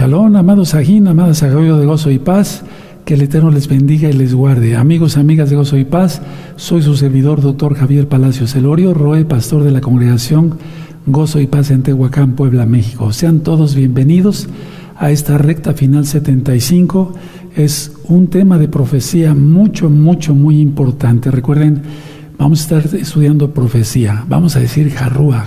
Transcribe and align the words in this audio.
Shalom, 0.00 0.34
amados 0.34 0.72
Ajín, 0.74 1.08
amadas 1.08 1.42
Agavio 1.42 1.76
de 1.76 1.84
Gozo 1.84 2.10
y 2.10 2.18
Paz. 2.18 2.62
Que 3.04 3.12
el 3.12 3.20
Eterno 3.20 3.50
les 3.50 3.68
bendiga 3.68 4.08
y 4.08 4.14
les 4.14 4.32
guarde. 4.32 4.74
Amigos, 4.74 5.18
amigas 5.18 5.50
de 5.50 5.56
Gozo 5.56 5.76
y 5.76 5.84
Paz, 5.84 6.22
soy 6.56 6.80
su 6.80 6.96
servidor, 6.96 7.42
doctor 7.42 7.74
Javier 7.74 8.08
Palacios 8.08 8.56
Elorio, 8.56 8.94
Roe, 8.94 9.26
pastor 9.26 9.62
de 9.62 9.72
la 9.72 9.82
congregación 9.82 10.56
Gozo 11.04 11.38
y 11.38 11.46
Paz 11.46 11.70
en 11.70 11.82
Tehuacán, 11.82 12.32
Puebla, 12.32 12.64
México. 12.64 13.12
Sean 13.12 13.40
todos 13.40 13.74
bienvenidos 13.74 14.48
a 14.96 15.10
esta 15.10 15.36
recta 15.36 15.74
final 15.74 16.06
75. 16.06 17.12
Es 17.54 17.92
un 18.04 18.28
tema 18.28 18.56
de 18.56 18.68
profecía 18.68 19.34
mucho, 19.34 19.90
mucho, 19.90 20.34
muy 20.34 20.62
importante. 20.62 21.30
Recuerden, 21.30 21.82
vamos 22.38 22.60
a 22.60 22.78
estar 22.78 22.98
estudiando 22.98 23.52
profecía. 23.52 24.24
Vamos 24.30 24.56
a 24.56 24.60
decir 24.60 24.90
Jarruach, 24.92 25.44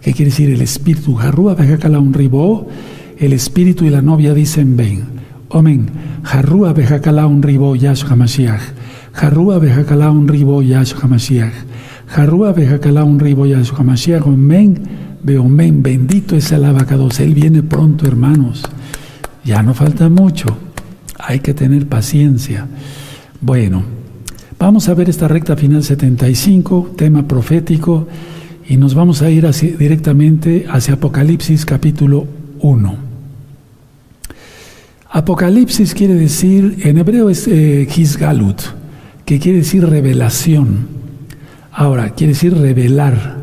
que 0.00 0.14
quiere 0.14 0.30
decir 0.30 0.48
el 0.48 0.62
espíritu. 0.62 1.16
Jarruach, 1.16 1.58
un 1.98 2.14
ribó, 2.14 2.66
el 3.20 3.34
espíritu 3.34 3.84
y 3.84 3.90
la 3.90 4.00
novia 4.00 4.32
dicen 4.32 4.76
ven. 4.76 5.04
Omen, 5.50 5.90
Jarrua 6.22 6.72
bejakala 6.72 7.26
un 7.26 7.42
ribo 7.42 7.76
yash 7.76 8.04
hamashiach. 8.04 8.62
Jarrua 9.12 9.58
bejakala 9.58 10.10
un 10.10 10.26
ribo 10.26 10.62
yash 10.62 10.94
hamashiach. 10.94 11.52
Jarrua 12.06 12.52
bejakala 12.52 13.04
un 13.04 13.20
ribo 13.20 13.44
yash 13.46 13.72
hamashiach. 13.72 14.26
Omen, 14.26 14.80
omen, 15.38 15.82
bendito 15.82 16.34
es 16.34 16.50
el 16.52 16.64
abacados. 16.64 17.20
Él 17.20 17.34
viene 17.34 17.62
pronto, 17.62 18.06
hermanos. 18.06 18.62
Ya 19.44 19.62
no 19.62 19.74
falta 19.74 20.08
mucho. 20.08 20.56
Hay 21.18 21.40
que 21.40 21.52
tener 21.52 21.86
paciencia. 21.86 22.66
Bueno, 23.40 23.82
vamos 24.58 24.88
a 24.88 24.94
ver 24.94 25.10
esta 25.10 25.28
recta 25.28 25.56
final 25.56 25.82
75, 25.82 26.94
tema 26.96 27.26
profético, 27.28 28.08
y 28.66 28.76
nos 28.76 28.94
vamos 28.94 29.20
a 29.20 29.30
ir 29.30 29.46
directamente 29.78 30.66
hacia 30.70 30.94
Apocalipsis 30.94 31.66
capítulo 31.66 32.26
1. 32.60 33.09
Apocalipsis 35.12 35.92
quiere 35.92 36.14
decir, 36.14 36.82
en 36.84 36.98
hebreo 36.98 37.30
es 37.30 37.48
eh, 37.48 37.88
Hisgalut, 37.96 38.60
que 39.24 39.40
quiere 39.40 39.58
decir 39.58 39.84
revelación. 39.84 40.86
Ahora, 41.72 42.10
quiere 42.10 42.34
decir 42.34 42.56
revelar. 42.56 43.40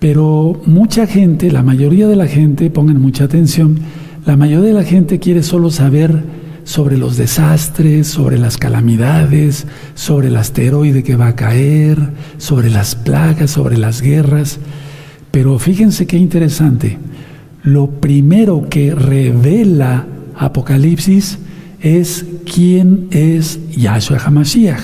Pero 0.00 0.60
mucha 0.66 1.06
gente, 1.06 1.52
la 1.52 1.62
mayoría 1.62 2.08
de 2.08 2.16
la 2.16 2.26
gente, 2.26 2.68
pongan 2.68 3.00
mucha 3.00 3.22
atención, 3.24 3.78
la 4.26 4.36
mayoría 4.36 4.66
de 4.66 4.72
la 4.72 4.82
gente 4.82 5.20
quiere 5.20 5.44
solo 5.44 5.70
saber 5.70 6.24
sobre 6.64 6.98
los 6.98 7.16
desastres, 7.16 8.08
sobre 8.08 8.36
las 8.36 8.56
calamidades, 8.56 9.68
sobre 9.94 10.28
el 10.28 10.36
asteroide 10.36 11.04
que 11.04 11.14
va 11.14 11.28
a 11.28 11.36
caer, 11.36 11.96
sobre 12.38 12.70
las 12.70 12.96
plagas, 12.96 13.52
sobre 13.52 13.78
las 13.78 14.02
guerras. 14.02 14.58
Pero 15.30 15.60
fíjense 15.60 16.08
qué 16.08 16.16
interesante. 16.16 16.98
Lo 17.62 17.88
primero 17.88 18.66
que 18.68 18.92
revela 18.96 20.06
Apocalipsis 20.36 21.38
es 21.80 22.24
quién 22.52 23.08
es 23.10 23.58
Yahshua 23.70 24.18
HaMashiach. 24.18 24.82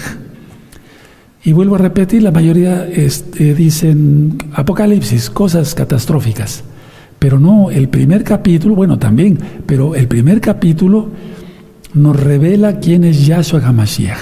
Y 1.44 1.52
vuelvo 1.52 1.76
a 1.76 1.78
repetir, 1.78 2.22
la 2.22 2.32
mayoría 2.32 2.86
este, 2.86 3.54
dicen 3.54 4.38
Apocalipsis, 4.52 5.30
cosas 5.30 5.74
catastróficas. 5.74 6.64
Pero 7.18 7.38
no, 7.38 7.70
el 7.70 7.88
primer 7.88 8.24
capítulo, 8.24 8.74
bueno, 8.74 8.98
también, 8.98 9.38
pero 9.66 9.94
el 9.94 10.08
primer 10.08 10.40
capítulo 10.40 11.10
nos 11.94 12.18
revela 12.18 12.80
quién 12.80 13.04
es 13.04 13.26
Yahshua 13.26 13.60
HaMashiach. 13.60 14.18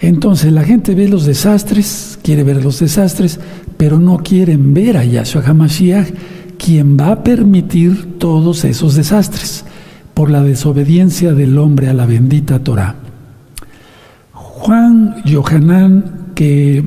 Entonces 0.00 0.52
la 0.52 0.64
gente 0.64 0.94
ve 0.94 1.08
los 1.08 1.24
desastres, 1.24 2.18
quiere 2.22 2.42
ver 2.42 2.62
los 2.62 2.80
desastres, 2.80 3.40
pero 3.76 3.98
no 3.98 4.18
quieren 4.18 4.74
ver 4.74 4.98
a 4.98 5.04
Yahshua 5.04 5.42
HaMashiach 5.42 6.08
quien 6.64 6.96
va 6.96 7.12
a 7.12 7.22
permitir 7.22 8.18
todos 8.18 8.64
esos 8.64 8.94
desastres 8.94 9.66
por 10.14 10.30
la 10.30 10.42
desobediencia 10.42 11.34
del 11.34 11.58
hombre 11.58 11.90
a 11.90 11.92
la 11.92 12.06
bendita 12.06 12.60
Torah. 12.60 12.94
Juan 14.32 15.22
Yohanan, 15.26 16.30
que 16.34 16.82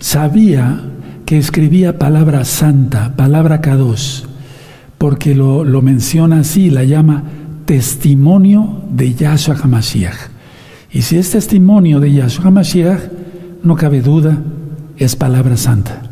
sabía 0.00 0.82
que 1.26 1.38
escribía 1.38 1.96
palabra 1.96 2.44
santa, 2.44 3.14
palabra 3.14 3.60
kadosh, 3.60 4.24
porque 4.98 5.36
lo, 5.36 5.62
lo 5.62 5.80
menciona 5.80 6.40
así, 6.40 6.68
la 6.68 6.82
llama 6.82 7.22
testimonio 7.66 8.82
de 8.90 9.14
Yahshua 9.14 9.58
HaMashiach. 9.62 10.16
Y 10.90 11.02
si 11.02 11.18
es 11.18 11.30
testimonio 11.30 12.00
de 12.00 12.14
Yahshua 12.14 12.46
HaMashiach, 12.46 13.00
no 13.62 13.76
cabe 13.76 14.00
duda, 14.00 14.42
es 14.96 15.14
palabra 15.14 15.56
santa. 15.56 16.02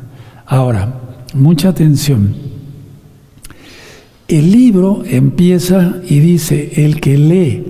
Ahora, 0.47 1.01
mucha 1.35 1.71
atención. 1.71 2.55
El 4.29 4.51
libro 4.51 5.05
empieza 5.07 5.99
y 6.09 6.19
dice, 6.19 6.85
el 6.85 7.01
que 7.01 7.17
lee 7.17 7.65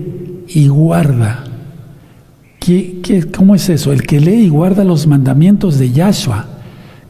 y 0.47 0.67
guarda. 0.67 1.43
¿Qué, 2.59 3.27
cómo 3.35 3.53
es 3.53 3.69
eso? 3.69 3.93
El 3.93 4.01
que 4.01 4.19
lee 4.19 4.45
y 4.45 4.49
guarda 4.49 4.83
los 4.83 5.05
mandamientos 5.05 5.77
de 5.77 5.91
Yahshua, 5.91 6.47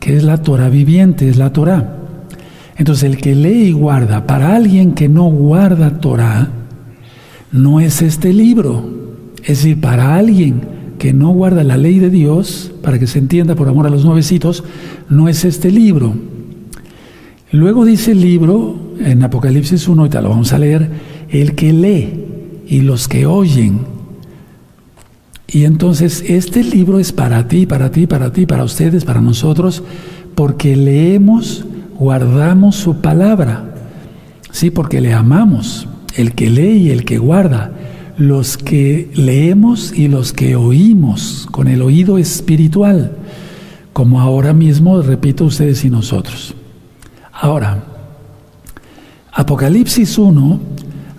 que 0.02 0.18
es 0.18 0.24
la 0.24 0.41
Torah 0.41 0.68
viviente, 0.68 1.30
es 1.30 1.38
la 1.38 1.53
Torah. 1.53 1.96
Entonces 2.75 3.06
el 3.06 3.18
que 3.18 3.36
lee 3.36 3.69
y 3.69 3.72
guarda, 3.72 4.28
para 4.28 4.53
alguien 4.53 4.91
que 4.91 5.07
no 5.07 5.24
guarda 5.30 6.02
Torah, 6.02 6.50
no 7.53 7.80
es 7.80 8.02
este 8.02 8.34
libro. 8.34 8.86
Es 9.44 9.59
decir, 9.59 9.80
para 9.80 10.18
alguien 10.18 10.62
que 11.00 11.13
no 11.13 11.30
guarda 11.30 11.63
la 11.63 11.78
ley 11.78 12.00
de 12.00 12.09
Dios, 12.09 12.74
para 12.84 13.00
que 13.00 13.07
se 13.07 13.19
entienda 13.19 13.56
por 13.56 13.69
amor 13.69 13.88
a 13.88 13.91
los 13.91 14.03
nuevecitos, 14.03 14.66
no 15.07 15.30
es 15.30 15.46
este 15.46 15.72
libro. 15.72 16.16
Luego 17.52 17.85
dice 17.85 18.12
el 18.12 18.22
libro, 18.22 18.75
en 19.00 19.24
Apocalipsis 19.24 19.88
1, 19.88 20.02
ahorita 20.02 20.22
lo 20.22 20.30
vamos 20.30 20.52
a 20.52 20.59
leer, 20.59 20.90
el 21.30 21.56
que 21.56 21.72
lee 21.72 22.25
y 22.68 22.81
los 22.81 23.08
que 23.08 23.25
oyen. 23.25 23.80
Y 25.47 25.63
entonces 25.63 26.25
este 26.28 26.62
libro 26.62 27.00
es 27.00 27.13
para 27.13 27.47
ti, 27.47 27.66
para 27.66 27.90
ti, 27.90 28.06
para 28.06 28.34
ti, 28.34 28.46
para 28.46 28.66
ustedes, 28.66 29.06
para 29.06 29.22
nosotros, 29.22 29.81
porque 30.36 30.75
leemos, 30.75 31.66
guardamos 31.97 32.75
su 32.75 32.97
palabra. 32.97 33.74
Sí, 34.52 34.69
porque 34.69 35.00
le 35.00 35.13
amamos, 35.13 35.88
el 36.18 36.34
que 36.34 36.50
lee 36.50 36.88
y 36.88 36.90
el 36.90 37.06
que 37.06 37.18
guarda, 37.18 37.72
los 38.18 38.57
que 38.57 39.09
leemos 39.13 39.97
y 39.97 40.09
los 40.09 40.34
que 40.34 40.57
oímos 40.57 41.47
con 41.50 41.69
el 41.69 41.81
oído 41.81 42.18
espiritual, 42.18 43.13
como 43.94 44.19
ahora 44.19 44.52
mismo, 44.52 45.02
repito, 45.02 45.46
ustedes 45.46 45.86
y 45.86 45.90
nosotros. 45.90 46.53
Ahora, 47.40 47.84
Apocalipsis 49.31 50.18
1 50.18 50.59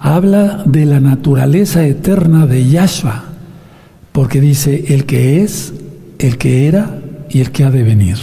habla 0.00 0.64
de 0.66 0.84
la 0.84 0.98
naturaleza 0.98 1.86
eterna 1.86 2.46
de 2.46 2.68
Yahshua, 2.68 3.24
porque 4.10 4.40
dice 4.40 4.86
el 4.88 5.06
que 5.06 5.42
es, 5.42 5.72
el 6.18 6.36
que 6.36 6.66
era 6.66 6.98
y 7.30 7.40
el 7.40 7.52
que 7.52 7.62
ha 7.62 7.70
de 7.70 7.84
venir. 7.84 8.18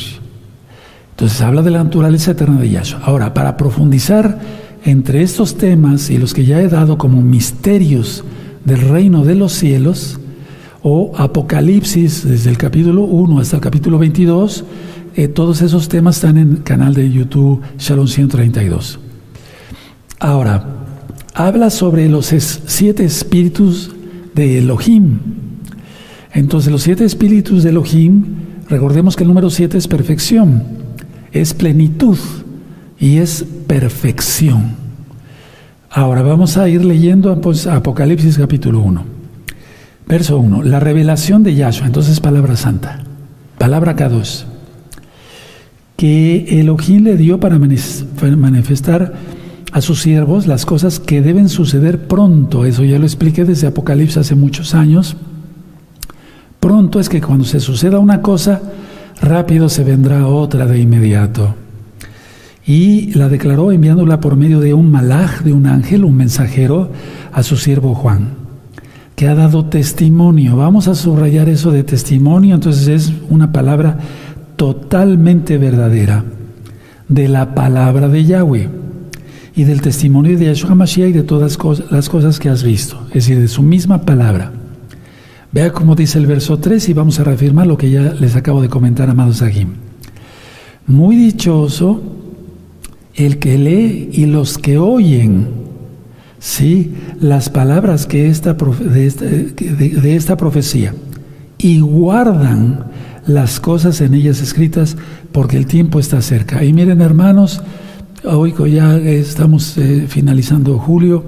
Entonces 1.12 1.40
habla 1.42 1.62
de 1.62 1.72
la 1.72 1.84
naturaleza 1.86 2.32
eterna 2.32 2.60
de 2.60 2.70
Yahshua. 2.70 3.00
Ahora, 3.06 3.34
para 3.34 3.56
profundizar 3.56 4.40
entre 4.84 5.22
estos 5.22 5.58
temas 5.58 6.10
y 6.10 6.18
los 6.18 6.34
que 6.34 6.44
ya 6.44 6.62
he 6.62 6.68
dado 6.68 6.98
como 6.98 7.22
misterios 7.22 8.26
del 8.66 8.82
reino 8.82 9.24
de 9.24 9.36
los 9.36 9.54
cielos, 9.54 10.20
o 10.88 11.14
Apocalipsis 11.18 12.28
desde 12.28 12.52
el 12.52 12.58
capítulo 12.58 13.06
1 13.06 13.40
hasta 13.40 13.56
el 13.56 13.62
capítulo 13.62 13.98
22, 13.98 14.66
eh, 15.16 15.28
todos 15.28 15.62
esos 15.62 15.88
temas 15.88 16.18
están 16.18 16.38
en 16.38 16.52
el 16.52 16.64
canal 16.64 16.94
de 16.94 17.10
YouTube 17.10 17.62
Shalom 17.80 18.08
132. 18.08 19.00
Ahora, 20.20 20.66
habla 21.34 21.70
sobre 21.70 22.10
los 22.10 22.28
siete 22.28 23.06
espíritus 23.06 23.92
de 24.34 24.60
Elohim. 24.60 25.20
Entonces, 26.34 26.72
los 26.72 26.84
siete 26.84 27.06
espíritus 27.06 27.64
de 27.64 27.70
Elohim, 27.70 28.24
recordemos 28.68 29.16
que 29.16 29.24
el 29.24 29.30
número 29.30 29.50
siete 29.50 29.78
es 29.78 29.88
perfección, 29.88 30.64
es 31.32 31.54
plenitud 31.54 32.18
y 33.00 33.18
es 33.18 33.46
perfección. 33.68 34.76
Ahora 35.90 36.24
vamos 36.24 36.58
a 36.58 36.68
ir 36.68 36.84
leyendo 36.84 37.40
pues, 37.40 37.68
Apocalipsis 37.68 38.38
capítulo 38.38 38.82
1. 38.82 39.06
Verso 40.08 40.38
1. 40.38 40.64
La 40.64 40.82
revelación 40.82 41.42
de 41.44 41.56
Yahshua, 41.56 41.88
entonces 41.88 42.20
palabra 42.20 42.58
santa, 42.58 43.04
palabra 43.58 43.96
K2, 43.96 44.55
que 45.96 46.60
Elohim 46.60 47.04
le 47.04 47.18
dio 47.18 47.40
para 47.40 47.58
manifestar 47.60 49.14
a 49.72 49.82
sus 49.82 50.02
siervos 50.02 50.48
las 50.48 50.66
cosas 50.66 51.00
que 51.00 51.22
deben 51.22 51.50
suceder 51.50 52.08
pronto. 52.08 52.66
Eso 52.66 52.84
ya 52.84 53.00
lo 53.00 53.06
expliqué 53.06 53.46
desde 53.46 53.68
Apocalipsis 53.68 54.18
hace 54.18 54.36
muchos 54.36 54.74
años. 54.74 55.18
Pronto 56.60 57.00
es 57.00 57.10
que 57.10 57.22
cuando 57.22 57.46
se 57.46 57.60
suceda 57.60 58.00
una 58.00 58.22
cosa, 58.22 58.62
rápido 59.22 59.70
se 59.70 59.84
vendrá 59.84 60.28
otra 60.28 60.66
de 60.66 60.80
inmediato. 60.80 61.56
Y 62.66 63.14
la 63.14 63.30
declaró 63.30 63.72
enviándola 63.72 64.20
por 64.20 64.36
medio 64.36 64.60
de 64.60 64.74
un 64.74 64.90
malaj, 64.90 65.44
de 65.44 65.54
un 65.54 65.68
ángel, 65.68 66.04
un 66.04 66.16
mensajero, 66.16 66.92
a 67.32 67.44
su 67.44 67.58
siervo 67.58 67.94
Juan, 67.94 68.30
que 69.16 69.28
ha 69.28 69.36
dado 69.36 69.66
testimonio. 69.66 70.56
Vamos 70.56 70.88
a 70.88 70.96
subrayar 70.96 71.50
eso 71.50 71.72
de 71.72 71.84
testimonio, 71.84 72.56
entonces 72.56 72.88
es 72.88 73.14
una 73.30 73.52
palabra 73.52 74.00
totalmente 74.56 75.58
verdadera, 75.58 76.24
de 77.08 77.28
la 77.28 77.54
palabra 77.54 78.08
de 78.08 78.26
Yahweh 78.26 78.70
y 79.56 79.64
del 79.64 79.82
testimonio 79.82 80.38
de 80.38 80.46
Yahshua 80.46 80.76
Mashiach 80.76 81.10
y 81.10 81.14
de 81.14 81.24
todas 81.24 81.58
las 81.92 82.10
cosas 82.10 82.40
que 82.40 82.50
has 82.50 82.64
visto, 82.64 83.00
es 83.10 83.26
decir, 83.26 83.40
de 83.40 83.48
su 83.48 83.62
misma 83.62 84.02
palabra. 84.02 84.52
Vea 85.52 85.72
cómo 85.72 85.96
dice 85.96 86.18
el 86.18 86.28
verso 86.28 86.60
3 86.60 86.90
y 86.90 86.94
vamos 86.94 87.20
a 87.20 87.24
reafirmar 87.24 87.68
lo 87.68 87.78
que 87.78 87.90
ya 87.90 88.14
les 88.20 88.36
acabo 88.36 88.62
de 88.62 88.68
comentar, 88.68 89.10
amados 89.10 89.42
Agim. 89.42 89.70
Muy 90.88 91.16
dichoso 91.16 92.02
el 93.14 93.40
que 93.40 93.58
lee 93.58 94.10
y 94.12 94.26
los 94.26 94.58
que 94.58 94.78
oyen, 94.78 95.48
¿sí? 96.40 96.94
Las 97.22 97.50
palabras 97.50 98.06
que 98.06 98.28
esta, 98.28 98.58
esta, 98.96 99.26
de 99.26 100.16
esta 100.16 100.36
profecía 100.36 100.94
y 101.58 101.80
guardan 101.80 102.92
las 103.28 103.60
cosas 103.60 104.02
en 104.02 104.14
ellas 104.14 104.42
escritas 104.42 104.96
porque 105.32 105.58
el 105.58 105.66
tiempo 105.66 106.00
está 106.00 106.22
cerca. 106.22 106.64
Y 106.64 106.74
miren 106.74 107.02
hermanos, 107.02 107.62
hoy 108.24 108.54
ya 108.72 108.98
estamos 108.98 109.78
eh, 109.78 110.06
finalizando 110.08 110.78
julio, 110.78 111.24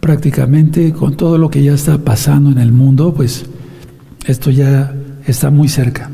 prácticamente 0.00 0.92
con 0.92 1.16
todo 1.16 1.38
lo 1.38 1.50
que 1.50 1.62
ya 1.62 1.74
está 1.74 1.98
pasando 1.98 2.50
en 2.50 2.58
el 2.58 2.72
mundo, 2.72 3.12
pues 3.14 3.46
esto 4.26 4.50
ya 4.50 4.94
está 5.26 5.50
muy 5.50 5.68
cerca. 5.68 6.10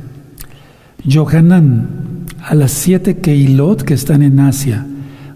Johanan, 1.10 2.26
a 2.42 2.54
las 2.54 2.72
siete 2.72 3.18
Keilot 3.18 3.82
que 3.82 3.94
están 3.94 4.22
en 4.22 4.40
Asia, 4.40 4.86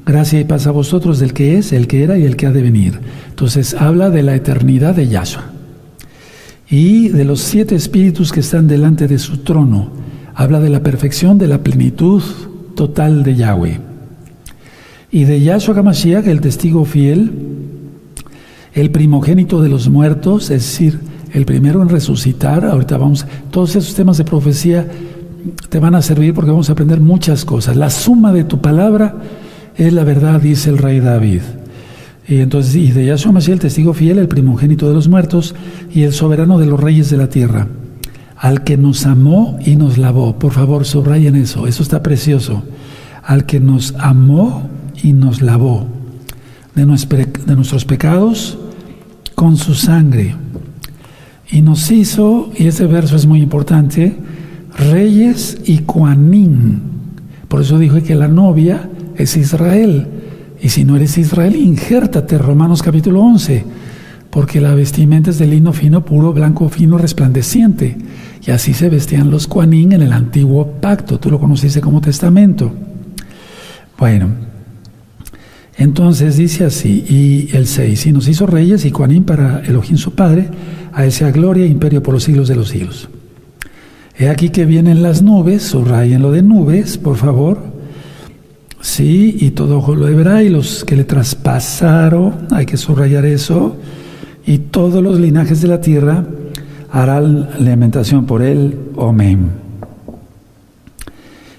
gracia 0.07 0.41
y 0.41 0.45
paz 0.45 0.67
a 0.67 0.71
vosotros 0.71 1.19
del 1.19 1.35
que 1.35 1.59
es, 1.59 1.73
el 1.73 1.87
que 1.87 2.03
era 2.03 2.17
y 2.17 2.25
el 2.25 2.37
que 2.37 2.47
ha 2.47 2.53
de 2.53 2.63
venir. 2.63 3.01
Entonces 3.29 3.75
habla 3.75 4.09
de 4.09 4.23
la 4.23 4.35
eternidad 4.35 4.95
de 4.95 5.09
Yahshua 5.09 5.58
y 6.71 7.09
de 7.09 7.25
los 7.25 7.41
siete 7.41 7.75
espíritus 7.75 8.33
que 8.33 8.41
están 8.41 8.69
delante 8.69 9.09
de 9.09 9.19
su 9.19 9.39
trono. 9.39 9.91
Habla 10.35 10.61
de 10.61 10.69
la 10.69 10.83
perfección, 10.83 11.39
de 11.39 11.49
la 11.49 11.63
plenitud 11.63 12.23
total 12.75 13.23
de 13.23 13.37
Yahweh. 13.37 13.81
Y 15.11 15.25
de 15.25 15.41
Yahshua 15.41 15.79
HaMashiach, 15.79 16.27
el 16.27 16.41
testigo 16.41 16.85
fiel, 16.85 17.33
el 18.75 18.91
primogénito 18.91 19.63
de 19.63 19.71
los 19.71 19.89
muertos, 19.89 20.51
es 20.51 20.63
decir, 20.63 21.01
el 21.33 21.47
primero 21.47 21.83
en 21.83 21.89
resucitar. 21.89 22.65
Ahorita 22.65 22.99
vamos, 22.99 23.27
todos 23.51 23.75
esos 23.75 23.95
temas 23.95 24.19
de 24.19 24.25
profecía 24.25 24.87
te 25.71 25.79
van 25.79 25.95
a 25.95 26.03
servir 26.03 26.35
porque 26.35 26.51
vamos 26.51 26.69
a 26.69 26.73
aprender 26.73 27.01
muchas 27.01 27.45
cosas. 27.45 27.77
La 27.77 27.89
suma 27.89 28.33
de 28.33 28.45
tu 28.45 28.61
palabra 28.61 29.17
es 29.77 29.93
la 29.93 30.05
verdad, 30.05 30.41
dice 30.41 30.69
el 30.69 30.79
rey 30.79 31.01
David. 31.01 31.41
Y 32.29 32.41
entonces, 32.41 32.75
y 32.77 32.93
de 32.93 33.07
Yahshua 33.07 33.33
Mashiach, 33.33 33.55
el 33.55 33.61
testigo 33.61 33.95
fiel, 33.95 34.19
el 34.19 34.29
primogénito 34.29 34.87
de 34.87 34.95
los 34.95 35.09
muertos 35.09 35.55
y 35.95 36.03
el 36.03 36.13
soberano 36.13 36.59
de 36.59 36.67
los 36.67 36.79
reyes 36.79 37.09
de 37.09 37.17
la 37.17 37.31
tierra, 37.31 37.69
al 38.37 38.65
que 38.65 38.77
nos 38.77 39.07
amó 39.07 39.59
y 39.65 39.77
nos 39.77 39.97
lavó. 39.97 40.39
Por 40.39 40.53
favor, 40.53 40.85
subrayen 40.85 41.37
eso, 41.37 41.67
eso 41.67 41.83
está 41.83 42.03
precioso. 42.03 42.63
Al 43.23 43.47
que 43.47 43.61
nos 43.61 43.95
amó 43.99 44.69
y 45.03 45.15
nos 45.15 45.41
lavó 45.41 45.87
de, 46.75 46.85
de 46.85 47.57
nuestros 47.57 47.85
pecados 47.87 48.59
con 49.35 49.57
su 49.57 49.75
sangre. 49.75 50.37
Y 51.51 51.63
nos 51.63 51.91
hizo, 51.91 52.51
y 52.57 52.67
ese 52.67 52.87
verso 52.87 53.17
es 53.17 53.25
muy 53.25 53.41
importante, 53.41 54.17
reyes 54.77 55.59
y 55.65 55.79
cuanín. 55.79 56.83
Por 57.49 57.63
eso 57.63 57.79
dijo 57.79 58.03
que 58.03 58.15
la 58.15 58.29
novia 58.29 58.91
es 59.17 59.35
Israel. 59.39 60.18
Y 60.61 60.71
si 60.71 60.85
no 60.85 60.97
eres 60.97 61.19
Israel, 61.19 61.55
injértate, 61.57 62.37
Romanos 62.37 62.83
capítulo 62.83 63.23
11, 63.23 63.65
porque 64.31 64.61
la 64.61 64.75
vestimenta 64.75 65.31
es 65.31 65.39
de 65.39 65.47
lino 65.47 65.73
fino, 65.73 66.05
puro, 66.05 66.33
blanco, 66.33 66.69
fino, 66.69 66.99
resplandeciente. 66.99 67.97
Y 68.45 68.51
así 68.51 68.75
se 68.75 68.89
vestían 68.89 69.31
los 69.31 69.47
Kuanín 69.47 69.93
en 69.93 70.03
el 70.03 70.13
antiguo 70.13 70.67
pacto, 70.81 71.19
tú 71.19 71.31
lo 71.31 71.39
conociste 71.39 71.81
como 71.81 72.01
testamento. 72.01 72.73
Bueno, 73.97 74.29
entonces 75.77 76.37
dice 76.37 76.65
así, 76.65 77.05
y 77.09 77.57
el 77.57 77.67
6, 77.67 78.07
y 78.07 78.13
nos 78.13 78.27
hizo 78.27 78.47
reyes 78.47 78.85
y 78.85 78.91
Kuanín 78.91 79.25
para 79.25 79.61
Elohim 79.61 79.97
su 79.97 80.15
Padre, 80.15 80.49
a 80.93 81.05
él 81.05 81.13
sea 81.13 81.31
gloria 81.31 81.65
e 81.65 81.69
imperio 81.69 82.03
por 82.03 82.15
los 82.15 82.25
siglos 82.25 82.49
de 82.49 82.57
los 82.57 82.69
siglos. 82.69 83.09
He 84.17 84.29
aquí 84.29 84.49
que 84.49 84.65
vienen 84.65 85.03
las 85.05 85.23
nubes, 85.23 85.63
subrayen 85.63 86.21
lo 86.21 86.33
de 86.33 86.43
nubes, 86.43 86.99
por 86.99 87.17
favor, 87.17 87.78
Sí, 88.81 89.37
y 89.41 89.51
todo 89.51 89.79
ojo 89.79 89.95
lo 89.95 90.07
verá, 90.07 90.43
y 90.43 90.49
los 90.49 90.85
que 90.85 90.97
le 90.97 91.05
traspasaron, 91.05 92.47
hay 92.51 92.65
que 92.65 92.77
subrayar 92.77 93.25
eso, 93.25 93.77
y 94.47 94.59
todos 94.59 95.03
los 95.03 95.19
linajes 95.19 95.61
de 95.61 95.69
la 95.69 95.81
tierra 95.81 96.25
harán 96.91 97.49
lamentación 97.59 98.25
por 98.25 98.43
él. 98.43 98.79
Amén. 98.99 99.51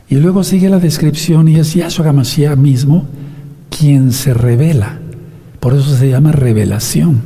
Y 0.09 0.15
luego 0.15 0.43
sigue 0.43 0.69
la 0.69 0.79
descripción, 0.79 1.47
y 1.49 1.57
es 1.57 1.73
Yahshua 1.73 2.13
Mashiach 2.13 2.57
mismo 2.57 3.05
quien 3.69 4.11
se 4.11 4.33
revela. 4.33 4.99
Por 5.59 5.73
eso 5.73 5.95
se 5.95 6.09
llama 6.09 6.31
revelación. 6.31 7.21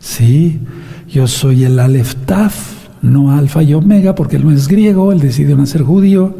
Sí, 0.00 0.58
yo 1.08 1.28
soy 1.28 1.64
el 1.64 1.78
Aleftaf, 1.78 2.72
no 3.02 3.30
Alfa 3.30 3.62
y 3.62 3.72
Omega, 3.72 4.14
porque 4.16 4.36
él 4.36 4.44
no 4.44 4.50
es 4.50 4.66
griego, 4.66 5.12
él 5.12 5.20
decidió 5.20 5.56
nacer 5.56 5.82
judío 5.82 6.36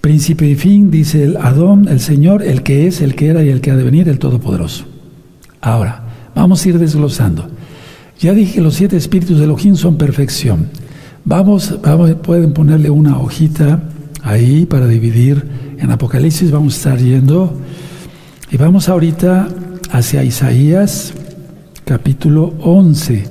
Principio 0.00 0.48
y 0.48 0.54
fin, 0.54 0.90
dice 0.90 1.24
el 1.24 1.36
Adón, 1.36 1.88
el 1.88 2.00
Señor, 2.00 2.42
el 2.42 2.62
que 2.62 2.86
es, 2.86 3.00
el 3.00 3.14
que 3.14 3.28
era 3.28 3.42
y 3.42 3.48
el 3.48 3.60
que 3.60 3.70
ha 3.70 3.76
de 3.76 3.82
venir, 3.84 4.08
el 4.08 4.18
Todopoderoso. 4.18 4.84
Ahora, 5.60 6.04
vamos 6.34 6.64
a 6.64 6.68
ir 6.68 6.78
desglosando. 6.78 7.48
Ya 8.20 8.32
dije 8.32 8.54
que 8.54 8.60
los 8.60 8.74
siete 8.74 8.96
espíritus 8.96 9.38
de 9.38 9.44
Elohim 9.44 9.76
son 9.76 9.96
perfección. 9.96 10.68
Vamos, 11.24 11.78
vamos, 11.82 12.12
pueden 12.22 12.52
ponerle 12.52 12.90
una 12.90 13.18
hojita 13.18 13.82
ahí 14.22 14.66
para 14.66 14.86
dividir 14.86 15.44
en 15.78 15.90
Apocalipsis, 15.90 16.50
vamos 16.50 16.74
a 16.74 16.76
estar 16.76 16.98
yendo. 16.98 17.56
Y 18.50 18.56
vamos 18.56 18.88
ahorita 18.88 19.48
hacia 19.90 20.24
Isaías 20.24 21.12
capítulo 21.84 22.54
11. 22.60 23.24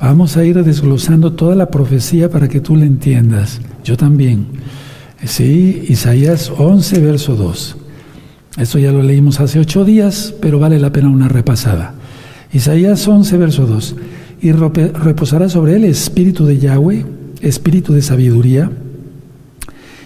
Vamos 0.00 0.36
a 0.36 0.44
ir 0.44 0.62
desglosando 0.62 1.32
toda 1.32 1.54
la 1.54 1.70
profecía 1.70 2.30
para 2.30 2.48
que 2.48 2.60
tú 2.60 2.76
la 2.76 2.84
entiendas. 2.84 3.60
Yo 3.84 3.96
también. 3.96 4.46
Sí, 5.24 5.84
Isaías 5.88 6.50
11, 6.56 7.00
verso 7.00 7.36
2. 7.36 7.76
Esto 8.58 8.78
ya 8.78 8.90
lo 8.90 9.02
leímos 9.02 9.40
hace 9.40 9.58
ocho 9.58 9.84
días, 9.84 10.34
pero 10.40 10.58
vale 10.58 10.80
la 10.80 10.92
pena 10.92 11.08
una 11.08 11.28
repasada. 11.28 11.94
Isaías 12.52 13.06
11, 13.06 13.36
verso 13.36 13.66
2. 13.66 13.96
Y 14.40 14.52
reposará 14.52 15.48
sobre 15.48 15.76
él 15.76 15.84
espíritu 15.84 16.46
de 16.46 16.58
Yahweh, 16.58 17.04
espíritu 17.42 17.92
de 17.92 18.02
sabiduría 18.02 18.70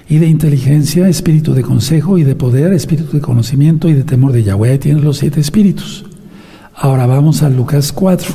y 0.08 0.18
de 0.18 0.26
inteligencia, 0.26 1.08
espíritu 1.08 1.54
de 1.54 1.62
consejo 1.62 2.18
y 2.18 2.24
de 2.24 2.34
poder, 2.34 2.72
espíritu 2.72 3.12
de 3.12 3.20
conocimiento 3.20 3.88
y 3.88 3.94
de 3.94 4.02
temor 4.02 4.32
de 4.32 4.42
Yahweh. 4.42 4.72
Ahí 4.72 4.78
tienes 4.78 5.04
los 5.04 5.18
siete 5.18 5.40
espíritus. 5.40 6.04
Ahora 6.74 7.06
vamos 7.06 7.42
a 7.42 7.48
Lucas 7.48 7.92
4. 7.92 8.34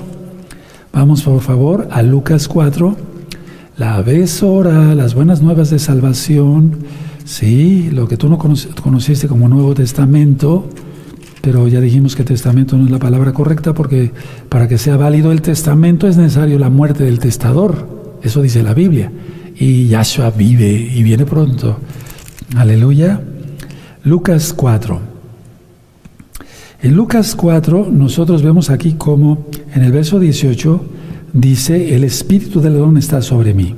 Vamos 0.93 1.23
por 1.23 1.41
favor 1.41 1.89
a 1.91 2.01
Lucas 2.01 2.47
4 2.47 3.08
la 3.79 4.01
besora, 4.01 4.93
las 4.93 5.15
buenas 5.15 5.41
nuevas 5.41 5.69
de 5.69 5.79
salvación, 5.79 6.79
sí, 7.23 7.89
lo 7.93 8.09
que 8.09 8.17
tú 8.17 8.27
no 8.27 8.37
conociste 8.37 9.29
como 9.29 9.47
Nuevo 9.47 9.73
Testamento, 9.73 10.67
pero 11.41 11.65
ya 11.69 11.79
dijimos 11.79 12.13
que 12.17 12.25
testamento 12.25 12.75
no 12.75 12.83
es 12.83 12.91
la 12.91 12.99
palabra 12.99 13.31
correcta 13.31 13.73
porque 13.73 14.11
para 14.49 14.67
que 14.67 14.77
sea 14.77 14.97
válido 14.97 15.31
el 15.31 15.41
testamento 15.41 16.09
es 16.09 16.17
necesario 16.17 16.59
la 16.59 16.69
muerte 16.69 17.05
del 17.05 17.19
testador, 17.19 18.19
eso 18.21 18.41
dice 18.41 18.63
la 18.63 18.73
Biblia, 18.73 19.13
y 19.55 19.87
Yahshua 19.87 20.31
vive 20.31 20.69
y 20.69 21.01
viene 21.01 21.25
pronto. 21.25 21.79
Aleluya. 22.57 23.21
Lucas 24.03 24.51
4. 24.51 24.99
En 26.81 26.95
Lucas 26.95 27.33
4 27.33 27.87
nosotros 27.89 28.43
vemos 28.43 28.69
aquí 28.69 28.95
como 28.97 29.47
en 29.73 29.83
el 29.83 29.93
verso 29.93 30.19
18 30.19 30.98
dice, 31.33 31.95
el 31.95 32.03
Espíritu 32.03 32.61
del 32.61 32.73
León 32.73 32.97
está 32.97 33.21
sobre 33.21 33.53
mí. 33.53 33.75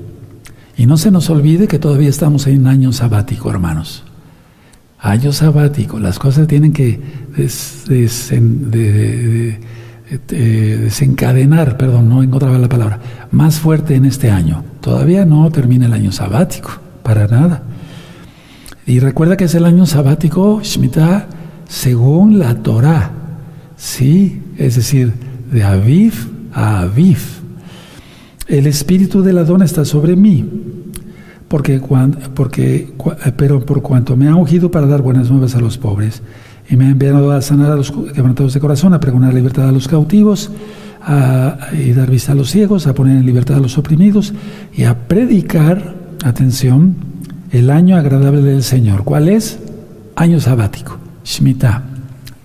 Y 0.77 0.86
no 0.86 0.98
se 0.98 1.12
nos 1.12 1.29
olvide 1.29 1.67
que 1.67 1.79
todavía 1.79 2.10
estamos 2.10 2.48
en 2.48 2.65
año 2.67 2.91
sabático, 2.91 3.50
hermanos. 3.50 4.03
Año 5.00 5.31
sabático, 5.31 6.00
las 6.00 6.20
cosas 6.20 6.48
tienen 6.48 6.74
que 6.74 7.00
desencadenar, 10.27 11.77
perdón, 11.77 12.10
no 12.10 12.24
encontraba 12.24 12.58
la 12.58 12.70
palabra, 12.70 13.00
más 13.31 13.60
fuerte 13.60 13.96
en 13.96 14.05
este 14.05 14.29
año. 14.31 14.63
Todavía 14.79 15.25
no 15.25 15.50
termina 15.51 15.88
el 15.88 15.93
año 15.93 16.12
sabático, 16.12 16.72
para 17.03 17.27
nada. 17.27 17.63
Y 18.86 19.00
recuerda 19.00 19.38
que 19.38 19.46
es 19.46 19.55
el 19.55 19.65
año 19.65 19.86
sabático, 19.86 20.62
Shemitah, 20.63 21.27
según 21.67 22.39
la 22.39 22.55
Torah, 22.55 23.12
¿sí? 23.77 24.41
Es 24.58 24.75
decir, 24.75 25.13
de 25.51 25.63
Aviv 25.63 26.13
a 26.53 26.81
Aviv 26.81 27.40
el 28.51 28.67
espíritu 28.67 29.22
del 29.22 29.38
Adón 29.38 29.62
está 29.62 29.86
sobre 29.86 30.17
mí, 30.17 30.46
porque, 31.48 31.79
porque, 32.34 32.93
pero 33.38 33.65
por 33.65 33.81
cuanto 33.81 34.17
me 34.17 34.27
ha 34.27 34.36
ungido 34.36 34.70
para 34.70 34.88
dar 34.88 35.01
buenas 35.01 35.31
nuevas 35.31 35.55
a 35.55 35.62
los 35.62 35.77
pobres, 35.77 36.22
y 36.70 36.75
me 36.75 36.86
ha 36.86 36.89
enviado 36.89 37.31
a 37.31 37.41
sanar 37.41 37.72
a 37.72 37.75
los 37.77 37.91
quebrantados 37.91 38.53
de 38.53 38.60
corazón, 38.60 38.93
a 38.93 39.00
pregonar 39.00 39.34
libertad 39.34 39.70
a 39.70 39.72
los 39.72 39.88
cautivos, 39.88 40.51
a, 41.01 41.70
y 41.72 41.93
dar 41.93 42.12
vista 42.12 42.34
a 42.34 42.36
los 42.36 42.51
ciegos, 42.51 42.88
a 42.88 42.93
poner 42.93 43.17
en 43.17 43.25
libertad 43.25 43.55
a 43.55 43.62
los 43.62 43.77
oprimidos, 43.77 44.34
y 44.74 44.84
a 44.84 45.08
predicar, 45.08 45.96
atención, 46.24 46.96
el 47.51 47.70
año 47.70 47.96
agradable 47.96 48.41
del 48.41 48.63
Señor. 48.63 49.05
¿Cuál 49.05 49.29
es? 49.29 49.60
Año 50.17 50.41
sabático, 50.41 50.98
Shemitah. 51.24 51.84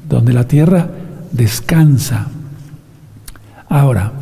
donde 0.08 0.32
la 0.32 0.46
tierra 0.46 0.88
descansa. 1.32 2.28
Ahora, 3.68 4.12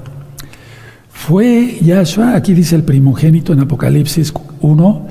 fue 1.26 1.78
Yahshua, 1.80 2.36
aquí 2.36 2.52
dice 2.52 2.76
el 2.76 2.82
primogénito 2.82 3.54
en 3.54 3.60
Apocalipsis 3.60 4.34
1, 4.60 5.06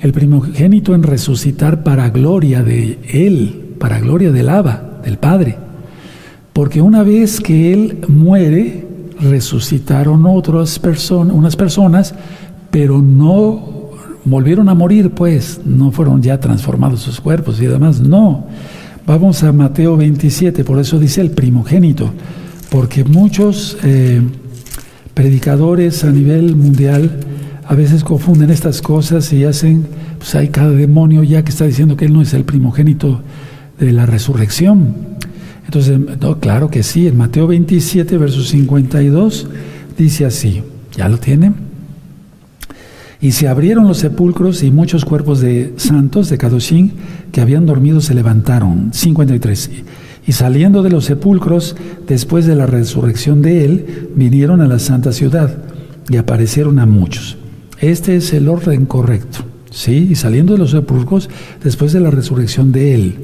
el 0.00 0.12
primogénito 0.12 0.94
en 0.94 1.02
resucitar 1.02 1.82
para 1.82 2.08
gloria 2.08 2.62
de 2.62 2.98
Él, 3.12 3.74
para 3.78 4.00
gloria 4.00 4.32
del 4.32 4.48
Abba, 4.48 5.00
del 5.04 5.18
Padre. 5.18 5.58
Porque 6.54 6.80
una 6.80 7.02
vez 7.02 7.38
que 7.40 7.74
Él 7.74 7.98
muere, 8.08 8.86
resucitaron 9.20 10.24
otras 10.24 10.78
personas, 10.78 11.36
unas 11.36 11.54
personas, 11.54 12.14
pero 12.70 13.02
no 13.02 13.90
volvieron 14.24 14.70
a 14.70 14.74
morir, 14.74 15.10
pues, 15.10 15.60
no 15.66 15.90
fueron 15.90 16.22
ya 16.22 16.40
transformados 16.40 17.00
sus 17.00 17.20
cuerpos 17.20 17.60
y 17.60 17.66
demás, 17.66 18.00
no. 18.00 18.46
Vamos 19.06 19.42
a 19.42 19.52
Mateo 19.52 19.98
27, 19.98 20.64
por 20.64 20.78
eso 20.78 20.98
dice 20.98 21.20
el 21.20 21.32
primogénito, 21.32 22.10
porque 22.70 23.04
muchos 23.04 23.76
eh, 23.82 24.22
predicadores 25.18 26.04
a 26.04 26.12
nivel 26.12 26.54
mundial 26.54 27.10
a 27.66 27.74
veces 27.74 28.04
confunden 28.04 28.50
estas 28.50 28.80
cosas 28.80 29.32
y 29.32 29.42
hacen, 29.42 29.84
pues 30.16 30.36
hay 30.36 30.46
cada 30.46 30.70
demonio 30.70 31.24
ya 31.24 31.42
que 31.42 31.50
está 31.50 31.64
diciendo 31.64 31.96
que 31.96 32.04
él 32.04 32.12
no 32.12 32.22
es 32.22 32.34
el 32.34 32.44
primogénito 32.44 33.20
de 33.80 33.90
la 33.90 34.06
resurrección. 34.06 34.94
Entonces, 35.64 35.98
no, 36.20 36.38
claro 36.38 36.70
que 36.70 36.84
sí, 36.84 37.08
en 37.08 37.16
Mateo 37.16 37.48
27, 37.48 38.16
verso 38.16 38.44
52, 38.44 39.48
dice 39.98 40.24
así, 40.24 40.62
¿ya 40.96 41.08
lo 41.08 41.18
tienen? 41.18 41.56
Y 43.20 43.32
se 43.32 43.48
abrieron 43.48 43.88
los 43.88 43.98
sepulcros 43.98 44.62
y 44.62 44.70
muchos 44.70 45.04
cuerpos 45.04 45.40
de 45.40 45.74
santos 45.78 46.28
de 46.28 46.38
Kadoshim 46.38 46.92
que 47.32 47.40
habían 47.40 47.66
dormido 47.66 48.00
se 48.00 48.14
levantaron. 48.14 48.92
53. 48.92 49.70
Y 50.28 50.32
saliendo 50.32 50.84
de 50.84 50.90
los 50.90 51.06
sepulcros, 51.06 51.74
después 52.06 52.46
de 52.46 52.54
la 52.54 52.66
resurrección 52.66 53.42
de 53.42 53.64
él, 53.64 54.10
vinieron 54.14 54.60
a 54.60 54.68
la 54.68 54.78
santa 54.78 55.10
ciudad 55.10 55.58
y 56.08 56.18
aparecieron 56.18 56.78
a 56.78 56.86
muchos. 56.86 57.36
Este 57.80 58.14
es 58.14 58.32
el 58.32 58.48
orden 58.48 58.86
correcto. 58.86 59.40
¿Sí? 59.70 60.08
Y 60.10 60.14
saliendo 60.14 60.52
de 60.52 60.60
los 60.60 60.70
sepulcros, 60.70 61.28
después 61.64 61.92
de 61.92 62.00
la 62.00 62.10
resurrección 62.10 62.70
de 62.70 62.94
él. 62.94 63.14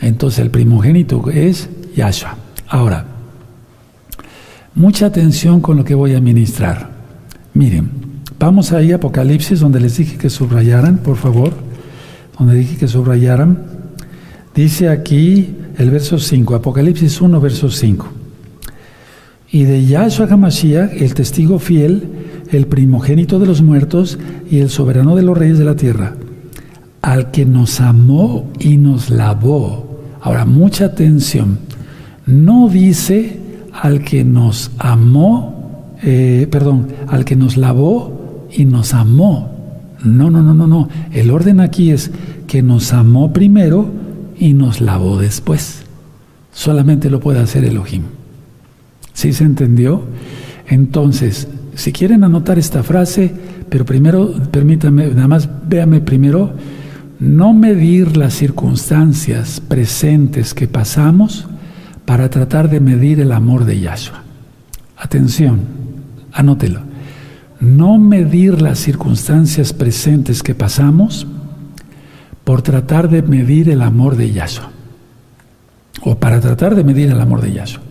Entonces 0.00 0.40
el 0.40 0.50
primogénito 0.50 1.30
es 1.30 1.68
Yahshua. 1.94 2.36
Ahora, 2.68 3.04
mucha 4.74 5.06
atención 5.06 5.60
con 5.60 5.76
lo 5.76 5.84
que 5.84 5.94
voy 5.94 6.14
a 6.14 6.20
ministrar. 6.20 6.90
Miren, 7.54 8.00
Vamos 8.40 8.72
ahí 8.72 8.90
a 8.90 8.94
Apocalipsis, 8.94 9.60
donde 9.60 9.80
les 9.80 9.98
dije 9.98 10.16
que 10.16 10.30
subrayaran, 10.30 10.96
por 10.96 11.18
favor, 11.18 11.52
donde 12.38 12.54
dije 12.54 12.78
que 12.78 12.88
subrayaran. 12.88 13.66
Dice 14.54 14.88
aquí 14.88 15.56
el 15.78 15.90
verso 15.90 16.18
5, 16.18 16.54
Apocalipsis 16.54 17.20
1, 17.20 17.40
verso 17.40 17.70
5. 17.70 18.06
Y 19.52 19.64
de 19.64 19.84
Yahshua 19.84 20.26
HaMashiach, 20.30 20.92
el 21.00 21.14
testigo 21.14 21.58
fiel, 21.58 22.04
el 22.52 22.66
primogénito 22.66 23.38
de 23.38 23.46
los 23.46 23.62
muertos 23.62 24.18
y 24.50 24.58
el 24.58 24.70
soberano 24.70 25.16
de 25.16 25.22
los 25.22 25.36
reyes 25.36 25.58
de 25.58 25.64
la 25.64 25.76
tierra, 25.76 26.14
al 27.02 27.30
que 27.30 27.44
nos 27.46 27.80
amó 27.80 28.50
y 28.58 28.76
nos 28.76 29.10
lavó. 29.10 30.00
Ahora, 30.20 30.44
mucha 30.44 30.86
atención. 30.86 31.58
No 32.26 32.68
dice 32.68 33.40
al 33.72 34.04
que 34.04 34.24
nos 34.24 34.70
amó, 34.78 35.96
eh, 36.02 36.46
perdón, 36.50 36.88
al 37.08 37.24
que 37.24 37.36
nos 37.36 37.56
lavó 37.56 38.48
y 38.52 38.64
nos 38.64 38.94
amó. 38.94 39.50
No, 40.04 40.30
no, 40.30 40.42
no, 40.42 40.54
no, 40.54 40.66
no. 40.66 40.88
El 41.12 41.30
orden 41.30 41.60
aquí 41.60 41.90
es 41.90 42.10
que 42.46 42.62
nos 42.62 42.92
amó 42.92 43.32
primero 43.32 43.99
y 44.40 44.54
nos 44.54 44.80
lavó 44.80 45.18
después. 45.18 45.82
Solamente 46.52 47.08
lo 47.10 47.20
puede 47.20 47.38
hacer 47.38 47.64
Elohim. 47.64 48.02
¿Sí 49.12 49.32
se 49.32 49.44
entendió? 49.44 50.02
Entonces, 50.66 51.46
si 51.76 51.92
quieren 51.92 52.24
anotar 52.24 52.58
esta 52.58 52.82
frase, 52.82 53.30
pero 53.68 53.84
primero, 53.84 54.34
permítanme, 54.50 55.06
nada 55.08 55.28
más 55.28 55.48
véame 55.68 56.00
primero, 56.00 56.52
no 57.20 57.52
medir 57.52 58.16
las 58.16 58.34
circunstancias 58.34 59.60
presentes 59.60 60.54
que 60.54 60.66
pasamos 60.66 61.46
para 62.04 62.28
tratar 62.30 62.68
de 62.68 62.80
medir 62.80 63.20
el 63.20 63.30
amor 63.30 63.64
de 63.64 63.78
Yahshua. 63.78 64.24
Atención, 64.96 65.60
anótelo 66.32 66.90
no 67.60 67.98
medir 67.98 68.62
las 68.62 68.78
circunstancias 68.78 69.72
presentes 69.72 70.42
que 70.42 70.54
pasamos 70.54 71.26
por 72.44 72.62
tratar 72.62 73.08
de 73.08 73.22
medir 73.22 73.68
el 73.68 73.82
amor 73.82 74.16
de 74.16 74.32
Yahshua. 74.32 74.70
O 76.02 76.16
para 76.16 76.40
tratar 76.40 76.74
de 76.74 76.84
medir 76.84 77.10
el 77.10 77.20
amor 77.20 77.40
de 77.40 77.52
Yahshua. 77.52 77.82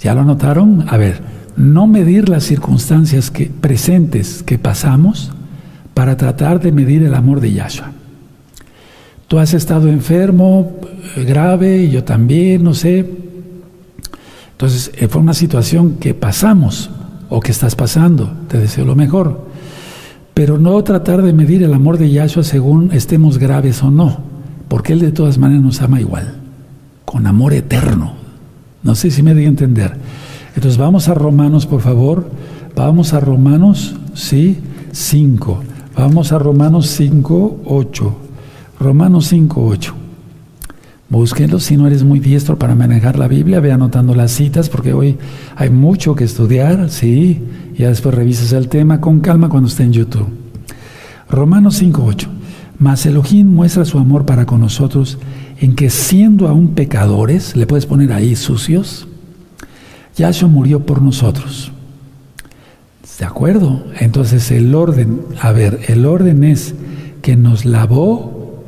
¿Ya 0.00 0.14
lo 0.14 0.24
notaron? 0.24 0.86
A 0.88 0.96
ver, 0.96 1.20
no 1.56 1.86
medir 1.86 2.28
las 2.28 2.44
circunstancias 2.44 3.30
que, 3.30 3.46
presentes 3.46 4.42
que 4.42 4.58
pasamos 4.58 5.32
para 5.94 6.16
tratar 6.16 6.60
de 6.60 6.72
medir 6.72 7.02
el 7.02 7.14
amor 7.14 7.40
de 7.40 7.52
Yahshua. 7.52 7.92
Tú 9.28 9.38
has 9.38 9.54
estado 9.54 9.88
enfermo, 9.88 10.72
eh, 11.16 11.24
grave, 11.24 11.88
yo 11.88 12.04
también, 12.04 12.62
no 12.62 12.74
sé. 12.74 13.08
Entonces, 14.52 14.92
eh, 14.96 15.08
fue 15.08 15.22
una 15.22 15.34
situación 15.34 15.96
que 15.96 16.14
pasamos 16.14 16.90
o 17.28 17.40
que 17.40 17.50
estás 17.50 17.74
pasando. 17.74 18.32
Te 18.48 18.58
deseo 18.58 18.84
lo 18.84 18.94
mejor. 18.94 19.51
Pero 20.34 20.58
no 20.58 20.82
tratar 20.82 21.22
de 21.22 21.32
medir 21.32 21.62
el 21.62 21.74
amor 21.74 21.98
de 21.98 22.10
Yahshua 22.10 22.42
según 22.42 22.90
estemos 22.92 23.38
graves 23.38 23.82
o 23.82 23.90
no, 23.90 24.20
porque 24.68 24.92
Él 24.94 25.00
de 25.00 25.12
todas 25.12 25.38
maneras 25.38 25.62
nos 25.62 25.82
ama 25.82 26.00
igual, 26.00 26.36
con 27.04 27.26
amor 27.26 27.52
eterno. 27.52 28.14
No 28.82 28.94
sé 28.94 29.10
si 29.10 29.22
me 29.22 29.34
di 29.34 29.44
a 29.44 29.48
entender. 29.48 29.96
Entonces 30.54 30.78
vamos 30.78 31.08
a 31.08 31.14
Romanos, 31.14 31.66
por 31.66 31.80
favor. 31.80 32.30
Vamos 32.74 33.12
a 33.12 33.20
Romanos, 33.20 33.94
sí, 34.14 34.58
5. 34.92 35.62
Vamos 35.96 36.32
a 36.32 36.38
Romanos 36.38 36.88
5, 36.88 37.60
8. 37.66 38.16
Romanos 38.80 39.26
5, 39.26 39.66
8. 39.66 39.94
Búsquenlo 41.08 41.60
si 41.60 41.76
no 41.76 41.86
eres 41.86 42.04
muy 42.04 42.20
diestro 42.20 42.58
para 42.58 42.74
manejar 42.74 43.18
la 43.18 43.28
Biblia, 43.28 43.60
ve 43.60 43.70
anotando 43.70 44.14
las 44.14 44.32
citas 44.32 44.70
porque 44.70 44.94
hoy 44.94 45.18
hay 45.56 45.68
mucho 45.68 46.14
que 46.14 46.24
estudiar, 46.24 46.88
sí, 46.88 47.42
ya 47.76 47.88
después 47.88 48.14
revisas 48.14 48.52
el 48.52 48.68
tema 48.68 49.00
con 49.00 49.20
calma 49.20 49.48
cuando 49.48 49.68
esté 49.68 49.84
en 49.84 49.92
YouTube. 49.92 50.28
Romanos 51.28 51.80
5:8. 51.80 52.28
Mas 52.78 53.06
Elohim 53.06 53.46
muestra 53.46 53.84
su 53.84 53.98
amor 53.98 54.26
para 54.26 54.44
con 54.44 54.60
nosotros 54.60 55.18
en 55.60 55.76
que 55.76 55.90
siendo 55.90 56.48
aún 56.48 56.74
pecadores, 56.74 57.54
le 57.54 57.66
puedes 57.66 57.86
poner 57.86 58.12
ahí 58.12 58.34
sucios, 58.34 59.06
Yahshua 60.16 60.48
murió 60.48 60.84
por 60.84 61.00
nosotros. 61.00 61.70
¿De 63.18 63.24
acuerdo? 63.24 63.84
Entonces 64.00 64.50
el 64.50 64.74
orden, 64.74 65.20
a 65.40 65.52
ver, 65.52 65.80
el 65.86 66.06
orden 66.06 66.42
es 66.42 66.74
que 67.22 67.36
nos 67.36 67.64
lavó 67.64 68.64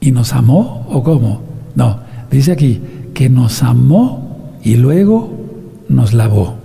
y 0.00 0.12
nos 0.12 0.34
amó 0.34 0.86
o 0.90 1.02
cómo? 1.02 1.40
No, 1.74 2.00
dice 2.30 2.52
aquí 2.52 2.82
que 3.14 3.30
nos 3.30 3.62
amó 3.62 4.58
y 4.62 4.76
luego 4.76 5.32
nos 5.88 6.12
lavó. 6.12 6.63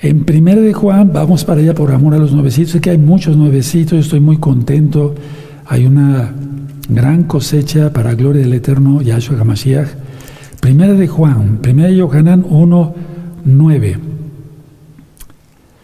En 0.00 0.24
primero 0.24 0.60
de 0.60 0.72
Juan, 0.72 1.10
vamos 1.12 1.44
para 1.44 1.60
allá 1.60 1.74
por 1.74 1.90
amor 1.90 2.14
a 2.14 2.18
los 2.18 2.32
nuevecitos, 2.32 2.70
sé 2.70 2.80
que 2.80 2.90
hay 2.90 2.98
muchos 2.98 3.36
nuevecitos, 3.36 3.98
estoy 3.98 4.20
muy 4.20 4.36
contento, 4.36 5.16
hay 5.66 5.86
una 5.86 6.32
gran 6.88 7.24
cosecha 7.24 7.92
para 7.92 8.14
gloria 8.14 8.42
del 8.42 8.54
eterno 8.54 9.02
Yahshua 9.02 9.40
HaMashiach. 9.40 9.88
Primera 10.60 10.94
de 10.94 11.08
Juan, 11.08 11.58
primera 11.60 11.88
de 11.88 11.96
Yohanan 11.96 12.46
1, 12.48 12.94
9. 13.44 13.98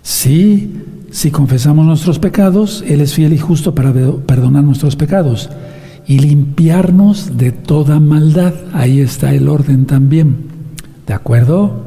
Sí, 0.03 0.81
si 1.11 1.31
confesamos 1.33 1.85
nuestros 1.85 2.21
pecados, 2.21 2.85
Él 2.87 3.01
es 3.01 3.15
fiel 3.15 3.33
y 3.33 3.39
justo 3.39 3.75
para 3.75 3.93
perdonar 3.93 4.63
nuestros 4.63 4.95
pecados 4.95 5.51
y 6.07 6.21
limpiarnos 6.21 7.37
de 7.37 7.51
toda 7.51 7.99
maldad. 7.99 8.55
Ahí 8.73 9.01
está 9.01 9.35
el 9.35 9.49
orden 9.49 9.87
también. 9.87 10.37
¿De 11.05 11.15
acuerdo? 11.15 11.85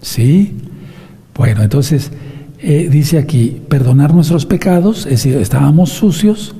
¿Sí? 0.00 0.54
Bueno, 1.38 1.62
entonces 1.62 2.10
eh, 2.58 2.88
dice 2.90 3.16
aquí, 3.16 3.62
perdonar 3.68 4.12
nuestros 4.12 4.44
pecados, 4.44 5.06
es 5.06 5.22
decir, 5.22 5.36
estábamos 5.36 5.90
sucios 5.90 6.54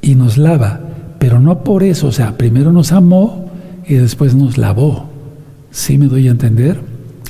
y 0.00 0.14
nos 0.14 0.38
lava, 0.38 0.80
pero 1.18 1.38
no 1.38 1.62
por 1.62 1.82
eso, 1.82 2.08
o 2.08 2.12
sea, 2.12 2.36
primero 2.36 2.72
nos 2.72 2.90
amó 2.90 3.50
y 3.86 3.94
después 3.94 4.34
nos 4.34 4.58
lavó. 4.58 5.10
¿Sí 5.70 5.98
me 5.98 6.06
doy 6.06 6.28
a 6.28 6.30
entender? 6.30 6.80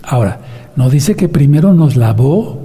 Ahora, 0.04 0.40
no 0.76 0.90
dice 0.90 1.16
que 1.16 1.28
primero 1.28 1.74
nos 1.74 1.96
lavó 1.96 2.60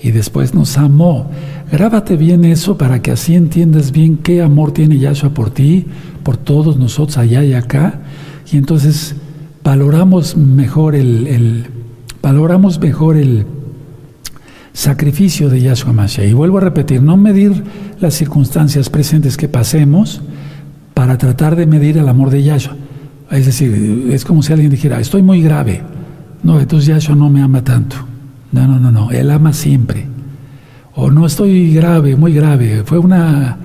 y 0.00 0.12
después 0.12 0.54
nos 0.54 0.78
amó. 0.78 1.30
Grábate 1.70 2.16
bien 2.16 2.44
eso 2.44 2.76
para 2.76 3.02
que 3.02 3.10
así 3.10 3.34
entiendas 3.34 3.92
bien 3.92 4.18
qué 4.18 4.42
amor 4.42 4.72
tiene 4.72 4.98
Yahshua 4.98 5.30
por 5.30 5.50
ti, 5.50 5.86
por 6.22 6.36
todos 6.36 6.76
nosotros 6.76 7.18
allá 7.18 7.42
y 7.42 7.54
acá. 7.54 8.00
Y 8.52 8.56
entonces 8.56 9.16
valoramos 9.64 10.36
mejor 10.36 10.94
el, 10.94 11.66
valoramos 12.22 12.80
mejor 12.80 13.16
el 13.16 13.44
sacrificio 14.72 15.50
de 15.50 15.60
Yahshua 15.60 15.92
Mashiach. 15.92 16.28
Y 16.28 16.32
vuelvo 16.32 16.58
a 16.58 16.62
repetir, 16.62 17.02
no 17.02 17.16
medir 17.16 17.62
las 18.00 18.14
circunstancias 18.14 18.88
presentes 18.88 19.36
que 19.36 19.48
pasemos 19.48 20.22
para 20.94 21.18
tratar 21.18 21.56
de 21.56 21.66
medir 21.66 21.98
el 21.98 22.08
amor 22.08 22.30
de 22.30 22.42
Yahshua. 22.42 22.76
Es 23.30 23.46
decir, 23.46 24.08
es 24.10 24.24
como 24.24 24.42
si 24.42 24.52
alguien 24.52 24.70
dijera, 24.70 25.00
estoy 25.00 25.22
muy 25.22 25.42
grave. 25.42 25.82
No, 26.42 26.60
entonces 26.60 26.86
Yahshua 26.86 27.16
no 27.16 27.28
me 27.28 27.42
ama 27.42 27.62
tanto. 27.62 27.96
No, 28.52 28.66
no, 28.66 28.78
no, 28.78 28.90
no, 28.90 29.10
Él 29.10 29.30
ama 29.30 29.52
siempre. 29.52 30.06
O 30.94 31.10
no 31.10 31.26
estoy 31.26 31.72
grave, 31.72 32.16
muy 32.16 32.34
grave, 32.34 32.82
fue 32.84 32.98
una 32.98 33.56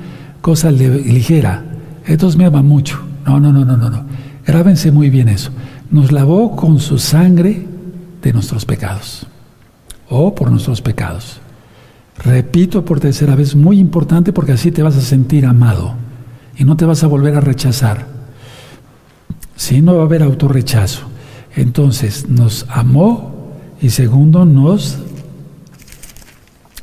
cosa 0.42 0.72
ligera, 0.72 1.62
entonces 2.06 2.38
me 2.38 2.46
ama 2.46 2.62
mucho. 2.62 3.00
No, 3.26 3.38
no, 3.40 3.52
no, 3.52 3.66
no, 3.66 3.76
no, 3.76 3.90
no. 3.90 4.06
Grábense 4.46 4.92
muy 4.92 5.10
bien 5.10 5.28
eso. 5.28 5.52
Nos 5.92 6.14
lavó 6.14 6.56
con 6.56 6.80
su 6.80 6.98
sangre 6.98 7.68
de 8.22 8.34
nuestros 8.34 8.66
pecados. 8.66 9.28
O 10.10 10.34
por 10.34 10.52
nuestros 10.52 10.82
pecados. 10.82 11.40
Repito 12.18 12.84
por 12.84 13.00
tercera 13.00 13.36
vez, 13.36 13.56
muy 13.56 13.80
importante 13.80 14.34
porque 14.34 14.54
así 14.54 14.72
te 14.72 14.84
vas 14.84 14.96
a 14.96 15.02
sentir 15.02 15.46
amado 15.46 15.94
y 16.58 16.64
no 16.64 16.76
te 16.76 16.86
vas 16.86 17.04
a 17.04 17.08
volver 17.08 17.36
a 17.36 17.42
rechazar. 17.42 18.08
Si 19.56 19.82
no 19.82 19.96
va 19.96 20.04
a 20.04 20.06
haber 20.06 20.24
autorrechazo. 20.24 21.08
Entonces 21.56 22.30
nos 22.30 22.66
amó 22.70 23.56
y 23.82 23.90
segundo 23.90 24.46
nos 24.46 25.00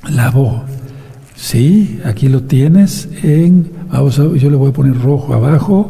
lavó. 0.08 0.64
Sí, 1.36 2.00
aquí 2.04 2.28
lo 2.28 2.42
tienes 2.44 3.08
en, 3.22 3.70
vamos 3.90 4.16
yo 4.16 4.50
le 4.50 4.56
voy 4.56 4.70
a 4.70 4.72
poner 4.72 5.00
rojo 5.00 5.34
abajo. 5.34 5.88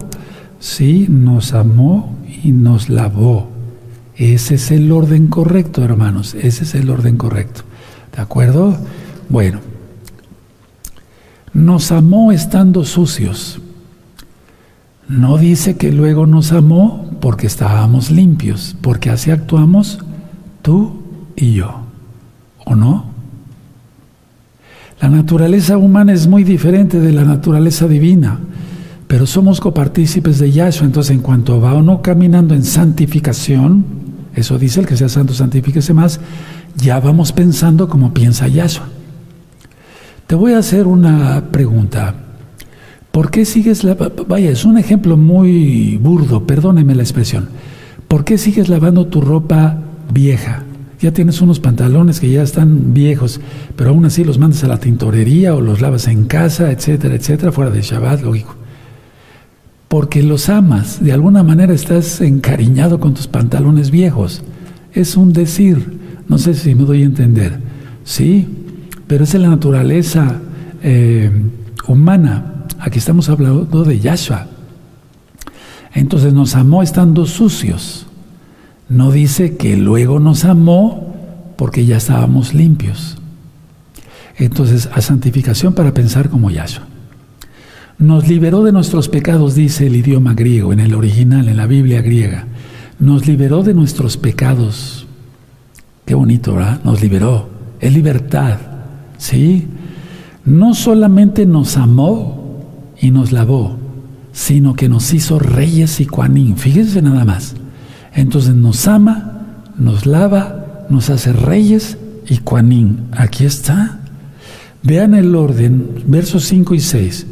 Sí, 0.59 1.07
nos 1.09 1.53
amó 1.53 2.17
y 2.43 2.53
nos 2.53 2.89
lavó. 2.89 3.54
Ese 4.17 4.55
es 4.55 4.71
el 4.71 4.93
orden 4.93 5.27
correcto, 5.27 5.83
hermanos. 5.83 6.35
Ese 6.35 6.65
es 6.65 6.75
el 6.75 6.91
orden 6.91 7.17
correcto. 7.17 7.63
¿De 8.15 8.23
acuerdo? 8.23 8.77
Bueno, 9.29 9.61
nos 11.53 11.91
amó 11.93 12.33
estando 12.33 12.85
sucios. 12.85 13.61
No 15.09 15.37
dice 15.37 15.77
que 15.77 15.93
luego 15.93 16.27
nos 16.27 16.53
amó 16.53 17.11
porque 17.21 17.47
estábamos 17.47 18.11
limpios, 18.11 18.77
porque 18.81 19.11
así 19.11 19.31
actuamos 19.31 19.99
tú 20.63 21.03
y 21.37 21.55
yo. 21.55 21.83
¿O 22.65 22.75
no? 22.75 23.15
La 25.01 25.09
naturaleza 25.09 25.77
humana 25.77 26.13
es 26.13 26.27
muy 26.27 26.45
diferente 26.45 27.01
de 27.01 27.13
la 27.13 27.25
naturaleza 27.25 27.87
divina, 27.87 28.39
pero 29.07 29.27
somos 29.27 29.61
copartícipes 29.61 30.39
de 30.39 30.51
Yahshua, 30.51 30.87
entonces 30.87 31.15
en 31.15 31.21
cuanto 31.21 31.61
va 31.61 31.75
o 31.75 31.83
no 31.83 32.01
caminando 32.01 32.55
en 32.55 32.65
santificación, 32.65 34.04
eso 34.35 34.59
dice 34.59 34.81
el 34.81 34.87
que 34.87 34.97
sea 34.97 35.09
santo, 35.09 35.35
santifíquese 35.35 35.95
más, 35.95 36.21
ya 36.77 37.01
vamos 37.01 37.33
pensando 37.33 37.89
como 37.89 38.13
piensa 38.13 38.49
Yahshua. 38.49 38.89
Te 40.27 40.35
voy 40.35 40.55
a 40.55 40.59
hacer 40.59 40.87
una 40.87 41.51
pregunta. 41.51 42.15
¿Por 43.11 43.31
qué 43.31 43.45
sigues 43.45 43.85
la 43.85 43.95
vaya, 43.95 44.51
es 44.51 44.65
un 44.65 44.79
ejemplo 44.79 45.17
muy 45.17 45.99
burdo, 45.99 46.47
perdóneme 46.47 46.95
la 46.95 47.03
expresión. 47.03 47.49
¿Por 48.09 48.25
qué 48.25 48.39
sigues 48.39 48.69
lavando 48.69 49.07
tu 49.07 49.21
ropa 49.21 49.79
vieja? 50.13 50.65
Ya 51.01 51.13
tienes 51.13 51.41
unos 51.41 51.61
pantalones 51.61 52.19
que 52.19 52.31
ya 52.31 52.43
están 52.43 52.95
viejos, 52.95 53.41
pero 53.77 53.91
aún 53.91 54.05
así 54.05 54.25
los 54.25 54.39
mandas 54.39 54.65
a 54.65 54.69
la 54.69 54.81
tintorería 54.81 55.55
o 55.55 55.61
los 55.61 55.81
lavas 55.81 56.09
en 56.09 56.25
casa, 56.25 56.71
etcétera, 56.73 57.15
etcétera, 57.15 57.53
fuera 57.53 57.71
de 57.71 57.83
Shabbat, 57.83 58.23
lógico. 58.23 58.57
Porque 59.95 60.25
los 60.25 60.49
amas, 60.49 61.05
de 61.05 61.13
alguna 61.13 61.45
manera 61.45 61.73
estás 61.73 62.21
encariñado 62.21 62.99
con 62.99 63.15
tus 63.15 63.29
pantalones 63.29 63.93
viejos. 63.93 64.43
Es 64.93 65.17
un 65.17 65.33
decir, 65.33 66.01
no 66.27 66.37
sé 66.37 66.55
si 66.55 66.75
me 66.75 66.83
doy 66.83 67.03
a 67.03 67.07
entender. 67.07 67.61
Sí, 68.03 68.49
pero 69.07 69.23
es 69.23 69.33
la 69.35 69.49
naturaleza 69.49 70.41
eh, 70.83 71.31
humana. 71.87 72.67
Aquí 72.81 72.99
estamos 72.99 73.29
hablando 73.29 73.85
de 73.85 74.01
Yahshua. 74.01 74.49
Entonces 75.93 76.35
nos 76.35 76.57
amó 76.57 76.83
estando 76.83 77.25
sucios. 77.25 78.07
No 78.89 79.13
dice 79.13 79.57
que 79.57 79.77
luego 79.77 80.19
nos 80.19 80.45
amó 80.45 81.15
porque 81.55 81.87
ya 81.87 81.99
estábamos 81.99 82.53
limpios. 82.53 83.17
Entonces, 84.39 84.89
a 84.93 85.01
santificación 85.01 85.73
para 85.73 85.95
pensar 85.95 86.31
como 86.31 86.51
Yahshua. 86.51 86.94
Nos 87.99 88.29
liberó 88.29 88.65
de 88.65 88.73
nuestros 88.73 89.09
pecados, 89.09 89.55
dice 89.55 89.87
el 89.87 89.97
idioma 89.97 90.35
griego, 90.35 90.73
en 90.73 90.81
el 90.81 90.95
original, 90.95 91.49
en 91.49 91.57
la 91.57 91.67
Biblia 91.67 92.03
griega. 92.03 92.47
Nos 92.99 93.27
liberó 93.27 93.63
de 93.63 93.75
nuestros 93.75 94.17
pecados. 94.17 95.07
Qué 96.05 96.15
bonito, 96.15 96.55
¿verdad? 96.55 96.81
Nos 96.85 97.01
liberó. 97.01 97.49
Es 97.81 97.93
libertad. 97.93 98.59
¿Sí? 99.17 99.67
No 100.45 100.75
solamente 100.75 101.47
nos 101.47 101.77
amó 101.77 102.63
y 103.01 103.11
nos 103.11 103.33
lavó, 103.33 103.77
sino 104.33 104.75
que 104.75 104.89
nos 104.89 105.15
hizo 105.15 105.39
reyes 105.39 106.01
y 106.01 106.07
cuanín. 106.07 106.57
Fíjense 106.57 107.01
nada 107.01 107.25
más. 107.25 107.55
Entonces 108.13 108.55
nos 108.55 108.87
ama, 108.87 109.63
nos 109.79 110.05
lava, 110.07 110.87
nos 110.89 111.11
hace 111.11 111.33
reyes 111.33 111.97
y 112.29 112.39
cuanín. 112.39 113.05
Aquí 113.13 113.45
está. 113.45 114.01
Vean 114.83 115.15
el 115.15 115.35
orden, 115.35 116.03
versos 116.07 116.45
5 116.45 116.75
y 116.75 116.81
6. 116.81 117.27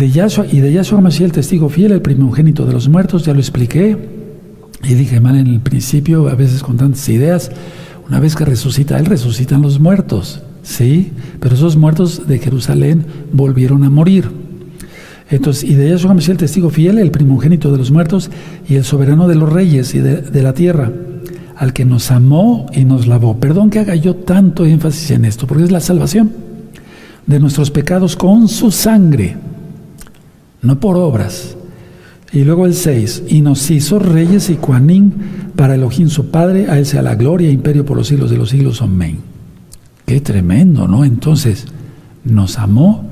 De 0.00 0.06
y 0.06 0.60
de 0.60 0.72
Yahshua 0.72 1.02
Mashiach, 1.02 1.26
el 1.26 1.32
testigo 1.32 1.68
fiel, 1.68 1.92
el 1.92 2.00
primogénito 2.00 2.64
de 2.64 2.72
los 2.72 2.88
muertos, 2.88 3.26
ya 3.26 3.34
lo 3.34 3.38
expliqué. 3.38 3.98
Y 4.82 4.94
dije 4.94 5.20
mal 5.20 5.36
en 5.36 5.46
el 5.46 5.60
principio, 5.60 6.26
a 6.30 6.34
veces 6.34 6.62
con 6.62 6.78
tantas 6.78 7.06
ideas, 7.10 7.50
una 8.08 8.18
vez 8.18 8.34
que 8.34 8.46
resucita 8.46 8.98
Él, 8.98 9.04
resucitan 9.04 9.60
los 9.60 9.78
muertos. 9.78 10.40
¿Sí? 10.62 11.12
Pero 11.38 11.54
esos 11.54 11.76
muertos 11.76 12.26
de 12.26 12.38
Jerusalén 12.38 13.04
volvieron 13.34 13.84
a 13.84 13.90
morir. 13.90 14.30
Entonces, 15.28 15.64
y 15.64 15.74
de 15.74 15.90
Yahshua 15.90 16.14
Mashiach, 16.14 16.30
el 16.30 16.38
testigo 16.38 16.70
fiel, 16.70 16.96
el 16.96 17.10
primogénito 17.10 17.70
de 17.70 17.76
los 17.76 17.90
muertos 17.90 18.30
y 18.66 18.76
el 18.76 18.84
soberano 18.84 19.28
de 19.28 19.34
los 19.34 19.52
reyes 19.52 19.94
y 19.94 19.98
de, 19.98 20.42
la 20.42 20.54
tierra, 20.54 20.90
al 21.56 21.74
que 21.74 21.84
nos 21.84 22.10
amó 22.10 22.64
y 22.72 22.86
nos 22.86 23.06
lavó. 23.06 23.36
Perdón 23.36 23.68
que 23.68 23.80
haga 23.80 23.96
yo 23.96 24.16
tanto 24.16 24.64
énfasis 24.64 25.10
en 25.10 25.26
esto, 25.26 25.46
porque 25.46 25.64
es 25.64 25.70
la 25.70 25.80
salvación 25.80 26.32
de 27.26 27.38
nuestros 27.38 27.70
pecados 27.70 28.16
con 28.16 28.48
su 28.48 28.70
sangre, 28.70 29.36
no 30.62 30.80
por 30.80 30.96
obras. 30.96 31.56
Y 32.32 32.44
luego 32.44 32.66
el 32.66 32.74
6, 32.74 33.24
y 33.28 33.40
nos 33.40 33.70
hizo 33.70 33.98
reyes 33.98 34.50
y 34.50 34.54
cuanín 34.54 35.14
para 35.56 35.74
Elohim 35.74 36.08
su 36.08 36.30
Padre, 36.30 36.70
a 36.70 36.78
él 36.78 36.86
sea 36.86 37.02
la 37.02 37.16
gloria 37.16 37.48
e 37.48 37.52
imperio 37.52 37.84
por 37.84 37.96
los 37.96 38.08
siglos 38.08 38.30
de 38.30 38.36
los 38.36 38.50
siglos. 38.50 38.82
Amén. 38.82 39.18
Qué 40.06 40.20
tremendo, 40.20 40.86
¿no? 40.86 41.04
Entonces, 41.04 41.66
nos 42.24 42.58
amó, 42.58 43.08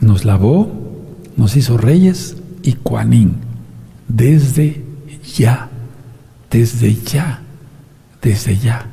nos 0.00 0.24
lavó, 0.24 0.70
nos 1.36 1.56
hizo 1.56 1.76
reyes 1.76 2.36
y 2.62 2.72
cuanín, 2.74 3.34
desde 4.08 4.84
ya, 5.36 5.68
desde 6.50 6.94
ya, 6.94 7.42
desde 8.22 8.56
ya. 8.58 8.86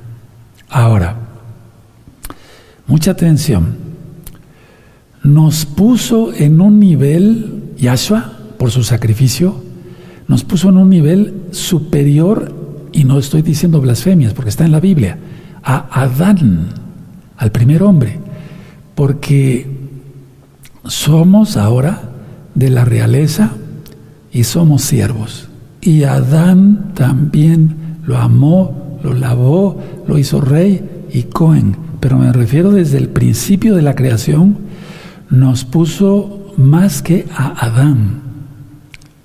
Ahora, 0.69 1.15
mucha 2.87 3.11
atención, 3.11 3.75
nos 5.23 5.65
puso 5.65 6.34
en 6.34 6.62
un 6.62 6.79
nivel, 6.79 7.63
Yahshua, 7.77 8.34
por 8.57 8.71
su 8.71 8.84
sacrificio, 8.84 9.55
nos 10.27 10.43
puso 10.43 10.69
en 10.69 10.77
un 10.77 10.89
nivel 10.89 11.34
superior, 11.51 12.53
y 12.93 13.03
no 13.03 13.19
estoy 13.19 13.41
diciendo 13.41 13.81
blasfemias, 13.81 14.34
porque 14.34 14.49
está 14.49 14.65
en 14.65 14.71
la 14.71 14.79
Biblia, 14.79 15.17
a 15.63 16.01
Adán, 16.03 16.67
al 17.38 17.51
primer 17.51 17.84
hombre, 17.84 18.19
porque 18.95 19.67
somos 20.86 21.57
ahora 21.57 22.01
de 22.55 22.69
la 22.69 22.86
realeza 22.86 23.51
y 24.31 24.43
somos 24.43 24.81
siervos. 24.81 25.47
Y 25.81 26.03
Adán 26.03 26.91
también 26.93 27.75
lo 28.05 28.17
amó, 28.17 28.99
lo 29.03 29.13
lavó, 29.13 29.81
lo 30.07 30.17
hizo 30.17 30.41
rey 30.41 31.07
y 31.12 31.23
Cohen. 31.23 31.75
Pero 31.99 32.17
me 32.17 32.31
refiero 32.31 32.71
desde 32.71 32.97
el 32.97 33.10
principio 33.10 33.75
de 33.75 33.81
la 33.81 33.95
creación, 33.95 34.57
nos 35.32 35.63
puso 35.63 36.54
más 36.58 37.02
que 37.02 37.26
a 37.36 37.65
Adán, 37.65 38.22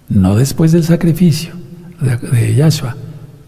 no 0.09 0.37
después 0.37 0.73
del 0.73 0.85
sacrificio 0.85 1.53
de, 2.01 2.55
Yahshua, 2.55 2.97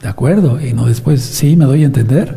¿de 0.02 0.08
acuerdo? 0.08 0.60
Y 0.60 0.72
no 0.72 0.86
después, 0.86 1.22
sí, 1.22 1.56
me 1.56 1.64
doy 1.64 1.84
a 1.84 1.86
entender. 1.86 2.36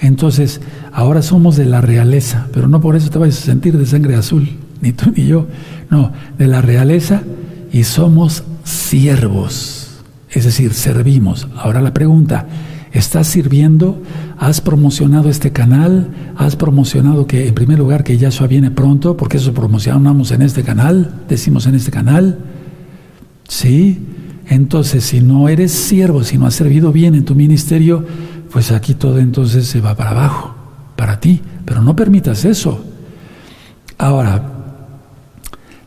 Entonces, 0.00 0.60
ahora 0.92 1.22
somos 1.22 1.56
de 1.56 1.64
la 1.64 1.80
realeza, 1.80 2.46
pero 2.52 2.68
no 2.68 2.80
por 2.80 2.94
eso 2.94 3.10
te 3.10 3.18
vayas 3.18 3.38
a 3.38 3.46
sentir 3.46 3.78
de 3.78 3.86
sangre 3.86 4.16
azul, 4.16 4.48
ni 4.80 4.92
tú 4.92 5.12
ni 5.16 5.26
yo. 5.26 5.48
No, 5.90 6.12
de 6.38 6.46
la 6.46 6.60
realeza 6.60 7.22
y 7.72 7.84
somos 7.84 8.44
siervos, 8.64 10.02
es 10.30 10.44
decir, 10.44 10.74
servimos. 10.74 11.48
Ahora 11.56 11.80
la 11.80 11.94
pregunta, 11.94 12.46
¿estás 12.94 13.26
sirviendo? 13.26 14.00
¿Has 14.38 14.62
promocionado 14.62 15.28
este 15.28 15.52
canal? 15.52 16.08
¿Has 16.36 16.56
promocionado 16.56 17.26
que 17.26 17.46
en 17.46 17.54
primer 17.54 17.78
lugar 17.78 18.04
que 18.04 18.16
Yahshua 18.16 18.46
viene 18.46 18.70
pronto? 18.70 19.18
Porque 19.18 19.36
eso 19.36 19.52
promocionamos 19.52 20.30
en 20.30 20.40
este 20.40 20.62
canal, 20.62 21.22
decimos 21.28 21.66
en 21.66 21.74
este 21.74 21.90
canal. 21.90 22.38
¿Sí? 23.46 24.06
Entonces, 24.48 25.04
si 25.04 25.20
no 25.20 25.50
eres 25.50 25.72
siervo, 25.72 26.24
si 26.24 26.38
no 26.38 26.46
has 26.46 26.54
servido 26.54 26.92
bien 26.92 27.14
en 27.14 27.26
tu 27.26 27.34
ministerio, 27.34 28.06
pues 28.50 28.72
aquí 28.72 28.94
todo 28.94 29.18
entonces 29.18 29.66
se 29.66 29.82
va 29.82 29.94
para 29.94 30.10
abajo, 30.12 30.54
para 30.96 31.20
ti. 31.20 31.42
Pero 31.66 31.82
no 31.82 31.94
permitas 31.94 32.46
eso. 32.46 32.82
Ahora, 33.98 34.54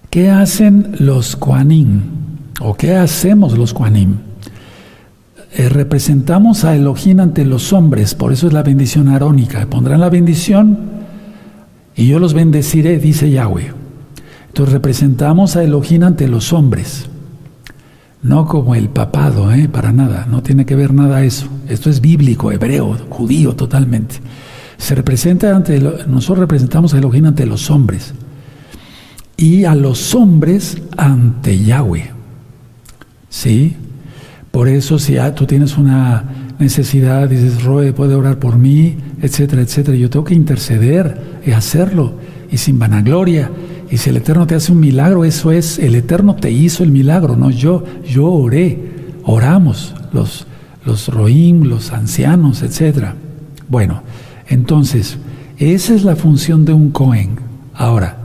¿Qué 0.09 0.31
hacen 0.31 0.95
los 0.99 1.35
Kuanim? 1.35 2.01
¿O 2.61 2.73
qué 2.73 2.95
hacemos 2.95 3.57
los 3.57 3.73
Kuanim? 3.73 4.26
Eh, 5.57 5.69
representamos 5.69 6.65
a 6.65 6.75
Elohim 6.75 7.19
ante 7.19 7.43
los 7.43 7.73
hombres, 7.73 8.13
por 8.13 8.31
eso 8.31 8.45
es 8.45 8.53
la 8.53 8.61
bendición 8.61 9.07
arónica. 9.07 9.65
Pondrán 9.67 9.99
la 9.99 10.09
bendición 10.11 10.77
y 11.95 12.05
yo 12.05 12.19
los 12.19 12.35
bendeciré, 12.35 12.99
dice 12.99 13.31
Yahweh. 13.31 13.73
Entonces 14.49 14.71
representamos 14.71 15.55
a 15.55 15.63
Elohim 15.63 16.03
ante 16.03 16.27
los 16.27 16.53
hombres. 16.53 17.09
No 18.21 18.45
como 18.45 18.75
el 18.75 18.89
papado, 18.89 19.51
¿eh? 19.51 19.67
para 19.67 19.91
nada, 19.91 20.27
no 20.29 20.43
tiene 20.43 20.63
que 20.67 20.75
ver 20.75 20.93
nada 20.93 21.23
eso. 21.23 21.47
Esto 21.67 21.89
es 21.89 22.01
bíblico, 22.01 22.51
hebreo, 22.51 22.95
judío 23.09 23.55
totalmente. 23.55 24.17
Se 24.77 24.93
representa 24.93 25.55
ante, 25.55 25.79
nosotros 25.79 26.37
representamos 26.37 26.93
a 26.93 26.99
Elohim 26.99 27.25
ante 27.25 27.47
los 27.47 27.71
hombres 27.71 28.13
y 29.37 29.65
a 29.65 29.73
los 29.73 30.13
hombres 30.13 30.77
ante 30.97 31.57
Yahweh. 31.57 32.11
¿Sí? 33.27 33.75
Por 34.51 34.67
eso 34.67 34.97
si 34.97 35.15
tú 35.35 35.45
tienes 35.45 35.77
una 35.77 36.23
necesidad, 36.59 37.29
dices, 37.29 37.63
Roe, 37.63 37.93
puede 37.93 38.15
orar 38.15 38.39
por 38.39 38.57
mí, 38.57 38.97
etcétera, 39.21 39.61
etcétera, 39.61 39.97
yo 39.97 40.09
tengo 40.09 40.25
que 40.25 40.33
interceder 40.33 41.39
y 41.45 41.51
hacerlo, 41.51 42.13
y 42.51 42.57
sin 42.57 42.79
vanagloria. 42.79 43.51
Y 43.89 43.97
si 43.97 44.09
el 44.09 44.17
Eterno 44.17 44.47
te 44.47 44.55
hace 44.55 44.71
un 44.71 44.79
milagro, 44.79 45.23
eso 45.23 45.51
es, 45.51 45.79
el 45.79 45.95
Eterno 45.95 46.35
te 46.35 46.51
hizo 46.51 46.83
el 46.83 46.91
milagro, 46.91 47.35
no 47.35 47.51
yo, 47.51 47.83
yo 48.05 48.29
oré, 48.31 48.79
oramos, 49.23 49.93
los, 50.11 50.47
los 50.85 51.07
roim, 51.09 51.63
los 51.63 51.91
ancianos, 51.91 52.63
etcétera. 52.63 53.15
Bueno, 53.69 54.01
entonces, 54.47 55.17
esa 55.57 55.93
es 55.93 56.03
la 56.03 56.15
función 56.15 56.65
de 56.65 56.73
un 56.73 56.91
Cohen. 56.91 57.39
Ahora, 57.73 58.17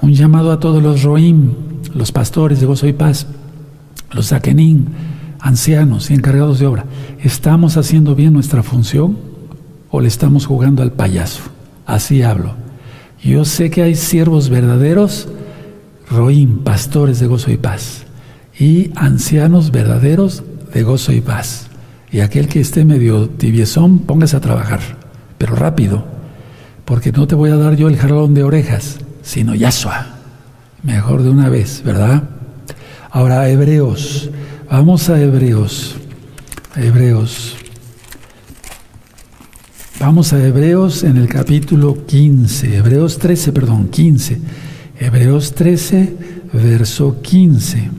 un 0.00 0.14
llamado 0.14 0.50
a 0.50 0.60
todos 0.60 0.82
los 0.82 1.02
roim, 1.02 1.52
los 1.94 2.10
pastores 2.10 2.60
de 2.60 2.66
gozo 2.66 2.86
y 2.86 2.92
paz, 2.92 3.26
los 4.12 4.28
zakenim, 4.28 4.86
ancianos 5.42 6.10
y 6.10 6.14
encargados 6.14 6.60
de 6.60 6.66
obra, 6.66 6.86
¿estamos 7.20 7.76
haciendo 7.76 8.14
bien 8.14 8.32
nuestra 8.32 8.62
función 8.62 9.18
o 9.90 10.00
le 10.00 10.08
estamos 10.08 10.46
jugando 10.46 10.82
al 10.82 10.92
payaso? 10.92 11.42
Así 11.84 12.22
hablo. 12.22 12.54
Yo 13.22 13.44
sé 13.44 13.68
que 13.68 13.82
hay 13.82 13.96
siervos 13.96 14.48
verdaderos, 14.48 15.28
roim, 16.08 16.60
pastores 16.60 17.18
de 17.20 17.26
gozo 17.26 17.50
y 17.50 17.56
paz, 17.56 18.04
y 18.58 18.90
ancianos 18.94 19.72
verdaderos 19.72 20.44
de 20.72 20.82
gozo 20.84 21.12
y 21.12 21.20
paz. 21.20 21.66
Y 22.10 22.20
aquel 22.20 22.46
que 22.46 22.60
esté 22.60 22.84
medio 22.84 23.28
tibiezón, 23.28 24.00
póngase 24.00 24.36
a 24.36 24.40
trabajar, 24.40 24.80
pero 25.38 25.56
rápido, 25.56 26.04
porque 26.84 27.10
no 27.10 27.26
te 27.26 27.34
voy 27.34 27.50
a 27.50 27.56
dar 27.56 27.74
yo 27.76 27.88
el 27.88 27.96
jalón 27.96 28.34
de 28.34 28.44
orejas, 28.44 28.98
sino 29.22 29.54
Yahshua. 29.54 30.06
Mejor 30.82 31.22
de 31.22 31.30
una 31.30 31.48
vez, 31.48 31.82
¿verdad? 31.84 32.24
Ahora, 33.10 33.48
Hebreos. 33.48 34.30
Vamos 34.72 35.10
a 35.10 35.20
Hebreos. 35.20 35.96
Hebreos. 36.74 37.58
Vamos 40.00 40.32
a 40.32 40.42
Hebreos 40.42 41.04
en 41.04 41.18
el 41.18 41.28
capítulo 41.28 42.06
15. 42.06 42.78
Hebreos 42.78 43.18
13, 43.18 43.52
perdón, 43.52 43.88
15. 43.88 44.38
Hebreos 44.98 45.54
13, 45.54 46.16
verso 46.54 47.20
15. 47.20 47.90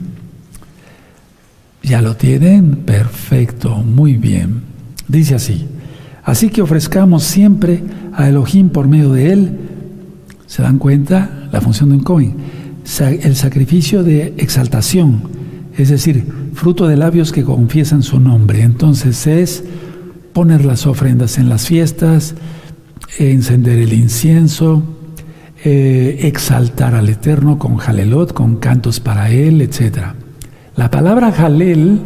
¿Ya 1.84 2.02
lo 2.02 2.16
tienen? 2.16 2.78
Perfecto, 2.78 3.76
muy 3.76 4.14
bien. 4.14 4.62
Dice 5.06 5.36
así. 5.36 5.68
Así 6.24 6.48
que 6.48 6.60
ofrezcamos 6.60 7.22
siempre 7.22 7.84
a 8.12 8.28
Elohim 8.28 8.68
por 8.70 8.88
medio 8.88 9.12
de 9.12 9.32
él. 9.32 9.58
¿Se 10.46 10.60
dan 10.60 10.78
cuenta? 10.78 11.48
La 11.52 11.60
función 11.60 11.90
de 11.90 11.94
un 11.94 12.02
Cohen. 12.02 12.34
El 13.00 13.36
sacrificio 13.36 14.02
de 14.02 14.34
exaltación 14.38 15.44
es 15.76 15.88
decir, 15.88 16.24
fruto 16.54 16.86
de 16.86 16.96
labios 16.96 17.32
que 17.32 17.44
confiesan 17.44 18.02
su 18.02 18.20
nombre. 18.20 18.62
Entonces 18.62 19.26
es 19.26 19.64
poner 20.32 20.64
las 20.64 20.86
ofrendas 20.86 21.38
en 21.38 21.48
las 21.48 21.66
fiestas, 21.66 22.34
encender 23.18 23.78
el 23.78 23.92
incienso, 23.92 24.82
eh, 25.64 26.20
exaltar 26.22 26.94
al 26.94 27.08
Eterno 27.08 27.58
con 27.58 27.76
jalelot, 27.76 28.32
con 28.32 28.56
cantos 28.56 29.00
para 29.00 29.30
Él, 29.30 29.60
etc. 29.60 30.14
La 30.76 30.90
palabra 30.90 31.32
jalel 31.32 32.00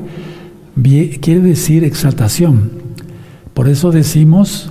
quiere 1.20 1.40
decir 1.40 1.84
exaltación. 1.84 2.70
Por 3.54 3.68
eso 3.68 3.90
decimos 3.90 4.70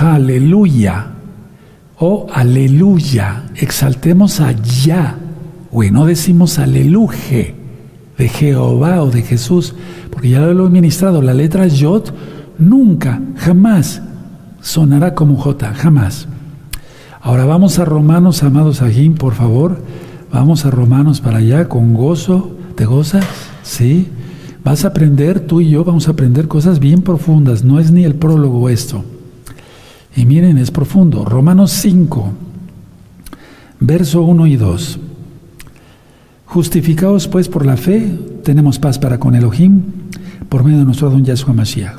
aleluya 0.00 1.12
o 1.98 2.26
aleluya. 2.32 3.44
Exaltemos 3.56 4.40
a 4.40 4.52
Ya. 4.52 5.18
no 5.72 6.04
decimos 6.04 6.58
aleluje 6.58 7.61
de 8.22 8.28
Jehová 8.28 9.02
o 9.02 9.10
de 9.10 9.22
Jesús, 9.22 9.74
porque 10.08 10.28
ya 10.28 10.42
lo 10.42 10.68
he 10.68 10.70
ministrado, 10.70 11.22
la 11.22 11.34
letra 11.34 11.66
Yod 11.66 12.04
nunca, 12.56 13.20
jamás 13.36 14.00
sonará 14.60 15.16
como 15.16 15.36
J, 15.36 15.74
jamás. 15.74 16.28
Ahora 17.20 17.46
vamos 17.46 17.80
a 17.80 17.84
Romanos, 17.84 18.44
amados 18.44 18.80
Ajim, 18.80 19.14
por 19.14 19.34
favor. 19.34 19.82
Vamos 20.30 20.64
a 20.64 20.70
Romanos 20.70 21.20
para 21.20 21.38
allá 21.38 21.68
con 21.68 21.94
gozo. 21.94 22.56
¿Te 22.76 22.84
gozas? 22.84 23.24
Sí. 23.64 24.06
Vas 24.62 24.84
a 24.84 24.88
aprender, 24.88 25.40
tú 25.40 25.60
y 25.60 25.70
yo 25.70 25.82
vamos 25.82 26.06
a 26.06 26.12
aprender 26.12 26.46
cosas 26.46 26.78
bien 26.78 27.02
profundas. 27.02 27.64
No 27.64 27.80
es 27.80 27.90
ni 27.90 28.04
el 28.04 28.14
prólogo 28.14 28.68
esto. 28.68 29.04
Y 30.14 30.26
miren, 30.26 30.58
es 30.58 30.70
profundo. 30.70 31.24
Romanos 31.24 31.72
5, 31.72 32.32
verso 33.80 34.22
1 34.22 34.46
y 34.46 34.56
2. 34.56 35.00
Justificados 36.52 37.28
pues 37.28 37.48
por 37.48 37.64
la 37.64 37.78
fe, 37.78 38.14
tenemos 38.44 38.78
paz 38.78 38.98
para 38.98 39.18
con 39.18 39.34
Elohim 39.34 39.84
por 40.50 40.62
medio 40.64 40.80
de 40.80 40.84
nuestro 40.84 41.08
don 41.08 41.24
Yahshua 41.24 41.54
Mashiach, 41.54 41.94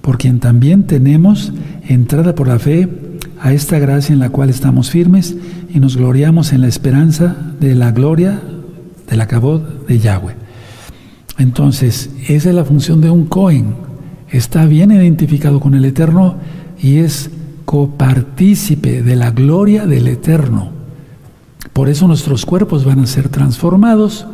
por 0.00 0.16
quien 0.16 0.40
también 0.40 0.84
tenemos 0.84 1.52
entrada 1.86 2.34
por 2.34 2.48
la 2.48 2.58
fe 2.58 2.88
a 3.38 3.52
esta 3.52 3.78
gracia 3.78 4.14
en 4.14 4.20
la 4.20 4.30
cual 4.30 4.48
estamos 4.48 4.88
firmes 4.88 5.36
y 5.68 5.78
nos 5.78 5.98
gloriamos 5.98 6.54
en 6.54 6.62
la 6.62 6.68
esperanza 6.68 7.36
de 7.60 7.74
la 7.74 7.92
gloria 7.92 8.40
del 9.10 9.20
acabod 9.20 9.60
de 9.86 9.98
Yahweh. 9.98 10.36
Entonces, 11.36 12.08
esa 12.28 12.48
es 12.48 12.54
la 12.54 12.64
función 12.64 13.02
de 13.02 13.10
un 13.10 13.26
Cohen. 13.26 13.74
Está 14.30 14.64
bien 14.64 14.90
identificado 14.90 15.60
con 15.60 15.74
el 15.74 15.84
Eterno 15.84 16.36
y 16.80 16.96
es 16.96 17.28
copartícipe 17.66 19.02
de 19.02 19.16
la 19.16 19.32
gloria 19.32 19.86
del 19.86 20.08
Eterno. 20.08 20.77
Por 21.78 21.88
eso 21.88 22.08
nuestros 22.08 22.44
cuerpos 22.44 22.84
van 22.84 22.98
a 22.98 23.06
ser 23.06 23.28
transformados, 23.28 24.26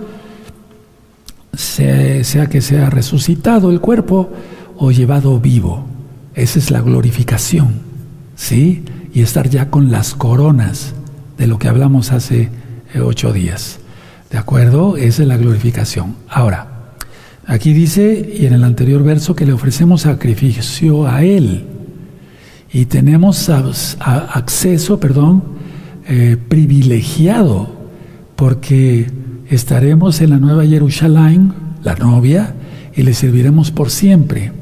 sea, 1.52 2.46
que 2.46 2.62
sea 2.62 2.88
resucitado 2.88 3.70
el 3.70 3.80
cuerpo 3.82 4.30
o 4.78 4.90
llevado 4.90 5.38
vivo. 5.40 5.84
Esa 6.34 6.58
es 6.58 6.70
la 6.70 6.80
glorificación, 6.80 7.80
¿sí? 8.34 8.82
Y 9.12 9.20
estar 9.20 9.50
ya 9.50 9.68
con 9.68 9.90
las 9.90 10.14
coronas 10.14 10.94
de 11.36 11.46
lo 11.46 11.58
que 11.58 11.68
hablamos 11.68 12.12
hace 12.12 12.48
eh, 12.94 13.00
ocho 13.00 13.30
días. 13.34 13.78
¿De 14.30 14.38
acuerdo? 14.38 14.96
Esa 14.96 15.20
es 15.20 15.28
la 15.28 15.36
glorificación. 15.36 16.16
Ahora, 16.30 16.94
aquí 17.44 17.74
dice, 17.74 18.36
y 18.40 18.46
en 18.46 18.54
el 18.54 18.64
anterior 18.64 19.02
verso, 19.02 19.36
que 19.36 19.44
le 19.44 19.52
ofrecemos 19.52 20.00
sacrificio 20.00 21.06
a 21.06 21.22
Él. 21.24 21.66
Y 22.72 22.86
tenemos 22.86 23.50
acceso, 23.50 24.98
perdón, 24.98 25.53
eh, 26.06 26.36
privilegiado, 26.48 27.68
porque 28.36 29.06
estaremos 29.48 30.20
en 30.20 30.30
la 30.30 30.38
Nueva 30.38 30.66
Jerusalén, 30.66 31.52
la 31.82 31.94
novia, 31.94 32.54
y 32.94 33.02
le 33.02 33.14
serviremos 33.14 33.70
por 33.70 33.90
siempre. 33.90 34.52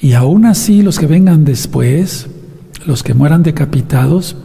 Y 0.00 0.14
aún 0.14 0.46
así 0.46 0.82
los 0.82 0.98
que 0.98 1.06
vengan 1.06 1.44
después, 1.44 2.28
los 2.86 3.02
que 3.02 3.14
mueran 3.14 3.42
decapitados, 3.42 4.36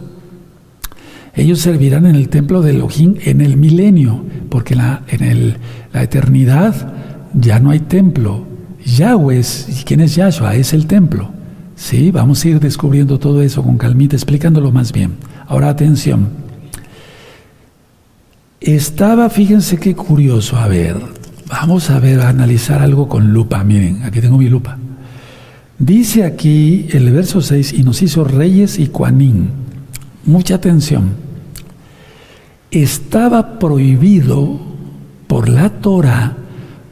ellos 1.36 1.60
servirán 1.60 2.06
en 2.08 2.16
el 2.16 2.30
templo 2.30 2.62
de 2.62 2.72
Elohim 2.72 3.16
en 3.24 3.42
el 3.42 3.58
milenio, 3.58 4.24
porque 4.50 4.74
en 4.74 5.24
el, 5.24 5.58
la 5.94 6.04
eternidad 6.04 6.94
ya 7.34 7.60
no 7.60 7.70
hay 7.70 7.80
templo. 7.82 8.46
Yahweh, 8.84 9.44
¿quién 9.86 10.02
es 10.02 10.16
Yahshua? 10.16 10.56
Es 10.56 10.74
el 10.74 10.88
templo. 10.88 11.30
Sí, 11.76 12.10
vamos 12.10 12.44
a 12.44 12.48
ir 12.50 12.60
descubriendo 12.60 13.20
todo 13.20 13.44
eso 13.44 13.62
con 13.62 13.78
calmita, 13.78 14.16
explicándolo 14.16 14.72
más 14.72 14.92
bien. 14.92 15.12
Ahora 15.48 15.70
atención. 15.70 16.30
Estaba, 18.60 19.30
fíjense 19.30 19.78
qué 19.78 19.96
curioso, 19.96 20.58
a 20.58 20.68
ver, 20.68 20.98
vamos 21.48 21.90
a 21.90 22.00
ver, 22.00 22.20
a 22.22 22.30
analizar 22.30 22.82
algo 22.82 23.08
con 23.08 23.32
lupa, 23.32 23.64
miren, 23.64 24.04
aquí 24.04 24.20
tengo 24.20 24.38
mi 24.38 24.50
lupa. 24.50 24.78
Dice 25.80 26.26
aquí 26.26 26.88
el 26.92 27.12
verso 27.12 27.42
6, 27.42 27.74
y 27.74 27.84
nos 27.84 28.02
hizo 28.02 28.24
reyes 28.24 28.80
y 28.80 28.88
cuanín. 28.88 29.50
Mucha 30.26 30.56
atención. 30.56 31.12
Estaba 32.72 33.60
prohibido 33.60 34.60
por 35.28 35.48
la 35.48 35.70
Torah 35.70 36.36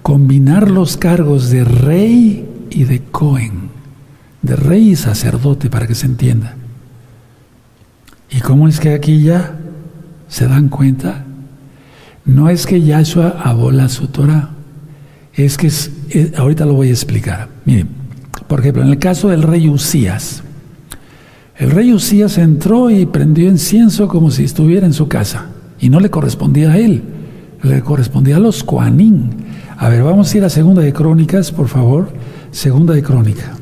combinar 0.04 0.70
los 0.70 0.98
cargos 0.98 1.50
de 1.50 1.64
rey 1.64 2.48
y 2.70 2.84
de 2.84 3.02
cohen, 3.02 3.70
de 4.44 4.56
rey 4.56 4.92
y 4.92 4.96
sacerdote, 4.96 5.70
para 5.70 5.88
que 5.88 5.96
se 5.96 6.06
entienda. 6.06 6.56
¿Y 8.36 8.42
cómo 8.42 8.68
es 8.68 8.82
que 8.82 8.94
aquí 8.94 9.24
ya 9.24 9.58
se 10.28 10.48
dan 10.48 10.68
cuenta? 10.68 11.24
No 12.26 12.50
es 12.50 12.66
que 12.66 12.82
Yahshua 12.82 13.30
abola 13.42 13.88
su 13.88 14.08
Torah, 14.08 14.50
es 15.34 15.58
que 15.58 15.72
ahorita 16.38 16.66
lo 16.66 16.74
voy 16.74 16.90
a 16.90 16.92
explicar. 16.92 17.48
Miren, 17.64 17.88
por 18.48 18.60
ejemplo, 18.60 18.84
en 18.84 18.90
el 18.90 19.00
caso 19.00 19.30
del 19.30 19.42
rey 19.42 19.70
Usías, 19.70 20.44
el 21.58 21.72
rey 21.72 21.94
Usías 21.94 22.38
entró 22.38 22.90
y 22.90 23.06
prendió 23.06 23.50
incienso 23.50 24.10
como 24.10 24.30
si 24.32 24.44
estuviera 24.44 24.86
en 24.86 24.94
su 24.94 25.08
casa, 25.08 25.46
y 25.80 25.90
no 25.90 26.02
le 26.02 26.10
correspondía 26.10 26.74
a 26.74 26.78
él, 26.78 27.04
le 27.64 27.82
correspondía 27.84 28.36
a 28.36 28.40
los 28.40 28.66
Coanín. 28.66 29.30
A 29.78 29.88
ver, 29.88 30.04
vamos 30.04 30.34
a 30.34 30.38
ir 30.38 30.44
a 30.44 30.50
Segunda 30.50 30.82
de 30.82 30.92
Crónicas, 30.92 31.54
por 31.54 31.70
favor. 31.70 32.10
Segunda 32.52 32.94
de 32.94 33.04
Crónica. 33.04 33.54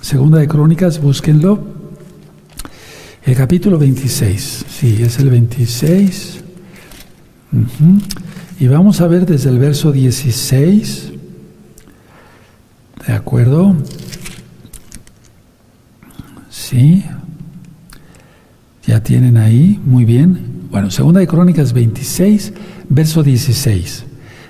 Segunda 0.00 0.38
de 0.38 0.48
Crónicas, 0.48 1.00
búsquenlo. 1.00 1.77
El 3.28 3.36
capítulo 3.36 3.78
26. 3.78 4.64
Sí, 4.70 5.02
es 5.02 5.18
el 5.18 5.28
26. 5.28 6.40
Y 8.58 8.66
vamos 8.68 9.02
a 9.02 9.06
ver 9.06 9.26
desde 9.26 9.50
el 9.50 9.58
verso 9.58 9.92
16. 9.92 11.12
¿De 13.06 13.12
acuerdo? 13.12 13.76
Sí. 16.48 17.04
Ya 18.86 19.02
tienen 19.02 19.36
ahí, 19.36 19.78
muy 19.84 20.06
bien. 20.06 20.62
Bueno, 20.70 20.90
segunda 20.90 21.20
de 21.20 21.26
Crónicas 21.26 21.74
26, 21.74 22.54
verso 22.88 23.22
16. 23.22 24.06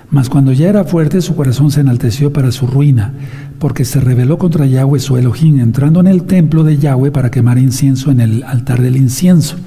Mas 0.09 0.29
cuando 0.29 0.53
ya 0.53 0.69
era 0.69 0.85
fuerte, 0.85 1.19
su 1.19 1.35
corazón 1.35 1.69
se 1.69 1.81
enalteció 1.81 2.31
para 2.31 2.53
su 2.53 2.65
ruina, 2.65 3.13
porque 3.59 3.85
se 3.85 3.99
rebeló 3.99 4.37
contra 4.37 4.65
Yahweh 4.65 4.99
su 4.99 5.17
Elohim, 5.17 5.59
entrando 5.59 5.99
en 5.99 6.07
el 6.07 6.23
templo 6.23 6.63
de 6.63 6.77
Yahweh 6.77 7.11
para 7.11 7.29
quemar 7.29 7.57
incienso 7.57 8.09
en 8.09 8.21
el 8.21 8.43
altar 8.43 8.81
del 8.81 8.95
incienso. 8.95 9.57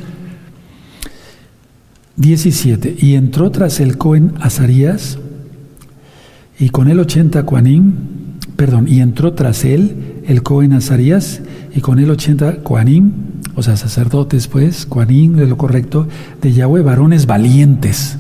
17. 2.17 2.97
Y 2.99 3.15
entró 3.15 3.51
tras 3.51 3.81
el 3.81 3.99
Cohen 3.99 4.35
Azarías, 4.41 5.19
y 6.59 6.71
con 6.71 6.89
él 6.89 7.01
ochenta 7.01 7.45
Coanim, 7.45 7.93
perdón, 8.57 8.87
y 8.89 9.01
entró 9.01 9.33
tras 9.33 9.65
él 9.65 10.23
el 10.27 10.43
Cohen 10.43 10.73
Azarías, 10.73 11.43
y 11.75 11.81
con 11.81 11.99
él 11.99 12.11
ochenta 12.11 12.63
Coanim, 12.63 13.13
o 13.55 13.63
sea, 13.63 13.77
sacerdotes, 13.77 14.49
pues, 14.49 14.87
Coanim, 14.87 15.37
de 15.37 15.47
lo 15.47 15.57
correcto, 15.57 16.07
de 16.41 16.53
Yahweh, 16.53 16.83
varones 16.83 17.27
valientes. 17.27 18.17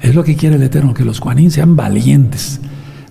Es 0.00 0.14
lo 0.14 0.24
que 0.24 0.36
quiere 0.36 0.56
el 0.56 0.62
Eterno, 0.62 0.94
que 0.94 1.04
los 1.04 1.20
Coanim 1.20 1.50
sean 1.50 1.76
valientes, 1.76 2.60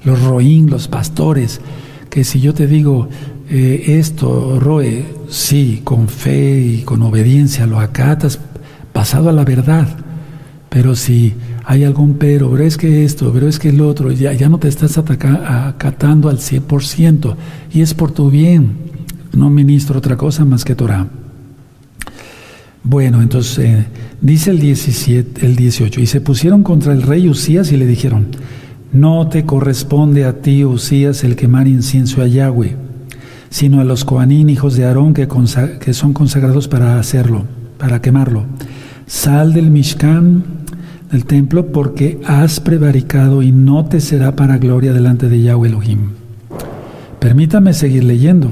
los 0.03 0.21
Roín, 0.23 0.69
los 0.69 0.87
pastores, 0.87 1.61
que 2.09 2.23
si 2.23 2.39
yo 2.39 2.53
te 2.53 2.67
digo 2.67 3.09
eh, 3.49 3.97
esto, 3.99 4.59
Roe, 4.59 5.05
sí, 5.29 5.81
con 5.83 6.07
fe 6.07 6.59
y 6.59 6.81
con 6.83 7.01
obediencia 7.01 7.65
lo 7.65 7.79
acatas, 7.79 8.39
pasado 8.93 9.29
a 9.29 9.33
la 9.33 9.45
verdad, 9.45 9.87
pero 10.69 10.95
si 10.95 11.33
hay 11.65 11.83
algún 11.83 12.15
pero, 12.15 12.51
pero 12.51 12.63
es 12.63 12.77
que 12.77 13.05
esto, 13.05 13.31
pero 13.33 13.47
es 13.47 13.59
que 13.59 13.69
el 13.69 13.81
otro, 13.81 14.11
ya, 14.11 14.33
ya 14.33 14.49
no 14.49 14.57
te 14.57 14.67
estás 14.67 14.97
acatando 14.97 16.29
al 16.29 16.37
100% 16.37 17.35
y 17.71 17.81
es 17.81 17.93
por 17.93 18.11
tu 18.11 18.29
bien, 18.29 18.71
no 19.33 19.49
ministro 19.49 19.99
otra 19.99 20.17
cosa 20.17 20.45
más 20.45 20.65
que 20.65 20.75
Torah. 20.75 21.07
Bueno, 22.83 23.21
entonces 23.21 23.59
eh, 23.59 23.85
dice 24.21 24.51
el 24.51 24.59
17, 24.59 25.45
el 25.45 25.55
18, 25.55 26.01
y 26.01 26.07
se 26.07 26.21
pusieron 26.21 26.63
contra 26.63 26.93
el 26.93 27.01
rey 27.01 27.27
Usías 27.29 27.71
y 27.71 27.77
le 27.77 27.85
dijeron, 27.85 28.27
no 28.91 29.27
te 29.27 29.45
corresponde 29.45 30.25
a 30.25 30.41
ti, 30.41 30.65
Usías, 30.65 31.23
el 31.23 31.35
quemar 31.35 31.67
incienso 31.67 32.21
a 32.21 32.27
Yahweh, 32.27 32.75
sino 33.49 33.81
a 33.81 33.83
los 33.83 34.03
Coanín, 34.03 34.49
hijos 34.49 34.75
de 34.75 34.85
Aarón, 34.85 35.13
que, 35.13 35.93
son 35.93 36.13
consagrados 36.13 36.67
para 36.67 36.99
hacerlo, 36.99 37.43
para 37.77 38.01
quemarlo. 38.01 38.45
Sal 39.05 39.53
del 39.53 39.69
Mishkan, 39.69 40.43
del 41.11 41.25
templo, 41.25 41.67
porque 41.67 42.19
has 42.25 42.59
prevaricado 42.59 43.43
y 43.43 43.51
no 43.51 43.85
te 43.85 44.01
será 44.01 44.35
para 44.35 44.57
gloria 44.57 44.93
delante 44.93 45.29
de 45.29 45.41
Yahweh 45.41 45.69
Elohim. 45.69 45.99
Permítame 47.19 47.73
seguir 47.73 48.03
leyendo. 48.03 48.51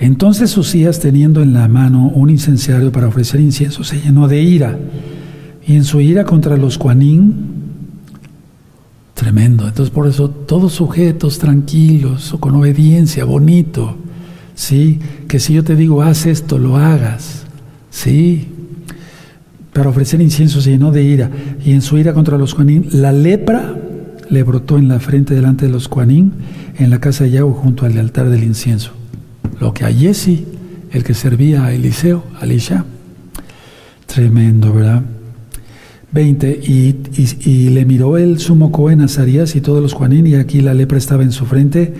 Entonces 0.00 0.56
Usías, 0.56 1.00
teniendo 1.00 1.42
en 1.42 1.52
la 1.52 1.66
mano 1.68 2.08
un 2.08 2.30
incenciario 2.30 2.92
para 2.92 3.08
ofrecer 3.08 3.40
incienso, 3.40 3.84
se 3.84 4.00
llenó 4.00 4.28
de 4.28 4.42
ira, 4.42 4.78
y 5.66 5.74
en 5.74 5.84
su 5.84 6.00
ira 6.00 6.24
contra 6.24 6.56
los 6.56 6.78
Coanín, 6.78 7.57
Tremendo. 9.18 9.66
Entonces 9.66 9.92
por 9.92 10.06
eso 10.06 10.30
todos 10.30 10.74
sujetos 10.74 11.40
tranquilos 11.40 12.32
o 12.32 12.38
con 12.38 12.54
obediencia, 12.54 13.24
bonito. 13.24 13.96
¿Sí? 14.54 15.00
Que 15.26 15.40
si 15.40 15.54
yo 15.54 15.64
te 15.64 15.74
digo, 15.74 16.02
haz 16.02 16.26
esto, 16.26 16.56
lo 16.56 16.76
hagas. 16.76 17.44
¿Sí? 17.90 18.46
Para 19.72 19.90
ofrecer 19.90 20.20
incienso 20.20 20.60
se 20.60 20.70
llenó 20.70 20.92
de 20.92 21.02
ira. 21.02 21.32
Y 21.64 21.72
en 21.72 21.82
su 21.82 21.98
ira 21.98 22.14
contra 22.14 22.38
los 22.38 22.52
Juanín, 22.52 22.86
la 22.92 23.10
lepra 23.10 23.76
le 24.30 24.42
brotó 24.44 24.78
en 24.78 24.86
la 24.86 25.00
frente 25.00 25.34
delante 25.34 25.66
de 25.66 25.72
los 25.72 25.88
Juanín, 25.88 26.34
en 26.78 26.88
la 26.90 27.00
casa 27.00 27.24
de 27.24 27.30
Yahweh 27.30 27.54
junto 27.54 27.86
al 27.86 27.98
altar 27.98 28.30
del 28.30 28.44
incienso. 28.44 28.92
Lo 29.58 29.74
que 29.74 29.84
a 29.84 29.92
Jesse, 29.92 30.44
el 30.92 31.02
que 31.02 31.14
servía 31.14 31.64
a 31.64 31.72
Eliseo, 31.72 32.22
a 32.40 32.44
Elisha. 32.44 32.84
Tremendo, 34.06 34.72
¿verdad? 34.72 35.02
20. 36.12 36.60
Y, 36.64 37.68
le 37.70 37.84
miró 37.84 38.16
el 38.18 38.38
sumo 38.38 38.72
Cohen 38.72 39.00
Azarías 39.00 39.56
y 39.56 39.60
todos 39.60 39.82
los 39.82 39.92
Juanín, 39.92 40.26
y 40.26 40.34
aquí 40.34 40.60
la 40.60 40.74
lepra 40.74 40.98
estaba 40.98 41.22
en 41.22 41.32
su 41.32 41.44
frente, 41.46 41.94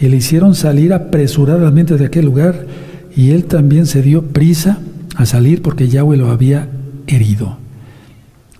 y 0.00 0.08
le 0.08 0.16
hicieron 0.16 0.54
salir 0.54 0.92
apresuradamente 0.92 1.96
de 1.96 2.06
aquel 2.06 2.24
lugar, 2.24 2.66
y 3.14 3.30
él 3.30 3.44
también 3.44 3.86
se 3.86 4.02
dio 4.02 4.22
prisa 4.22 4.78
a 5.16 5.26
salir 5.26 5.62
porque 5.62 5.88
Yahweh 5.88 6.16
lo 6.16 6.30
había 6.30 6.68
herido. 7.06 7.58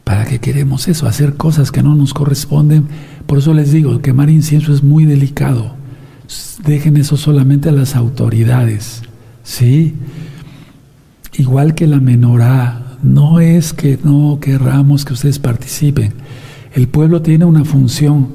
¿Para 0.04 0.24
qué 0.24 0.40
queremos 0.40 0.88
eso? 0.88 1.06
Hacer 1.06 1.34
cosas 1.34 1.70
que 1.70 1.82
no 1.82 1.94
nos 1.94 2.12
corresponden. 2.12 2.86
Por 3.26 3.38
eso 3.38 3.54
les 3.54 3.72
digo, 3.72 4.02
quemar 4.02 4.30
incienso 4.30 4.72
es 4.74 4.82
muy 4.82 5.06
delicado. 5.06 5.74
Dejen 6.66 6.96
eso 6.96 7.16
solamente 7.16 7.68
a 7.68 7.72
las 7.72 7.94
autoridades. 7.94 9.02
¿Sí? 9.44 9.94
Igual 11.34 11.74
que 11.74 11.86
la 11.86 12.00
menorá, 12.00 12.81
no 13.02 13.40
es 13.40 13.72
que 13.72 13.98
no 14.02 14.38
querramos 14.40 15.04
que 15.04 15.12
ustedes 15.12 15.38
participen. 15.38 16.12
El 16.72 16.88
pueblo 16.88 17.20
tiene 17.20 17.44
una 17.44 17.64
función, 17.64 18.28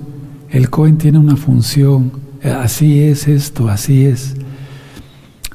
el 0.49 0.69
Cohen 0.69 0.97
tiene 0.97 1.17
una 1.17 1.37
función. 1.37 2.11
Así 2.43 2.99
es 2.99 3.27
esto, 3.27 3.69
así 3.69 4.05
es. 4.05 4.35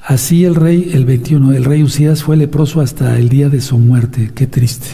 Así 0.05 0.45
el 0.45 0.57
rey, 0.57 0.91
el 0.95 1.05
21, 1.05 1.53
el 1.53 1.65
rey 1.65 1.83
Usías 1.83 2.25
fue 2.25 2.37
leproso 2.37 2.81
hasta 2.81 3.19
el 3.19 3.29
día 3.29 3.49
de 3.49 3.61
su 3.61 3.79
muerte. 3.79 4.33
Qué 4.35 4.47
triste. 4.47 4.89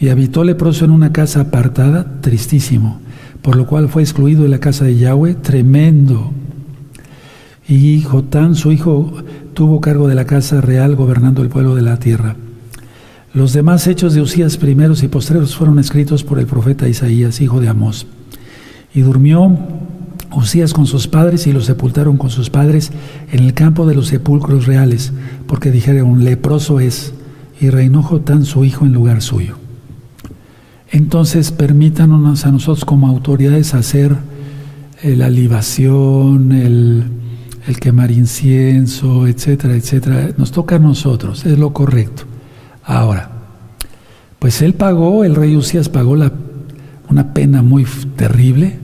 Y 0.00 0.08
habitó 0.08 0.44
leproso 0.44 0.84
en 0.84 0.92
una 0.92 1.12
casa 1.12 1.40
apartada, 1.40 2.20
tristísimo, 2.20 3.00
por 3.42 3.56
lo 3.56 3.66
cual 3.66 3.88
fue 3.88 4.02
excluido 4.02 4.44
de 4.44 4.48
la 4.48 4.60
casa 4.60 4.84
de 4.84 4.96
Yahweh, 4.96 5.34
tremendo. 5.34 6.32
Y 7.68 8.00
Jotán, 8.02 8.54
su 8.54 8.72
hijo, 8.72 9.12
tuvo 9.52 9.80
cargo 9.80 10.08
de 10.08 10.14
la 10.14 10.24
casa 10.24 10.60
real 10.60 10.94
gobernando 10.94 11.42
el 11.42 11.48
pueblo 11.48 11.74
de 11.74 11.82
la 11.82 11.98
tierra. 11.98 12.36
Los 13.34 13.52
demás 13.52 13.86
hechos 13.86 14.14
de 14.14 14.22
Usías 14.22 14.56
primeros 14.56 15.02
y 15.02 15.08
postreros 15.08 15.54
fueron 15.54 15.78
escritos 15.78 16.24
por 16.24 16.38
el 16.38 16.46
profeta 16.46 16.88
Isaías, 16.88 17.40
hijo 17.40 17.60
de 17.60 17.68
Amós. 17.68 18.06
Y 18.94 19.02
durmió 19.02 19.56
Usías 20.34 20.72
con 20.72 20.86
sus 20.86 21.08
padres 21.08 21.46
y 21.46 21.52
los 21.52 21.66
sepultaron 21.66 22.16
con 22.16 22.30
sus 22.30 22.48
padres 22.48 22.90
en 23.30 23.40
el 23.40 23.54
campo 23.54 23.86
de 23.86 23.94
los 23.94 24.08
sepulcros 24.08 24.66
reales, 24.66 25.12
porque 25.46 25.70
dijeron, 25.70 26.24
leproso 26.24 26.80
es, 26.80 27.12
y 27.60 27.70
reinó 27.70 28.02
Jotán 28.02 28.44
su 28.44 28.64
hijo 28.64 28.86
en 28.86 28.92
lugar 28.92 29.20
suyo. 29.20 29.56
Entonces 30.90 31.50
permítanos 31.50 32.46
a 32.46 32.52
nosotros 32.52 32.84
como 32.84 33.08
autoridades 33.08 33.74
hacer 33.74 34.16
eh, 35.02 35.16
la 35.16 35.28
libación, 35.28 36.52
el, 36.52 37.04
el 37.66 37.80
quemar 37.80 38.10
incienso, 38.10 39.26
etcétera, 39.26 39.74
etcétera. 39.74 40.30
Nos 40.38 40.50
toca 40.50 40.76
a 40.76 40.78
nosotros, 40.78 41.44
es 41.44 41.58
lo 41.58 41.74
correcto. 41.74 42.27
Ahora, 42.88 43.28
pues 44.38 44.62
él 44.62 44.72
pagó, 44.72 45.22
el 45.22 45.34
rey 45.34 45.54
Usías 45.54 45.90
pagó 45.90 46.16
una 47.10 47.34
pena 47.34 47.60
muy 47.60 47.86
terrible 48.16 48.78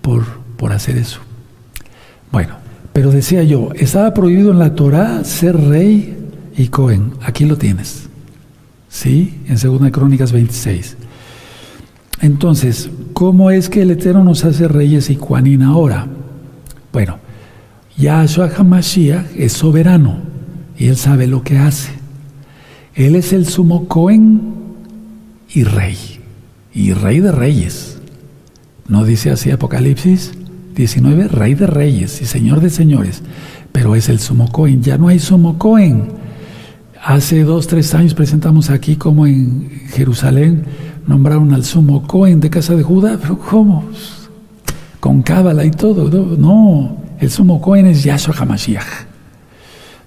por, 0.00 0.22
por 0.56 0.72
hacer 0.72 0.96
eso. 0.96 1.18
Bueno, 2.30 2.54
pero 2.92 3.10
decía 3.10 3.42
yo, 3.42 3.70
estaba 3.74 4.14
prohibido 4.14 4.52
en 4.52 4.60
la 4.60 4.76
Torah 4.76 5.24
ser 5.24 5.60
rey 5.60 6.16
y 6.56 6.68
Cohen. 6.68 7.14
Aquí 7.20 7.44
lo 7.44 7.58
tienes. 7.58 8.08
¿Sí? 8.88 9.40
En 9.48 9.56
2 9.58 9.90
Crónicas 9.90 10.30
26. 10.30 10.96
Entonces, 12.20 12.90
¿cómo 13.12 13.50
es 13.50 13.68
que 13.68 13.82
el 13.82 13.90
Eterno 13.90 14.22
nos 14.22 14.44
hace 14.44 14.68
reyes 14.68 15.10
y 15.10 15.16
Juanín 15.16 15.62
ahora? 15.62 16.06
Bueno, 16.92 17.18
Yahshua 17.98 18.52
HaMashiach 18.56 19.34
es 19.36 19.52
soberano 19.52 20.18
y 20.78 20.86
él 20.86 20.96
sabe 20.96 21.26
lo 21.26 21.42
que 21.42 21.58
hace. 21.58 22.01
Él 22.94 23.16
es 23.16 23.32
el 23.32 23.46
sumo 23.46 23.88
Cohen 23.88 24.40
y 25.52 25.64
rey, 25.64 25.96
y 26.74 26.92
rey 26.92 27.20
de 27.20 27.32
reyes. 27.32 27.98
¿No 28.88 29.04
dice 29.04 29.30
así 29.30 29.50
Apocalipsis 29.50 30.32
19? 30.74 31.28
Rey 31.28 31.54
de 31.54 31.66
reyes 31.66 32.20
y 32.20 32.26
señor 32.26 32.60
de 32.60 32.70
señores, 32.70 33.22
pero 33.72 33.94
es 33.94 34.08
el 34.08 34.18
sumo 34.18 34.50
Cohen, 34.52 34.82
ya 34.82 34.98
no 34.98 35.08
hay 35.08 35.18
sumo 35.18 35.58
Cohen. 35.58 36.08
Hace 37.02 37.42
dos, 37.42 37.66
tres 37.66 37.94
años 37.94 38.14
presentamos 38.14 38.70
aquí 38.70 38.96
como 38.96 39.26
en 39.26 39.70
Jerusalén 39.88 40.64
nombraron 41.06 41.52
al 41.52 41.64
sumo 41.64 42.06
Cohen 42.06 42.40
de 42.40 42.50
casa 42.50 42.74
de 42.74 42.82
Judá. 42.82 43.18
¿Pero 43.20 43.38
cómo? 43.38 43.84
Con 45.00 45.22
cábala 45.22 45.64
y 45.64 45.70
todo. 45.70 46.08
No, 46.36 46.96
el 47.18 47.30
sumo 47.30 47.60
Cohen 47.60 47.86
es 47.86 48.04
Yahshua 48.04 48.34
HaMashiach. 48.34 49.11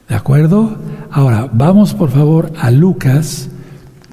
¿De 0.08 0.16
acuerdo? 0.16 0.78
Ahora, 1.12 1.50
vamos 1.52 1.94
por 1.94 2.10
favor 2.10 2.52
a 2.60 2.72
Lucas. 2.72 3.50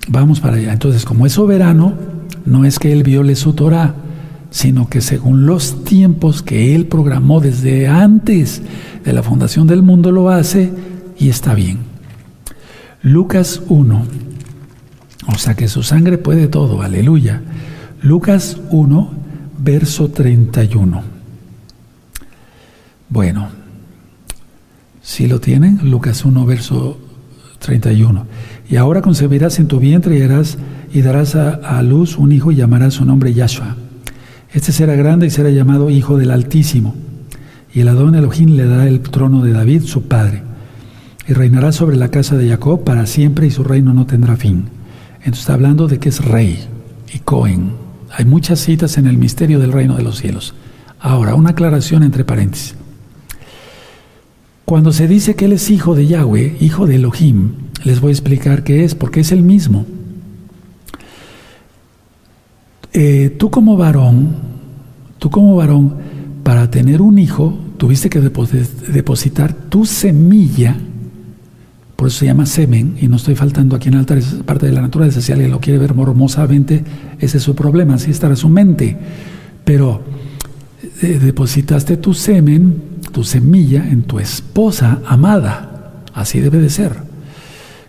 Vamos 0.09 0.41
para 0.41 0.57
allá. 0.57 0.73
Entonces, 0.73 1.05
como 1.05 1.27
es 1.27 1.33
soberano, 1.33 1.95
no 2.47 2.65
es 2.65 2.79
que 2.79 2.93
él 2.93 3.03
viole 3.03 3.37
su 3.37 3.53
Torah, 3.53 3.95
sino 4.51 4.89
que 4.89 5.01
según 5.01 5.47
los 5.47 5.85
tiempos 5.85 6.43
que 6.43 6.75
él 6.75 6.87
programó 6.87 7.41
desde 7.41 7.89
antes 7.89 8.63
de 9.05 9.13
la 9.13 9.23
fundación 9.23 9.67
del 9.67 9.83
mundo 9.83 10.13
lo 10.13 10.31
hace 10.31 10.73
y 11.19 11.29
está 11.29 11.55
bien. 11.55 11.79
Lucas 13.03 13.63
1. 13.69 14.07
O 15.29 15.39
sea 15.39 15.55
que 15.55 15.69
su 15.69 15.83
sangre 15.83 16.19
puede 16.19 16.49
todo, 16.49 16.83
aleluya. 16.83 17.43
Lucas 18.03 18.59
1, 18.71 19.11
verso 19.59 20.09
31. 20.09 21.03
Bueno, 23.09 23.49
si 25.03 25.27
lo 25.27 25.41
tienen, 25.41 25.91
Lucas 25.91 26.25
1, 26.25 26.47
verso 26.47 26.97
31. 27.59 28.27
Y 28.71 28.77
ahora 28.77 29.03
concebirás 29.03 29.59
en 29.59 29.67
tu 29.67 29.81
vientre 29.81 30.17
y, 30.17 30.23
harás, 30.23 30.59
y 30.93 31.03
darás 31.03 31.35
a, 31.35 31.83
luz 31.83 32.17
un 32.17 32.31
hijo 32.31 32.53
y 32.53 32.57
llamarás 32.57 32.95
su 32.95 33.05
nombre 33.05 33.35
Yahshua. 33.35 33.77
Este 34.53 34.71
será 34.71 34.95
grande 34.95 35.27
y 35.27 35.31
será 35.31 35.51
llamado 35.51 35.91
Hijo 35.91 36.17
del 36.17 36.31
Altísimo. 36.31 36.95
Y 37.75 37.81
el 37.81 37.89
Adón 37.89 38.15
Elohim 38.15 38.55
le 38.55 38.67
dará 38.67 38.87
el 38.87 39.01
trono 39.01 39.43
de 39.43 39.53
David, 39.53 39.83
su 39.83 40.03
padre. 40.03 40.43
Y 41.27 41.33
reinará 41.33 41.73
sobre 41.73 41.97
la 41.97 42.09
casa 42.09 42.37
de 42.37 42.49
Jacob 42.49 42.85
para 42.85 43.07
siempre 43.07 43.47
y 43.47 43.51
su 43.51 43.65
reino 43.65 43.93
no 43.93 44.07
tendrá 44.07 44.37
fin. 44.37 44.67
Entonces 45.19 45.41
está 45.41 45.55
hablando 45.55 45.89
de 45.89 45.99
que 45.99 46.11
es 46.11 46.25
rey 46.25 46.59
y 47.13 47.19
Cohen. 47.21 47.73
Hay 48.11 48.25
muchas 48.25 48.61
citas 48.61 48.99
en 48.99 49.07
el 49.07 49.17
misterio 49.17 49.59
del 49.59 49.73
reino 49.73 49.97
de 49.97 50.03
los 50.03 50.19
cielos. 50.19 50.55
Ahora, 51.01 51.35
una 51.35 51.51
aclaración 51.51 52.03
entre 52.03 52.25
paréntesis. 52.25 52.77
Cuando 54.65 54.93
se 54.93 55.09
dice 55.09 55.35
que 55.35 55.47
Él 55.47 55.53
es 55.53 55.71
hijo 55.71 55.95
de 55.95 56.07
Yahweh, 56.07 56.57
hijo 56.61 56.87
de 56.87 56.97
Elohim, 56.97 57.53
les 57.85 58.01
voy 58.01 58.11
a 58.11 58.13
explicar 58.13 58.63
qué 58.63 58.85
es, 58.85 58.95
porque 58.95 59.21
es 59.21 59.33
el 59.33 59.43
mismo. 59.43 59.85
Eh, 62.93 63.35
tú 63.39 63.51
como 63.51 63.77
varón, 63.77 64.37
tú 65.19 65.31
como 65.31 65.57
varón, 65.57 65.97
para 66.43 66.71
tener 66.71 67.01
un 67.01 67.19
hijo, 67.19 67.59
tuviste 67.77 68.11
que 68.11 68.21
depositar 68.21 69.53
tu 69.53 69.87
semilla, 69.87 70.77
por 71.97 72.09
eso 72.09 72.19
se 72.19 72.27
llama 72.27 72.47
semen, 72.47 72.97
y 73.01 73.09
no 73.09 73.17
estoy 73.17 73.35
faltando 73.35 73.77
aquí 73.77 73.89
en 73.89 73.97
altar, 73.97 74.19
es 74.19 74.35
parte 74.45 74.67
de 74.67 74.73
la 74.73 74.83
naturaleza, 74.83 75.21
si 75.21 75.33
alguien 75.33 75.51
lo 75.51 75.61
quiere 75.61 75.79
ver 75.79 75.95
mormosamente, 75.95 76.85
ese 77.19 77.39
es 77.39 77.43
su 77.43 77.55
problema, 77.55 77.95
así 77.95 78.11
estará 78.11 78.37
su 78.37 78.49
mente. 78.49 78.97
Pero 79.65 80.03
eh, 81.01 81.19
depositaste 81.23 81.97
tu 81.97 82.13
semen 82.13 82.92
tu 83.13 83.25
semilla 83.25 83.89
en 83.89 84.03
tu 84.03 84.19
esposa 84.19 85.01
amada. 85.07 86.03
Así 86.15 86.41
debe 86.41 86.59
de 86.59 86.71
ser. 86.71 86.97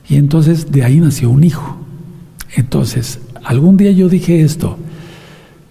Y 0.08 0.18
entonces 0.18 0.72
de 0.72 0.84
ahí 0.84 1.00
nació 1.00 1.30
un 1.30 1.44
hijo. 1.44 1.78
Entonces, 2.56 3.20
algún 3.44 3.78
día 3.78 3.92
yo 3.92 4.10
dije 4.10 4.42
esto. 4.42 4.78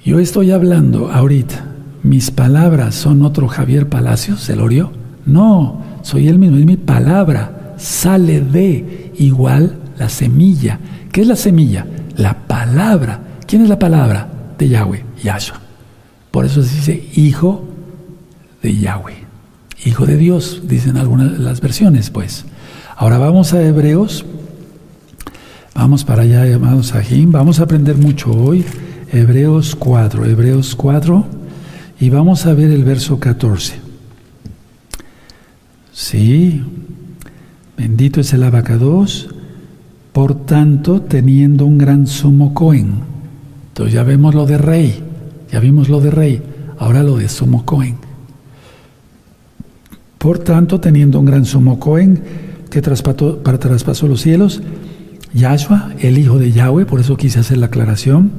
Yo 0.05 0.19
estoy 0.19 0.51
hablando 0.51 1.13
ahorita. 1.13 1.67
¿Mis 2.03 2.33
palabras 2.33 2.97
son 2.97 3.23
otro 3.23 3.47
Javier 3.47 3.89
Palacios, 3.89 4.45
Celorio? 4.45 4.91
No, 5.25 5.81
soy 6.03 6.27
el 6.27 6.39
mismo, 6.39 6.57
es 6.57 6.67
mi 6.67 6.77
palabra. 6.77 7.75
Sale 7.77 8.41
de 8.41 9.13
igual 9.19 9.79
la 9.99 10.09
semilla. 10.09 10.81
¿Qué 11.13 11.21
es 11.21 11.29
la 11.29 11.37
semilla? 11.37 11.87
La 12.17 12.35
palabra. 12.35 13.21
¿Quién 13.47 13.63
es 13.63 13.69
la 13.69 13.79
palabra? 13.79 14.29
De 14.59 14.69
Yahweh, 14.69 15.05
Yahshua. 15.23 15.61
Por 16.31 16.47
eso 16.47 16.63
se 16.63 16.75
dice 16.75 17.09
hijo 17.15 17.65
de 18.63 18.77
Yahweh. 18.77 19.32
Hijo 19.85 20.07
de 20.07 20.17
Dios, 20.17 20.63
dicen 20.69 20.97
algunas 20.97 21.33
de 21.33 21.39
las 21.39 21.61
versiones, 21.61 22.11
pues. 22.11 22.45
Ahora 22.97 23.19
vamos 23.19 23.53
a 23.53 23.61
Hebreos. 23.61 24.25
Vamos 25.75 26.05
para 26.05 26.23
allá, 26.23 26.55
amados 26.55 26.89
Sahim. 26.89 27.33
Vamos 27.33 27.59
a 27.59 27.65
aprender 27.65 27.97
mucho 27.97 28.31
hoy. 28.31 28.65
Hebreos 29.11 29.75
4, 29.75 30.25
Hebreos 30.27 30.77
4. 30.77 31.27
Y 31.99 32.11
vamos 32.11 32.47
a 32.47 32.55
ver 32.55 32.71
el 32.71 32.85
verso 32.85 33.19
14. 33.19 33.75
Sí. 35.93 36.63
Bendito 37.77 38.21
es 38.21 38.33
el 38.35 38.45
abacados. 38.45 39.35
Por 40.13 40.47
tanto, 40.47 41.03
teniendo 41.03 41.67
un 41.67 41.79
gran 41.79 42.07
sumo 42.07 42.55
Cohen. 42.55 43.01
Entonces 43.69 43.95
ya 43.95 44.05
vemos 44.05 44.33
lo 44.33 44.47
de 44.47 44.59
rey. 44.59 45.03
Ya 45.51 45.59
vimos 45.59 45.89
lo 45.89 46.01
de 46.01 46.13
rey. 46.13 46.43
Ahora 46.79 47.03
lo 47.03 47.17
de 47.17 47.29
sumo 47.29 47.65
Cohen 47.65 48.02
por 50.23 50.39
tanto, 50.39 50.79
teniendo 50.79 51.19
un 51.19 51.27
gran 51.27 51.45
sumo 51.45 51.81
Cohen 51.81 52.23
que 52.71 52.81
traspasó, 52.81 54.07
los 54.07 54.21
cielos, 54.21 54.63
Yahshua, 55.35 55.95
el 55.99 56.17
Hijo 56.17 56.39
de 56.39 56.53
Yahweh, 56.53 56.87
por 56.87 57.01
eso 57.01 57.17
quise 57.17 57.41
hacer 57.41 57.59
la 57.59 57.67
aclaración, 57.67 58.31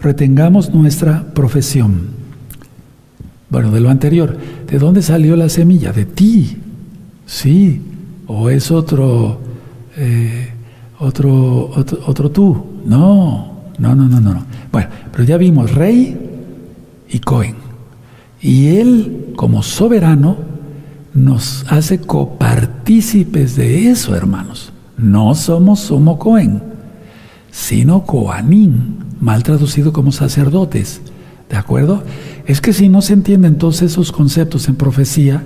retengamos 0.00 0.74
nuestra 0.74 1.32
profesión. 1.32 2.08
Bueno, 3.50 3.70
de 3.70 3.78
lo 3.78 3.88
anterior, 3.88 4.36
¿de 4.66 4.78
dónde 4.80 5.00
salió 5.00 5.36
la 5.36 5.48
semilla? 5.48 5.92
De 5.92 6.06
ti, 6.06 6.56
sí, 7.24 7.80
o 8.26 8.50
es 8.50 8.72
otro, 8.72 9.38
eh, 9.96 10.48
otro, 10.98 11.70
otro, 11.76 12.00
otro, 12.04 12.30
tú. 12.32 12.66
No, 12.84 13.62
no, 13.78 13.94
no, 13.94 14.08
no, 14.08 14.18
no. 14.18 14.44
Bueno, 14.72 14.88
pero 15.12 15.22
ya 15.22 15.36
vimos 15.36 15.72
rey 15.72 16.18
y 17.08 17.20
Cohen. 17.20 17.54
Y 18.40 18.74
él, 18.78 19.34
como 19.36 19.62
soberano, 19.62 20.51
nos 21.14 21.64
hace 21.68 21.98
copartícipes 21.98 23.56
de 23.56 23.90
eso, 23.90 24.14
hermanos. 24.14 24.72
No 24.96 25.34
somos 25.34 25.80
sumo 25.80 26.18
Cohen, 26.18 26.62
sino 27.50 28.04
Coanín, 28.04 28.98
mal 29.20 29.42
traducido 29.42 29.92
como 29.92 30.12
sacerdotes. 30.12 31.00
¿De 31.48 31.56
acuerdo? 31.56 32.02
Es 32.46 32.60
que 32.60 32.72
si 32.72 32.88
no 32.88 33.02
se 33.02 33.12
entienden 33.12 33.58
todos 33.58 33.82
esos 33.82 34.10
conceptos 34.10 34.68
en 34.68 34.76
profecía, 34.76 35.42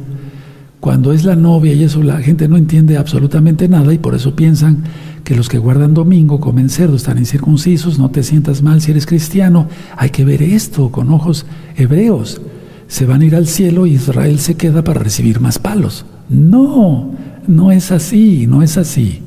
cuando 0.78 1.12
es 1.12 1.24
la 1.24 1.34
novia 1.34 1.72
y 1.72 1.82
eso 1.82 2.02
la 2.02 2.18
gente 2.18 2.48
no 2.48 2.56
entiende 2.56 2.96
absolutamente 2.96 3.68
nada 3.68 3.92
y 3.92 3.98
por 3.98 4.14
eso 4.14 4.36
piensan 4.36 4.84
que 5.24 5.34
los 5.34 5.48
que 5.48 5.58
guardan 5.58 5.94
domingo 5.94 6.38
comen 6.38 6.68
cerdo, 6.70 6.94
están 6.94 7.18
incircuncisos, 7.18 7.98
no 7.98 8.10
te 8.10 8.22
sientas 8.22 8.62
mal 8.62 8.80
si 8.80 8.92
eres 8.92 9.06
cristiano. 9.06 9.68
Hay 9.96 10.10
que 10.10 10.24
ver 10.24 10.42
esto 10.42 10.92
con 10.92 11.10
ojos 11.10 11.44
hebreos 11.76 12.40
se 12.88 13.06
van 13.06 13.22
a 13.22 13.24
ir 13.24 13.34
al 13.34 13.46
cielo 13.46 13.86
y 13.86 13.94
Israel 13.94 14.38
se 14.38 14.54
queda 14.54 14.82
para 14.82 15.00
recibir 15.00 15.40
más 15.40 15.58
palos. 15.58 16.04
No, 16.28 17.10
no 17.46 17.72
es 17.72 17.92
así, 17.92 18.46
no 18.46 18.62
es 18.62 18.76
así. 18.76 19.22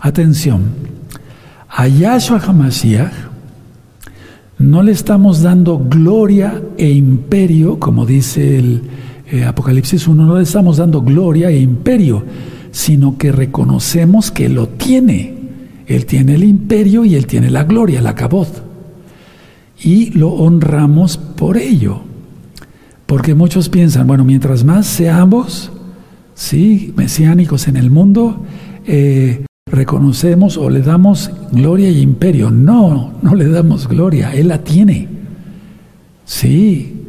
Atención, 0.00 0.62
a 1.68 1.88
Yahshua 1.88 2.38
HaMashiach 2.38 3.12
no 4.58 4.82
le 4.82 4.92
estamos 4.92 5.42
dando 5.42 5.78
gloria 5.78 6.62
e 6.76 6.90
imperio, 6.90 7.78
como 7.80 8.06
dice 8.06 8.58
el 8.58 8.82
eh, 9.30 9.44
Apocalipsis 9.44 10.06
1, 10.06 10.24
no 10.24 10.36
le 10.36 10.42
estamos 10.42 10.76
dando 10.76 11.02
gloria 11.02 11.50
e 11.50 11.58
imperio, 11.58 12.22
sino 12.70 13.16
que 13.16 13.32
reconocemos 13.32 14.30
que 14.30 14.48
lo 14.48 14.68
tiene. 14.68 15.34
Él 15.86 16.06
tiene 16.06 16.34
el 16.34 16.44
imperio 16.44 17.04
y 17.04 17.16
él 17.16 17.26
tiene 17.26 17.50
la 17.50 17.64
gloria, 17.64 18.00
la 18.00 18.14
cabot. 18.14 18.62
Y 19.82 20.10
lo 20.10 20.28
honramos 20.28 21.16
por 21.16 21.56
ello. 21.56 22.11
Porque 23.12 23.34
muchos 23.34 23.68
piensan, 23.68 24.06
bueno, 24.06 24.24
mientras 24.24 24.64
más 24.64 24.86
seamos, 24.86 25.70
sí, 26.32 26.94
mesiánicos 26.96 27.68
en 27.68 27.76
el 27.76 27.90
mundo, 27.90 28.42
eh, 28.86 29.44
reconocemos 29.66 30.56
o 30.56 30.70
le 30.70 30.80
damos 30.80 31.30
gloria 31.50 31.90
y 31.90 32.00
imperio. 32.00 32.50
No, 32.50 33.12
no 33.20 33.34
le 33.34 33.50
damos 33.50 33.86
gloria, 33.86 34.32
Él 34.32 34.48
la 34.48 34.64
tiene. 34.64 35.08
Sí, 36.24 37.02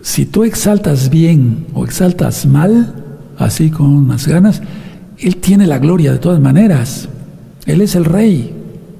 si 0.00 0.26
tú 0.26 0.44
exaltas 0.44 1.10
bien 1.10 1.66
o 1.74 1.84
exaltas 1.84 2.46
mal, 2.46 2.94
así 3.36 3.68
con 3.70 3.86
unas 3.86 4.28
ganas, 4.28 4.62
Él 5.18 5.38
tiene 5.38 5.66
la 5.66 5.80
gloria 5.80 6.12
de 6.12 6.18
todas 6.20 6.38
maneras. 6.38 7.08
Él 7.66 7.80
es 7.80 7.96
el 7.96 8.04
rey 8.04 8.54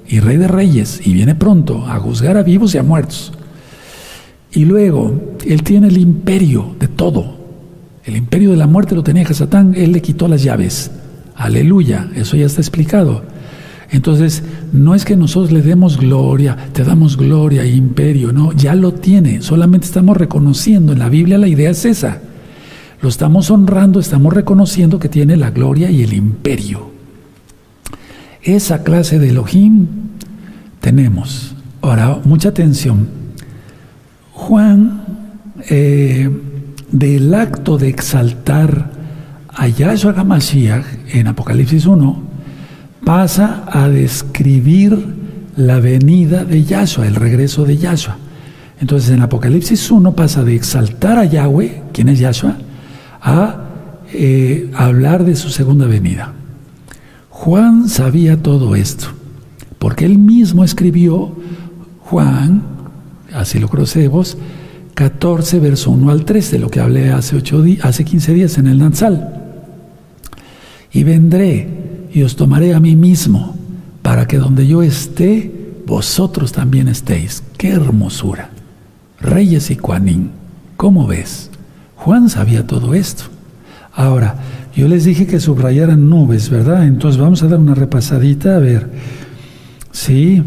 y 0.09 0.19
rey 0.19 0.35
de 0.35 0.49
reyes 0.49 1.07
y 1.07 1.13
viene 1.13 1.35
pronto 1.35 1.87
a 1.87 1.97
juzgar 2.01 2.35
a 2.35 2.43
vivos 2.43 2.75
y 2.75 2.79
a 2.79 2.83
muertos. 2.83 3.31
Y 4.53 4.65
luego, 4.65 5.35
él 5.45 5.63
tiene 5.63 5.87
el 5.87 5.97
imperio 5.97 6.75
de 6.79 6.87
todo. 6.87 7.37
El 8.05 8.15
imperio 8.15 8.51
de 8.51 8.57
la 8.57 8.67
muerte 8.67 8.95
lo 8.95 9.03
tenía 9.03 9.25
Satán, 9.33 9.73
él 9.75 9.91
le 9.91 10.01
quitó 10.01 10.27
las 10.27 10.43
llaves. 10.43 10.91
Aleluya, 11.35 12.09
eso 12.15 12.37
ya 12.37 12.45
está 12.45 12.61
explicado. 12.61 13.23
Entonces, 13.89 14.43
no 14.71 14.95
es 14.95 15.05
que 15.05 15.15
nosotros 15.15 15.51
le 15.51 15.61
demos 15.61 15.97
gloria, 15.97 16.57
te 16.73 16.83
damos 16.83 17.17
gloria 17.17 17.65
imperio, 17.65 18.31
no, 18.31 18.51
ya 18.53 18.75
lo 18.75 18.93
tiene, 18.93 19.41
solamente 19.41 19.85
estamos 19.85 20.17
reconociendo, 20.17 20.93
en 20.93 20.99
la 20.99 21.09
Biblia 21.09 21.37
la 21.37 21.47
idea 21.47 21.69
es 21.69 21.85
esa. 21.85 22.19
Lo 23.01 23.09
estamos 23.09 23.51
honrando, 23.51 23.99
estamos 23.99 24.33
reconociendo 24.33 24.99
que 24.99 25.09
tiene 25.09 25.35
la 25.35 25.51
gloria 25.51 25.91
y 25.91 26.01
el 26.01 26.13
imperio. 26.13 26.91
Esa 28.41 28.83
clase 28.83 29.19
de 29.19 29.29
Elohim 29.29 29.87
tenemos 30.79 31.53
Ahora, 31.83 32.21
mucha 32.23 32.47
atención. 32.47 33.22
Juan, 34.33 35.01
eh, 35.69 36.29
del 36.91 37.33
acto 37.33 37.77
de 37.77 37.87
exaltar 37.87 38.91
a 39.47 39.67
Yahshua 39.67 40.13
HaMashiach 40.17 40.85
en 41.13 41.27
Apocalipsis 41.27 41.85
1, 41.85 42.23
pasa 43.05 43.65
a 43.71 43.87
describir 43.89 44.97
la 45.55 45.79
venida 45.79 46.45
de 46.45 46.63
Yahshua, 46.63 47.07
el 47.07 47.15
regreso 47.15 47.63
de 47.63 47.77
Yahshua. 47.77 48.17
Entonces 48.79 49.11
en 49.11 49.21
Apocalipsis 49.21 49.91
1 49.91 50.15
pasa 50.15 50.43
de 50.43 50.55
exaltar 50.55 51.19
a 51.19 51.25
Yahweh, 51.25 51.83
quien 51.93 52.09
es 52.09 52.19
Yahshua, 52.19 52.57
a 53.21 53.61
eh, 54.11 54.69
hablar 54.73 55.25
de 55.25 55.35
su 55.35 55.49
segunda 55.49 55.85
venida. 55.85 56.33
Juan 57.29 57.87
sabía 57.87 58.41
todo 58.41 58.75
esto, 58.75 59.07
porque 59.77 60.05
él 60.05 60.17
mismo 60.17 60.63
escribió 60.63 61.35
Juan, 61.99 62.72
así 63.33 63.59
lo 63.59 63.67
conocemos, 63.67 64.37
14, 64.95 65.59
verso 65.59 65.91
1 65.91 66.11
al 66.11 66.25
3, 66.25 66.51
de 66.51 66.59
lo 66.59 66.69
que 66.69 66.79
hablé 66.79 67.11
hace, 67.11 67.41
hace 67.81 68.05
15 68.05 68.33
días 68.33 68.57
en 68.57 68.67
el 68.67 68.79
Nanzal. 68.79 69.41
Y 70.91 71.03
vendré 71.03 71.67
y 72.13 72.21
os 72.21 72.35
tomaré 72.35 72.73
a 72.73 72.79
mí 72.79 72.95
mismo, 72.95 73.55
para 74.01 74.27
que 74.27 74.37
donde 74.37 74.67
yo 74.67 74.83
esté, 74.83 75.51
vosotros 75.87 76.51
también 76.51 76.87
estéis. 76.87 77.43
¡Qué 77.57 77.69
hermosura! 77.69 78.51
Reyes 79.19 79.71
y 79.71 79.75
Juanín, 79.75 80.31
¿cómo 80.77 81.07
ves? 81.07 81.49
Juan 81.95 82.29
sabía 82.29 82.67
todo 82.67 82.93
esto. 82.93 83.23
Ahora, 83.93 84.35
yo 84.75 84.87
les 84.87 85.05
dije 85.05 85.25
que 85.25 85.39
subrayaran 85.39 86.09
nubes, 86.09 86.49
¿verdad? 86.49 86.85
Entonces 86.85 87.19
vamos 87.19 87.41
a 87.43 87.47
dar 87.47 87.59
una 87.59 87.75
repasadita, 87.75 88.55
a 88.55 88.59
ver. 88.59 88.89
Sí, 89.91 90.43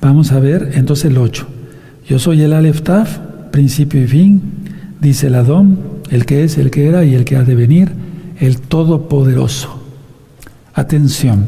vamos 0.00 0.32
a 0.32 0.40
ver, 0.40 0.72
entonces 0.74 1.06
el 1.06 1.18
8. 1.18 1.46
Yo 2.08 2.18
soy 2.18 2.40
el 2.40 2.54
Aleph 2.54 2.80
Taf, 2.80 3.18
principio 3.50 4.02
y 4.02 4.06
fin, 4.06 4.40
dice 4.98 5.26
el 5.26 5.34
Adón, 5.34 5.78
el 6.10 6.24
que 6.24 6.42
es, 6.42 6.56
el 6.56 6.70
que 6.70 6.86
era 6.86 7.04
y 7.04 7.14
el 7.14 7.26
que 7.26 7.36
ha 7.36 7.44
de 7.44 7.54
venir, 7.54 7.92
el 8.40 8.60
Todopoderoso. 8.60 9.82
Atención. 10.72 11.46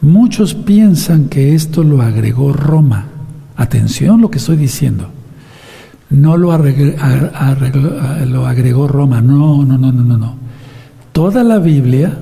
Muchos 0.00 0.54
piensan 0.54 1.28
que 1.28 1.54
esto 1.56 1.82
lo 1.82 2.00
agregó 2.00 2.52
Roma. 2.52 3.06
Atención 3.56 4.20
lo 4.20 4.30
que 4.30 4.38
estoy 4.38 4.56
diciendo. 4.56 5.10
No 6.10 6.36
lo, 6.36 6.56
lo 6.56 8.46
agregó 8.46 8.86
Roma. 8.86 9.20
No, 9.20 9.64
no, 9.64 9.76
no, 9.76 9.92
no, 9.92 10.16
no. 10.16 10.36
Toda 11.12 11.42
la 11.42 11.58
Biblia 11.58 12.16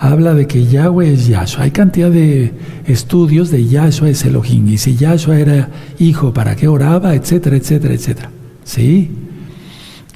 habla 0.00 0.32
de 0.32 0.46
que 0.46 0.64
Yahweh 0.64 1.12
es 1.12 1.28
Yahshua. 1.28 1.64
Hay 1.64 1.70
cantidad 1.72 2.10
de 2.10 2.52
estudios 2.86 3.50
de 3.50 3.68
Yahshua 3.68 4.08
es 4.08 4.24
Elohim. 4.24 4.66
Y 4.68 4.78
si 4.78 4.96
Yahshua 4.96 5.38
era 5.38 5.68
hijo, 5.98 6.32
¿para 6.32 6.56
qué 6.56 6.66
oraba? 6.68 7.14
Etcétera, 7.14 7.56
etcétera, 7.56 7.94
etcétera. 7.94 8.30
¿Sí? 8.64 9.10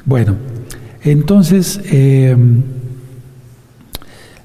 Bueno, 0.06 0.36
entonces, 1.02 1.82
eh, 1.84 2.34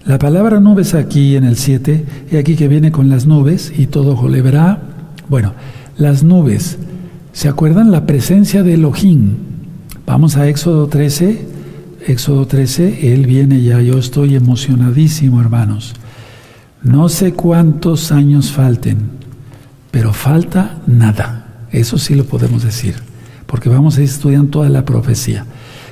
la 0.05 0.19
palabra 0.19 0.59
nubes 0.59 0.93
aquí 0.93 1.37
en 1.37 1.45
el 1.45 1.55
7, 1.55 2.05
y 2.31 2.35
aquí 2.35 2.57
que 2.57 2.67
viene 2.67 2.91
con 2.91 3.09
las 3.09 3.25
nubes 3.25 3.71
y 3.77 3.87
todo 3.87 4.17
joleverá. 4.17 4.81
Bueno, 5.29 5.53
las 5.97 6.21
nubes, 6.21 6.77
¿se 7.31 7.47
acuerdan 7.47 7.91
la 7.91 8.05
presencia 8.05 8.61
de 8.61 8.73
Elohim? 8.73 9.35
Vamos 10.05 10.35
a 10.35 10.49
Éxodo 10.49 10.87
13, 10.87 11.58
Éxodo 12.05 12.47
13, 12.47 13.13
Él 13.13 13.25
viene 13.25 13.61
ya, 13.61 13.81
yo 13.81 13.97
estoy 13.97 14.35
emocionadísimo, 14.35 15.41
hermanos. 15.41 15.93
No 16.81 17.09
sé 17.09 17.33
cuántos 17.33 18.11
años 18.11 18.51
falten, 18.51 18.97
pero 19.91 20.13
falta 20.13 20.81
nada. 20.87 21.65
Eso 21.71 21.97
sí 21.97 22.15
lo 22.15 22.25
podemos 22.25 22.63
decir, 22.63 22.95
porque 23.45 23.69
vamos 23.69 23.97
a 23.97 24.01
ir 24.01 24.09
estudiando 24.09 24.49
toda 24.49 24.69
la 24.69 24.85
profecía. 24.85 25.45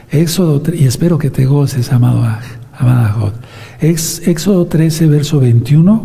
Éxodo, 0.10 0.64
y 0.74 0.86
espero 0.86 1.18
que 1.18 1.30
te 1.30 1.45
goces, 1.45 1.91
amado, 1.91 2.26
amada 2.78 3.10
Jod. 3.10 3.34
Éxodo 3.80 4.66
13, 4.66 5.08
verso 5.08 5.39
21 5.39 6.03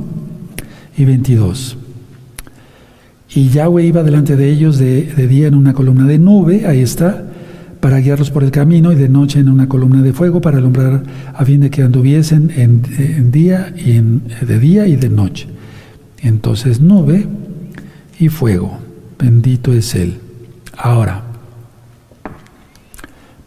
y 0.97 1.05
22. 1.05 1.77
Y 3.35 3.49
Yahweh 3.49 3.85
iba 3.85 4.03
delante 4.03 4.37
de 4.37 4.51
ellos 4.51 4.79
de, 4.79 5.05
día 5.27 5.47
en 5.47 5.55
una 5.55 5.73
columna 5.73 6.07
de 6.07 6.19
nube, 6.19 6.67
ahí 6.67 6.81
está, 6.81 7.25
para 7.83 7.99
guiarlos 7.99 8.31
por 8.31 8.45
el 8.45 8.53
camino, 8.53 8.93
y 8.93 8.95
de 8.95 9.09
noche 9.09 9.41
en 9.41 9.49
una 9.49 9.69
columna 9.69 10.03
de 10.03 10.13
fuego 10.13 10.41
para 10.41 10.59
alumbrar 10.59 11.03
a 11.35 11.45
fin 11.45 11.63
de 11.63 11.69
que 11.69 11.83
anduviesen 11.83 12.53
en, 12.55 13.33
día 13.33 13.75
y 13.77 13.97
en, 13.97 14.23
de 14.41 14.61
día 14.61 14.87
y 14.87 14.95
de 14.95 15.09
noche. 15.09 15.49
Entonces 16.21 16.81
nube 16.81 17.27
y 18.21 18.29
fuego, 18.29 18.79
bendito 19.19 19.73
es 19.73 19.97
Él. 19.97 20.19
Ahora, 20.77 21.25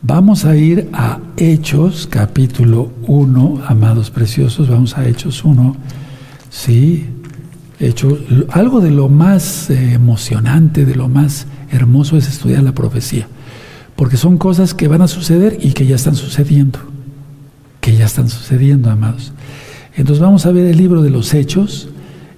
Vamos 0.08 0.46
a 0.46 0.56
ir 0.56 0.88
a 0.94 1.18
Hechos, 1.36 2.06
capítulo 2.06 2.92
1, 3.08 3.64
amados 3.66 4.12
preciosos, 4.12 4.70
vamos 4.70 4.96
a 5.00 5.08
Hechos 5.08 5.44
1, 5.44 5.76
sí, 6.52 7.08
Hechos, 7.80 8.20
algo 8.52 8.82
de 8.82 8.92
lo 8.92 9.10
más 9.10 9.72
eh, 9.72 9.94
emocionante, 9.94 10.86
de 10.86 10.94
lo 10.94 11.10
más 11.10 11.48
hermoso 11.72 12.18
es 12.18 12.28
estudiar 12.28 12.62
la 12.62 12.74
profecía, 12.74 13.28
porque 13.96 14.18
son 14.18 14.38
cosas 14.38 14.74
que 14.74 14.88
van 14.88 15.02
a 15.02 15.08
suceder 15.08 15.58
y 15.62 15.72
que 15.72 15.86
ya 15.86 15.96
están 15.96 16.16
sucediendo, 16.16 16.80
que 17.82 17.96
ya 17.96 18.06
están 18.06 18.30
sucediendo, 18.30 18.90
amados. 18.90 19.32
Entonces 19.96 20.22
vamos 20.22 20.46
a 20.46 20.52
ver 20.52 20.66
el 20.68 20.78
libro 20.78 21.02
de 21.02 21.10
los 21.10 21.34
Hechos, 21.34 21.90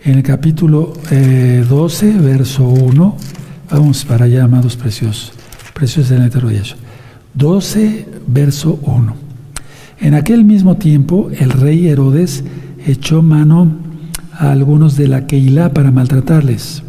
en 0.03 0.16
el 0.16 0.24
capítulo 0.24 0.93
12, 1.10 2.10
eh, 2.10 2.14
verso 2.20 2.68
1, 2.68 3.18
vamos 3.72 4.05
para 4.05 4.26
allá, 4.26 4.43
amados 4.43 4.76
preciosos, 4.76 5.34
preciosos 5.74 6.10
del 6.10 6.30
de 6.30 6.64
12, 7.34 8.08
verso 8.28 8.80
1. 8.84 9.16
En 9.99 10.14
aquel 10.14 10.45
mismo 10.45 10.78
tiempo 10.78 11.30
el 11.38 11.49
rey 11.49 11.88
Herodes 11.88 12.43
echó 12.86 13.24
mano 13.24 13.76
a 14.32 14.51
algunos 14.51 14.95
de 14.95 15.08
la 15.08 15.26
Keilah 15.26 15.74
para 15.74 15.91
maltratarles. 15.91 16.84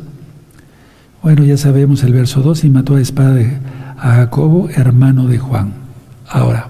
Bueno, 1.23 1.45
ya 1.45 1.57
sabemos 1.57 2.05
el 2.05 2.12
verso 2.12 2.43
2 2.43 2.64
y 2.64 2.71
mató 2.71 2.97
a 2.97 3.01
espada 3.01 3.41
a 3.99 4.15
Jacobo, 4.15 4.69
hermano 4.71 5.27
de 5.27 5.39
Juan. 5.39 5.73
Ahora, 6.29 6.69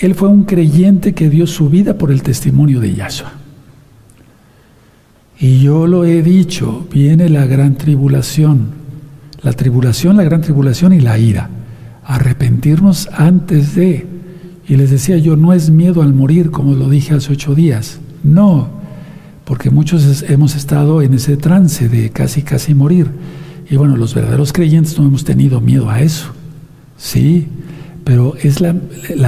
él 0.00 0.14
fue 0.14 0.28
un 0.28 0.44
creyente 0.44 1.14
que 1.14 1.28
dio 1.28 1.46
su 1.46 1.68
vida 1.68 1.98
por 1.98 2.10
el 2.10 2.22
testimonio 2.22 2.80
de 2.80 2.94
Yahshua. 2.94 3.32
Y 5.38 5.60
yo 5.60 5.86
lo 5.86 6.04
he 6.04 6.22
dicho, 6.22 6.86
viene 6.92 7.28
la 7.28 7.46
gran 7.46 7.76
tribulación, 7.76 8.68
la 9.42 9.52
tribulación, 9.52 10.16
la 10.16 10.24
gran 10.24 10.40
tribulación 10.40 10.92
y 10.92 11.00
la 11.00 11.18
ira 11.18 11.50
arrepentirnos 12.08 13.08
antes 13.12 13.76
de. 13.76 14.06
Y 14.66 14.76
les 14.76 14.90
decía 14.90 15.18
yo, 15.18 15.36
no 15.36 15.52
es 15.52 15.70
miedo 15.70 16.02
al 16.02 16.14
morir, 16.14 16.50
como 16.50 16.74
lo 16.74 16.88
dije 16.88 17.14
hace 17.14 17.32
ocho 17.32 17.54
días. 17.54 18.00
No, 18.24 18.68
porque 19.44 19.70
muchos 19.70 20.24
hemos 20.28 20.56
estado 20.56 21.02
en 21.02 21.14
ese 21.14 21.36
trance 21.36 21.88
de 21.88 22.10
casi, 22.10 22.42
casi 22.42 22.74
morir. 22.74 23.08
Y 23.70 23.76
bueno, 23.76 23.96
los 23.96 24.14
verdaderos 24.14 24.52
creyentes 24.52 24.98
no 24.98 25.06
hemos 25.06 25.24
tenido 25.24 25.60
miedo 25.60 25.90
a 25.90 26.00
eso. 26.00 26.28
Sí, 26.96 27.48
pero 28.08 28.34
es 28.42 28.60
la, 28.62 28.74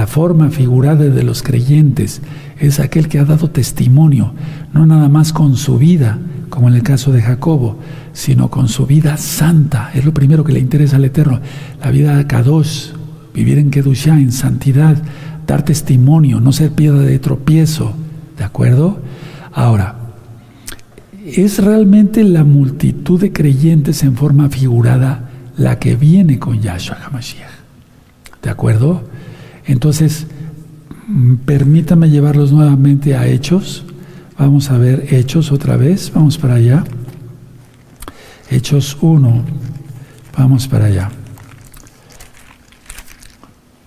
forma 0.07 0.49
figurada 0.49 1.05
de 1.05 1.23
los 1.23 1.43
creyentes, 1.43 2.21
es 2.59 2.79
aquel 2.79 3.07
que 3.07 3.19
ha 3.19 3.25
dado 3.25 3.51
testimonio, 3.51 4.33
no 4.73 4.87
nada 4.87 5.07
más 5.07 5.33
con 5.33 5.55
su 5.55 5.77
vida, 5.77 6.17
como 6.49 6.67
en 6.67 6.73
el 6.73 6.81
caso 6.81 7.11
de 7.11 7.21
Jacobo, 7.21 7.77
sino 8.13 8.49
con 8.49 8.67
su 8.67 8.87
vida 8.87 9.17
santa. 9.17 9.91
Es 9.93 10.03
lo 10.03 10.15
primero 10.15 10.43
que 10.43 10.53
le 10.53 10.59
interesa 10.59 10.95
al 10.95 11.05
Eterno. 11.05 11.39
La 11.79 11.91
vida 11.91 12.27
Kadosh, 12.27 12.87
vivir 13.35 13.59
en 13.59 13.69
Kedushá, 13.69 14.19
en 14.19 14.31
santidad, 14.31 14.97
dar 15.45 15.63
testimonio, 15.63 16.41
no 16.41 16.51
ser 16.51 16.71
piedra 16.71 17.01
de 17.01 17.19
tropiezo. 17.19 17.93
¿De 18.35 18.43
acuerdo? 18.43 18.99
Ahora, 19.53 20.00
es 21.35 21.63
realmente 21.63 22.23
la 22.23 22.43
multitud 22.43 23.19
de 23.19 23.31
creyentes 23.31 24.03
en 24.03 24.15
forma 24.15 24.49
figurada 24.49 25.29
la 25.57 25.79
que 25.79 25.95
viene 25.95 26.39
con 26.39 26.61
Yahshua 26.61 26.97
HaMashiach. 27.05 27.49
¿De 28.41 28.49
acuerdo? 28.49 29.03
Entonces, 29.65 30.27
mm, 31.07 31.35
permítame 31.45 32.09
llevarlos 32.09 32.51
nuevamente 32.51 33.15
a 33.15 33.27
Hechos, 33.27 33.85
Vamos 34.41 34.71
a 34.71 34.77
ver 34.79 35.13
Hechos 35.13 35.51
otra 35.51 35.77
vez, 35.77 36.11
vamos 36.15 36.39
para 36.39 36.55
allá. 36.55 36.83
Hechos 38.49 38.97
1, 38.99 39.43
vamos 40.35 40.67
para 40.67 40.85
allá. 40.85 41.11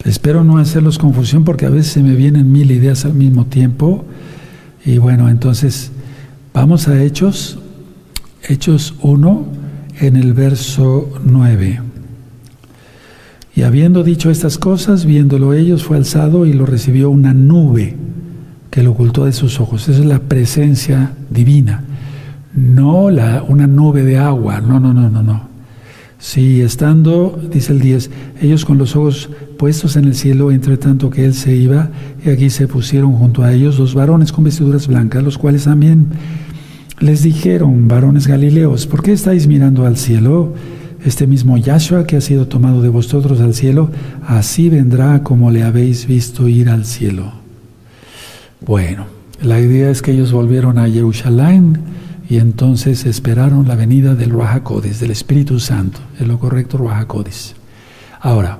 Espero 0.04 0.44
no 0.44 0.58
hacerlos 0.58 0.96
confusión 0.96 1.44
porque 1.44 1.66
a 1.66 1.70
veces 1.70 1.90
se 1.92 2.04
me 2.04 2.14
vienen 2.14 2.52
mil 2.52 2.70
ideas 2.70 3.04
al 3.04 3.14
mismo 3.14 3.46
tiempo. 3.46 4.04
Y 4.84 4.98
bueno, 4.98 5.28
entonces 5.28 5.90
vamos 6.54 6.86
a 6.86 7.02
Hechos, 7.02 7.58
Hechos 8.48 8.94
1 9.02 9.44
en 10.00 10.16
el 10.16 10.32
verso 10.32 11.10
9. 11.24 11.80
Y 13.56 13.62
habiendo 13.62 14.04
dicho 14.04 14.30
estas 14.30 14.56
cosas, 14.56 15.04
viéndolo 15.04 15.52
ellos, 15.52 15.84
fue 15.84 15.96
alzado 15.96 16.46
y 16.46 16.52
lo 16.52 16.64
recibió 16.64 17.10
una 17.10 17.34
nube 17.34 17.96
que 18.70 18.84
lo 18.84 18.92
ocultó 18.92 19.26
de 19.26 19.32
sus 19.32 19.60
ojos. 19.60 19.88
Esa 19.88 20.00
es 20.00 20.06
la 20.06 20.20
presencia 20.20 21.12
divina. 21.28 21.84
no 22.54 23.10
la, 23.10 23.42
una 23.42 23.66
nube 23.66 24.04
de 24.04 24.18
agua, 24.18 24.60
no, 24.60 24.78
no, 24.78 24.94
no, 24.94 25.10
no, 25.10 25.22
no. 25.24 25.48
Sí, 26.20 26.62
estando, 26.62 27.38
dice 27.52 27.72
el 27.72 27.80
10, 27.80 28.10
ellos 28.40 28.64
con 28.64 28.78
los 28.78 28.94
ojos 28.94 29.28
puestos 29.64 29.96
en 29.96 30.04
el 30.04 30.14
cielo, 30.14 30.52
entre 30.52 30.76
tanto 30.76 31.08
que 31.08 31.24
él 31.24 31.32
se 31.32 31.56
iba, 31.56 31.88
y 32.22 32.28
aquí 32.28 32.50
se 32.50 32.68
pusieron 32.68 33.14
junto 33.14 33.42
a 33.42 33.54
ellos 33.54 33.78
dos 33.78 33.94
varones 33.94 34.30
con 34.30 34.44
vestiduras 34.44 34.88
blancas, 34.88 35.24
los 35.24 35.38
cuales 35.38 35.64
también 35.64 36.08
les 36.98 37.22
dijeron, 37.22 37.88
varones 37.88 38.26
galileos, 38.26 38.86
¿por 38.86 39.02
qué 39.02 39.14
estáis 39.14 39.46
mirando 39.46 39.86
al 39.86 39.96
cielo? 39.96 40.52
Este 41.02 41.26
mismo 41.26 41.56
Yahshua 41.56 42.06
que 42.06 42.18
ha 42.18 42.20
sido 42.20 42.46
tomado 42.46 42.82
de 42.82 42.90
vosotros 42.90 43.40
al 43.40 43.54
cielo, 43.54 43.90
así 44.26 44.68
vendrá 44.68 45.22
como 45.22 45.50
le 45.50 45.62
habéis 45.62 46.06
visto 46.06 46.46
ir 46.46 46.68
al 46.68 46.84
cielo. 46.84 47.32
Bueno, 48.66 49.06
la 49.40 49.60
idea 49.60 49.88
es 49.88 50.02
que 50.02 50.12
ellos 50.12 50.30
volvieron 50.30 50.76
a 50.76 50.90
Jerusalén 50.90 51.78
y 52.28 52.36
entonces 52.36 53.06
esperaron 53.06 53.66
la 53.66 53.76
venida 53.76 54.14
del 54.14 54.28
Ruajacodes, 54.28 55.00
del 55.00 55.12
Espíritu 55.12 55.58
Santo, 55.58 56.00
es 56.20 56.28
lo 56.28 56.38
correcto 56.38 56.76
Ruajacodes. 56.76 57.54
Ahora, 58.20 58.58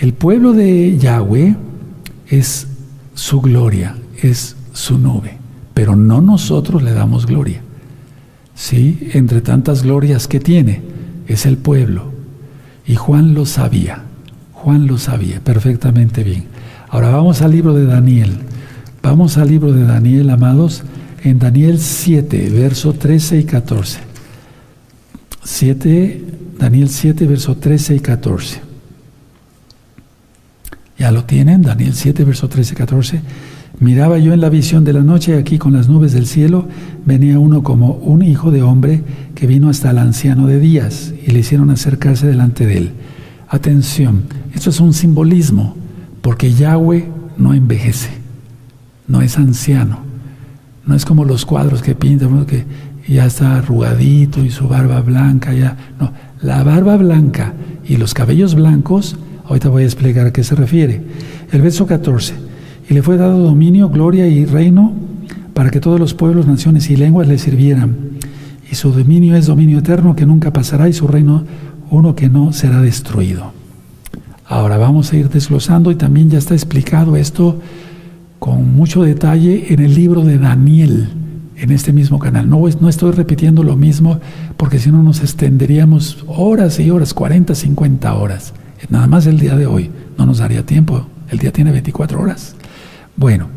el 0.00 0.12
pueblo 0.12 0.52
de 0.52 0.98
Yahweh 0.98 1.56
es 2.28 2.66
su 3.14 3.40
gloria, 3.40 3.96
es 4.22 4.56
su 4.72 4.98
nube, 4.98 5.38
pero 5.72 5.94
no 5.94 6.20
nosotros 6.20 6.82
le 6.82 6.92
damos 6.92 7.26
gloria. 7.26 7.60
Sí, 8.54 9.10
entre 9.12 9.40
tantas 9.40 9.82
glorias 9.82 10.28
que 10.28 10.40
tiene, 10.40 10.82
es 11.28 11.46
el 11.46 11.56
pueblo. 11.56 12.12
Y 12.86 12.96
Juan 12.96 13.34
lo 13.34 13.46
sabía, 13.46 14.02
Juan 14.52 14.86
lo 14.86 14.98
sabía 14.98 15.40
perfectamente 15.40 16.22
bien. 16.22 16.44
Ahora 16.88 17.10
vamos 17.10 17.42
al 17.42 17.52
libro 17.52 17.74
de 17.74 17.86
Daniel. 17.86 18.38
Vamos 19.02 19.36
al 19.36 19.48
libro 19.48 19.72
de 19.72 19.84
Daniel, 19.84 20.30
amados, 20.30 20.82
en 21.22 21.38
Daniel 21.38 21.78
7, 21.78 22.50
verso 22.50 22.94
13 22.94 23.40
y 23.40 23.44
14. 23.44 24.00
7, 25.42 26.24
Daniel 26.58 26.88
7, 26.88 27.26
verso 27.26 27.56
13 27.56 27.96
y 27.96 28.00
14. 28.00 28.63
¿Ya 30.98 31.10
lo 31.10 31.24
tienen? 31.24 31.62
Daniel 31.62 31.94
7, 31.94 32.24
verso 32.24 32.48
13 32.48 32.74
y 32.74 32.76
14. 32.76 33.20
Miraba 33.80 34.18
yo 34.18 34.32
en 34.32 34.40
la 34.40 34.48
visión 34.48 34.84
de 34.84 34.92
la 34.92 35.02
noche, 35.02 35.36
aquí 35.36 35.58
con 35.58 35.72
las 35.72 35.88
nubes 35.88 36.12
del 36.12 36.26
cielo, 36.26 36.68
venía 37.04 37.38
uno 37.40 37.64
como 37.64 37.92
un 37.94 38.22
hijo 38.22 38.52
de 38.52 38.62
hombre 38.62 39.02
que 39.34 39.48
vino 39.48 39.68
hasta 39.68 39.90
el 39.90 39.98
anciano 39.98 40.46
de 40.46 40.60
días 40.60 41.12
y 41.26 41.32
le 41.32 41.40
hicieron 41.40 41.70
acercarse 41.70 42.26
delante 42.26 42.66
de 42.66 42.78
él. 42.78 42.90
Atención, 43.48 44.24
esto 44.54 44.70
es 44.70 44.78
un 44.78 44.92
simbolismo, 44.92 45.76
porque 46.22 46.52
Yahweh 46.52 47.08
no 47.36 47.52
envejece, 47.52 48.10
no 49.08 49.20
es 49.22 49.36
anciano. 49.38 50.04
No 50.86 50.94
es 50.94 51.04
como 51.04 51.24
los 51.24 51.46
cuadros 51.46 51.82
que 51.82 51.94
pintan, 51.94 52.44
que 52.46 52.64
ya 53.08 53.26
está 53.26 53.56
arrugadito 53.56 54.44
y 54.44 54.50
su 54.50 54.68
barba 54.68 55.00
blanca, 55.00 55.52
ya. 55.52 55.76
No, 55.98 56.12
la 56.42 56.62
barba 56.62 56.96
blanca 56.96 57.54
y 57.86 57.96
los 57.96 58.14
cabellos 58.14 58.54
blancos, 58.54 59.16
ahorita 59.44 59.68
voy 59.68 59.82
a 59.82 59.86
explicar 59.86 60.26
a 60.26 60.32
qué 60.32 60.42
se 60.44 60.54
refiere. 60.54 61.00
El 61.52 61.62
verso 61.62 61.86
14. 61.86 62.34
Y 62.88 62.94
le 62.94 63.02
fue 63.02 63.16
dado 63.16 63.38
dominio, 63.38 63.88
gloria 63.88 64.26
y 64.26 64.44
reino 64.44 64.92
para 65.54 65.70
que 65.70 65.80
todos 65.80 65.98
los 66.00 66.14
pueblos, 66.14 66.46
naciones 66.46 66.90
y 66.90 66.96
lenguas 66.96 67.28
le 67.28 67.38
sirvieran. 67.38 67.96
Y 68.70 68.74
su 68.74 68.92
dominio 68.92 69.36
es 69.36 69.46
dominio 69.46 69.78
eterno 69.78 70.16
que 70.16 70.26
nunca 70.26 70.52
pasará 70.52 70.88
y 70.88 70.92
su 70.92 71.06
reino 71.06 71.44
uno 71.90 72.14
que 72.14 72.28
no 72.28 72.52
será 72.52 72.80
destruido. 72.80 73.52
Ahora 74.46 74.76
vamos 74.76 75.12
a 75.12 75.16
ir 75.16 75.28
desglosando 75.30 75.90
y 75.90 75.94
también 75.94 76.28
ya 76.28 76.38
está 76.38 76.54
explicado 76.54 77.16
esto 77.16 77.60
con 78.38 78.74
mucho 78.74 79.02
detalle 79.02 79.72
en 79.72 79.80
el 79.80 79.94
libro 79.94 80.22
de 80.22 80.38
Daniel, 80.38 81.08
en 81.56 81.70
este 81.70 81.92
mismo 81.92 82.18
canal. 82.18 82.50
No, 82.50 82.62
no 82.80 82.88
estoy 82.88 83.12
repitiendo 83.12 83.62
lo 83.62 83.76
mismo 83.76 84.20
porque 84.56 84.78
si 84.78 84.90
no 84.90 85.02
nos 85.02 85.20
extenderíamos 85.20 86.24
horas 86.26 86.78
y 86.80 86.90
horas, 86.90 87.14
40, 87.14 87.54
50 87.54 88.14
horas. 88.14 88.52
Nada 88.88 89.06
más 89.06 89.26
el 89.26 89.38
día 89.38 89.56
de 89.56 89.66
hoy. 89.66 89.90
No 90.18 90.26
nos 90.26 90.38
daría 90.38 90.64
tiempo. 90.64 91.06
El 91.30 91.38
día 91.38 91.52
tiene 91.52 91.72
24 91.72 92.20
horas. 92.20 92.54
Bueno, 93.16 93.48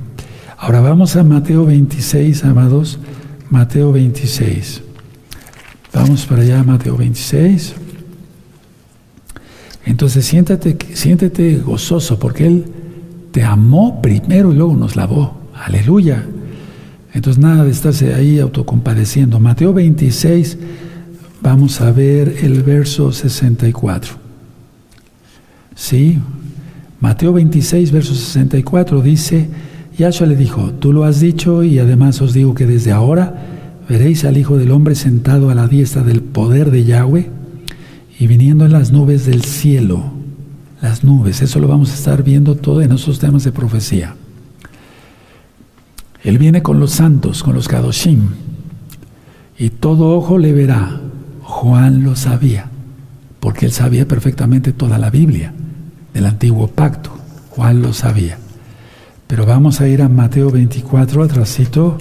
ahora 0.57 0.81
vamos 0.81 1.15
a 1.15 1.23
Mateo 1.23 1.65
26, 1.65 2.43
amados. 2.45 2.99
Mateo 3.49 3.91
26. 3.91 4.81
Vamos 5.93 6.25
para 6.25 6.41
allá, 6.41 6.63
Mateo 6.63 6.97
26. 6.97 7.75
Entonces 9.85 10.25
siéntate, 10.25 10.77
siéntete 10.93 11.57
gozoso 11.57 12.19
porque 12.19 12.45
Él 12.45 12.65
te 13.31 13.43
amó 13.43 14.01
primero 14.01 14.51
y 14.51 14.55
luego 14.55 14.75
nos 14.75 14.95
lavó. 14.95 15.37
Aleluya. 15.55 16.25
Entonces 17.13 17.41
nada 17.41 17.63
de 17.63 17.71
estarse 17.71 18.13
ahí 18.13 18.39
autocompadeciendo. 18.39 19.39
Mateo 19.39 19.73
26, 19.73 20.57
vamos 21.41 21.81
a 21.81 21.91
ver 21.91 22.35
el 22.41 22.63
verso 22.63 23.11
64. 23.11 24.26
Sí, 25.77 26.17
Mateo 26.99 27.33
26, 27.33 27.91
verso 27.91 28.15
64 28.15 29.03
dice, 29.03 29.47
Yahshua 29.95 30.25
le 30.25 30.35
dijo, 30.35 30.71
tú 30.71 30.91
lo 30.91 31.03
has 31.03 31.19
dicho 31.19 31.63
y 31.63 31.77
además 31.77 32.19
os 32.19 32.33
digo 32.33 32.55
que 32.55 32.65
desde 32.65 32.91
ahora 32.91 33.45
veréis 33.87 34.25
al 34.25 34.37
Hijo 34.37 34.57
del 34.57 34.71
Hombre 34.71 34.95
sentado 34.95 35.51
a 35.51 35.55
la 35.55 35.67
diestra 35.67 36.01
del 36.01 36.21
poder 36.21 36.71
de 36.71 36.83
Yahweh 36.83 37.29
y 38.19 38.25
viniendo 38.25 38.65
en 38.65 38.71
las 38.71 38.91
nubes 38.91 39.27
del 39.27 39.43
cielo 39.43 40.03
las 40.81 41.03
nubes. 41.03 41.43
Eso 41.43 41.59
lo 41.59 41.67
vamos 41.67 41.91
a 41.91 41.93
estar 41.93 42.23
viendo 42.23 42.55
todo 42.55 42.81
en 42.81 42.91
esos 42.91 43.19
temas 43.19 43.43
de 43.43 43.51
profecía. 43.51 44.15
Él 46.23 46.39
viene 46.39 46.63
con 46.63 46.79
los 46.79 46.91
santos, 46.91 47.43
con 47.43 47.53
los 47.53 47.67
Kadoshim, 47.67 48.29
y 49.59 49.69
todo 49.69 50.17
ojo 50.17 50.39
le 50.39 50.53
verá. 50.53 51.01
Juan 51.43 52.03
lo 52.03 52.15
sabía, 52.15 52.69
porque 53.39 53.67
él 53.67 53.71
sabía 53.71 54.07
perfectamente 54.07 54.73
toda 54.73 54.97
la 54.97 55.11
Biblia 55.11 55.53
del 56.17 56.25
antiguo 56.25 56.67
pacto. 56.67 57.11
Juan 57.51 57.83
lo 57.83 57.93
sabía. 57.93 58.39
Pero 59.27 59.45
vamos 59.45 59.81
a 59.81 59.87
ir 59.87 60.01
a 60.01 60.09
Mateo 60.09 60.49
24, 60.49 61.21
atrásito, 61.21 61.99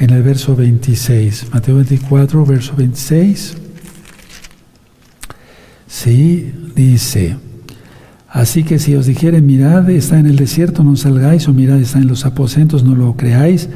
en 0.00 0.10
el 0.10 0.24
verso 0.24 0.56
26. 0.56 1.50
Mateo 1.52 1.76
24, 1.76 2.44
verso 2.44 2.74
26. 2.74 3.56
Sí, 5.86 6.52
dice. 6.74 7.36
Así 8.28 8.64
que 8.64 8.80
si 8.80 8.96
os 8.96 9.06
dijeren, 9.06 9.46
mirad, 9.46 9.88
está 9.88 10.18
en 10.18 10.26
el 10.26 10.34
desierto, 10.34 10.82
no 10.82 10.96
salgáis, 10.96 11.46
o 11.46 11.52
mirad, 11.52 11.78
está 11.78 11.98
en 11.98 12.08
los 12.08 12.26
aposentos, 12.26 12.82
no 12.82 12.96
lo 12.96 13.16
creáis, 13.16 13.68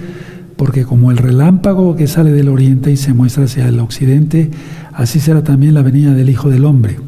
porque 0.57 0.85
como 0.85 1.13
el 1.13 1.19
relámpago 1.19 1.95
que 1.95 2.09
sale 2.09 2.33
del 2.33 2.49
oriente 2.49 2.91
y 2.91 2.97
se 2.97 3.15
muestra 3.15 3.45
hacia 3.45 3.69
el 3.69 3.79
occidente, 3.79 4.51
así 4.93 5.21
será 5.21 5.45
también 5.45 5.75
la 5.75 5.83
venida 5.83 6.15
del 6.15 6.31
Hijo 6.31 6.51
del 6.51 6.65
Hombre. 6.65 7.08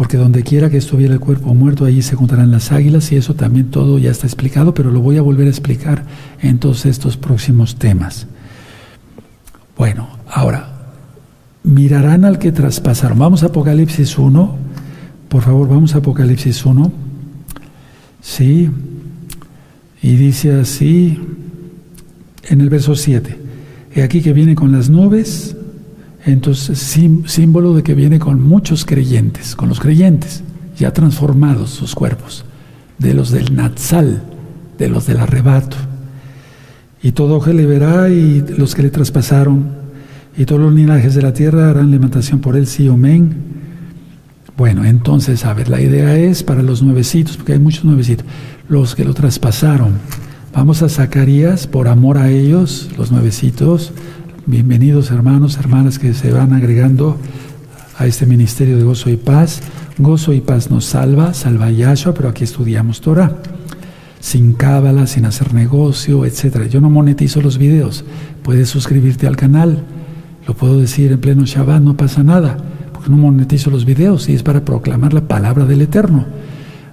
Porque 0.00 0.16
donde 0.16 0.42
quiera 0.42 0.70
que 0.70 0.78
estuviera 0.78 1.12
el 1.12 1.20
cuerpo 1.20 1.52
muerto, 1.52 1.84
allí 1.84 2.00
se 2.00 2.16
juntarán 2.16 2.50
las 2.50 2.72
águilas, 2.72 3.12
y 3.12 3.16
eso 3.16 3.34
también 3.34 3.70
todo 3.70 3.98
ya 3.98 4.10
está 4.10 4.26
explicado, 4.26 4.72
pero 4.72 4.90
lo 4.90 5.00
voy 5.00 5.18
a 5.18 5.20
volver 5.20 5.46
a 5.46 5.50
explicar 5.50 6.06
en 6.40 6.58
todos 6.58 6.86
estos 6.86 7.18
próximos 7.18 7.76
temas. 7.76 8.26
Bueno, 9.76 10.08
ahora, 10.26 10.70
mirarán 11.64 12.24
al 12.24 12.38
que 12.38 12.50
traspasaron. 12.50 13.18
Vamos 13.18 13.42
a 13.42 13.48
Apocalipsis 13.48 14.16
1, 14.16 14.56
por 15.28 15.42
favor, 15.42 15.68
vamos 15.68 15.94
a 15.94 15.98
Apocalipsis 15.98 16.64
1. 16.64 16.92
Sí. 18.22 18.70
Y 20.00 20.16
dice 20.16 20.54
así 20.54 21.20
en 22.48 22.62
el 22.62 22.70
verso 22.70 22.94
7. 22.94 23.38
He 23.94 24.02
aquí 24.02 24.22
que 24.22 24.32
viene 24.32 24.54
con 24.54 24.72
las 24.72 24.88
nubes, 24.88 25.56
entonces 26.24 26.78
símbolo 27.26 27.74
de 27.74 27.82
que 27.82 27.94
viene 27.94 28.18
con 28.18 28.42
muchos 28.42 28.84
creyentes, 28.84 29.56
con 29.56 29.68
los 29.68 29.80
creyentes, 29.80 30.42
ya 30.76 30.92
transformados 30.92 31.70
sus 31.70 31.94
cuerpos, 31.94 32.44
de 32.98 33.14
los 33.14 33.30
del 33.30 33.54
Natsal, 33.54 34.22
de 34.78 34.88
los 34.88 35.06
del 35.06 35.20
arrebato. 35.20 35.76
Y 37.02 37.12
todo 37.12 37.36
ojo 37.36 37.52
le 37.52 37.66
verá 37.66 38.10
y 38.10 38.44
los 38.56 38.74
que 38.74 38.82
le 38.82 38.90
traspasaron, 38.90 39.80
y 40.36 40.44
todos 40.44 40.60
los 40.60 40.72
linajes 40.72 41.14
de 41.14 41.22
la 41.22 41.32
tierra 41.32 41.70
harán 41.70 41.90
lamentación 41.90 42.40
por 42.40 42.56
él, 42.56 42.66
sí, 42.66 42.88
amén. 42.88 43.34
Bueno, 44.56 44.84
entonces, 44.84 45.44
a 45.46 45.54
ver, 45.54 45.68
la 45.68 45.80
idea 45.80 46.16
es 46.18 46.42
para 46.42 46.62
los 46.62 46.82
nuevecitos, 46.82 47.36
porque 47.36 47.54
hay 47.54 47.58
muchos 47.58 47.84
nuevecitos, 47.84 48.26
los 48.68 48.94
que 48.94 49.04
lo 49.04 49.14
traspasaron. 49.14 49.94
Vamos 50.52 50.82
a 50.82 50.88
Zacarías, 50.88 51.66
por 51.66 51.88
amor 51.88 52.18
a 52.18 52.30
ellos, 52.30 52.90
los 52.98 53.10
nuevecitos. 53.10 53.92
Bienvenidos 54.50 55.10
hermanos, 55.10 55.56
hermanas 55.58 55.98
que 55.98 56.12
se 56.12 56.32
van 56.32 56.52
agregando 56.52 57.16
a 57.96 58.06
este 58.06 58.26
ministerio 58.26 58.76
de 58.76 58.82
gozo 58.82 59.08
y 59.08 59.16
paz. 59.16 59.60
Gozo 59.96 60.32
y 60.32 60.40
paz 60.40 60.70
nos 60.70 60.84
salva, 60.84 61.32
salva 61.34 61.70
Yahshua, 61.70 62.14
pero 62.14 62.28
aquí 62.28 62.44
estudiamos 62.44 63.00
Torah. 63.00 63.36
Sin 64.18 64.52
cábala, 64.52 65.06
sin 65.06 65.24
hacer 65.24 65.54
negocio, 65.54 66.26
etc. 66.26 66.68
Yo 66.68 66.80
no 66.80 66.90
monetizo 66.90 67.40
los 67.40 67.58
videos. 67.58 68.04
Puedes 68.42 68.68
suscribirte 68.68 69.26
al 69.26 69.36
canal. 69.36 69.84
Lo 70.46 70.54
puedo 70.54 70.80
decir 70.80 71.12
en 71.12 71.20
pleno 71.20 71.44
Shabbat, 71.46 71.80
no 71.80 71.96
pasa 71.96 72.22
nada 72.22 72.58
no 73.08 73.16
monetizo 73.16 73.70
los 73.70 73.84
videos 73.84 74.28
y 74.28 74.34
es 74.34 74.42
para 74.42 74.64
proclamar 74.64 75.14
la 75.14 75.26
palabra 75.26 75.64
del 75.64 75.82
Eterno. 75.82 76.26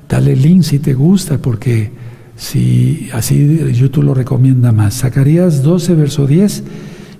Dale 0.07 0.35
link 0.35 0.63
si 0.63 0.79
te 0.79 0.93
gusta, 0.93 1.37
porque 1.37 1.91
si 2.35 3.09
así 3.13 3.59
YouTube 3.73 4.05
lo 4.05 4.13
recomienda 4.13 4.71
más. 4.71 4.99
Zacarías 4.99 5.63
12, 5.63 5.95
verso 5.95 6.27
10. 6.27 6.63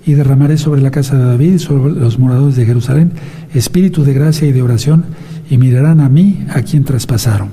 Y 0.08 0.14
derramaré 0.14 0.56
sobre 0.56 0.80
la 0.80 0.90
casa 0.90 1.18
de 1.18 1.24
David 1.24 1.52
y 1.52 1.58
sobre 1.58 1.92
los 1.92 2.18
moradores 2.18 2.56
de 2.56 2.64
Jerusalén 2.64 3.12
espíritu 3.52 4.04
de 4.04 4.14
gracia 4.14 4.48
y 4.48 4.52
de 4.52 4.62
oración 4.62 5.04
y 5.50 5.58
mirarán 5.58 6.00
a 6.00 6.08
mí 6.08 6.46
a 6.48 6.62
quien 6.62 6.82
traspasaron. 6.82 7.50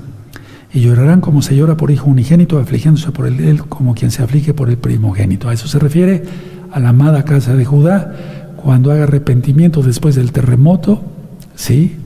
Y 0.72 0.80
llorarán 0.80 1.20
como 1.20 1.42
se 1.42 1.54
llora 1.54 1.76
por 1.76 1.90
hijo 1.90 2.08
unigénito, 2.08 2.58
afligiéndose 2.58 3.10
por 3.10 3.26
él 3.26 3.62
como 3.68 3.94
quien 3.94 4.10
se 4.10 4.22
aflige 4.22 4.54
por 4.54 4.70
el 4.70 4.78
primogénito. 4.78 5.50
A 5.50 5.52
eso 5.52 5.68
se 5.68 5.78
refiere 5.78 6.22
a 6.72 6.80
la 6.80 6.90
amada 6.90 7.24
casa 7.24 7.54
de 7.54 7.66
Judá, 7.66 8.54
cuando 8.56 8.90
haga 8.90 9.04
arrepentimiento 9.04 9.82
después 9.82 10.14
del 10.14 10.32
terremoto, 10.32 11.04
¿sí? 11.54 11.96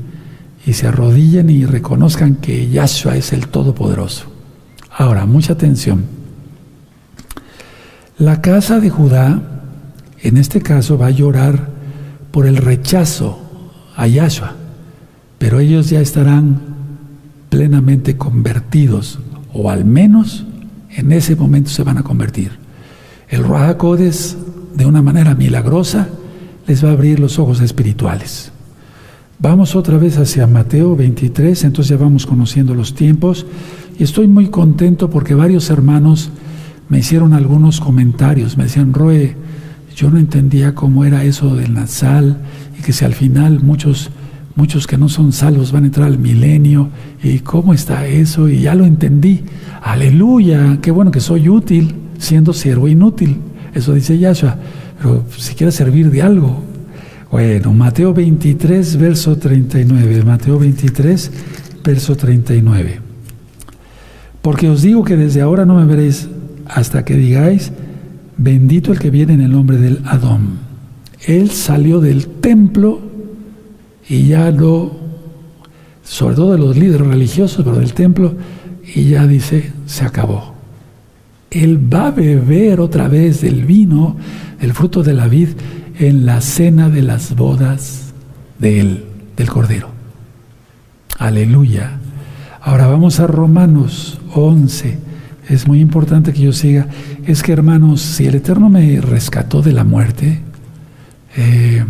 Y 0.66 0.72
se 0.72 0.88
arrodillen 0.88 1.48
y 1.48 1.64
reconozcan 1.64 2.34
que 2.34 2.68
Yahshua 2.68 3.16
es 3.16 3.32
el 3.32 3.46
Todopoderoso. 3.46 4.26
Ahora, 4.90 5.26
mucha 5.26 5.52
atención. 5.52 6.04
La 8.18 8.40
casa 8.40 8.80
de 8.80 8.90
Judá, 8.90 9.59
en 10.22 10.36
este 10.36 10.60
caso, 10.60 10.98
va 10.98 11.06
a 11.06 11.10
llorar 11.10 11.70
por 12.30 12.46
el 12.46 12.56
rechazo 12.56 13.38
a 13.96 14.06
Yahshua, 14.06 14.54
pero 15.38 15.60
ellos 15.60 15.90
ya 15.90 16.00
estarán 16.00 16.60
plenamente 17.48 18.16
convertidos, 18.16 19.18
o 19.52 19.70
al 19.70 19.84
menos 19.84 20.44
en 20.90 21.12
ese 21.12 21.36
momento 21.36 21.70
se 21.70 21.82
van 21.82 21.98
a 21.98 22.02
convertir. 22.02 22.52
El 23.28 23.44
Rahakodes, 23.44 24.36
de 24.74 24.86
una 24.86 25.02
manera 25.02 25.34
milagrosa, 25.34 26.08
les 26.66 26.84
va 26.84 26.90
a 26.90 26.92
abrir 26.92 27.18
los 27.18 27.38
ojos 27.38 27.60
espirituales. 27.60 28.52
Vamos 29.38 29.74
otra 29.74 29.96
vez 29.96 30.18
hacia 30.18 30.46
Mateo 30.46 30.94
23, 30.94 31.64
entonces 31.64 31.88
ya 31.88 31.96
vamos 31.96 32.26
conociendo 32.26 32.74
los 32.74 32.94
tiempos 32.94 33.46
y 33.98 34.02
estoy 34.02 34.28
muy 34.28 34.48
contento 34.48 35.08
porque 35.08 35.34
varios 35.34 35.70
hermanos 35.70 36.30
me 36.90 36.98
hicieron 36.98 37.32
algunos 37.32 37.80
comentarios, 37.80 38.58
me 38.58 38.64
decían, 38.64 38.92
Roe, 38.92 39.36
yo 39.94 40.10
no 40.10 40.18
entendía 40.18 40.74
cómo 40.74 41.04
era 41.04 41.24
eso 41.24 41.54
del 41.56 41.74
Nazal 41.74 42.38
y 42.78 42.82
que 42.82 42.92
si 42.92 43.04
al 43.04 43.14
final 43.14 43.60
muchos 43.62 44.10
muchos 44.56 44.86
que 44.86 44.98
no 44.98 45.08
son 45.08 45.32
salvos 45.32 45.72
van 45.72 45.84
a 45.84 45.86
entrar 45.86 46.06
al 46.06 46.18
milenio 46.18 46.90
y 47.22 47.38
cómo 47.38 47.72
está 47.72 48.06
eso 48.06 48.48
y 48.48 48.62
ya 48.62 48.74
lo 48.74 48.84
entendí. 48.84 49.42
Aleluya, 49.82 50.78
qué 50.82 50.90
bueno 50.90 51.10
que 51.10 51.20
soy 51.20 51.48
útil 51.48 51.94
siendo 52.18 52.52
siervo 52.52 52.88
inútil. 52.88 53.38
Eso 53.74 53.94
dice 53.94 54.18
Yahshua, 54.18 54.56
pero 54.98 55.24
si 55.36 55.54
quieres 55.54 55.74
servir 55.74 56.10
de 56.10 56.22
algo. 56.22 56.62
Bueno, 57.30 57.72
Mateo 57.72 58.12
23, 58.12 58.96
verso 58.96 59.36
39. 59.36 60.24
Mateo 60.24 60.58
23, 60.58 61.30
verso 61.84 62.16
39. 62.16 63.00
Porque 64.42 64.68
os 64.68 64.82
digo 64.82 65.04
que 65.04 65.16
desde 65.16 65.40
ahora 65.40 65.64
no 65.64 65.76
me 65.76 65.84
veréis 65.84 66.28
hasta 66.66 67.04
que 67.04 67.14
digáis, 67.14 67.72
bendito 68.40 68.90
el 68.90 68.98
que 68.98 69.10
viene 69.10 69.34
en 69.34 69.42
el 69.42 69.52
nombre 69.52 69.76
del 69.76 70.00
Adón. 70.06 70.58
Él 71.26 71.50
salió 71.50 72.00
del 72.00 72.26
templo 72.26 73.00
y 74.08 74.28
ya 74.28 74.50
no, 74.50 74.92
sobre 76.02 76.34
todo 76.34 76.52
de 76.52 76.58
los 76.58 76.76
líderes 76.76 77.06
religiosos, 77.06 77.62
pero 77.64 77.78
del 77.78 77.92
templo, 77.92 78.34
y 78.94 79.04
ya 79.04 79.26
dice, 79.26 79.72
se 79.86 80.04
acabó. 80.04 80.54
Él 81.50 81.78
va 81.92 82.08
a 82.08 82.10
beber 82.12 82.80
otra 82.80 83.08
vez 83.08 83.42
del 83.42 83.64
vino, 83.66 84.16
el 84.60 84.72
fruto 84.72 85.02
de 85.02 85.12
la 85.12 85.28
vid, 85.28 85.50
en 85.98 86.24
la 86.24 86.40
cena 86.40 86.88
de 86.88 87.02
las 87.02 87.36
bodas 87.36 88.14
de 88.58 88.80
él, 88.80 89.04
del 89.36 89.50
Cordero. 89.50 89.88
Aleluya. 91.18 91.98
Ahora 92.62 92.86
vamos 92.86 93.20
a 93.20 93.26
Romanos 93.26 94.18
11. 94.34 94.98
Es 95.48 95.66
muy 95.66 95.80
importante 95.80 96.32
que 96.32 96.40
yo 96.40 96.52
siga. 96.52 96.86
Es 97.26 97.42
que 97.42 97.52
hermanos, 97.52 98.00
si 98.00 98.26
el 98.26 98.36
Eterno 98.36 98.68
me 98.68 99.00
rescató 99.00 99.62
de 99.62 99.72
la 99.72 99.84
muerte, 99.84 100.40
eh, 101.36 101.84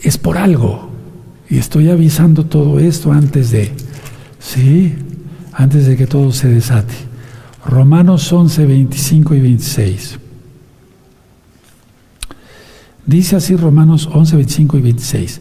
es 0.00 0.18
por 0.18 0.38
algo. 0.38 0.90
Y 1.48 1.58
estoy 1.58 1.90
avisando 1.90 2.46
todo 2.46 2.78
esto 2.78 3.12
antes 3.12 3.50
de, 3.50 3.72
¿sí? 4.38 4.94
Antes 5.52 5.86
de 5.86 5.96
que 5.96 6.06
todo 6.06 6.32
se 6.32 6.48
desate. 6.48 6.94
Romanos 7.66 8.32
11, 8.32 8.66
25 8.66 9.34
y 9.34 9.40
26. 9.40 10.18
Dice 13.06 13.36
así 13.36 13.56
Romanos 13.56 14.08
11, 14.12 14.36
25 14.36 14.78
y 14.78 14.80
26. 14.82 15.40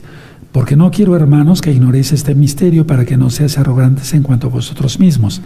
Porque 0.52 0.76
no 0.76 0.92
quiero, 0.92 1.16
hermanos, 1.16 1.62
que 1.62 1.72
ignoréis 1.72 2.12
este 2.12 2.36
misterio 2.36 2.86
para 2.86 3.06
que 3.06 3.18
no 3.18 3.30
seáis 3.30 3.58
arrogantes 3.58 4.14
en 4.14 4.24
cuanto 4.24 4.48
a 4.48 4.52
vosotros 4.52 5.00
mismos, 5.00 5.42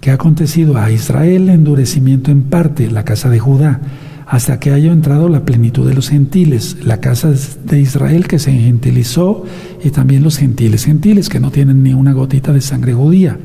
que 0.00 0.10
ha 0.10 0.14
acontecido 0.14 0.78
a 0.78 0.90
Israel 0.90 1.48
endurecimiento 1.48 2.30
en 2.30 2.42
parte, 2.42 2.90
la 2.90 3.04
casa 3.04 3.28
de 3.28 3.38
Judá 3.38 3.80
hasta 4.26 4.58
que 4.58 4.72
haya 4.72 4.90
entrado 4.90 5.28
la 5.28 5.44
plenitud 5.44 5.86
de 5.88 5.94
los 5.94 6.08
gentiles, 6.08 6.78
la 6.82 7.00
casa 7.00 7.32
de 7.64 7.80
Israel 7.80 8.26
que 8.26 8.40
se 8.40 8.52
gentilizó 8.52 9.44
y 9.84 9.90
también 9.90 10.24
los 10.24 10.36
gentiles 10.36 10.84
gentiles 10.84 11.28
que 11.28 11.38
no 11.38 11.52
tienen 11.52 11.84
ni 11.84 11.94
una 11.94 12.12
gotita 12.12 12.52
de 12.52 12.60
sangre 12.60 12.92
judía, 12.92 13.38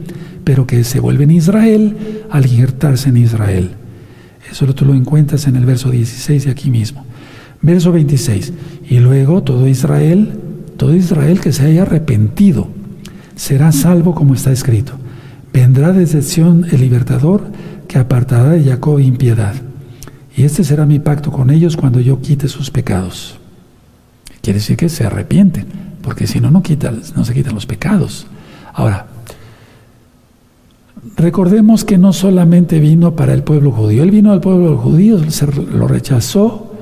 pero 0.43 0.65
que 0.65 0.83
se 0.83 0.99
vuelven 0.99 1.29
Israel 1.29 2.23
al 2.31 2.47
injertarse 2.47 3.09
en 3.09 3.17
Israel. 3.17 3.71
Eso 4.51 4.65
tú 4.73 4.85
lo 4.85 4.95
encuentras 4.95 5.45
en 5.45 5.55
el 5.55 5.65
verso 5.65 5.91
16 5.91 6.45
de 6.45 6.51
aquí 6.51 6.71
mismo. 6.71 7.05
Verso 7.61 7.91
26. 7.91 8.51
Y 8.89 8.99
luego 8.99 9.43
todo 9.43 9.67
Israel, 9.67 10.31
todo 10.77 10.95
Israel 10.95 11.39
que 11.39 11.53
se 11.53 11.63
haya 11.63 11.83
arrepentido, 11.83 12.67
será 13.35 13.71
salvo 13.71 14.15
como 14.15 14.33
está 14.33 14.51
escrito. 14.51 14.93
Vendrá 15.53 15.91
desde 15.91 16.21
Sión 16.21 16.65
el 16.71 16.81
libertador 16.81 17.43
que 17.87 17.99
apartará 17.99 18.51
de 18.51 18.63
Jacob 18.63 18.99
impiedad 18.99 19.53
y 20.35 20.43
este 20.43 20.63
será 20.63 20.85
mi 20.85 20.99
pacto 20.99 21.31
con 21.31 21.49
ellos 21.49 21.75
cuando 21.75 21.99
yo 21.99 22.21
quite 22.21 22.47
sus 22.47 22.71
pecados. 22.71 23.37
Quiere 24.41 24.59
decir 24.59 24.77
que 24.77 24.89
se 24.89 25.05
arrepienten, 25.05 25.67
porque 26.01 26.25
si 26.25 26.39
no, 26.39 26.49
no, 26.49 26.63
no 27.15 27.25
se 27.25 27.33
quitan 27.33 27.53
los 27.53 27.65
pecados. 27.65 28.25
Ahora, 28.73 29.07
recordemos 31.17 31.83
que 31.83 31.97
no 31.97 32.13
solamente 32.13 32.79
vino 32.79 33.15
para 33.15 33.33
el 33.33 33.43
pueblo 33.43 33.71
judío, 33.71 34.03
él 34.03 34.11
vino 34.11 34.31
al 34.31 34.41
pueblo 34.41 34.77
judío, 34.77 35.29
se 35.29 35.47
lo 35.47 35.87
rechazó, 35.87 36.73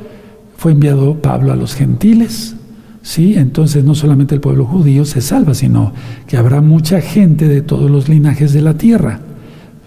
fue 0.58 0.74
enviado 0.74 1.16
Pablo 1.16 1.52
a 1.52 1.56
los 1.56 1.74
gentiles, 1.74 2.56
¿sí? 3.02 3.36
Entonces 3.36 3.84
no 3.84 3.96
solamente 3.96 4.36
el 4.36 4.42
pueblo 4.42 4.66
judío 4.66 5.06
se 5.06 5.22
salva, 5.22 5.54
sino 5.54 5.94
que 6.28 6.38
habrá 6.38 6.62
mucha 6.62 7.02
gente 7.02 7.48
de 7.48 7.62
todos 7.62 7.90
los 7.90 8.10
linajes 8.10 8.54
de 8.54 8.62
la 8.62 8.76
tierra. 8.76 9.22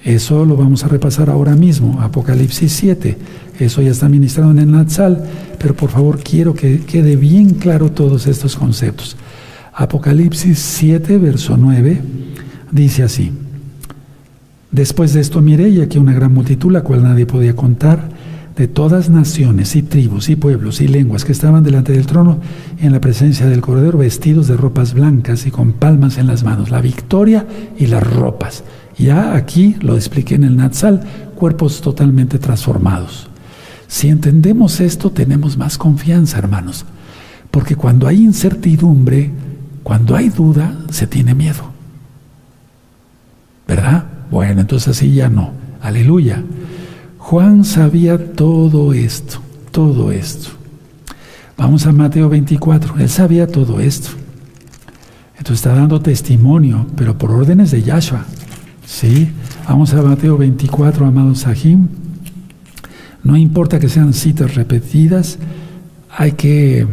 Eso 0.04 0.44
lo 0.44 0.56
vamos 0.56 0.84
a 0.84 0.88
repasar 0.88 1.30
ahora 1.30 1.54
mismo, 1.54 2.00
Apocalipsis 2.00 2.72
7. 2.72 3.16
Eso 3.60 3.82
ya 3.82 3.90
está 3.90 4.08
ministrado 4.08 4.50
en 4.50 4.58
el 4.58 4.72
Natsal, 4.72 5.24
pero 5.58 5.74
por 5.74 5.90
favor 5.90 6.18
quiero 6.22 6.54
que 6.54 6.80
quede 6.80 7.16
bien 7.16 7.50
claro 7.50 7.92
todos 7.92 8.26
estos 8.26 8.56
conceptos. 8.56 9.16
Apocalipsis 9.72 10.58
7, 10.58 11.18
verso 11.18 11.56
9, 11.56 12.00
dice 12.72 13.04
así. 13.04 13.30
Después 14.72 15.12
de 15.12 15.20
esto 15.20 15.40
miré 15.40 15.68
y 15.68 15.80
aquí 15.80 15.98
una 15.98 16.14
gran 16.14 16.34
multitud, 16.34 16.72
la 16.72 16.82
cual 16.82 17.02
nadie 17.04 17.26
podía 17.26 17.54
contar, 17.54 18.08
de 18.56 18.68
todas 18.68 19.08
naciones 19.08 19.76
y 19.76 19.82
tribus 19.82 20.28
y 20.28 20.36
pueblos 20.36 20.80
y 20.80 20.88
lenguas 20.88 21.24
que 21.24 21.32
estaban 21.32 21.64
delante 21.64 21.92
del 21.92 22.06
trono 22.06 22.38
en 22.78 22.92
la 22.92 23.00
presencia 23.00 23.46
del 23.46 23.60
Cordero, 23.60 23.98
vestidos 23.98 24.46
de 24.48 24.56
ropas 24.56 24.92
blancas 24.94 25.46
y 25.46 25.50
con 25.50 25.72
palmas 25.72 26.18
en 26.18 26.26
las 26.26 26.44
manos. 26.44 26.70
La 26.70 26.80
victoria 26.80 27.46
y 27.78 27.86
las 27.86 28.02
ropas 28.02 28.64
ya 28.98 29.34
aquí 29.34 29.76
lo 29.80 29.96
expliqué 29.96 30.34
en 30.34 30.44
el 30.44 30.56
Natsal, 30.56 31.02
cuerpos 31.34 31.80
totalmente 31.80 32.38
transformados. 32.38 33.28
Si 33.88 34.08
entendemos 34.08 34.80
esto, 34.80 35.10
tenemos 35.10 35.56
más 35.56 35.76
confianza, 35.76 36.38
hermanos, 36.38 36.84
porque 37.50 37.76
cuando 37.76 38.06
hay 38.06 38.22
incertidumbre, 38.22 39.30
cuando 39.82 40.14
hay 40.16 40.28
duda, 40.28 40.78
se 40.90 41.06
tiene 41.06 41.34
miedo. 41.34 41.70
¿Verdad? 43.66 44.04
Bueno, 44.30 44.60
entonces 44.60 44.88
así 44.96 45.14
ya 45.14 45.28
no. 45.28 45.50
Aleluya. 45.82 46.42
Juan 47.22 47.64
sabía 47.64 48.34
todo 48.34 48.92
esto, 48.92 49.38
todo 49.70 50.10
esto. 50.10 50.50
Vamos 51.56 51.86
a 51.86 51.92
Mateo 51.92 52.28
24. 52.28 52.98
Él 52.98 53.08
sabía 53.08 53.46
todo 53.46 53.80
esto. 53.80 54.10
Entonces 55.38 55.64
está 55.64 55.72
dando 55.72 56.02
testimonio, 56.02 56.84
pero 56.96 57.16
por 57.16 57.30
órdenes 57.30 57.70
de 57.70 57.82
Yahshua. 57.82 58.26
¿Sí? 58.84 59.30
Vamos 59.68 59.94
a 59.94 60.02
Mateo 60.02 60.36
24, 60.36 61.06
amados 61.06 61.38
Sahim. 61.38 61.86
No 63.22 63.36
importa 63.36 63.78
que 63.78 63.88
sean 63.88 64.12
citas 64.12 64.56
repetidas, 64.56 65.38
hay 66.10 66.32
que 66.32 66.88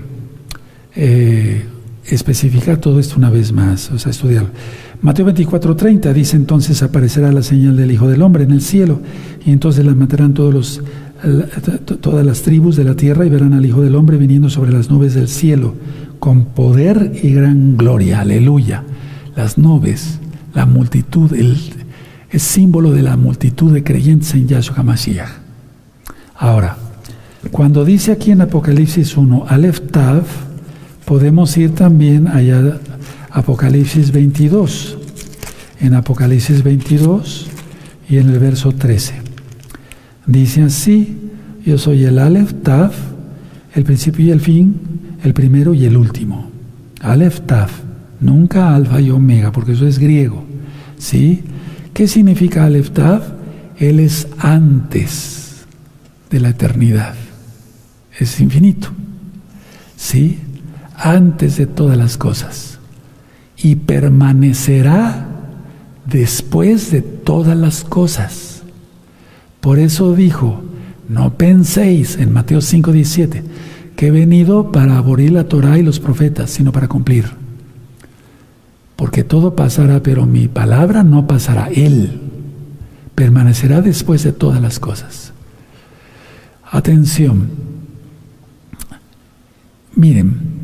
eh, 0.96 1.66
especificar 2.06 2.78
todo 2.78 3.00
esto 3.00 3.16
una 3.18 3.32
vez 3.32 3.52
más, 3.52 3.90
o 3.92 3.98
sea, 3.98 4.12
estudiar. 4.12 4.46
Mateo 5.02 5.26
24, 5.26 5.78
30 5.78 6.14
dice 6.14 6.36
entonces 6.36 6.84
aparecerá 6.84 7.32
la 7.32 7.42
señal 7.42 7.78
del 7.78 7.92
Hijo 7.92 8.10
del 8.10 8.22
Hombre 8.22 8.44
en 8.44 8.52
el 8.52 8.62
cielo 8.62 9.00
y 9.46 9.52
entonces 9.52 9.86
la 9.86 9.96
matarán 9.96 10.34
todas 10.34 10.76
las 12.26 12.42
tribus 12.42 12.76
de 12.76 12.84
la 12.84 12.96
tierra 12.96 13.26
y 13.26 13.30
verán 13.30 13.54
al 13.54 13.66
Hijo 13.66 13.82
del 13.82 13.96
Hombre 13.96 14.18
viniendo 14.18 14.50
sobre 14.50 14.74
las 14.74 14.90
nubes 14.90 15.14
del 15.14 15.30
cielo 15.30 15.74
con 16.20 16.46
poder 16.46 17.14
y 17.24 17.34
gran 17.34 17.78
gloria. 17.78 18.20
Aleluya. 18.20 18.84
Las 19.38 19.58
nubes, 19.58 20.20
la 20.54 20.66
multitud, 20.66 21.32
el, 21.34 21.56
es 22.30 22.44
símbolo 22.44 22.92
de 22.92 23.02
la 23.02 23.16
multitud 23.16 23.72
de 23.72 23.86
creyentes 23.86 24.34
en 24.34 24.50
Yahshua 24.50 24.84
Mashiach. 24.84 25.30
Ahora, 26.36 26.78
Cuando 27.52 27.86
dice 27.86 28.12
aquí 28.12 28.32
en 28.32 28.42
Apocalipsis 28.42 29.16
1, 29.16 29.46
Aleph 29.48 29.80
Tav, 29.92 30.24
podemos 31.06 31.56
ir 31.56 31.74
también 31.74 32.28
allá 32.28 32.80
Apocalipsis 33.32 34.12
22. 34.12 34.98
En 35.82 35.94
Apocalipsis 35.94 36.64
22 36.64 37.48
y 38.10 38.18
en 38.18 38.30
el 38.30 38.40
verso 38.40 38.72
13. 38.72 39.16
Dice 40.26 40.64
así, 40.64 41.18
yo 41.66 41.78
soy 41.78 42.06
el 42.06 42.20
Aleph 42.20 42.54
Tav, 42.64 42.92
el 43.74 43.84
principio 43.84 44.26
y 44.26 44.32
el 44.32 44.42
fin, 44.42 44.76
el 45.24 45.34
primero 45.34 45.74
y 45.74 45.86
el 45.86 45.96
último. 45.96 46.50
Aleph 47.02 47.42
Tav, 47.42 47.70
nunca 48.20 48.76
alfa 48.76 49.00
y 49.00 49.12
omega, 49.12 49.52
porque 49.52 49.74
eso 49.74 49.88
es 49.88 50.00
griego. 50.00 50.44
¿Sí? 50.98 51.44
¿Qué 51.94 52.08
significa 52.08 52.66
Aleph 52.66 52.92
Tav? 52.92 53.22
Él 53.78 54.00
es 54.00 54.28
antes 54.40 55.66
de 56.30 56.40
la 56.40 56.50
eternidad. 56.50 57.16
Es 58.18 58.40
infinito. 58.42 58.90
¿Sí? 59.96 60.40
Antes 60.96 61.58
de 61.58 61.68
todas 61.68 61.98
las 61.98 62.18
cosas. 62.18 62.79
Y 63.62 63.76
permanecerá 63.76 65.28
después 66.06 66.92
de 66.92 67.02
todas 67.02 67.58
las 67.58 67.84
cosas. 67.84 68.64
Por 69.62 69.80
eso 69.80 70.16
dijo, 70.16 70.62
no 71.10 71.36
penséis 71.36 72.18
en 72.18 72.32
Mateo 72.32 72.60
5:17 72.60 73.44
que 73.96 74.08
he 74.08 74.12
venido 74.12 74.72
para 74.72 74.98
abolir 74.98 75.32
la 75.32 75.44
Torah 75.44 75.78
y 75.78 75.84
los 75.84 76.00
profetas, 76.00 76.52
sino 76.52 76.72
para 76.72 76.88
cumplir. 76.88 77.26
Porque 78.96 79.26
todo 79.26 79.56
pasará, 79.56 80.02
pero 80.02 80.26
mi 80.26 80.48
palabra 80.48 81.04
no 81.04 81.28
pasará. 81.28 81.68
Él 81.68 82.22
permanecerá 83.16 83.82
después 83.82 84.24
de 84.24 84.32
todas 84.32 84.62
las 84.62 84.80
cosas. 84.80 85.34
Atención. 86.72 87.50
Miren, 89.96 90.59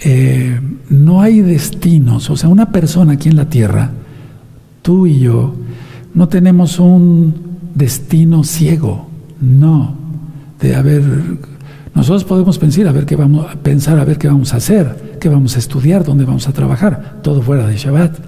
eh, 0.00 0.60
no 0.90 1.20
hay 1.20 1.40
destinos, 1.40 2.30
o 2.30 2.36
sea, 2.36 2.48
una 2.48 2.70
persona 2.70 3.14
aquí 3.14 3.28
en 3.28 3.36
la 3.36 3.48
tierra, 3.48 3.90
tú 4.82 5.06
y 5.06 5.20
yo, 5.20 5.54
no 6.14 6.28
tenemos 6.28 6.78
un 6.78 7.34
destino 7.74 8.44
ciego, 8.44 9.08
no, 9.40 9.94
de 10.60 10.74
haber 10.74 11.02
nosotros 11.96 12.24
podemos 12.24 12.58
pensar 12.58 12.86
a 12.88 12.92
ver 12.92 13.06
qué 13.06 13.16
vamos 13.16 13.56
pensar 13.62 13.98
a 13.98 14.04
ver 14.04 14.18
qué 14.18 14.28
vamos 14.28 14.52
a 14.52 14.58
hacer, 14.58 15.16
qué 15.18 15.30
vamos 15.30 15.56
a 15.56 15.58
estudiar, 15.58 16.04
dónde 16.04 16.26
vamos 16.26 16.46
a 16.46 16.52
trabajar, 16.52 17.20
todo 17.22 17.40
fuera 17.40 17.66
de 17.66 17.78
Shabbat. 17.78 18.18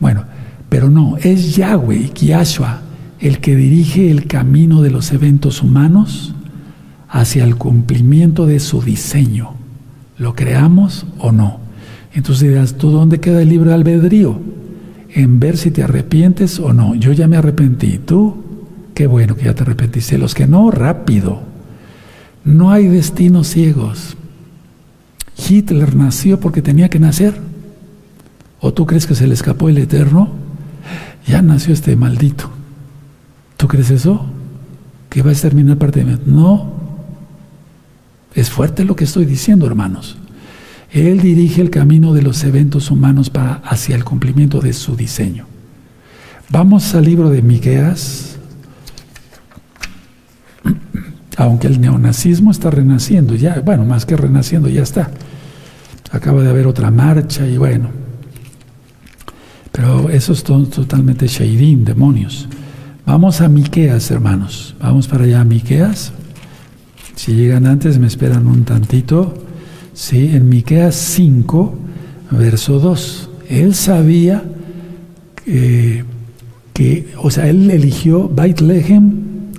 Bueno, 0.00 0.24
pero 0.68 0.90
no, 0.90 1.16
es 1.16 1.54
Yahweh, 1.54 2.10
Yahshua, 2.12 2.80
el 3.20 3.38
que 3.38 3.54
dirige 3.54 4.10
el 4.10 4.26
camino 4.26 4.82
de 4.82 4.90
los 4.90 5.12
eventos 5.12 5.62
humanos 5.62 6.34
hacia 7.08 7.44
el 7.44 7.54
cumplimiento 7.54 8.46
de 8.46 8.58
su 8.58 8.82
diseño. 8.82 9.57
¿Lo 10.18 10.34
creamos 10.34 11.06
o 11.18 11.32
no? 11.32 11.60
Entonces 12.12 12.48
dirás, 12.48 12.74
¿tú 12.74 12.90
dónde 12.90 13.20
queda 13.20 13.42
el 13.42 13.48
libre 13.48 13.72
albedrío? 13.72 14.38
En 15.10 15.40
ver 15.40 15.56
si 15.56 15.70
te 15.70 15.82
arrepientes 15.82 16.58
o 16.58 16.72
no. 16.72 16.94
Yo 16.94 17.12
ya 17.12 17.28
me 17.28 17.36
arrepentí. 17.36 17.98
¿Tú? 17.98 18.36
Qué 18.94 19.06
bueno 19.06 19.36
que 19.36 19.44
ya 19.44 19.54
te 19.54 19.62
arrepentiste. 19.62 20.18
Los 20.18 20.34
que 20.34 20.46
no, 20.46 20.70
rápido. 20.70 21.40
No 22.44 22.70
hay 22.70 22.88
destinos 22.88 23.48
ciegos. 23.48 24.16
Hitler 25.48 25.94
nació 25.94 26.40
porque 26.40 26.62
tenía 26.62 26.88
que 26.88 26.98
nacer. 26.98 27.34
¿O 28.60 28.74
tú 28.74 28.86
crees 28.86 29.06
que 29.06 29.14
se 29.14 29.26
le 29.26 29.34
escapó 29.34 29.68
el 29.68 29.78
Eterno? 29.78 30.30
Ya 31.26 31.42
nació 31.42 31.72
este 31.72 31.94
maldito. 31.94 32.50
¿Tú 33.56 33.68
crees 33.68 33.90
eso? 33.90 34.26
Que 35.08 35.22
va 35.22 35.30
a 35.30 35.32
exterminar 35.32 35.78
parte 35.78 36.00
de 36.00 36.06
mí. 36.06 36.18
No. 36.26 36.87
Es 38.34 38.50
fuerte 38.50 38.84
lo 38.84 38.96
que 38.96 39.04
estoy 39.04 39.24
diciendo, 39.24 39.66
hermanos. 39.66 40.16
Él 40.90 41.20
dirige 41.20 41.60
el 41.60 41.70
camino 41.70 42.14
de 42.14 42.22
los 42.22 42.44
eventos 42.44 42.90
humanos 42.90 43.30
para, 43.30 43.54
hacia 43.64 43.94
el 43.94 44.04
cumplimiento 44.04 44.60
de 44.60 44.72
su 44.72 44.96
diseño. 44.96 45.46
Vamos 46.50 46.94
al 46.94 47.04
libro 47.04 47.28
de 47.28 47.42
Miqueas, 47.42 48.38
aunque 51.36 51.66
el 51.66 51.80
neonazismo 51.80 52.50
está 52.50 52.70
renaciendo, 52.70 53.34
ya, 53.34 53.60
bueno, 53.60 53.84
más 53.84 54.06
que 54.06 54.16
renaciendo, 54.16 54.68
ya 54.68 54.82
está. 54.82 55.10
Acaba 56.10 56.42
de 56.42 56.48
haber 56.48 56.66
otra 56.66 56.90
marcha 56.90 57.46
y 57.46 57.58
bueno. 57.58 57.90
Pero 59.72 60.08
eso 60.08 60.32
es 60.32 60.42
totalmente 60.42 61.28
sheidim, 61.28 61.84
demonios. 61.84 62.48
Vamos 63.04 63.40
a 63.40 63.48
Miqueas, 63.48 64.10
hermanos. 64.10 64.74
Vamos 64.80 65.06
para 65.06 65.24
allá 65.24 65.42
a 65.42 65.44
Miqueas. 65.44 66.12
Si 67.18 67.32
llegan 67.34 67.66
antes, 67.66 67.98
me 67.98 68.06
esperan 68.06 68.46
un 68.46 68.62
tantito. 68.62 69.34
Sí, 69.92 70.30
en 70.32 70.48
Miqueas 70.48 70.94
5, 70.94 71.74
verso 72.30 72.78
2. 72.78 73.30
Él 73.48 73.74
sabía 73.74 74.44
que, 75.44 76.04
o 77.20 77.28
sea, 77.32 77.48
él 77.48 77.68
eligió 77.72 78.28
Beit 78.28 78.60
Lehem, 78.60 79.12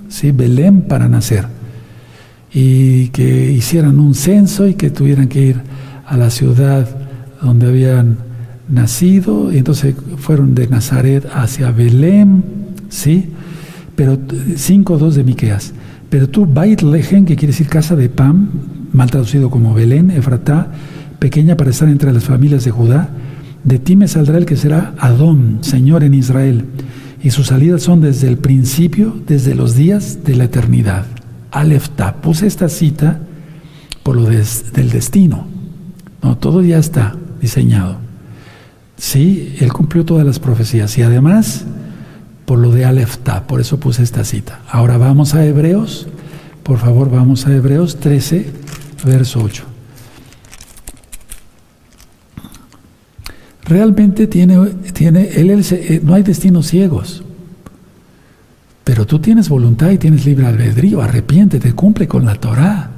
sí, 0.08 0.30
Belén 0.30 0.80
para 0.88 1.06
nacer 1.06 1.48
y 2.50 3.08
que 3.08 3.52
hicieran 3.52 4.00
un 4.00 4.14
censo 4.14 4.66
y 4.66 4.72
que 4.72 4.88
tuvieran 4.88 5.28
que 5.28 5.48
ir 5.48 5.56
a 6.06 6.16
la 6.16 6.30
ciudad 6.30 6.88
donde 7.42 7.68
habían 7.68 8.16
nacido, 8.70 9.52
y 9.52 9.58
entonces 9.58 9.94
fueron 10.16 10.54
de 10.54 10.66
Nazaret 10.66 11.26
hacia 11.30 11.72
Belén, 11.72 12.42
¿sí? 12.88 13.28
Pero 13.96 14.16
5.2 14.16 15.10
de 15.10 15.24
Miqueas. 15.24 15.74
Pero 16.10 16.28
tú, 16.28 16.44
Bait 16.44 16.82
Lejen, 16.82 17.24
que 17.24 17.36
quiere 17.36 17.52
decir 17.52 17.68
casa 17.68 17.96
de 17.96 18.08
pan, 18.08 18.50
mal 18.92 19.10
traducido 19.10 19.48
como 19.48 19.72
Belén, 19.72 20.10
Efratá, 20.10 20.72
pequeña 21.20 21.56
para 21.56 21.70
estar 21.70 21.88
entre 21.88 22.12
las 22.12 22.24
familias 22.24 22.64
de 22.64 22.72
Judá, 22.72 23.10
de 23.62 23.78
ti 23.78 23.94
me 23.94 24.08
saldrá 24.08 24.36
el 24.36 24.46
que 24.46 24.56
será 24.56 24.94
Adón, 24.98 25.58
Señor 25.60 26.02
en 26.02 26.14
Israel, 26.14 26.64
y 27.22 27.30
sus 27.30 27.48
salidas 27.48 27.82
son 27.82 28.00
desde 28.00 28.28
el 28.28 28.38
principio, 28.38 29.14
desde 29.26 29.54
los 29.54 29.76
días 29.76 30.24
de 30.24 30.34
la 30.34 30.44
eternidad. 30.44 31.06
Alefta. 31.52 32.16
Puse 32.16 32.46
esta 32.46 32.68
cita 32.68 33.20
por 34.02 34.16
lo 34.16 34.24
del 34.24 34.90
destino. 34.90 35.46
No, 36.22 36.36
todo 36.36 36.62
ya 36.62 36.78
está 36.78 37.14
diseñado. 37.40 37.96
Sí, 38.96 39.54
él 39.60 39.72
cumplió 39.72 40.04
todas 40.04 40.26
las 40.26 40.38
profecías 40.38 40.96
y 40.98 41.02
además 41.02 41.66
por 42.50 42.58
lo 42.58 42.72
de 42.72 42.84
Alefta, 42.84 43.46
por 43.46 43.60
eso 43.60 43.78
puse 43.78 44.02
esta 44.02 44.24
cita. 44.24 44.58
Ahora 44.68 44.98
vamos 44.98 45.36
a 45.36 45.46
Hebreos, 45.46 46.08
por 46.64 46.78
favor 46.78 47.08
vamos 47.08 47.46
a 47.46 47.54
Hebreos 47.54 48.00
13, 48.00 48.44
verso 49.04 49.40
8. 49.40 49.62
Realmente 53.66 54.26
tiene, 54.26 54.58
tiene 54.92 55.28
él, 55.28 55.64
eh, 55.70 56.00
no 56.02 56.14
hay 56.14 56.24
destinos 56.24 56.66
ciegos. 56.66 57.22
Pero 58.82 59.06
tú 59.06 59.20
tienes 59.20 59.48
voluntad 59.48 59.90
y 59.90 59.98
tienes 59.98 60.26
libre 60.26 60.46
albedrío, 60.46 61.00
arrepiéntete, 61.02 61.72
cumple 61.74 62.08
con 62.08 62.24
la 62.24 62.34
Torah. 62.34 62.90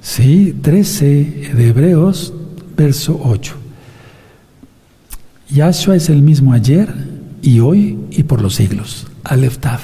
Sí, 0.00 0.58
13 0.60 1.52
de 1.54 1.68
Hebreos, 1.68 2.34
verso 2.76 3.20
8. 3.22 3.54
Yahshua 5.50 5.94
es 5.94 6.08
el 6.08 6.20
mismo 6.20 6.52
ayer 6.52 7.11
y 7.42 7.60
hoy 7.60 7.98
y 8.10 8.22
por 8.22 8.40
los 8.40 8.54
siglos. 8.54 9.08
Aleftaf. 9.24 9.82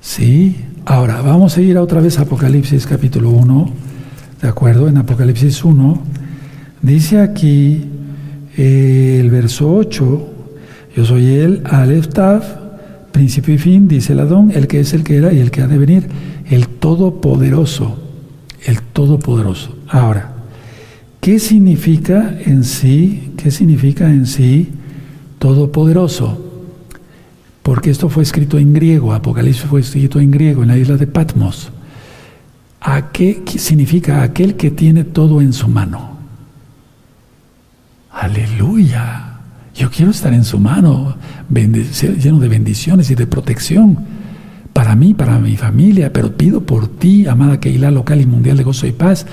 Sí, 0.00 0.56
ahora 0.84 1.20
vamos 1.20 1.56
a 1.56 1.60
ir 1.60 1.76
otra 1.76 2.00
vez 2.00 2.18
a 2.18 2.22
Apocalipsis 2.22 2.86
capítulo 2.86 3.30
1, 3.30 3.72
¿de 4.40 4.48
acuerdo? 4.48 4.88
En 4.88 4.96
Apocalipsis 4.96 5.64
1 5.64 6.02
dice 6.80 7.20
aquí 7.20 7.84
el 8.56 9.30
verso 9.30 9.74
8, 9.74 10.34
yo 10.96 11.04
soy 11.04 11.34
el 11.34 11.62
Aleftaf 11.64 12.44
principio 13.10 13.54
y 13.54 13.58
fin, 13.58 13.88
dice 13.88 14.12
el 14.12 14.20
Adón, 14.20 14.52
el 14.54 14.68
que 14.68 14.78
es 14.78 14.92
el 14.92 15.02
que 15.02 15.16
era 15.16 15.32
y 15.32 15.40
el 15.40 15.50
que 15.50 15.62
ha 15.62 15.66
de 15.66 15.78
venir, 15.78 16.06
el 16.48 16.68
Todopoderoso, 16.68 17.98
el 18.64 18.80
Todopoderoso. 18.82 19.74
Ahora, 19.88 20.34
¿qué 21.20 21.38
significa 21.38 22.38
en 22.44 22.62
sí, 22.62 23.32
qué 23.38 23.50
significa 23.50 24.08
en 24.08 24.26
sí 24.26 24.68
Todopoderoso? 25.38 26.42
Porque 27.62 27.90
esto 27.90 28.08
fue 28.08 28.22
escrito 28.22 28.58
en 28.58 28.72
griego, 28.72 29.12
Apocalipsis 29.12 29.64
fue 29.64 29.80
escrito 29.80 30.20
en 30.20 30.30
griego, 30.30 30.62
en 30.62 30.68
la 30.68 30.78
isla 30.78 30.96
de 30.96 31.06
Patmos. 31.06 31.70
¿A 32.80 33.10
qué 33.10 33.42
significa 33.56 34.22
aquel 34.22 34.54
que 34.54 34.70
tiene 34.70 35.02
todo 35.02 35.40
en 35.40 35.52
su 35.52 35.66
mano? 35.66 36.16
Aleluya. 38.12 39.32
Yo 39.74 39.90
quiero 39.90 40.12
estar 40.12 40.32
en 40.32 40.44
su 40.44 40.58
mano, 40.58 41.16
lleno 41.50 42.38
de 42.38 42.48
bendiciones 42.48 43.10
y 43.10 43.14
de 43.14 43.26
protección 43.26 43.98
para 44.72 44.94
mí, 44.94 45.14
para 45.14 45.38
mi 45.38 45.56
familia, 45.56 46.12
pero 46.12 46.36
pido 46.36 46.60
por 46.60 46.86
ti, 46.86 47.26
amada 47.26 47.58
Keilah 47.58 47.90
local 47.90 48.20
y 48.20 48.26
mundial 48.26 48.58
de 48.58 48.62
gozo 48.62 48.86
y 48.86 48.92
paz, 48.92 49.26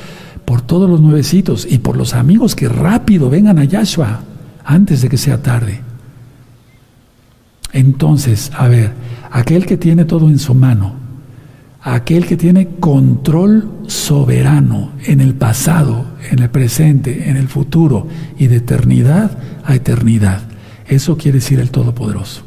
por 0.45 0.62
todos 0.62 0.89
los 0.89 1.01
nuevecitos 1.01 1.68
y 1.70 1.78
por 1.78 1.97
los 1.97 2.14
amigos 2.14 2.56
que 2.56 2.68
rápido 2.68 3.30
vengan 3.30 3.60
a 3.60 3.64
Yahshua 3.64 4.22
antes 4.66 5.01
de 5.01 5.10
que 5.10 5.18
sea 5.18 5.41
tarde. 5.41 5.93
Entonces, 7.74 8.51
a 8.55 8.67
ver, 8.67 8.93
aquel 9.32 9.65
que 9.65 9.78
tiene 9.78 10.05
todo 10.05 10.30
en 10.30 10.39
su 10.39 10.53
mano, 10.53 10.93
aquel 11.82 12.26
que 12.26 12.38
tiene 12.38 12.67
control 12.80 13.69
soberano 13.88 14.91
en 15.05 15.19
el 15.19 15.34
pasado, 15.34 16.05
en 16.32 16.39
el 16.39 16.49
presente, 16.49 17.30
en 17.30 17.36
el 17.36 17.47
futuro 17.47 18.07
y 18.38 18.47
de 18.47 18.57
eternidad 18.57 19.38
a 19.65 19.76
eternidad. 19.76 20.43
Eso 20.88 21.17
quiere 21.17 21.39
decir 21.39 21.59
el 21.59 21.71
Todopoderoso. 21.71 22.43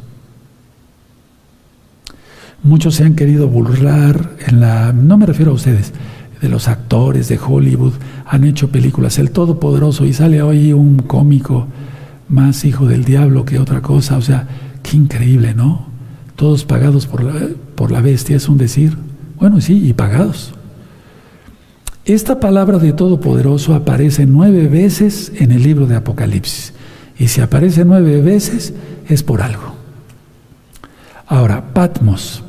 Muchos 2.62 2.94
se 2.94 3.04
han 3.04 3.14
querido 3.14 3.48
burlar 3.48 4.36
en 4.46 4.60
la, 4.60 4.92
no 4.92 5.18
me 5.18 5.26
refiero 5.26 5.52
a 5.52 5.54
ustedes, 5.54 5.92
de 6.40 6.48
los 6.48 6.68
actores 6.68 7.28
de 7.28 7.38
Hollywood, 7.38 7.94
han 8.26 8.44
hecho 8.44 8.70
películas, 8.70 9.18
el 9.18 9.30
Todopoderoso, 9.30 10.04
y 10.04 10.12
sale 10.12 10.42
hoy 10.42 10.72
un 10.72 10.98
cómico 10.98 11.66
más 12.28 12.64
hijo 12.64 12.86
del 12.86 13.04
diablo 13.04 13.44
que 13.44 13.58
otra 13.58 13.82
cosa, 13.82 14.16
o 14.16 14.22
sea, 14.22 14.46
qué 14.88 14.96
increíble, 14.96 15.54
¿no? 15.54 15.86
Todos 16.36 16.64
pagados 16.64 17.06
por 17.06 17.22
la, 17.22 17.48
por 17.74 17.90
la 17.90 18.00
bestia, 18.00 18.36
es 18.36 18.48
un 18.48 18.58
decir. 18.58 18.96
Bueno, 19.36 19.60
sí, 19.60 19.88
y 19.88 19.92
pagados. 19.92 20.52
Esta 22.04 22.38
palabra 22.38 22.78
de 22.78 22.92
Todopoderoso 22.92 23.74
aparece 23.74 24.26
nueve 24.26 24.68
veces 24.68 25.32
en 25.36 25.50
el 25.50 25.64
libro 25.64 25.86
de 25.86 25.96
Apocalipsis. 25.96 26.72
Y 27.18 27.28
si 27.28 27.40
aparece 27.40 27.84
nueve 27.84 28.20
veces, 28.22 28.74
es 29.08 29.22
por 29.22 29.42
algo. 29.42 29.74
Ahora, 31.26 31.72
Patmos. 31.74 32.44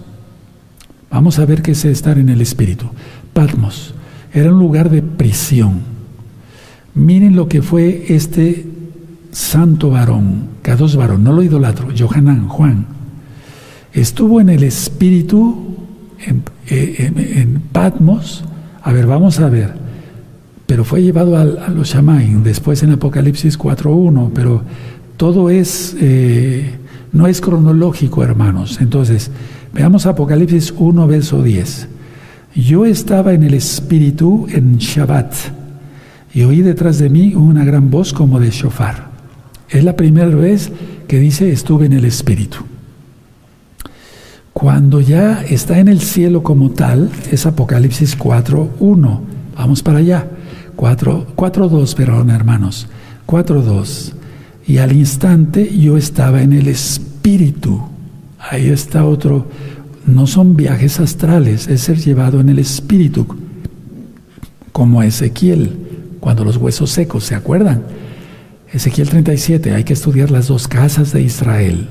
Vamos 1.10 1.40
a 1.40 1.46
ver 1.46 1.62
qué 1.62 1.72
es 1.72 1.86
estar 1.86 2.20
en 2.20 2.30
el 2.30 2.42
Espíritu. 2.42 2.88
Patmos 3.34 3.96
era 4.34 4.54
un 4.54 4.60
lugar 4.60 4.90
de 4.90 5.02
prisión. 5.02 5.82
Miren 6.94 7.36
lo 7.36 7.48
que 7.48 7.62
fue 7.62 8.06
este 8.10 8.68
santo 9.38 9.92
varón, 9.92 10.48
Cados 10.64 10.96
varón, 10.96 11.24
no 11.24 11.32
lo 11.32 11.44
idolatro, 11.44 11.90
Johanán, 11.96 12.48
Juan. 12.48 12.88
Estuvo 13.94 14.42
en 14.42 14.50
el 14.50 14.64
Espíritu 14.64 15.76
en, 16.26 17.62
Patmos, 17.72 18.44
a 18.82 18.92
ver, 18.92 19.06
vamos 19.06 19.40
a 19.40 19.48
ver, 19.48 19.76
pero 20.66 20.84
fue 20.84 21.04
llevado 21.04 21.38
a, 21.38 21.70
los 21.70 21.90
Shamaim, 21.90 22.42
después 22.42 22.82
en 22.82 22.94
Apocalipsis 22.94 23.60
4.1, 23.60 24.32
pero 24.34 24.64
todo 25.18 25.52
es, 25.52 25.96
eh, 26.00 26.72
no 27.14 27.28
es 27.28 27.40
cronológico, 27.40 28.24
hermanos. 28.24 28.80
Entonces, 28.82 29.30
veamos 29.72 30.08
Apocalipsis 30.08 30.74
1, 30.76 31.08
verso 31.08 31.44
10. 31.44 31.88
Yo 32.56 32.88
estaba 32.88 33.34
en 33.34 33.44
el 33.44 33.54
Espíritu 33.54 34.48
en 34.50 34.78
Shabbat 34.80 35.32
y 36.34 36.42
oí 36.42 36.64
detrás 36.64 36.98
de 36.98 37.10
mí 37.10 37.36
una 37.36 37.64
gran 37.64 37.92
voz 37.92 38.14
como 38.14 38.40
de 38.40 38.50
shofar. 38.50 39.07
Es 39.70 39.84
la 39.84 39.96
primera 39.96 40.28
vez 40.28 40.72
que 41.08 41.20
dice 41.20 41.52
estuve 41.52 41.86
en 41.86 41.94
el 41.94 42.06
Espíritu. 42.06 42.60
Cuando 44.54 45.02
ya 45.02 45.44
está 45.44 45.80
en 45.80 45.88
el 45.88 46.02
cielo 46.02 46.42
como 46.42 46.72
tal, 46.72 47.12
es 47.32 47.46
Apocalipsis 47.46 48.18
4.1. 48.18 49.20
Vamos 49.56 49.84
para 49.84 50.00
allá. 50.00 50.28
4.2, 50.76 51.96
perdón, 51.96 52.30
hermanos. 52.30 52.88
4.2. 53.28 54.14
Y 54.66 54.78
al 54.80 54.94
instante 54.94 55.78
yo 55.78 55.98
estaba 55.98 56.42
en 56.42 56.54
el 56.54 56.68
Espíritu. 56.68 57.82
Ahí 58.40 58.70
está 58.70 59.06
otro. 59.06 59.48
No 60.06 60.26
son 60.26 60.56
viajes 60.56 61.00
astrales, 61.00 61.68
es 61.68 61.82
ser 61.82 61.98
llevado 61.98 62.40
en 62.40 62.50
el 62.50 62.60
Espíritu. 62.60 63.28
Como 64.72 65.04
Ezequiel, 65.04 65.78
cuando 66.20 66.44
los 66.44 66.58
huesos 66.58 66.90
secos, 66.90 67.26
¿se 67.26 67.36
acuerdan? 67.36 67.84
Ezequiel 68.78 69.10
37, 69.10 69.74
hay 69.74 69.84
que 69.84 69.94
estudiar 69.94 70.30
las 70.30 70.50
dos 70.50 70.68
casas 70.68 71.12
de 71.12 71.24
Israel 71.24 71.90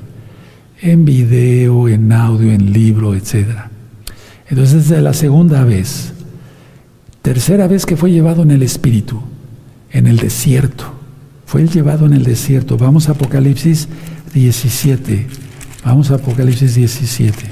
en 0.81 1.05
video, 1.05 1.89
en 1.89 2.13
audio, 2.13 2.53
en 2.53 2.73
libro, 2.73 3.17
etc. 3.17 3.49
Entonces 4.49 4.89
es 4.89 5.03
la 5.03 5.13
segunda 5.13 5.65
vez. 5.65 6.13
Tercera 7.23 7.67
vez 7.67 7.87
que 7.87 7.97
fue 7.97 8.13
llevado 8.13 8.43
en 8.43 8.53
el 8.53 8.63
Espíritu, 8.63 9.21
en 9.91 10.07
el 10.07 10.19
desierto. 10.19 10.85
Fue 11.45 11.67
llevado 11.67 12.07
en 12.07 12.13
el 12.13 12.23
desierto. 12.23 12.79
Vamos 12.79 13.09
a 13.09 13.13
Apocalipsis 13.13 13.89
17. 14.33 15.27
Vamos 15.85 16.13
a 16.13 16.15
Apocalipsis 16.15 16.77
17. 16.77 17.47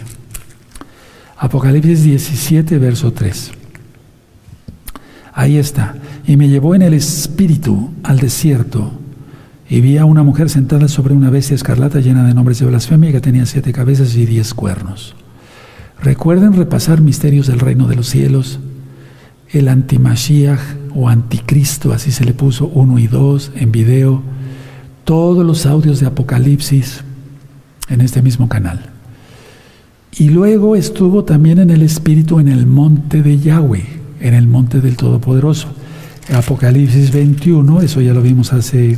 Apocalipsis 1.38 2.04
17, 2.04 2.78
verso 2.78 3.12
3. 3.12 3.50
Ahí 5.32 5.56
está. 5.56 5.96
Y 6.24 6.36
me 6.36 6.48
llevó 6.48 6.76
en 6.76 6.82
el 6.82 6.94
Espíritu 6.94 7.90
al 8.04 8.20
desierto 8.20 9.00
y 9.74 9.80
vi 9.80 9.98
a 9.98 10.04
una 10.04 10.22
mujer 10.22 10.50
sentada 10.50 10.86
sobre 10.86 11.14
una 11.14 11.30
bestia 11.30 11.56
escarlata 11.56 11.98
llena 11.98 12.24
de 12.24 12.32
nombres 12.32 12.60
de 12.60 12.66
blasfemia 12.66 13.10
que 13.10 13.20
tenía 13.20 13.44
siete 13.44 13.72
cabezas 13.72 14.14
y 14.14 14.24
diez 14.24 14.54
cuernos. 14.54 15.16
Recuerden 16.00 16.52
repasar 16.52 17.00
misterios 17.00 17.48
del 17.48 17.58
reino 17.58 17.88
de 17.88 17.96
los 17.96 18.08
cielos, 18.08 18.60
el 19.50 19.66
antimashiach 19.66 20.60
o 20.94 21.08
anticristo, 21.08 21.92
así 21.92 22.12
se 22.12 22.24
le 22.24 22.34
puso 22.34 22.68
uno 22.68 23.00
y 23.00 23.08
dos 23.08 23.50
en 23.56 23.72
video, 23.72 24.22
todos 25.02 25.44
los 25.44 25.66
audios 25.66 25.98
de 25.98 26.06
Apocalipsis 26.06 27.02
en 27.88 28.00
este 28.00 28.22
mismo 28.22 28.48
canal. 28.48 28.78
Y 30.16 30.28
luego 30.28 30.76
estuvo 30.76 31.24
también 31.24 31.58
en 31.58 31.70
el 31.70 31.82
Espíritu 31.82 32.38
en 32.38 32.46
el 32.46 32.64
monte 32.64 33.24
de 33.24 33.40
Yahweh, 33.40 33.86
en 34.20 34.34
el 34.34 34.46
monte 34.46 34.80
del 34.80 34.96
Todopoderoso. 34.96 35.66
Apocalipsis 36.32 37.10
21, 37.10 37.80
eso 37.80 38.00
ya 38.00 38.14
lo 38.14 38.22
vimos 38.22 38.52
hace 38.52 38.96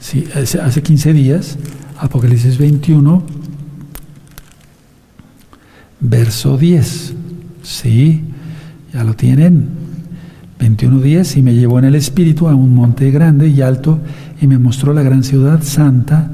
Sí, 0.00 0.26
hace 0.34 0.82
15 0.82 1.12
días, 1.12 1.58
Apocalipsis 1.98 2.56
21, 2.56 3.22
verso 6.00 6.56
10. 6.56 7.14
Sí, 7.62 8.24
ya 8.92 9.04
lo 9.04 9.14
tienen. 9.14 9.68
21.10 10.58 11.36
y 11.36 11.42
me 11.42 11.54
llevó 11.54 11.78
en 11.78 11.84
el 11.84 11.94
espíritu 11.94 12.48
a 12.48 12.54
un 12.54 12.74
monte 12.74 13.10
grande 13.10 13.48
y 13.48 13.60
alto 13.60 13.98
y 14.40 14.46
me 14.46 14.58
mostró 14.58 14.92
la 14.92 15.02
gran 15.02 15.22
ciudad 15.22 15.62
santa, 15.62 16.30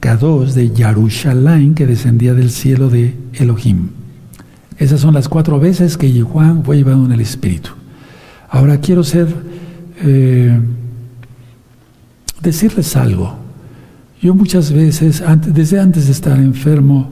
K2 0.00 0.52
de 0.52 0.70
Yarushalayim 0.70 1.74
que 1.74 1.86
descendía 1.86 2.34
del 2.34 2.50
cielo 2.50 2.90
de 2.90 3.14
Elohim. 3.32 3.88
Esas 4.78 5.00
son 5.00 5.14
las 5.14 5.28
cuatro 5.28 5.58
veces 5.58 5.96
que 5.96 6.20
Juan 6.20 6.64
fue 6.64 6.76
llevado 6.76 7.04
en 7.06 7.12
el 7.12 7.20
espíritu. 7.20 7.70
Ahora 8.50 8.78
quiero 8.80 9.04
ser 9.04 9.28
eh, 10.02 10.58
decirles 12.44 12.94
algo. 12.96 13.36
Yo 14.22 14.34
muchas 14.34 14.72
veces, 14.72 15.22
desde 15.46 15.80
antes 15.80 16.06
de 16.06 16.12
estar 16.12 16.38
enfermo, 16.38 17.10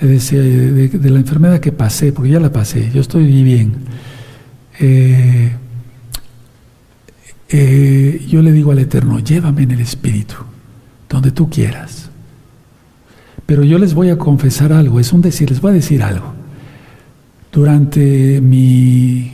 decía 0.00 0.40
de, 0.40 1.10
la 1.10 1.18
enfermedad 1.18 1.60
que 1.60 1.72
pasé, 1.72 2.12
porque 2.12 2.30
ya 2.30 2.40
la 2.40 2.52
pasé, 2.52 2.90
yo 2.94 3.00
estoy 3.00 3.26
bien. 3.42 3.72
Eh, 4.78 5.52
eh, 7.48 8.26
yo 8.28 8.42
le 8.42 8.52
digo 8.52 8.72
al 8.72 8.78
Eterno, 8.78 9.18
llévame 9.18 9.62
en 9.62 9.72
el 9.72 9.80
Espíritu, 9.80 10.34
donde 11.08 11.30
tú 11.30 11.48
quieras. 11.48 12.10
Pero 13.46 13.62
yo 13.64 13.78
les 13.78 13.94
voy 13.94 14.10
a 14.10 14.18
confesar 14.18 14.72
algo, 14.72 15.00
es 15.00 15.12
un 15.12 15.22
decir, 15.22 15.50
les 15.50 15.60
voy 15.60 15.70
a 15.70 15.74
decir 15.74 16.02
algo. 16.02 16.34
Durante 17.52 18.40
mi, 18.40 19.32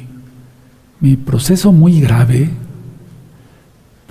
mi 1.00 1.16
proceso 1.16 1.72
muy 1.72 2.00
grave, 2.00 2.50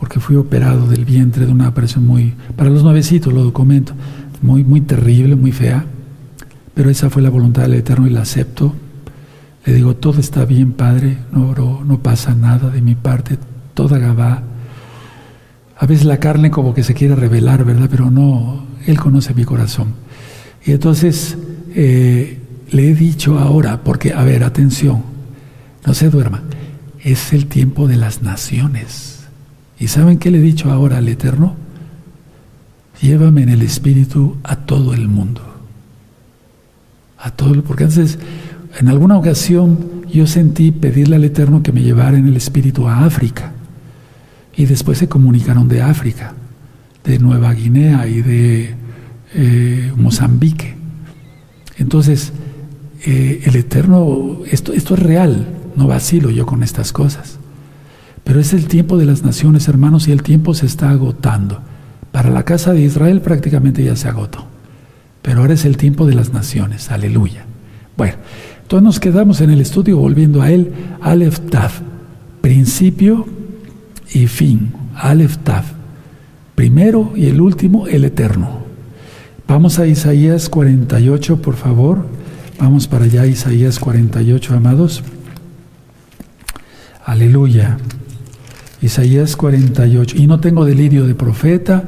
porque 0.02 0.20
fui 0.20 0.36
operado 0.36 0.88
del 0.88 1.06
vientre 1.06 1.46
de 1.46 1.52
una 1.52 1.70
operación 1.70 2.08
muy, 2.08 2.34
para 2.56 2.72
los 2.72 2.84
nuevecitos 2.84 3.32
lo 3.32 3.44
documento, 3.44 3.94
muy, 4.42 4.64
muy 4.64 4.82
terrible, 4.82 5.36
muy 5.36 5.52
fea, 5.52 5.86
pero 6.74 6.90
esa 6.90 7.12
fue 7.12 7.22
la 7.22 7.30
voluntad 7.30 7.62
del 7.62 7.76
Eterno 7.76 8.08
y 8.08 8.10
la 8.10 8.24
acepto. 8.24 8.74
Le 9.64 9.76
digo, 9.76 9.96
todo 9.96 10.20
está 10.20 10.44
bien, 10.44 10.72
Padre, 10.72 11.20
no, 11.32 11.84
no, 11.86 12.00
pasa 12.00 12.34
nada 12.34 12.72
de 12.72 12.82
mi 12.82 12.96
parte, 12.96 13.38
toda 13.76 14.00
Gabá. 14.00 14.42
A 15.78 15.86
veces 15.86 16.06
la 16.06 16.18
carne 16.18 16.50
como 16.50 16.74
que 16.74 16.82
se 16.82 16.96
quiere 16.96 17.16
revelar, 17.16 17.64
¿verdad? 17.64 17.88
Pero 17.88 18.10
no, 18.10 18.66
Él 18.88 19.00
conoce 19.00 19.36
mi 19.36 19.44
corazón. 19.44 19.94
Y 20.66 20.72
entonces 20.72 21.38
eh, 21.76 22.40
le 22.72 22.90
he 22.90 22.96
dicho 22.96 23.38
ahora, 23.38 23.84
porque, 23.84 24.14
a 24.14 24.24
ver, 24.24 24.44
atención, 24.44 25.04
no 25.86 25.94
se 25.94 26.10
duerma, 26.10 26.42
es 27.04 27.34
el 27.34 27.46
tiempo 27.46 27.88
de 27.88 27.98
las 27.98 28.24
naciones. 28.24 29.21
¿Y 29.82 29.88
saben 29.88 30.20
qué 30.20 30.30
le 30.30 30.38
he 30.38 30.42
dicho 30.42 30.72
ahora 30.72 31.00
al 31.00 31.08
Eterno? 31.08 31.56
Llévame 33.02 33.42
en 33.42 33.50
el 33.50 33.64
Espíritu 33.64 34.38
a 34.44 34.58
todo 34.58 34.94
el 34.94 35.08
mundo. 35.08 35.42
A 37.18 37.32
todo, 37.32 37.64
porque 37.64 37.86
antes, 37.86 38.20
en 38.80 38.90
alguna 38.90 39.18
ocasión, 39.18 40.04
yo 40.08 40.28
sentí 40.28 40.72
pedirle 40.72 41.16
al 41.16 41.24
Eterno 41.24 41.64
que 41.64 41.72
me 41.72 41.82
llevara 41.82 42.16
en 42.16 42.28
el 42.28 42.38
Espíritu 42.38 42.88
a 42.88 43.06
África. 43.06 43.54
Y 44.56 44.66
después 44.66 45.00
se 45.00 45.10
comunicaron 45.10 45.68
de 45.68 45.82
África, 45.82 46.36
de 47.04 47.18
Nueva 47.18 47.52
Guinea 47.52 48.06
y 48.06 48.22
de 48.22 48.76
eh, 49.34 49.92
Mozambique. 49.96 50.76
Entonces, 51.78 52.34
eh, 53.04 53.42
el 53.46 53.56
Eterno, 53.56 54.42
esto, 54.46 54.74
esto 54.74 54.94
es 54.94 55.00
real, 55.00 55.48
no 55.76 55.88
vacilo 55.88 56.30
yo 56.30 56.46
con 56.46 56.62
estas 56.62 56.94
cosas. 56.94 57.41
Pero 58.24 58.40
es 58.40 58.54
el 58.54 58.68
tiempo 58.68 58.98
de 58.98 59.06
las 59.06 59.24
naciones, 59.24 59.68
hermanos, 59.68 60.08
y 60.08 60.12
el 60.12 60.24
tiempo 60.24 60.54
se 60.54 60.66
está 60.66 60.90
agotando. 60.90 61.62
Para 62.12 62.30
la 62.30 62.44
casa 62.44 62.74
de 62.74 62.82
Israel 62.82 63.22
prácticamente 63.22 63.84
ya 63.84 63.96
se 63.96 64.08
agotó. 64.08 64.46
Pero 65.22 65.42
ahora 65.42 65.54
es 65.54 65.66
el 65.66 65.78
tiempo 65.78 66.06
de 66.06 66.16
las 66.16 66.34
naciones. 66.34 66.92
Aleluya. 66.92 67.46
Bueno, 67.98 68.16
Entonces 68.64 68.84
nos 68.84 69.00
quedamos 69.00 69.42
en 69.42 69.50
el 69.50 69.62
estudio 69.62 69.98
volviendo 69.98 70.42
a 70.42 70.50
él, 70.50 70.72
Aleph 71.02 71.40
principio 72.42 73.28
y 74.14 74.28
fin, 74.28 74.74
Aleph 74.96 75.38
primero 76.56 77.14
y 77.16 77.28
el 77.28 77.42
último, 77.42 77.88
el 77.88 78.06
eterno. 78.06 78.62
Vamos 79.48 79.80
a 79.80 79.88
Isaías 79.88 80.50
48, 80.50 81.42
por 81.42 81.56
favor. 81.56 82.06
Vamos 82.60 82.88
para 82.88 83.06
allá, 83.06 83.26
Isaías 83.26 83.80
48, 83.80 84.56
amados. 84.56 85.04
Aleluya. 87.06 87.78
Isaías 88.82 89.36
48. 89.36 90.18
Y 90.18 90.28
no 90.28 90.40
tengo 90.40 90.66
delirio 90.66 91.06
de 91.06 91.16
profeta, 91.16 91.84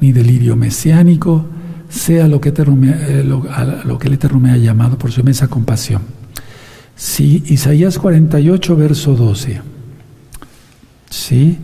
ni 0.00 0.12
delirio 0.12 0.56
mesiánico, 0.56 1.46
sea 1.88 2.28
lo 2.28 2.40
que, 2.40 2.50
eh, 2.50 3.24
lo, 3.24 3.98
que 3.98 4.08
el 4.08 4.14
Eterno 4.14 4.40
me 4.40 4.50
ha 4.50 4.56
llamado 4.56 4.98
por 4.98 5.12
su 5.12 5.20
inmensa 5.20 5.48
compasión. 5.48 6.02
Sí, 6.94 7.42
Isaías 7.46 7.98
48, 7.98 8.76
verso 8.76 9.14
12. 9.14 9.60
Sí, 11.10 11.58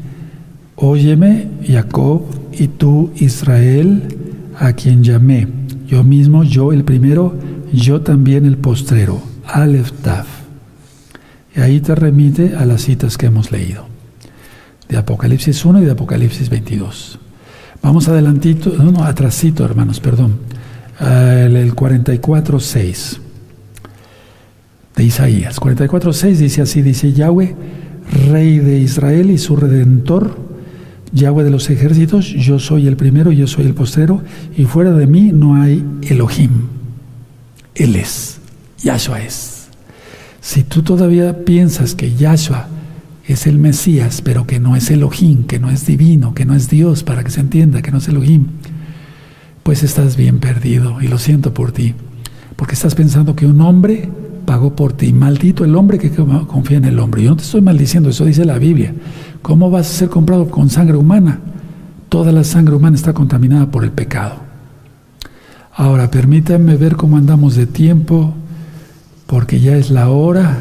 óyeme, 0.76 1.48
Jacob, 1.66 2.22
y 2.52 2.68
tú, 2.68 3.10
Israel, 3.16 4.02
a 4.58 4.72
quien 4.74 5.02
llamé. 5.02 5.48
Yo 5.86 6.04
mismo, 6.04 6.44
yo 6.44 6.72
el 6.72 6.84
primero, 6.84 7.34
yo 7.72 8.00
también 8.02 8.46
el 8.46 8.58
postrero. 8.58 9.22
Aleph 9.46 9.92
Taf. 10.02 10.26
Y 11.54 11.60
ahí 11.60 11.80
te 11.80 11.94
remite 11.94 12.54
a 12.56 12.64
las 12.64 12.82
citas 12.82 13.18
que 13.18 13.26
hemos 13.26 13.50
leído. 13.50 13.91
De 14.88 14.96
Apocalipsis 14.96 15.64
1 15.64 15.82
y 15.82 15.84
de 15.84 15.92
Apocalipsis 15.92 16.48
22. 16.48 17.18
Vamos 17.82 18.08
adelantito, 18.08 18.72
no, 18.76 18.92
no, 18.92 19.04
atrasito, 19.04 19.64
hermanos, 19.64 20.00
perdón. 20.00 20.36
El, 21.00 21.56
el 21.56 21.74
44.6 21.74 23.18
de 24.96 25.04
Isaías. 25.04 25.60
44.6 25.60 26.36
dice 26.36 26.62
así, 26.62 26.82
dice 26.82 27.12
Yahweh, 27.12 27.56
Rey 28.28 28.58
de 28.58 28.78
Israel 28.78 29.30
y 29.30 29.38
su 29.38 29.56
Redentor, 29.56 30.36
Yahweh 31.12 31.44
de 31.44 31.50
los 31.50 31.68
ejércitos, 31.70 32.26
yo 32.26 32.58
soy 32.58 32.86
el 32.86 32.96
primero, 32.96 33.32
yo 33.32 33.46
soy 33.46 33.66
el 33.66 33.74
postero, 33.74 34.22
y 34.56 34.64
fuera 34.64 34.92
de 34.92 35.06
mí 35.06 35.30
no 35.32 35.60
hay 35.60 35.84
Elohim. 36.02 36.50
Él 37.74 37.96
es, 37.96 38.38
Yahshua 38.82 39.22
es. 39.22 39.68
Si 40.40 40.62
tú 40.62 40.82
todavía 40.82 41.44
piensas 41.44 41.94
que 41.94 42.14
Yahshua 42.14 42.68
es 43.26 43.46
el 43.46 43.58
Mesías, 43.58 44.22
pero 44.22 44.46
que 44.46 44.60
no 44.60 44.76
es 44.76 44.90
Elohim, 44.90 45.44
que 45.44 45.58
no 45.58 45.70
es 45.70 45.86
divino, 45.86 46.34
que 46.34 46.44
no 46.44 46.54
es 46.54 46.68
Dios, 46.68 47.04
para 47.04 47.22
que 47.22 47.30
se 47.30 47.40
entienda 47.40 47.82
que 47.82 47.90
no 47.90 47.98
es 47.98 48.08
Elohim, 48.08 48.46
pues 49.62 49.82
estás 49.82 50.16
bien 50.16 50.38
perdido 50.38 51.00
y 51.00 51.08
lo 51.08 51.18
siento 51.18 51.54
por 51.54 51.72
ti, 51.72 51.94
porque 52.56 52.74
estás 52.74 52.94
pensando 52.94 53.36
que 53.36 53.46
un 53.46 53.60
hombre 53.60 54.08
pagó 54.44 54.74
por 54.74 54.92
ti. 54.92 55.12
Maldito 55.12 55.64
el 55.64 55.76
hombre 55.76 55.98
que 55.98 56.10
confía 56.10 56.78
en 56.78 56.84
el 56.84 56.98
hombre. 56.98 57.22
Yo 57.22 57.30
no 57.30 57.36
te 57.36 57.44
estoy 57.44 57.60
maldiciendo, 57.60 58.10
eso 58.10 58.24
dice 58.24 58.44
la 58.44 58.58
Biblia. 58.58 58.94
¿Cómo 59.40 59.70
vas 59.70 59.88
a 59.88 59.98
ser 59.98 60.08
comprado 60.08 60.48
con 60.50 60.68
sangre 60.68 60.96
humana? 60.96 61.38
Toda 62.08 62.32
la 62.32 62.44
sangre 62.44 62.74
humana 62.74 62.96
está 62.96 63.12
contaminada 63.12 63.70
por 63.70 63.84
el 63.84 63.92
pecado. 63.92 64.36
Ahora, 65.74 66.10
permítanme 66.10 66.76
ver 66.76 66.96
cómo 66.96 67.16
andamos 67.16 67.56
de 67.56 67.66
tiempo, 67.66 68.34
porque 69.26 69.60
ya 69.60 69.76
es 69.76 69.90
la 69.90 70.10
hora. 70.10 70.58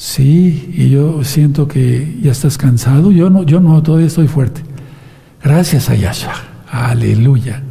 Sí, 0.00 0.72
y 0.74 0.88
yo 0.88 1.22
siento 1.24 1.68
que 1.68 2.16
ya 2.22 2.32
estás 2.32 2.56
cansado. 2.56 3.12
Yo 3.12 3.28
no, 3.28 3.42
yo 3.42 3.60
no, 3.60 3.82
todavía 3.82 4.06
estoy 4.06 4.28
fuerte. 4.28 4.62
Gracias 5.44 5.90
a 5.90 5.94
Yahshua. 5.94 6.32
Aleluya. 6.70 7.62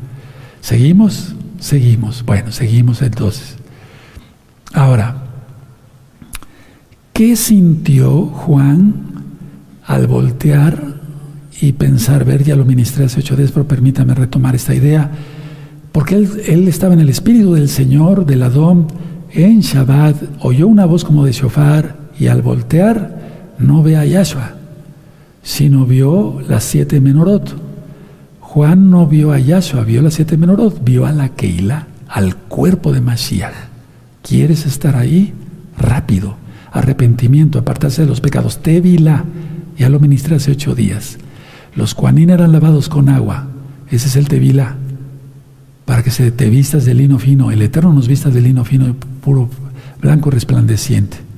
¿Seguimos? 0.61 1.33
Seguimos. 1.59 2.23
Bueno, 2.23 2.51
seguimos 2.51 3.01
entonces. 3.01 3.55
Ahora, 4.75 5.23
¿qué 7.13 7.35
sintió 7.35 8.27
Juan 8.27 8.93
al 9.87 10.05
voltear 10.05 10.99
y 11.59 11.71
pensar, 11.71 12.25
ver, 12.25 12.43
ya 12.43 12.55
lo 12.55 12.63
ministré 12.63 13.05
hace 13.05 13.21
ocho 13.21 13.35
días, 13.35 13.51
pero 13.51 13.67
permítame 13.67 14.13
retomar 14.13 14.53
esta 14.53 14.75
idea, 14.75 15.09
porque 15.91 16.13
él, 16.13 16.29
él 16.45 16.67
estaba 16.67 16.93
en 16.93 16.99
el 16.99 17.09
espíritu 17.09 17.55
del 17.55 17.69
Señor, 17.69 18.27
del 18.27 18.43
Adón, 18.43 18.85
en 19.31 19.61
Shabbat, 19.61 20.15
oyó 20.41 20.67
una 20.67 20.85
voz 20.85 21.03
como 21.03 21.25
de 21.25 21.31
shofar, 21.31 21.98
y 22.19 22.27
al 22.27 22.41
voltear 22.41 23.55
no 23.57 23.81
ve 23.81 23.95
a 23.95 24.05
Yahshua, 24.05 24.55
sino 25.41 25.85
vio 25.85 26.41
las 26.47 26.63
siete 26.65 26.99
menorot. 26.99 27.55
Juan 28.41 28.89
no 28.89 29.07
vio 29.07 29.31
a 29.31 29.39
Yahshua, 29.39 29.83
vio 29.83 30.01
las 30.01 30.15
siete 30.15 30.37
menorot, 30.37 30.83
vio 30.83 31.05
a 31.05 31.11
la 31.11 31.29
Keila, 31.29 31.87
al 32.07 32.35
cuerpo 32.35 32.91
de 32.91 33.01
Mashiach. 33.01 33.53
¿Quieres 34.21 34.65
estar 34.65 34.95
ahí? 34.95 35.33
Rápido. 35.77 36.35
Arrepentimiento, 36.71 37.57
apartarse 37.59 38.01
de 38.01 38.07
los 38.07 38.21
pecados. 38.21 38.61
Tevila. 38.61 39.23
Ya 39.77 39.89
lo 39.89 39.99
ministré 39.99 40.35
hace 40.35 40.51
ocho 40.51 40.75
días. 40.75 41.17
Los 41.75 41.95
cuanín 41.95 42.29
eran 42.29 42.51
lavados 42.51 42.89
con 42.89 43.09
agua. 43.09 43.47
Ese 43.89 44.07
es 44.07 44.15
el 44.17 44.27
tevila. 44.27 44.75
Para 45.85 46.03
que 46.03 46.11
se 46.11 46.31
te 46.31 46.49
vistas 46.49 46.85
de 46.85 46.93
lino 46.93 47.17
fino. 47.17 47.49
El 47.49 47.61
Eterno 47.61 47.93
nos 47.93 48.07
vistas 48.07 48.33
de 48.33 48.41
lino 48.41 48.65
fino, 48.65 48.93
puro, 49.21 49.49
blanco, 50.01 50.29
resplandeciente. 50.29 51.28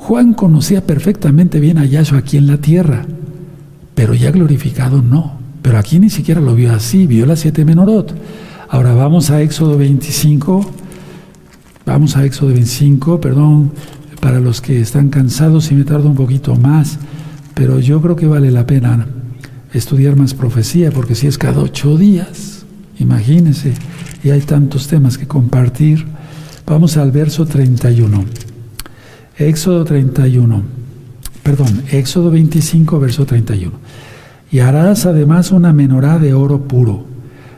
Juan 0.00 0.32
conocía 0.32 0.86
perfectamente 0.86 1.60
bien 1.60 1.76
a 1.76 1.84
Yahshua 1.84 2.20
aquí 2.20 2.38
en 2.38 2.46
la 2.46 2.56
tierra, 2.56 3.04
pero 3.94 4.14
ya 4.14 4.30
glorificado 4.30 5.02
no. 5.02 5.38
Pero 5.60 5.76
aquí 5.78 6.00
ni 6.00 6.08
siquiera 6.08 6.40
lo 6.40 6.54
vio 6.54 6.72
así, 6.72 7.06
vio 7.06 7.26
las 7.26 7.40
siete 7.40 7.66
menorot. 7.66 8.14
Ahora 8.70 8.94
vamos 8.94 9.30
a 9.30 9.42
Éxodo 9.42 9.76
25. 9.76 10.68
Vamos 11.84 12.16
a 12.16 12.24
Éxodo 12.24 12.48
25, 12.48 13.20
perdón, 13.20 13.72
para 14.20 14.40
los 14.40 14.62
que 14.62 14.80
están 14.80 15.10
cansados 15.10 15.70
y 15.70 15.74
me 15.74 15.84
tardo 15.84 16.08
un 16.08 16.16
poquito 16.16 16.56
más, 16.56 16.98
pero 17.54 17.78
yo 17.78 18.00
creo 18.00 18.16
que 18.16 18.26
vale 18.26 18.50
la 18.50 18.66
pena 18.66 19.06
estudiar 19.74 20.16
más 20.16 20.32
profecía, 20.32 20.90
porque 20.90 21.14
si 21.14 21.26
es 21.26 21.36
cada 21.36 21.60
ocho 21.60 21.98
días, 21.98 22.64
imagínense, 22.98 23.74
y 24.24 24.30
hay 24.30 24.40
tantos 24.40 24.88
temas 24.88 25.18
que 25.18 25.28
compartir. 25.28 26.06
Vamos 26.66 26.96
al 26.96 27.12
verso 27.12 27.44
31. 27.44 28.49
Éxodo 29.40 29.84
31, 29.84 30.62
perdón, 31.42 31.82
Éxodo 31.90 32.30
25, 32.30 33.00
verso 33.00 33.24
31. 33.24 33.72
Y 34.52 34.58
harás 34.58 35.06
además 35.06 35.50
una 35.50 35.72
menorá 35.72 36.18
de 36.18 36.34
oro 36.34 36.68
puro, 36.68 37.06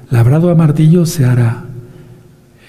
labrado 0.09 0.51
a 0.51 0.55
martillo 0.55 1.07
se 1.07 1.25
hará. 1.25 1.65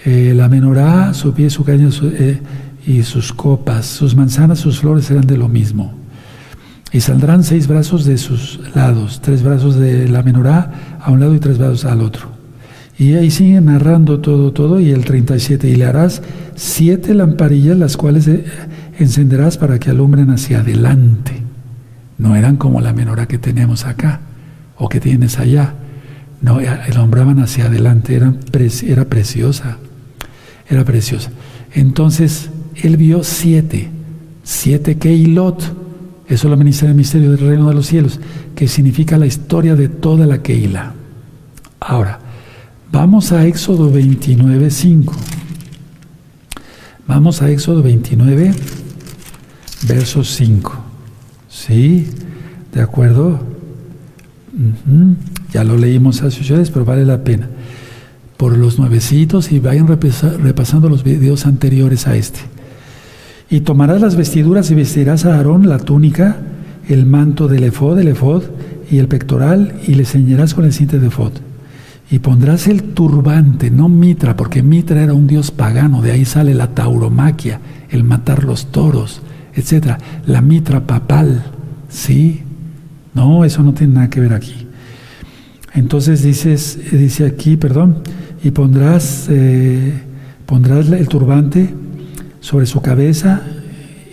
Eh, 0.05 0.33
la 0.35 0.49
menorá, 0.49 1.13
su 1.13 1.31
pie, 1.33 1.51
su 1.51 1.63
caña 1.63 1.89
eh, 2.01 2.41
y 2.87 3.03
sus 3.03 3.31
copas, 3.31 3.85
sus 3.85 4.15
manzanas, 4.15 4.59
sus 4.59 4.79
flores 4.79 5.05
serán 5.05 5.27
de 5.27 5.37
lo 5.37 5.47
mismo. 5.47 5.93
Y 6.91 6.99
saldrán 6.99 7.43
seis 7.43 7.67
brazos 7.67 8.05
de 8.05 8.17
sus 8.17 8.59
lados, 8.73 9.21
tres 9.21 9.43
brazos 9.43 9.75
de 9.75 10.07
la 10.07 10.23
menorá 10.23 10.97
a 10.99 11.11
un 11.11 11.19
lado 11.19 11.35
y 11.35 11.39
tres 11.39 11.59
brazos 11.59 11.85
al 11.85 12.01
otro. 12.01 12.33
Y 12.97 13.13
ahí 13.13 13.31
sigue 13.31 13.59
narrando 13.61 14.19
todo, 14.19 14.53
todo, 14.53 14.79
y 14.79 14.91
el 14.91 15.03
37, 15.03 15.67
y 15.67 15.75
le 15.75 15.85
harás 15.85 16.21
siete 16.55 17.13
lamparillas, 17.13 17.77
las 17.77 17.97
cuales 17.97 18.27
eh, 18.27 18.45
encenderás 18.99 19.57
para 19.57 19.79
que 19.79 19.89
alumbren 19.89 20.29
hacia 20.29 20.59
adelante. 20.59 21.41
No 22.17 22.35
eran 22.35 22.57
como 22.57 22.81
la 22.81 22.93
menorá 22.93 23.27
que 23.27 23.37
tenemos 23.37 23.85
acá 23.85 24.21
o 24.77 24.89
que 24.89 24.99
tienes 24.99 25.39
allá. 25.39 25.73
No, 26.41 26.59
eh, 26.59 26.67
alumbraban 26.67 27.39
hacia 27.39 27.65
adelante, 27.65 28.15
era, 28.15 28.33
era 28.85 29.05
preciosa, 29.05 29.77
era 30.69 30.83
preciosa. 30.83 31.31
Entonces, 31.73 32.49
él 32.75 32.97
vio 32.97 33.23
siete, 33.23 33.89
siete 34.43 34.97
Keilot, 34.97 35.63
eso 36.27 36.49
lo 36.49 36.57
ministra 36.57 36.89
el 36.89 36.95
misterio 36.95 37.31
del 37.31 37.47
reino 37.47 37.69
de 37.69 37.75
los 37.75 37.87
cielos, 37.87 38.19
que 38.55 38.67
significa 38.67 39.17
la 39.17 39.25
historia 39.25 39.75
de 39.75 39.87
toda 39.89 40.25
la 40.25 40.41
Keila. 40.41 40.93
Ahora, 41.79 42.19
vamos 42.91 43.31
a 43.31 43.45
Éxodo 43.45 43.91
29, 43.91 44.69
5. 44.69 45.13
Vamos 47.07 47.41
a 47.41 47.49
Éxodo 47.49 47.83
29, 47.83 48.53
verso 49.87 50.23
5. 50.23 50.73
¿Sí? 51.49 52.07
¿De 52.73 52.81
acuerdo? 52.81 53.39
Ya 55.51 55.63
lo 55.63 55.77
leímos 55.77 56.21
hace 56.21 56.41
ocho 56.41 56.71
pero 56.71 56.85
vale 56.85 57.05
la 57.05 57.23
pena. 57.23 57.49
Por 58.37 58.57
los 58.57 58.79
nuevecitos 58.79 59.51
y 59.51 59.59
vayan 59.59 59.87
repasando 59.87 60.89
los 60.89 61.03
videos 61.03 61.45
anteriores 61.45 62.07
a 62.07 62.15
este. 62.15 62.39
Y 63.49 63.61
tomarás 63.61 64.01
las 64.01 64.15
vestiduras 64.15 64.71
y 64.71 64.75
vestirás 64.75 65.25
a 65.25 65.35
Aarón 65.35 65.69
la 65.69 65.77
túnica, 65.77 66.37
el 66.87 67.05
manto 67.05 67.47
del 67.47 67.63
efod, 67.63 67.99
el 67.99 68.07
efod 68.07 68.43
y 68.89 68.97
el 68.97 69.07
pectoral, 69.07 69.75
y 69.87 69.93
le 69.93 70.05
ceñirás 70.05 70.53
con 70.53 70.65
el 70.65 70.73
cinto 70.73 70.99
de 70.99 71.07
efod. 71.07 71.33
Y 72.09 72.19
pondrás 72.19 72.67
el 72.67 72.83
turbante, 72.93 73.71
no 73.71 73.89
mitra, 73.89 74.35
porque 74.35 74.63
mitra 74.63 75.03
era 75.03 75.13
un 75.13 75.27
dios 75.27 75.51
pagano, 75.51 76.01
de 76.01 76.11
ahí 76.11 76.25
sale 76.25 76.53
la 76.53 76.67
tauromaquia, 76.67 77.59
el 77.89 78.03
matar 78.03 78.43
los 78.43 78.67
toros, 78.71 79.21
etc. 79.55 79.97
La 80.25 80.41
mitra 80.41 80.85
papal, 80.85 81.43
¿sí? 81.89 82.41
No, 83.13 83.45
eso 83.45 83.63
no 83.63 83.73
tiene 83.73 83.93
nada 83.93 84.09
que 84.09 84.19
ver 84.19 84.33
aquí. 84.33 84.67
Entonces 85.73 86.21
dices, 86.21 86.79
dice 86.91 87.25
aquí, 87.25 87.57
perdón, 87.57 87.97
y 88.43 88.51
pondrás, 88.51 89.27
eh, 89.29 89.93
pondrás 90.45 90.89
el 90.89 91.07
turbante 91.07 91.73
sobre 92.39 92.65
su 92.65 92.81
cabeza 92.81 93.41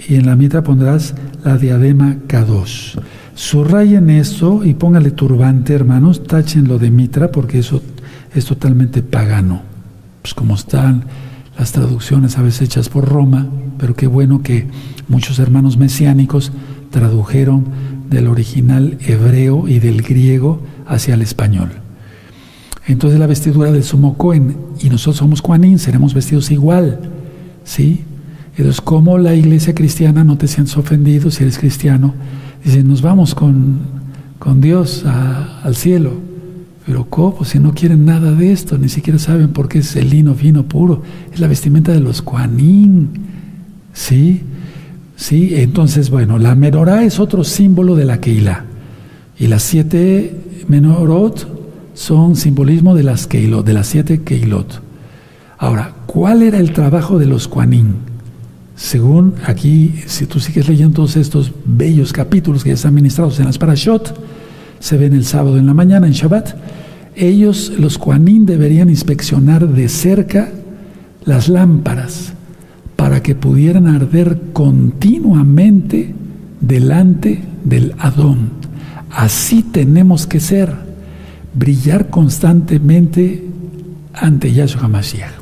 y 0.08 0.14
en 0.14 0.26
la 0.26 0.36
mitra 0.36 0.62
pondrás 0.62 1.14
la 1.44 1.58
diadema 1.58 2.16
K2. 2.28 3.00
Subrayen 3.34 4.10
esto 4.10 4.64
y 4.64 4.74
póngale 4.74 5.10
turbante, 5.10 5.74
hermanos, 5.74 6.24
táchenlo 6.24 6.78
de 6.78 6.90
mitra 6.90 7.30
porque 7.30 7.58
eso 7.58 7.82
es 8.34 8.44
totalmente 8.44 9.02
pagano. 9.02 9.62
Pues 10.22 10.34
como 10.34 10.54
están 10.54 11.04
las 11.58 11.72
traducciones 11.72 12.38
a 12.38 12.42
veces 12.42 12.62
hechas 12.62 12.88
por 12.88 13.08
Roma, 13.08 13.46
pero 13.78 13.94
qué 13.94 14.06
bueno 14.06 14.42
que 14.42 14.68
muchos 15.10 15.38
hermanos 15.38 15.76
mesiánicos 15.76 16.52
tradujeron 16.90 17.66
del 18.08 18.26
original 18.26 18.96
hebreo 19.06 19.68
y 19.68 19.78
del 19.78 20.00
griego 20.02 20.62
hacia 20.86 21.14
el 21.14 21.22
español. 21.22 21.70
Entonces 22.86 23.20
la 23.20 23.26
vestidura 23.26 23.70
del 23.70 23.84
sumo 23.84 24.16
Cohen, 24.16 24.56
y 24.80 24.88
nosotros 24.88 25.16
somos 25.16 25.42
Juanín, 25.42 25.78
seremos 25.78 26.14
vestidos 26.14 26.50
igual, 26.50 27.00
¿sí? 27.64 28.04
Entonces, 28.56 28.80
como 28.80 29.16
la 29.16 29.34
iglesia 29.34 29.74
cristiana, 29.74 30.24
no 30.24 30.36
te 30.36 30.48
sientes 30.48 30.76
ofendido 30.76 31.30
si 31.30 31.44
eres 31.44 31.58
cristiano, 31.58 32.14
Dicen, 32.64 32.88
nos 32.88 33.00
vamos 33.00 33.34
con, 33.34 33.78
con 34.38 34.60
Dios 34.60 35.04
al 35.06 35.74
cielo. 35.74 36.12
Pero 36.86 37.06
¿cómo? 37.08 37.44
Si 37.44 37.58
no 37.58 37.72
quieren 37.72 38.04
nada 38.04 38.32
de 38.32 38.52
esto, 38.52 38.76
ni 38.76 38.88
siquiera 38.88 39.18
saben 39.18 39.48
por 39.48 39.68
qué 39.68 39.78
es 39.78 39.96
el 39.96 40.10
lino 40.10 40.34
fino 40.34 40.64
puro. 40.64 41.02
Es 41.32 41.40
la 41.40 41.46
vestimenta 41.46 41.92
de 41.92 42.00
los 42.00 42.20
Kuanín. 42.22 43.10
¿Sí? 43.92 44.42
¿Sí? 45.20 45.50
Entonces, 45.56 46.08
bueno, 46.08 46.38
la 46.38 46.54
menorá 46.54 47.04
es 47.04 47.20
otro 47.20 47.44
símbolo 47.44 47.94
de 47.94 48.06
la 48.06 48.22
Keilah. 48.22 48.64
Y 49.38 49.48
las 49.48 49.62
siete 49.62 50.34
menorot 50.66 51.46
son 51.92 52.36
simbolismo 52.36 52.94
de 52.94 53.02
las 53.02 53.26
Keilot, 53.26 53.66
de 53.66 53.74
las 53.74 53.86
siete 53.86 54.22
Keilot. 54.22 54.80
Ahora, 55.58 55.92
¿cuál 56.06 56.42
era 56.42 56.56
el 56.56 56.72
trabajo 56.72 57.18
de 57.18 57.26
los 57.26 57.48
Kuanín? 57.48 57.96
Según 58.76 59.34
aquí, 59.44 59.92
si 60.06 60.24
tú 60.24 60.40
sigues 60.40 60.70
leyendo 60.70 60.94
todos 60.96 61.18
estos 61.18 61.52
bellos 61.66 62.14
capítulos 62.14 62.64
que 62.64 62.70
ya 62.70 62.76
están 62.76 62.94
ministrados 62.94 63.38
en 63.40 63.44
las 63.44 63.58
Parashot, 63.58 64.18
se 64.78 64.96
ven 64.96 65.12
el 65.12 65.26
sábado 65.26 65.58
en 65.58 65.66
la 65.66 65.74
mañana, 65.74 66.06
en 66.06 66.14
Shabbat, 66.14 66.54
ellos, 67.14 67.70
los 67.78 67.98
Kuanín, 67.98 68.46
deberían 68.46 68.88
inspeccionar 68.88 69.68
de 69.68 69.86
cerca 69.90 70.48
las 71.26 71.50
lámparas 71.50 72.32
para 73.00 73.22
que 73.22 73.34
pudieran 73.34 73.86
arder 73.86 74.38
continuamente 74.52 76.14
delante 76.60 77.42
del 77.64 77.94
Adón. 77.98 78.50
Así 79.10 79.62
tenemos 79.62 80.26
que 80.26 80.38
ser, 80.38 80.70
brillar 81.54 82.10
constantemente 82.10 83.42
ante 84.12 84.52
Yahshua 84.52 84.82
HaMashiach. 84.82 85.32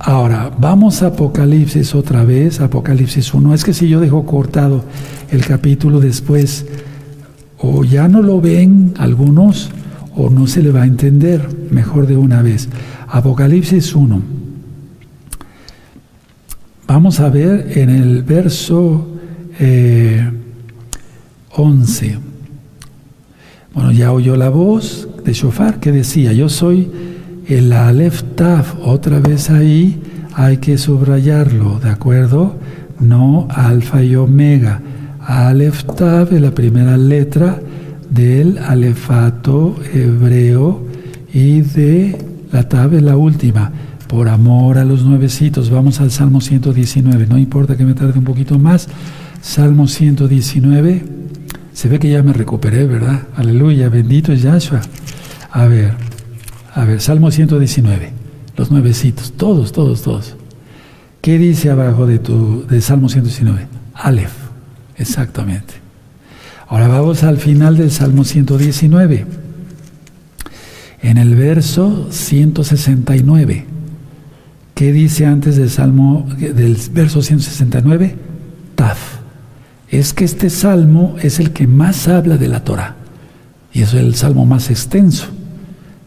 Ahora, 0.00 0.50
vamos 0.58 1.04
a 1.04 1.08
Apocalipsis 1.08 1.94
otra 1.94 2.24
vez, 2.24 2.60
Apocalipsis 2.60 3.32
1. 3.32 3.54
Es 3.54 3.62
que 3.62 3.72
si 3.72 3.88
yo 3.88 4.00
dejo 4.00 4.26
cortado 4.26 4.84
el 5.30 5.46
capítulo 5.46 6.00
después, 6.00 6.66
o 7.58 7.84
ya 7.84 8.08
no 8.08 8.22
lo 8.22 8.40
ven 8.40 8.94
algunos, 8.98 9.70
o 10.16 10.30
no 10.30 10.48
se 10.48 10.64
le 10.64 10.72
va 10.72 10.82
a 10.82 10.86
entender 10.86 11.48
mejor 11.70 12.08
de 12.08 12.16
una 12.16 12.42
vez. 12.42 12.68
Apocalipsis 13.06 13.94
1. 13.94 14.39
Vamos 16.92 17.20
a 17.20 17.30
ver 17.30 17.78
en 17.78 17.88
el 17.88 18.24
verso 18.24 19.06
11. 21.52 22.06
Eh, 22.06 22.18
bueno, 23.72 23.92
ya 23.92 24.10
oyó 24.12 24.34
la 24.34 24.48
voz 24.48 25.06
de 25.24 25.32
Shofar 25.32 25.78
que 25.78 25.92
decía, 25.92 26.32
yo 26.32 26.48
soy 26.48 26.90
el 27.46 27.72
Aleph 27.72 28.24
Taf, 28.34 28.74
otra 28.82 29.20
vez 29.20 29.50
ahí 29.50 30.02
hay 30.34 30.56
que 30.56 30.78
subrayarlo, 30.78 31.78
¿de 31.78 31.90
acuerdo? 31.90 32.56
No 32.98 33.46
alfa 33.50 34.02
y 34.02 34.16
omega. 34.16 34.82
Aleph 35.20 35.84
Tav 35.94 36.34
es 36.34 36.40
la 36.40 36.50
primera 36.50 36.96
letra 36.96 37.60
del 38.10 38.58
alefato 38.58 39.76
hebreo 39.94 40.82
y 41.32 41.60
de 41.60 42.18
la 42.50 42.68
Tav 42.68 42.94
es 42.94 43.02
la 43.02 43.16
última. 43.16 43.70
Por 44.10 44.28
amor 44.28 44.76
a 44.78 44.84
los 44.84 45.04
nuevecitos, 45.04 45.70
vamos 45.70 46.00
al 46.00 46.10
Salmo 46.10 46.40
119. 46.40 47.28
No 47.28 47.38
importa 47.38 47.76
que 47.76 47.84
me 47.84 47.94
tarde 47.94 48.18
un 48.18 48.24
poquito 48.24 48.58
más. 48.58 48.88
Salmo 49.40 49.86
119. 49.86 51.04
Se 51.72 51.88
ve 51.88 52.00
que 52.00 52.10
ya 52.10 52.20
me 52.24 52.32
recuperé, 52.32 52.86
¿verdad? 52.86 53.22
Aleluya, 53.36 53.88
bendito 53.88 54.32
es 54.32 54.42
Yahshua. 54.42 54.80
A 55.52 55.66
ver. 55.66 55.94
A 56.74 56.84
ver, 56.84 57.00
Salmo 57.00 57.30
119, 57.30 58.12
los 58.56 58.72
nuevecitos, 58.72 59.32
todos, 59.32 59.70
todos, 59.70 60.02
todos. 60.02 60.34
¿Qué 61.20 61.38
dice 61.38 61.70
abajo 61.70 62.06
de 62.06 62.18
tu 62.18 62.66
de 62.66 62.80
Salmo 62.80 63.08
119? 63.08 63.68
Aleph, 63.94 64.32
exactamente. 64.96 65.74
Ahora 66.66 66.88
vamos 66.88 67.22
al 67.22 67.36
final 67.38 67.76
del 67.76 67.92
Salmo 67.92 68.24
119. 68.24 69.24
En 71.00 71.16
el 71.16 71.36
verso 71.36 72.08
169. 72.10 73.69
¿Qué 74.80 74.94
dice 74.94 75.26
antes 75.26 75.56
del 75.56 75.68
Salmo 75.68 76.26
del 76.38 76.74
verso 76.94 77.20
169? 77.20 78.16
Taf. 78.76 79.18
Es 79.90 80.14
que 80.14 80.24
este 80.24 80.48
salmo 80.48 81.16
es 81.20 81.38
el 81.38 81.50
que 81.50 81.66
más 81.66 82.08
habla 82.08 82.38
de 82.38 82.48
la 82.48 82.64
Torah. 82.64 82.96
Y 83.74 83.82
es 83.82 83.92
el 83.92 84.14
salmo 84.14 84.46
más 84.46 84.70
extenso. 84.70 85.26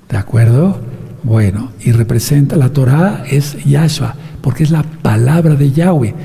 ¿De 0.09 0.17
acuerdo? 0.17 0.81
Bueno, 1.21 1.71
y 1.81 1.91
representa 1.91 2.55
la 2.55 2.69
Torah 2.69 3.23
es 3.29 3.63
Yahshua, 3.63 4.15
porque 4.41 4.63
es 4.63 4.71
la 4.71 4.81
palabra 4.81 5.53
de 5.53 5.71
Yahweh. 5.71 6.15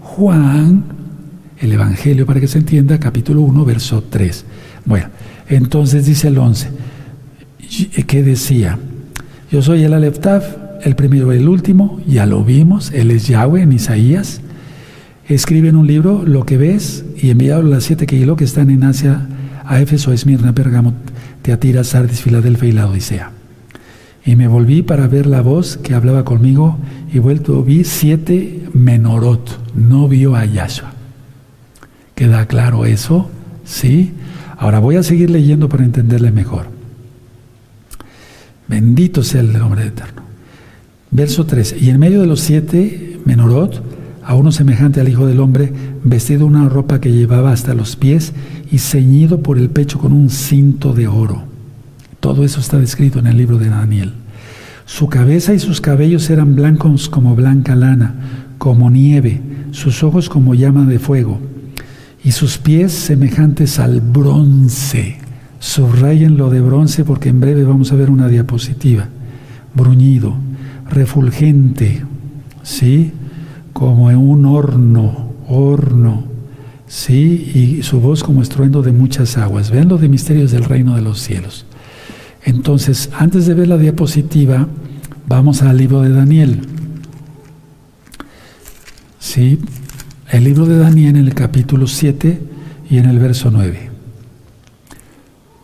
Juan, 0.00 0.84
el 1.58 1.72
Evangelio, 1.72 2.24
para 2.24 2.40
que 2.40 2.48
se 2.48 2.56
entienda, 2.56 2.98
capítulo 2.98 3.42
1, 3.42 3.66
verso 3.66 4.02
3. 4.08 4.46
Bueno, 4.86 5.08
entonces 5.46 6.06
dice 6.06 6.28
el 6.28 6.38
11, 6.38 6.70
¿qué 8.06 8.22
decía? 8.22 8.78
Yo 9.52 9.60
soy 9.60 9.84
el 9.84 9.92
Aleftaf, 9.92 10.67
el 10.82 10.96
primero 10.96 11.32
y 11.32 11.38
el 11.38 11.48
último, 11.48 12.00
ya 12.06 12.26
lo 12.26 12.44
vimos, 12.44 12.92
él 12.92 13.10
es 13.10 13.26
Yahweh 13.28 13.62
en 13.62 13.72
Isaías. 13.72 14.40
Escribe 15.26 15.68
en 15.68 15.76
un 15.76 15.86
libro 15.86 16.22
lo 16.24 16.46
que 16.46 16.56
ves 16.56 17.04
y 17.16 17.30
enviado 17.30 17.60
a 17.60 17.64
las 17.64 17.84
siete 17.84 18.06
que 18.06 18.34
que 18.36 18.44
están 18.44 18.70
en 18.70 18.84
Asia, 18.84 19.26
a 19.64 19.80
Éfeso, 19.80 20.12
Esmirna, 20.12 20.54
Pergamo, 20.54 20.94
Teatira, 21.42 21.84
Sardis, 21.84 22.22
Filadelfia 22.22 22.68
y 22.68 22.72
la 22.72 22.86
Odisea. 22.86 23.32
Y 24.24 24.36
me 24.36 24.48
volví 24.48 24.82
para 24.82 25.06
ver 25.08 25.26
la 25.26 25.42
voz 25.42 25.76
que 25.76 25.94
hablaba 25.94 26.24
conmigo 26.24 26.78
y 27.12 27.18
vuelto 27.18 27.62
vi 27.62 27.84
siete 27.84 28.62
menorot. 28.72 29.74
No 29.74 30.08
vio 30.08 30.36
a 30.36 30.44
Yahshua. 30.44 30.92
¿Queda 32.14 32.46
claro 32.46 32.84
eso? 32.84 33.30
¿Sí? 33.64 34.12
Ahora 34.56 34.80
voy 34.80 34.96
a 34.96 35.02
seguir 35.02 35.30
leyendo 35.30 35.68
para 35.68 35.84
entenderle 35.84 36.32
mejor. 36.32 36.66
Bendito 38.66 39.22
sea 39.22 39.40
el 39.40 39.52
nombre 39.52 39.86
eterno. 39.86 40.27
Verso 41.10 41.46
13. 41.46 41.78
Y 41.78 41.90
en 41.90 41.98
medio 41.98 42.20
de 42.20 42.26
los 42.26 42.40
siete 42.40 43.18
menorot, 43.24 43.82
a 44.22 44.34
uno 44.34 44.52
semejante 44.52 45.00
al 45.00 45.08
Hijo 45.08 45.26
del 45.26 45.40
Hombre, 45.40 45.72
vestido 46.04 46.44
una 46.46 46.68
ropa 46.68 47.00
que 47.00 47.12
llevaba 47.12 47.50
hasta 47.50 47.74
los 47.74 47.96
pies 47.96 48.34
y 48.70 48.78
ceñido 48.78 49.42
por 49.42 49.58
el 49.58 49.70
pecho 49.70 49.98
con 49.98 50.12
un 50.12 50.28
cinto 50.28 50.92
de 50.92 51.08
oro. 51.08 51.44
Todo 52.20 52.44
eso 52.44 52.60
está 52.60 52.78
descrito 52.78 53.18
en 53.20 53.26
el 53.26 53.38
libro 53.38 53.58
de 53.58 53.70
Daniel. 53.70 54.12
Su 54.84 55.08
cabeza 55.08 55.54
y 55.54 55.58
sus 55.58 55.80
cabellos 55.80 56.28
eran 56.30 56.56
blancos 56.56 57.08
como 57.08 57.34
blanca 57.34 57.74
lana, 57.74 58.14
como 58.58 58.90
nieve, 58.90 59.40
sus 59.70 60.02
ojos 60.02 60.28
como 60.28 60.54
llama 60.54 60.84
de 60.84 60.98
fuego, 60.98 61.38
y 62.24 62.32
sus 62.32 62.58
pies 62.58 62.92
semejantes 62.92 63.78
al 63.78 64.00
bronce. 64.00 65.18
Subrayen 65.60 66.36
lo 66.36 66.50
de 66.50 66.60
bronce 66.60 67.04
porque 67.04 67.28
en 67.28 67.40
breve 67.40 67.64
vamos 67.64 67.92
a 67.92 67.96
ver 67.96 68.10
una 68.10 68.28
diapositiva. 68.28 69.08
Bruñido, 69.74 70.36
refulgente, 70.88 72.02
¿sí? 72.62 73.12
Como 73.72 74.10
en 74.10 74.16
un 74.16 74.46
horno, 74.46 75.32
horno, 75.48 76.24
¿sí? 76.86 77.78
Y 77.78 77.82
su 77.82 78.00
voz 78.00 78.22
como 78.22 78.42
estruendo 78.42 78.82
de 78.82 78.92
muchas 78.92 79.36
aguas. 79.38 79.70
Ven 79.70 79.88
lo 79.88 79.98
de 79.98 80.08
misterios 80.08 80.50
del 80.50 80.64
reino 80.64 80.96
de 80.96 81.02
los 81.02 81.20
cielos. 81.20 81.64
Entonces, 82.44 83.10
antes 83.18 83.46
de 83.46 83.54
ver 83.54 83.68
la 83.68 83.76
diapositiva, 83.76 84.68
vamos 85.26 85.62
al 85.62 85.76
libro 85.76 86.02
de 86.02 86.10
Daniel. 86.10 86.60
Sí, 89.18 89.58
el 90.30 90.44
libro 90.44 90.66
de 90.66 90.78
Daniel 90.78 91.16
en 91.16 91.26
el 91.26 91.34
capítulo 91.34 91.86
7 91.86 92.40
y 92.90 92.98
en 92.98 93.06
el 93.06 93.18
verso 93.18 93.50
9. 93.50 93.90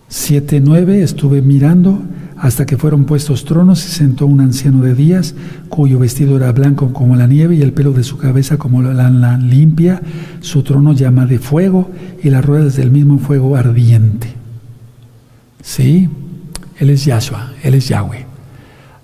7, 0.09 0.61
9 0.61 1.03
estuve 1.03 1.43
mirando 1.43 2.03
hasta 2.45 2.67
que 2.67 2.77
fueron 2.77 3.07
puestos 3.07 3.47
tronos 3.47 3.87
y 3.87 3.89
sentó 3.89 4.27
un 4.27 4.43
anciano 4.43 4.83
de 4.83 4.95
días, 4.95 5.35
cuyo 5.71 5.99
vestido 5.99 6.37
era 6.37 6.53
blanco 6.53 6.93
como 6.93 7.17
la 7.17 7.27
nieve 7.27 7.55
y 7.57 7.63
el 7.63 7.73
pelo 7.73 7.93
de 7.93 8.05
su 8.05 8.19
cabeza 8.19 8.59
como 8.59 8.83
la 8.83 8.93
lana 8.93 9.39
limpia, 9.39 10.03
su 10.41 10.63
trono 10.63 10.93
llama 10.93 11.25
de 11.25 11.39
fuego 11.39 11.91
y 12.23 12.29
las 12.29 12.45
ruedas 12.45 12.77
del 12.77 12.91
mismo 12.91 13.19
fuego 13.19 13.57
ardiente. 13.57 14.29
¿Sí? 15.63 16.11
Él 16.79 16.91
es 16.91 17.07
Yahshua, 17.07 17.55
Él 17.63 17.73
es 17.73 17.89
Yahweh. 17.89 18.27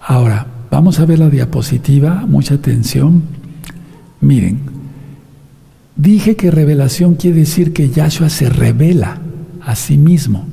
Ahora, 0.03 0.47
vamos 0.71 1.01
a 1.01 1.07
ver 1.07 1.19
la 1.19 1.31
diapositiva, 1.31 2.27
mucha 2.29 2.57
atención. 2.57 3.23
Miren, 4.21 4.61
dije 5.97 6.37
que 6.37 6.51
revelación 6.51 7.15
quiere 7.15 7.39
decir 7.39 7.73
que 7.73 7.89
Yahshua 7.89 8.29
se 8.29 8.51
revela 8.51 9.17
a 9.63 9.77
sí 9.77 9.97
mismo. 9.97 10.50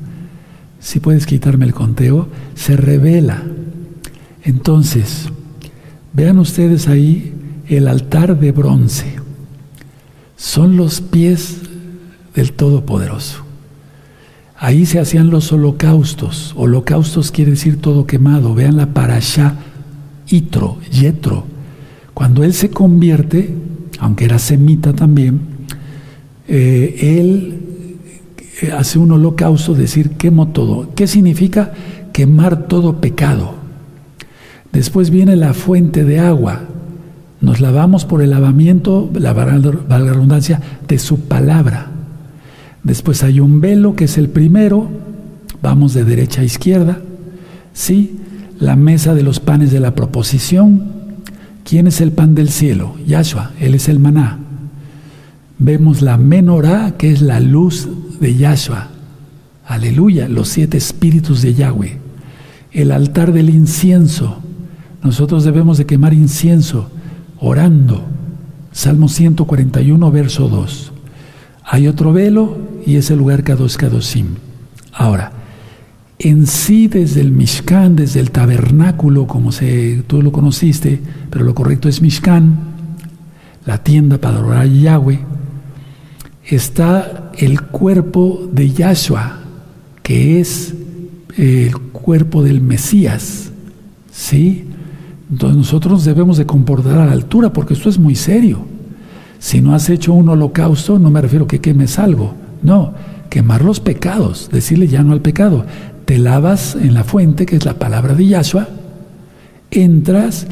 Si 0.87 1.01
puedes 1.01 1.25
quitarme 1.25 1.65
el 1.65 1.73
conteo, 1.73 2.29
se 2.55 2.77
revela. 2.77 3.43
Entonces, 4.41 5.27
vean 6.13 6.39
ustedes 6.39 6.87
ahí 6.87 7.33
el 7.67 7.89
altar 7.89 8.39
de 8.39 8.53
bronce. 8.53 9.17
Son 10.37 10.77
los 10.77 11.01
pies 11.01 11.57
del 12.33 12.53
Todopoderoso. 12.53 13.43
Ahí 14.55 14.85
se 14.85 15.01
hacían 15.01 15.29
los 15.29 15.51
holocaustos. 15.51 16.53
Holocaustos 16.55 17.33
quiere 17.33 17.51
decir 17.51 17.81
todo 17.81 18.07
quemado. 18.07 18.55
Vean 18.55 18.77
la 18.77 18.93
parasha 18.93 19.55
Itro, 20.29 20.77
Yetro. 20.89 21.47
Cuando 22.13 22.45
él 22.45 22.53
se 22.53 22.69
convierte, 22.69 23.53
aunque 23.99 24.23
era 24.23 24.39
semita 24.39 24.93
también, 24.93 25.41
eh, 26.47 27.19
él 27.19 27.66
hace 28.77 28.99
un 28.99 29.11
holocausto, 29.11 29.73
decir, 29.73 30.11
quemo 30.11 30.47
todo. 30.49 30.89
¿Qué 30.95 31.07
significa? 31.07 31.73
Quemar 32.11 32.67
todo 32.67 32.99
pecado. 32.99 33.55
Después 34.71 35.09
viene 35.09 35.35
la 35.35 35.53
fuente 35.53 36.03
de 36.03 36.19
agua. 36.19 36.61
Nos 37.39 37.61
lavamos 37.61 38.05
por 38.05 38.21
el 38.21 38.31
lavamiento, 38.31 39.09
la 39.13 39.33
redundancia, 39.33 40.61
de 40.87 40.97
su 40.97 41.21
palabra. 41.21 41.87
Después 42.83 43.23
hay 43.23 43.39
un 43.39 43.61
velo 43.61 43.95
que 43.95 44.05
es 44.05 44.17
el 44.17 44.29
primero, 44.29 44.89
vamos 45.61 45.93
de 45.93 46.03
derecha 46.03 46.41
a 46.41 46.45
izquierda. 46.45 46.99
Sí, 47.73 48.19
la 48.59 48.75
mesa 48.75 49.13
de 49.13 49.23
los 49.23 49.39
panes 49.39 49.71
de 49.71 49.79
la 49.79 49.93
proposición. 49.93 50.97
¿Quién 51.63 51.85
es 51.87 52.01
el 52.01 52.11
pan 52.11 52.33
del 52.33 52.49
cielo? 52.49 52.95
Yahshua, 53.05 53.51
él 53.59 53.75
es 53.75 53.89
el 53.89 53.99
maná. 53.99 54.39
Vemos 55.59 56.01
la 56.01 56.17
menorá, 56.17 56.95
que 56.97 57.11
es 57.11 57.21
la 57.21 57.39
luz 57.39 57.87
de 58.19 58.35
Yahshua. 58.35 58.89
Aleluya, 59.65 60.27
los 60.27 60.49
siete 60.49 60.77
espíritus 60.77 61.41
de 61.41 61.53
Yahweh. 61.55 61.97
El 62.71 62.91
altar 62.91 63.33
del 63.33 63.49
incienso. 63.49 64.39
Nosotros 65.03 65.43
debemos 65.43 65.77
de 65.77 65.85
quemar 65.85 66.13
incienso 66.13 66.89
orando. 67.39 68.03
Salmo 68.71 69.09
141, 69.09 70.11
verso 70.11 70.47
2. 70.47 70.91
Hay 71.63 71.87
otro 71.87 72.13
velo 72.13 72.57
y 72.85 72.95
es 72.95 73.09
el 73.09 73.17
lugar 73.17 73.43
Kadosh 73.43 73.75
Kadoshim. 73.75 74.35
Ahora, 74.93 75.31
en 76.19 76.47
sí 76.47 76.87
desde 76.87 77.21
el 77.21 77.31
Mishkan, 77.31 77.95
desde 77.95 78.19
el 78.19 78.31
tabernáculo, 78.31 79.27
como 79.27 79.51
se, 79.51 80.03
tú 80.07 80.21
lo 80.21 80.31
conociste, 80.31 81.01
pero 81.29 81.45
lo 81.45 81.53
correcto 81.53 81.89
es 81.89 82.01
Mishkan, 82.01 82.57
la 83.65 83.83
tienda 83.83 84.17
para 84.17 84.37
adorar 84.37 84.61
a 84.61 84.65
Yahweh, 84.65 85.19
está 86.47 87.31
el 87.37 87.61
cuerpo 87.61 88.47
de 88.51 88.71
Yahshua, 88.71 89.39
que 90.01 90.39
es 90.39 90.73
el 91.37 91.77
cuerpo 91.77 92.43
del 92.43 92.61
Mesías, 92.61 93.51
¿sí? 94.11 94.65
Entonces 95.29 95.57
nosotros 95.57 96.05
debemos 96.05 96.37
de 96.37 96.45
comportar 96.45 96.97
a 96.97 97.05
la 97.05 97.11
altura, 97.11 97.51
porque 97.51 97.73
esto 97.73 97.89
es 97.89 97.99
muy 97.99 98.15
serio. 98.15 98.59
Si 99.39 99.61
no 99.61 99.75
has 99.75 99.89
hecho 99.89 100.13
un 100.13 100.29
holocausto, 100.29 100.97
no 100.97 101.11
me 101.11 101.21
refiero 101.21 101.45
a 101.45 101.47
que 101.47 101.59
quemes 101.59 101.99
algo, 101.99 102.33
no, 102.63 102.93
quemar 103.29 103.63
los 103.63 103.79
pecados, 103.79 104.49
decirle 104.51 104.87
ya 104.87 105.03
no 105.03 105.13
al 105.13 105.21
pecado. 105.21 105.65
Te 106.05 106.17
lavas 106.17 106.75
en 106.75 106.93
la 106.93 107.03
fuente, 107.03 107.45
que 107.45 107.57
es 107.57 107.65
la 107.65 107.73
palabra 107.73 108.15
de 108.15 108.25
Yahshua, 108.25 108.69
entras, 109.69 110.47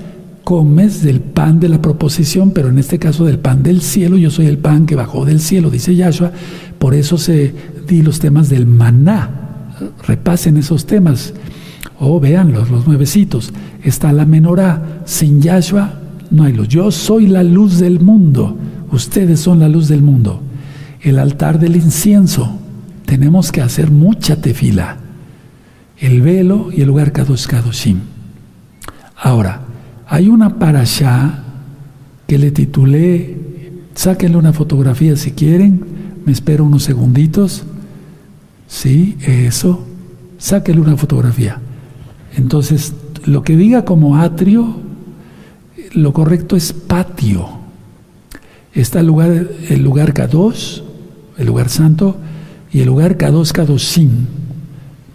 comes 0.45 1.01
del 1.01 1.19
pan 1.19 1.59
de 1.59 1.67
la 1.67 1.81
proposición, 1.81 2.51
pero 2.51 2.69
en 2.69 2.79
este 2.79 2.99
caso 2.99 3.25
del 3.25 3.39
pan 3.39 3.63
del 3.63 3.81
cielo, 3.81 4.15
yo 4.15 4.29
soy 4.29 4.45
el 4.45 4.59
pan 4.59 4.85
que 4.85 4.95
bajó 4.95 5.25
del 5.25 5.41
cielo, 5.41 5.71
dice 5.71 5.95
Yahshua, 5.95 6.31
por 6.77 6.93
eso 6.93 7.17
se 7.17 7.53
di 7.87 8.03
los 8.03 8.19
temas 8.19 8.47
del 8.47 8.67
maná. 8.67 9.71
Repasen 10.07 10.55
esos 10.55 10.85
temas. 10.85 11.33
O 11.99 12.15
oh, 12.15 12.19
veanlos, 12.19 12.69
los 12.69 12.87
nuevecitos. 12.87 13.51
Está 13.83 14.13
la 14.13 14.25
menorá. 14.25 15.01
Sin 15.05 15.41
Yahshua 15.41 15.99
no 16.29 16.43
hay 16.43 16.53
luz. 16.53 16.67
Yo 16.67 16.91
soy 16.91 17.27
la 17.27 17.43
luz 17.43 17.79
del 17.79 17.99
mundo. 17.99 18.55
Ustedes 18.91 19.39
son 19.39 19.59
la 19.59 19.67
luz 19.67 19.87
del 19.87 20.03
mundo. 20.03 20.41
El 21.01 21.17
altar 21.17 21.59
del 21.59 21.75
incienso. 21.75 22.59
Tenemos 23.05 23.51
que 23.51 23.61
hacer 23.61 23.89
mucha 23.89 24.35
tefila. 24.35 24.97
El 25.97 26.21
velo 26.21 26.69
y 26.71 26.81
el 26.81 26.87
lugar 26.87 27.11
Kadosh 27.11 27.47
Kadoshim. 27.47 27.99
Ahora, 29.15 29.64
hay 30.07 30.29
una 30.29 30.59
parasha 30.59 31.43
que 32.27 32.37
le 32.37 32.51
titulé, 32.51 33.37
sáquenle 33.93 34.37
una 34.37 34.53
fotografía 34.53 35.15
si 35.15 35.31
quieren, 35.31 35.83
me 36.25 36.31
espero 36.31 36.65
unos 36.65 36.83
segunditos. 36.83 37.63
Sí, 38.67 39.17
eso. 39.21 39.85
Sáquenle 40.37 40.81
una 40.81 40.97
fotografía. 40.97 41.59
Entonces, 42.35 42.93
lo 43.25 43.43
que 43.43 43.55
diga 43.55 43.85
como 43.85 44.17
atrio, 44.17 44.77
lo 45.93 46.13
correcto 46.13 46.55
es 46.55 46.73
patio. 46.73 47.47
Está 48.73 48.99
el 48.99 49.07
lugar, 49.07 49.47
el 49.69 49.83
lugar 49.83 50.13
Kadosh, 50.13 50.81
el 51.37 51.47
lugar 51.47 51.69
santo, 51.69 52.17
y 52.71 52.81
el 52.81 52.87
lugar 52.87 53.17
Kadosh 53.17 53.51
Kadoshim, 53.51 54.09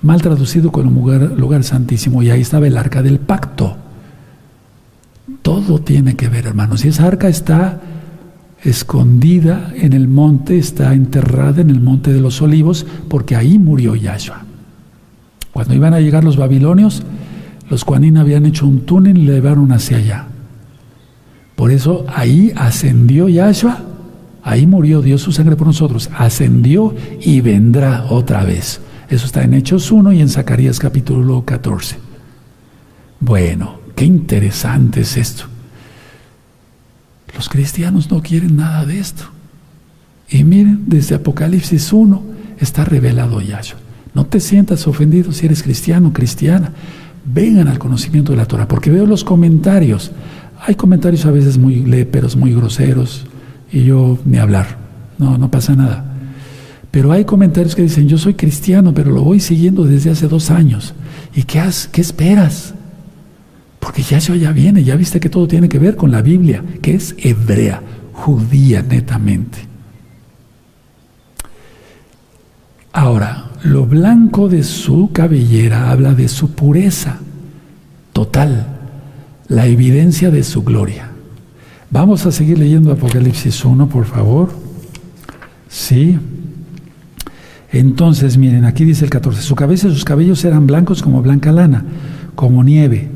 mal 0.03 0.23
traducido 0.23 0.71
lugar, 0.71 1.33
lugar 1.37 1.63
santísimo. 1.65 2.23
Y 2.23 2.31
ahí 2.31 2.41
estaba 2.41 2.67
el 2.67 2.79
arca 2.79 3.03
del 3.03 3.19
pacto. 3.19 3.77
Todo 5.51 5.81
tiene 5.81 6.15
que 6.15 6.29
ver, 6.29 6.47
hermanos. 6.47 6.85
Y 6.85 6.91
esa 6.91 7.09
arca 7.09 7.27
está 7.27 7.81
escondida 8.63 9.73
en 9.75 9.95
el 9.95 10.07
monte, 10.07 10.57
está 10.57 10.95
enterrada 10.95 11.61
en 11.61 11.71
el 11.71 11.81
monte 11.81 12.13
de 12.13 12.21
los 12.21 12.41
olivos, 12.41 12.87
porque 13.09 13.35
ahí 13.35 13.59
murió 13.59 13.97
Yahshua. 13.97 14.45
Cuando 15.53 15.75
iban 15.75 15.93
a 15.93 15.99
llegar 15.99 16.23
los 16.23 16.37
babilonios, 16.37 17.03
los 17.69 17.85
Kuanin 17.85 18.19
habían 18.19 18.47
hecho 18.47 18.65
un 18.65 18.83
túnel 18.83 19.19
y 19.19 19.23
le 19.23 19.33
llevaron 19.33 19.73
hacia 19.73 19.97
allá. 19.97 20.27
Por 21.57 21.73
eso 21.73 22.07
ahí 22.15 22.53
ascendió 22.55 23.29
Yahshua, 23.29 23.81
ahí 24.45 24.69
murió, 24.69 25.03
Dios 25.03 25.21
su 25.21 25.33
sangre 25.33 25.57
por 25.57 25.67
nosotros, 25.67 26.11
ascendió 26.17 26.95
y 27.23 27.41
vendrá 27.41 28.05
otra 28.09 28.45
vez. 28.45 28.81
Eso 29.09 29.27
está 29.27 29.43
en 29.43 29.55
Hechos 29.55 29.91
1 29.91 30.13
y 30.13 30.21
en 30.21 30.29
Zacarías 30.29 30.79
capítulo 30.79 31.45
14. 31.45 31.97
Bueno, 33.19 33.80
qué 34.01 34.07
interesante 34.07 35.03
es 35.03 35.19
esto. 35.19 35.45
Los 37.37 37.51
cristianos 37.51 38.11
no 38.11 38.23
quieren 38.23 38.57
nada 38.57 38.87
de 38.87 38.99
esto. 38.99 39.25
Y 40.31 40.43
miren, 40.43 40.85
desde 40.87 41.17
Apocalipsis 41.17 41.93
1 41.93 42.23
está 42.61 42.87
revelado 42.87 43.43
Yahshua. 43.43 43.79
No 44.15 44.25
te 44.25 44.41
sientas 44.41 44.87
ofendido 44.87 45.33
si 45.33 45.45
eres 45.45 45.63
cristiano, 45.63 46.15
cristiana. 46.15 46.73
Vengan 47.27 47.69
al 47.69 47.79
conocimiento 47.79 48.33
de 48.33 48.39
la 48.39 48.47
Torah, 48.47 48.67
porque 48.67 48.91
veo 48.91 49.05
los 49.05 49.23
comentarios. 49.23 50.13
Hay 50.67 50.77
comentarios 50.77 51.27
a 51.27 51.31
veces 51.31 51.59
muy 51.59 51.85
léperos, 51.85 52.37
muy 52.37 52.55
groseros, 52.55 53.27
y 53.71 53.85
yo 53.85 54.19
ni 54.25 54.39
hablar. 54.39 54.79
No, 55.19 55.37
no 55.37 55.51
pasa 55.51 55.77
nada. 55.77 56.07
Pero 56.91 57.13
hay 57.13 57.27
comentarios 57.27 57.75
que 57.75 57.83
dicen, 57.83 58.09
yo 58.09 58.17
soy 58.17 58.33
cristiano, 58.33 58.95
pero 58.95 59.11
lo 59.11 59.23
voy 59.23 59.41
siguiendo 59.41 59.85
desde 59.85 60.09
hace 60.09 60.27
dos 60.27 60.51
años. 60.51 60.95
¿Y 61.37 61.43
qué, 61.43 61.61
has, 61.61 61.87
qué 61.87 62.01
esperas? 62.01 62.73
Porque 63.81 64.03
ya 64.03 64.19
ya 64.19 64.53
viene, 64.53 64.85
ya 64.85 64.95
viste 64.95 65.19
que 65.19 65.31
todo 65.31 65.49
tiene 65.49 65.69
que 65.69 65.79
ver 65.79 65.97
con 65.97 66.13
la 66.13 66.23
Biblia, 66.23 66.63
que 66.83 66.95
es 66.95 67.17
hebrea, 67.19 67.83
judía 68.13 68.83
netamente. 68.83 69.59
Ahora, 72.93 73.51
lo 73.63 73.87
blanco 73.87 74.49
de 74.49 74.63
su 74.63 75.11
cabellera 75.13 75.91
habla 75.91 76.15
de 76.15 76.29
su 76.29 76.53
pureza 76.53 77.19
total, 78.13 78.67
la 79.49 79.67
evidencia 79.67 80.31
de 80.31 80.43
su 80.43 80.63
gloria. 80.63 81.11
Vamos 81.91 82.27
a 82.27 82.33
seguir 82.33 82.59
leyendo 82.59 82.93
Apocalipsis 82.93 83.65
1, 83.65 83.89
por 83.89 84.05
favor. 84.05 84.51
Sí. 85.69 86.19
Entonces, 87.73 88.37
miren, 88.37 88.65
aquí 88.65 88.85
dice 88.85 89.05
el 89.05 89.11
14, 89.11 89.41
su 89.43 89.55
cabeza 89.55 89.89
y 89.89 89.93
sus 89.93 90.05
cabellos 90.05 90.45
eran 90.45 90.67
blancos 90.67 91.03
como 91.03 91.23
blanca 91.23 91.53
lana, 91.53 91.85
como 92.35 92.65
nieve, 92.65 93.09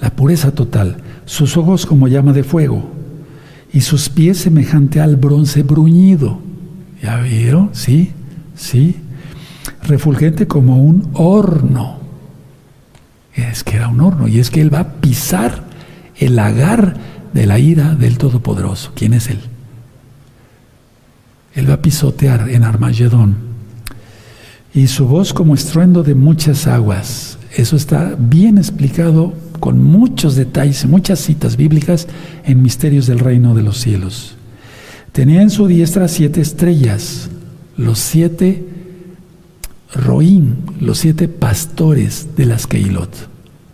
la 0.00 0.10
pureza 0.10 0.52
total, 0.52 0.98
sus 1.24 1.56
ojos 1.56 1.86
como 1.86 2.08
llama 2.08 2.32
de 2.32 2.44
fuego, 2.44 2.90
y 3.72 3.80
sus 3.80 4.08
pies 4.08 4.38
semejante 4.38 5.00
al 5.00 5.16
bronce 5.16 5.62
bruñido. 5.62 6.40
¿Ya 7.02 7.18
vieron? 7.20 7.70
Sí, 7.72 8.12
sí 8.54 8.96
refulgente 9.86 10.46
como 10.46 10.82
un 10.82 11.08
horno. 11.14 11.98
Es 13.34 13.64
que 13.64 13.76
era 13.76 13.88
un 13.88 14.00
horno 14.00 14.28
y 14.28 14.38
es 14.38 14.50
que 14.50 14.60
Él 14.60 14.72
va 14.72 14.80
a 14.80 14.92
pisar 14.94 15.64
el 16.16 16.38
agar 16.38 16.96
de 17.32 17.46
la 17.46 17.58
ira 17.58 17.94
del 17.94 18.18
Todopoderoso. 18.18 18.92
¿Quién 18.94 19.12
es 19.12 19.28
Él? 19.28 19.40
Él 21.54 21.68
va 21.68 21.74
a 21.74 21.82
pisotear 21.82 22.48
en 22.48 22.64
Armagedón. 22.64 23.36
Y 24.74 24.88
su 24.88 25.06
voz 25.06 25.32
como 25.32 25.54
estruendo 25.54 26.02
de 26.02 26.14
muchas 26.14 26.66
aguas. 26.66 27.38
Eso 27.54 27.76
está 27.76 28.14
bien 28.18 28.58
explicado 28.58 29.34
con 29.58 29.82
muchos 29.82 30.36
detalles, 30.36 30.86
muchas 30.86 31.18
citas 31.20 31.56
bíblicas 31.56 32.08
en 32.44 32.62
misterios 32.62 33.06
del 33.06 33.18
reino 33.18 33.54
de 33.54 33.62
los 33.62 33.78
cielos. 33.78 34.36
Tenía 35.12 35.42
en 35.42 35.50
su 35.50 35.66
diestra 35.66 36.08
siete 36.08 36.40
estrellas, 36.40 37.30
los 37.76 37.98
siete 37.98 38.64
Roín, 39.94 40.56
los 40.80 40.98
siete 40.98 41.28
pastores 41.28 42.36
de 42.36 42.46
las 42.46 42.66
Keilot. 42.66 43.10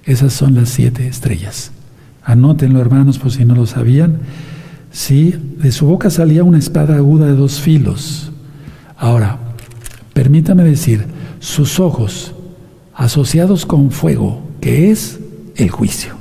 Esas 0.05 0.33
son 0.33 0.55
las 0.55 0.69
siete 0.69 1.07
estrellas. 1.07 1.73
Anótenlo, 2.25 2.81
hermanos, 2.81 3.19
por 3.19 3.33
si 3.33 3.45
no 3.45 3.55
lo 3.55 3.67
sabían. 3.67 4.21
Sí, 4.93 5.35
de 5.59 5.73
su 5.73 5.87
boca 5.87 6.11
salía 6.11 6.45
una 6.45 6.59
espada 6.59 6.97
aguda 6.97 7.27
de 7.27 7.35
dos 7.35 7.61
filos. 7.61 8.31
Ahora, 8.97 9.39
permítame 10.13 10.65
decir, 10.65 11.07
sus 11.41 11.81
ojos 11.81 12.35
asociados 12.95 13.67
con 13.67 13.91
fuego, 13.91 14.43
que 14.61 14.91
es 14.91 15.19
el 15.57 15.71
juicio. 15.71 16.15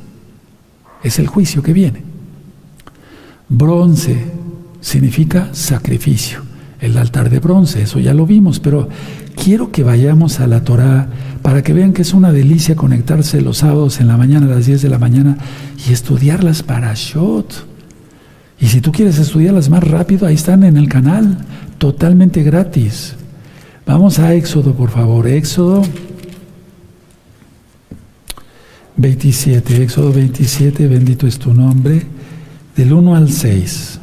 Es 1.03 1.20
el 1.20 1.28
juicio 1.28 1.64
que 1.64 1.74
viene. 1.74 2.03
Bronce 3.49 4.18
significa 4.80 5.49
sacrificio. 5.53 6.41
El 6.80 6.98
altar 6.98 7.30
de 7.30 7.40
bronce, 7.40 7.84
eso 7.84 7.99
ya 7.99 8.14
lo 8.14 8.26
vimos, 8.26 8.60
pero 8.60 8.90
quiero 9.36 9.72
que 9.72 9.84
vayamos 9.84 10.40
a 10.40 10.48
la 10.48 10.64
Torá 10.64 11.08
para 11.41 11.64
que 11.64 11.74
vean 11.74 11.94
que 11.94 12.02
es 12.02 12.14
una 12.14 12.32
delicia 12.32 12.76
conectarse 12.76 13.41
los 13.41 13.58
sábados 13.58 13.99
en 13.99 14.08
la 14.08 14.18
mañana 14.18 14.48
a 14.48 14.56
las 14.56 14.66
10 14.66 14.82
de 14.82 14.90
la 14.90 14.98
mañana 14.98 15.38
y 15.88 15.94
estudiarlas 15.94 16.64
para 16.64 16.94
Shot. 16.95 17.68
Y 18.60 18.68
si 18.68 18.82
tú 18.82 18.91
quieres 18.91 19.20
estudiarlas 19.20 19.70
más 19.70 19.84
rápido, 19.84 20.28
ahí 20.28 20.36
están 20.36 20.64
en 20.64 20.78
el 20.78 20.88
canal, 20.88 21.38
totalmente 21.78 22.44
gratis. 22.44 23.16
Vamos 23.86 24.20
a 24.20 24.34
Éxodo, 24.34 24.74
por 24.74 24.90
favor. 24.90 25.28
Éxodo 25.28 25.82
27, 29.02 29.82
Éxodo 29.84 30.14
27, 30.14 30.88
bendito 30.88 31.26
es 31.26 31.40
tu 31.40 31.53
nombre, 31.53 32.03
del 32.76 32.94
1 32.94 33.15
al 33.15 33.30
6. 33.30 33.99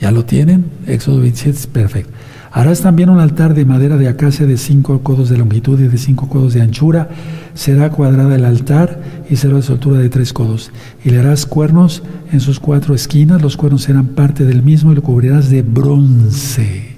¿Ya 0.00 0.10
lo 0.10 0.24
tienen? 0.24 0.66
Éxodo 0.86 1.20
27, 1.20 1.68
perfecto. 1.68 2.12
Harás 2.50 2.80
también 2.80 3.10
un 3.10 3.20
altar 3.20 3.54
de 3.54 3.64
madera 3.64 3.96
de 3.96 4.08
acacia 4.08 4.46
de 4.46 4.56
cinco 4.56 5.00
codos 5.02 5.28
de 5.28 5.36
longitud 5.36 5.78
y 5.78 5.88
de 5.88 5.98
cinco 5.98 6.28
codos 6.28 6.54
de 6.54 6.62
anchura. 6.62 7.08
Será 7.54 7.90
cuadrada 7.90 8.34
el 8.34 8.44
altar 8.44 9.00
y 9.28 9.36
será 9.36 9.56
de 9.56 9.62
su 9.62 9.72
altura 9.72 10.00
de 10.00 10.08
tres 10.08 10.32
codos. 10.32 10.70
Y 11.04 11.10
le 11.10 11.18
harás 11.18 11.46
cuernos 11.46 12.02
en 12.32 12.40
sus 12.40 12.58
cuatro 12.58 12.94
esquinas. 12.94 13.42
Los 13.42 13.56
cuernos 13.56 13.82
serán 13.82 14.08
parte 14.08 14.44
del 14.44 14.62
mismo 14.62 14.92
y 14.92 14.96
lo 14.96 15.02
cubrirás 15.02 15.50
de 15.50 15.62
bronce. 15.62 16.96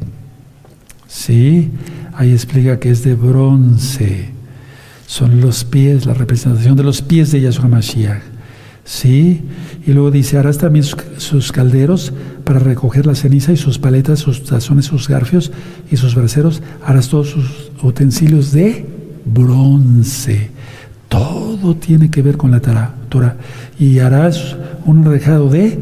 ¿Sí? 1.09 1.71
Ahí 2.15 2.33
explica 2.33 2.79
que 2.79 2.91
es 2.91 3.03
de 3.03 3.15
bronce. 3.15 4.40
Son 5.11 5.41
los 5.41 5.65
pies, 5.65 6.07
la 6.07 6.15
representación 6.15 6.77
de 6.77 6.85
los 6.85 7.03
pies 7.03 7.33
de 7.33 7.41
Yahshua 7.41 7.67
Mashiach. 7.67 8.23
¿Sí? 8.85 9.43
Y 9.85 9.93
luego 9.93 10.13
dice, 10.13 10.39
harás 10.39 10.59
también 10.59 10.85
sus, 10.85 11.51
calderos 11.51 12.13
para 12.45 12.61
recoger 12.61 13.07
la 13.07 13.17
ceniza 13.17 13.51
y 13.51 13.57
sus 13.57 13.81
paletas, 13.81 14.21
sus 14.21 14.45
tazones, 14.45 14.85
sus 14.85 15.09
garfios 15.09 15.51
y 15.91 15.97
sus 15.97 16.15
braseros. 16.15 16.63
Harás 16.87 17.09
todos 17.09 17.31
sus 17.31 17.73
utensilios 17.83 18.53
de 18.53 18.87
bronce. 19.25 20.51
Todo 21.09 21.75
tiene 21.75 22.09
que 22.09 22.23
ver 22.23 22.37
con 22.37 22.53
la 22.53 22.61
Torah. 22.61 23.37
Y 23.81 23.99
harás 23.99 24.55
un 24.87 25.05
rejado 25.05 25.49
de 25.49 25.77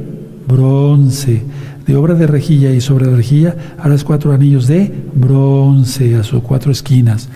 bronce. 0.48 1.42
De 1.86 1.96
obra 1.96 2.14
de 2.14 2.26
rejilla 2.26 2.72
y 2.72 2.80
sobre 2.80 3.04
la 3.04 3.16
rejilla 3.18 3.56
harás 3.78 4.04
cuatro 4.04 4.32
anillos 4.32 4.66
de 4.66 4.90
bronce 5.14 6.16
a 6.16 6.22
sus 6.22 6.42
cuatro 6.42 6.72
esquinas. 6.72 7.28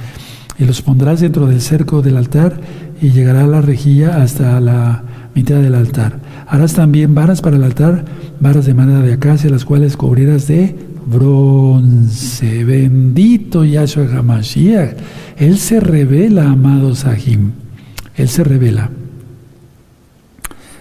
Y 0.59 0.65
los 0.65 0.83
pondrás 0.83 1.21
dentro 1.21 1.47
del 1.47 1.61
cerco 1.61 2.03
del 2.03 2.17
altar 2.17 2.61
y 3.01 3.11
llegará 3.11 3.47
la 3.47 3.61
rejilla 3.61 4.23
hasta 4.23 4.61
la 4.61 5.03
mitad 5.35 5.57
del 5.57 5.75
altar. 5.75 6.21
Harás 6.47 6.75
también 6.75 7.15
varas 7.15 7.41
para 7.41 7.57
el 7.57 7.65
altar, 7.65 8.05
varas 8.41 8.67
de 8.67 8.75
madera 8.75 9.01
de 9.01 9.15
acacia, 9.15 9.51
las 9.51 9.65
cuales 9.65 9.97
cubrirás 9.97 10.47
de 10.47 10.77
bronce. 11.07 12.65
Bendito 12.65 13.65
Yahshua 13.65 14.07
HaMashiach. 14.19 14.97
Él 15.37 15.59
se 15.59 15.81
revela, 15.81 16.51
amado 16.51 16.95
Sahim. 16.95 17.53
Él 18.15 18.29
se 18.29 18.45
revela. 18.45 18.91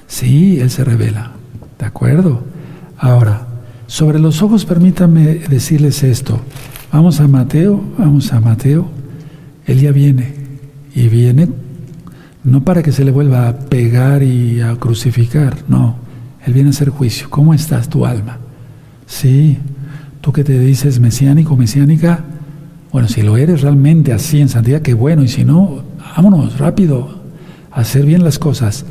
Sí, 0.08 0.60
Él 0.60 0.70
se 0.70 0.84
revela. 0.84 1.32
¿De 1.80 1.86
acuerdo? 1.86 2.44
Ahora, 2.98 3.48
sobre 3.88 4.20
los 4.20 4.42
ojos, 4.42 4.66
permítanme 4.66 5.36
decirles 5.50 6.04
esto. 6.04 6.40
Vamos 6.92 7.22
a 7.22 7.28
Mateo, 7.28 7.82
vamos 7.98 8.32
a 8.34 8.42
Mateo. 8.42 8.90
Ya 9.80 9.92
viene. 9.92 10.34
Y 10.94 11.08
viene 11.08 11.48
no 12.44 12.64
para 12.64 12.82
que 12.82 12.92
se 12.92 13.06
le 13.06 13.12
vuelva 13.12 13.48
a 13.48 13.60
pegar 13.60 14.24
y 14.24 14.62
a 14.62 14.76
crucificar, 14.76 15.58
no. 15.68 15.96
Él 16.46 16.54
viene 16.54 16.70
a 16.70 16.72
hacer 16.72 16.90
juicio. 16.90 17.30
¿Cómo 17.30 17.54
estás 17.54 17.88
tu 17.88 18.06
alma? 18.06 18.40
Sí, 19.06 19.58
tú 20.22 20.32
que 20.32 20.44
te 20.44 20.58
dices 20.58 21.00
mesiánico, 21.00 21.56
mesiánica, 21.56 22.24
bueno, 22.92 23.08
si 23.08 23.22
lo 23.22 23.38
eres 23.38 23.62
realmente 23.62 24.12
así 24.12 24.42
en 24.42 24.50
santidad, 24.50 24.82
qué 24.82 24.94
bueno, 24.94 25.24
y 25.24 25.28
si 25.28 25.46
no, 25.46 25.84
vámonos 26.16 26.58
rápido 26.58 27.22
a 27.72 27.82
hacer 27.82 28.06
bien 28.06 28.24
las 28.24 28.40
cosas. 28.40 28.86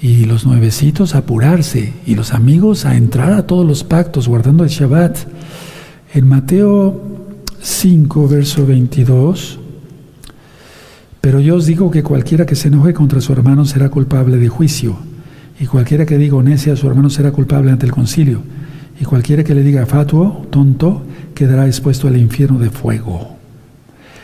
Y 0.00 0.24
los 0.24 0.46
nuevecitos 0.46 1.14
a 1.14 1.18
apurarse, 1.18 1.92
y 2.06 2.14
los 2.14 2.32
amigos 2.32 2.84
a 2.84 2.96
entrar 2.96 3.32
a 3.32 3.46
todos 3.46 3.66
los 3.66 3.84
pactos, 3.84 4.28
guardando 4.28 4.64
el 4.64 4.70
Shabbat. 4.70 5.18
En 6.14 6.26
Mateo 6.26 7.02
5, 7.60 8.28
verso 8.28 8.66
22, 8.66 9.58
pero 11.28 11.40
yo 11.40 11.56
os 11.56 11.66
digo 11.66 11.90
que 11.90 12.02
cualquiera 12.02 12.46
que 12.46 12.54
se 12.54 12.68
enoje 12.68 12.94
contra 12.94 13.20
su 13.20 13.34
hermano 13.34 13.66
será 13.66 13.90
culpable 13.90 14.38
de 14.38 14.48
juicio, 14.48 14.96
y 15.60 15.66
cualquiera 15.66 16.06
que 16.06 16.16
diga 16.16 16.42
necia 16.42 16.72
a 16.72 16.76
su 16.76 16.86
hermano 16.86 17.10
será 17.10 17.32
culpable 17.32 17.70
ante 17.70 17.84
el 17.84 17.92
concilio, 17.92 18.40
y 18.98 19.04
cualquiera 19.04 19.44
que 19.44 19.54
le 19.54 19.62
diga 19.62 19.84
fatuo, 19.84 20.46
tonto, 20.48 21.02
quedará 21.34 21.66
expuesto 21.66 22.08
al 22.08 22.16
infierno 22.16 22.58
de 22.58 22.70
fuego. 22.70 23.36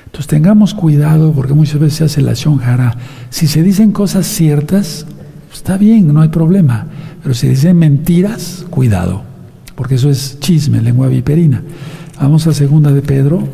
Entonces 0.06 0.28
tengamos 0.28 0.72
cuidado 0.72 1.32
porque 1.32 1.52
muchas 1.52 1.78
veces 1.78 1.98
se 1.98 2.04
hace 2.04 2.22
la 2.22 2.32
shonjara. 2.32 2.96
Si 3.28 3.48
se 3.48 3.62
dicen 3.62 3.92
cosas 3.92 4.26
ciertas, 4.26 5.04
está 5.52 5.76
bien, 5.76 6.10
no 6.10 6.22
hay 6.22 6.28
problema. 6.28 6.86
Pero 7.22 7.34
si 7.34 7.48
dicen 7.48 7.76
mentiras, 7.76 8.64
cuidado, 8.70 9.24
porque 9.74 9.96
eso 9.96 10.08
es 10.08 10.40
chisme, 10.40 10.80
lengua 10.80 11.08
viperina. 11.08 11.62
Vamos 12.18 12.46
a 12.46 12.54
segunda 12.54 12.92
de 12.92 13.02
Pedro 13.02 13.46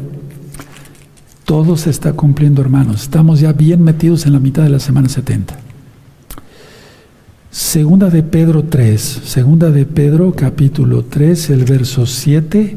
todo 1.50 1.76
se 1.76 1.90
está 1.90 2.12
cumpliendo, 2.12 2.62
hermanos. 2.62 3.02
Estamos 3.02 3.40
ya 3.40 3.52
bien 3.52 3.82
metidos 3.82 4.24
en 4.24 4.34
la 4.34 4.38
mitad 4.38 4.62
de 4.62 4.70
la 4.70 4.78
semana 4.78 5.08
70. 5.08 5.56
Segunda 7.50 8.08
de 8.08 8.22
Pedro 8.22 8.62
3, 8.62 9.00
segunda 9.00 9.72
de 9.72 9.84
Pedro 9.84 10.32
capítulo 10.32 11.04
3, 11.06 11.50
el 11.50 11.64
verso 11.64 12.06
7. 12.06 12.76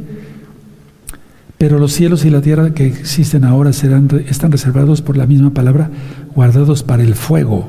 Pero 1.59 1.77
los 1.77 1.93
cielos 1.93 2.25
y 2.25 2.31
la 2.31 2.41
tierra 2.41 2.73
que 2.73 2.87
existen 2.87 3.43
ahora 3.43 3.73
serán, 3.73 4.09
están 4.27 4.51
reservados 4.51 5.03
por 5.03 5.17
la 5.17 5.27
misma 5.27 5.51
palabra, 5.51 5.91
guardados 6.33 6.81
para 6.81 7.03
el 7.03 7.13
fuego 7.13 7.67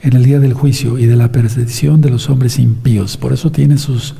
en 0.00 0.14
el 0.14 0.22
día 0.22 0.38
del 0.38 0.54
juicio 0.54 0.96
y 1.00 1.06
de 1.06 1.16
la 1.16 1.32
percepción 1.32 2.02
de 2.02 2.10
los 2.10 2.30
hombres 2.30 2.60
impíos. 2.60 3.16
Por 3.16 3.32
eso 3.32 3.50
tiene 3.50 3.78
sus 3.78 4.14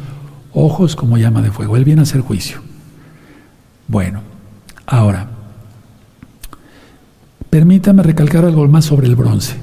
ojos 0.53 0.97
como 0.97 1.19
llama 1.19 1.41
de 1.41 1.53
fuego. 1.53 1.77
Él 1.77 1.85
viene 1.85 2.01
a 2.01 2.03
hacer 2.03 2.21
juicio. 2.21 2.59
Bueno, 3.87 4.23
ahora, 4.89 5.30
Permítame 7.51 8.05
recalcar 8.05 8.45
algo 8.45 8.67
más 8.69 8.85
sobre 8.85 9.09
el 9.09 9.17
bronce. 9.17 9.57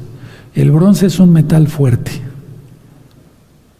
El 0.53 0.71
bronce 0.71 1.05
es 1.05 1.19
un 1.19 1.31
metal 1.31 1.67
fuerte. 1.67 2.11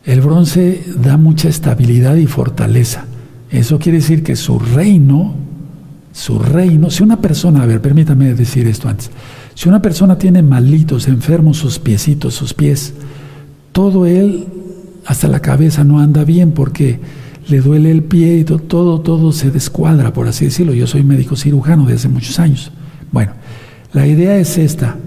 El 0.06 0.22
bronce 0.22 0.84
da 1.04 1.18
mucha 1.18 1.50
estabilidad 1.50 2.16
y 2.16 2.26
fortaleza. 2.26 3.06
Eso 3.52 3.80
quiere 3.80 3.98
decir 3.98 4.24
que 4.24 4.38
su 4.38 4.60
reino, 4.60 5.36
su 6.14 6.40
reino, 6.40 6.90
si 6.90 7.04
una 7.04 7.20
persona, 7.20 7.64
a 7.64 7.66
ver, 7.66 7.82
permítame 7.82 8.34
decir 8.34 8.68
esto 8.68 8.88
antes, 8.88 9.12
si 9.54 9.68
una 9.68 9.82
persona 9.82 10.18
tiene 10.18 10.42
malitos, 10.42 11.08
enfermos 11.08 11.58
sus 11.58 11.80
piecitos, 11.80 12.36
sus 12.36 12.54
pies, 12.54 12.94
todo 13.74 14.06
él, 14.06 14.46
hasta 15.06 15.28
la 15.28 15.42
cabeza 15.42 15.84
no 15.84 16.00
anda 16.00 16.24
bien 16.24 16.52
porque 16.52 17.00
le 17.48 17.60
duele 17.62 17.92
el 17.92 18.04
pie 18.04 18.38
y 18.40 18.44
todo, 18.44 19.02
todo 19.02 19.32
se 19.32 19.52
descuadra, 19.52 20.14
por 20.14 20.28
así 20.28 20.46
decirlo. 20.46 20.74
Yo 20.74 20.88
soy 20.88 21.04
médico 21.04 21.36
cirujano 21.36 21.86
de 21.86 21.96
hace 21.96 22.10
muchos 22.10 22.40
años. 22.40 22.72
Bueno, 23.12 23.34
la 23.93 24.07
idea 24.07 24.38
es 24.38 24.57
esta. 24.57 24.97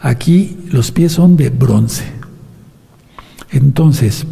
Aquí 0.00 0.58
los 0.70 0.90
pies 0.90 1.12
son 1.12 1.36
de 1.36 1.50
bronce. 1.50 2.04
Entonces, 3.50 4.26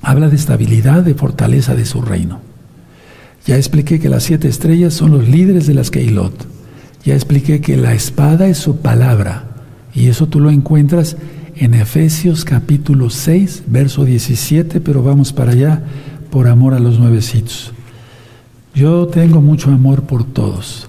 habla 0.00 0.28
de 0.28 0.36
estabilidad, 0.36 1.02
de 1.02 1.14
fortaleza 1.14 1.74
de 1.74 1.84
su 1.84 2.02
reino. 2.02 2.40
Ya 3.46 3.56
expliqué 3.56 3.98
que 3.98 4.08
las 4.08 4.22
siete 4.22 4.48
estrellas 4.48 4.94
son 4.94 5.10
los 5.10 5.28
líderes 5.28 5.66
de 5.66 5.74
las 5.74 5.90
Keilot. 5.90 6.46
Ya 7.04 7.14
expliqué 7.14 7.60
que 7.60 7.76
la 7.76 7.92
espada 7.92 8.46
es 8.46 8.58
su 8.58 8.76
palabra. 8.76 9.44
Y 9.94 10.06
eso 10.06 10.28
tú 10.28 10.38
lo 10.38 10.50
encuentras 10.50 11.16
en 11.56 11.74
Efesios 11.74 12.44
capítulo 12.44 13.10
6, 13.10 13.64
verso 13.66 14.04
17, 14.04 14.80
pero 14.80 15.02
vamos 15.02 15.32
para 15.32 15.52
allá 15.52 15.82
por 16.30 16.48
amor 16.48 16.74
a 16.74 16.78
los 16.78 16.98
nuevecitos. 16.98 17.72
Yo 18.74 19.06
tengo 19.06 19.40
mucho 19.42 19.70
amor 19.70 20.04
por 20.04 20.24
todos. 20.24 20.88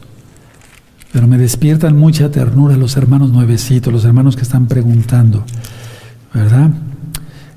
Pero 1.14 1.28
me 1.28 1.38
despiertan 1.38 1.96
mucha 1.96 2.32
ternura 2.32 2.76
los 2.76 2.98
hermanos 2.98 3.32
nuevecitos, 3.32 3.94
los 3.94 4.04
hermanos 4.04 4.36
que 4.36 4.42
están 4.42 4.68
preguntando, 4.68 5.46
¿verdad? 6.34 6.72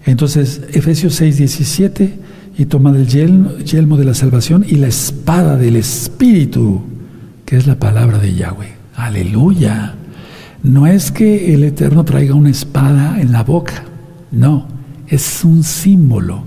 Entonces, 0.05 0.61
Efesios 0.73 1.15
6, 1.15 1.39
17, 1.39 2.21
y 2.59 2.67
toma 2.67 2.91
el 2.91 3.07
yelmo 3.07 3.97
de 3.97 4.05
la 4.05 4.15
salvación 4.15 4.65
y 4.69 4.77
la 4.77 4.89
espada 4.89 5.57
del 5.57 5.77
Espíritu, 5.77 6.83
que 7.45 7.57
es 7.57 7.67
la 7.67 7.79
palabra 7.79 8.19
de 8.19 8.35
Yahweh. 8.35 8.75
Aleluya. 8.95 9.95
No 10.63 10.87
es 10.87 11.11
que 11.11 11.55
el 11.55 11.65
Eterno 11.65 12.05
traiga 12.05 12.35
una 12.35 12.51
espada 12.51 13.21
en 13.21 13.33
la 13.33 13.43
boca, 13.43 13.85
no, 14.33 14.69
es 15.07 15.45
un 15.45 15.65
símbolo. 15.65 16.45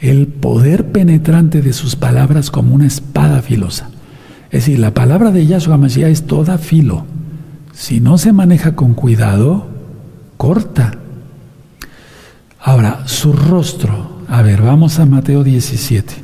El 0.00 0.26
poder 0.28 0.92
penetrante 0.92 1.60
de 1.60 1.72
sus 1.72 1.96
palabras 1.96 2.50
como 2.50 2.74
una 2.74 2.86
espada 2.86 3.42
filosa. 3.42 3.90
Es 4.50 4.64
decir, 4.64 4.78
la 4.78 4.94
palabra 4.94 5.30
de 5.30 5.46
Yahshua 5.46 5.76
Mashiach 5.76 6.10
es 6.10 6.26
toda 6.26 6.58
filo. 6.58 7.04
Si 7.72 8.00
no 8.00 8.18
se 8.18 8.32
maneja 8.32 8.74
con 8.74 8.94
cuidado, 8.94 9.66
corta. 10.36 10.92
Ahora, 12.60 13.06
su 13.06 13.32
rostro. 13.32 14.18
A 14.28 14.42
ver, 14.42 14.62
vamos 14.62 14.98
a 14.98 15.06
Mateo 15.06 15.44
17. 15.44 16.14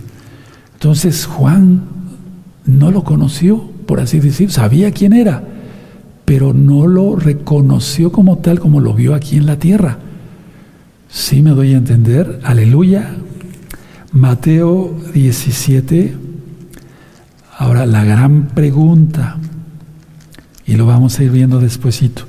Entonces 0.74 1.26
Juan 1.26 1.82
no 2.66 2.90
lo 2.90 3.04
conoció, 3.04 3.70
por 3.86 4.00
así 4.00 4.20
decir, 4.20 4.50
sabía 4.50 4.90
quién 4.90 5.12
era, 5.12 5.42
pero 6.24 6.52
no 6.52 6.86
lo 6.86 7.16
reconoció 7.16 8.10
como 8.10 8.38
tal 8.38 8.58
como 8.58 8.80
lo 8.80 8.94
vio 8.94 9.14
aquí 9.14 9.36
en 9.36 9.46
la 9.46 9.58
tierra. 9.58 9.98
Sí 11.08 11.42
me 11.42 11.50
doy 11.50 11.74
a 11.74 11.78
entender, 11.78 12.40
aleluya. 12.42 13.14
Mateo 14.12 14.94
17, 15.12 16.14
Ahora, 17.56 17.86
la 17.86 18.04
gran 18.04 18.48
pregunta, 18.48 19.36
y 20.66 20.74
lo 20.74 20.86
vamos 20.86 21.18
a 21.18 21.24
ir 21.24 21.30
viendo 21.30 21.60
despuesito, 21.60 22.24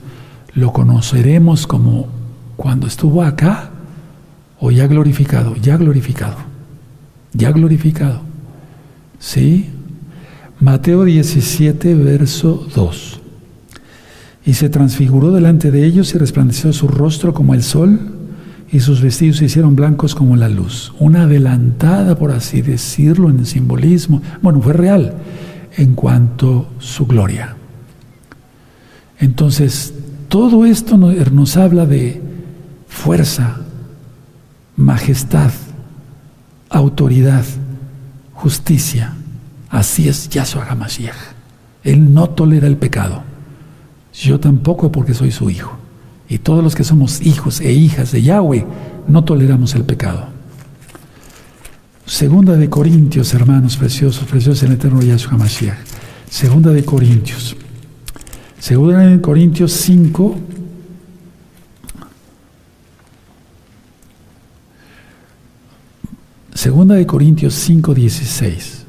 ¿lo 0.54 0.72
conoceremos 0.72 1.66
como 1.66 2.08
cuando 2.56 2.86
estuvo 2.86 3.24
acá 3.24 3.72
o 4.60 4.70
ya 4.70 4.86
glorificado? 4.88 5.56
Ya 5.56 5.78
glorificado, 5.78 6.38
ya 7.34 7.52
glorificado. 7.52 8.22
¿Sí? 9.20 9.72
Mateo 10.60 11.04
17, 11.04 11.96
verso 11.96 12.68
2. 12.76 13.20
Y 14.46 14.54
se 14.54 14.70
transfiguró 14.70 15.32
delante 15.32 15.72
de 15.72 15.86
ellos 15.86 16.14
y 16.14 16.20
resplandeció 16.20 16.72
su 16.72 16.88
rostro 16.88 17.34
como 17.34 17.56
el 17.56 17.64
sol 17.64 18.15
y 18.72 18.80
sus 18.80 19.02
vestidos 19.02 19.38
se 19.38 19.46
hicieron 19.46 19.76
blancos 19.76 20.16
como 20.16 20.36
la 20.36 20.50
luz. 20.50 20.94
Una 21.00 21.24
adelantada, 21.24 22.18
por 22.18 22.32
así 22.32 22.62
decirlo, 22.62 23.30
en 23.30 23.40
el 23.40 23.46
simbolismo. 23.46 24.22
Bueno, 24.42 24.62
fue 24.62 24.74
real 24.74 25.14
en 25.78 25.94
cuanto 25.94 26.68
su 26.80 27.06
gloria. 27.06 27.56
Entonces, 29.20 29.94
todo 30.28 30.66
esto 30.66 30.98
nos 30.98 31.58
habla 31.58 31.86
de 31.86 32.22
fuerza, 32.88 33.58
majestad, 34.76 35.52
autoridad, 36.70 37.46
justicia. 38.34 39.14
Así 39.70 40.08
es 40.08 40.30
Yahshua 40.30 40.66
HaMashiach. 40.70 41.16
Él 41.84 42.14
no 42.14 42.30
tolera 42.30 42.68
el 42.68 42.78
pecado. 42.78 43.24
Yo 44.14 44.40
tampoco 44.40 44.92
porque 44.92 45.14
soy 45.14 45.32
su 45.32 45.50
hijo. 45.50 45.78
Y 46.28 46.40
todos 46.40 46.64
los 46.64 46.76
que 46.76 46.84
somos 46.84 47.22
hijos 47.22 47.62
e 47.62 47.72
hijas 47.72 48.12
de 48.12 48.22
Yahweh 48.22 48.66
no 49.08 49.24
toleramos 49.24 49.76
el 49.76 49.84
pecado. 49.84 50.28
Segunda 52.06 52.56
de 52.56 52.70
Corintios, 52.70 53.34
hermanos 53.34 53.78
preciosos, 53.78 54.26
preciosos 54.26 54.64
en 54.64 54.70
el 54.70 54.76
eterno 54.76 55.02
Yahshua 55.02 55.38
Mashiach. 55.38 55.78
Segunda 56.30 56.72
de 56.72 56.86
Corintios. 56.86 57.56
Segunda 58.60 59.00
de 59.00 59.22
Corintios 59.22 59.72
5. 59.72 60.36
Segunda 66.54 66.96
de 66.96 67.06
Corintios 67.06 67.54
5, 67.54 67.94
16. 67.94 68.86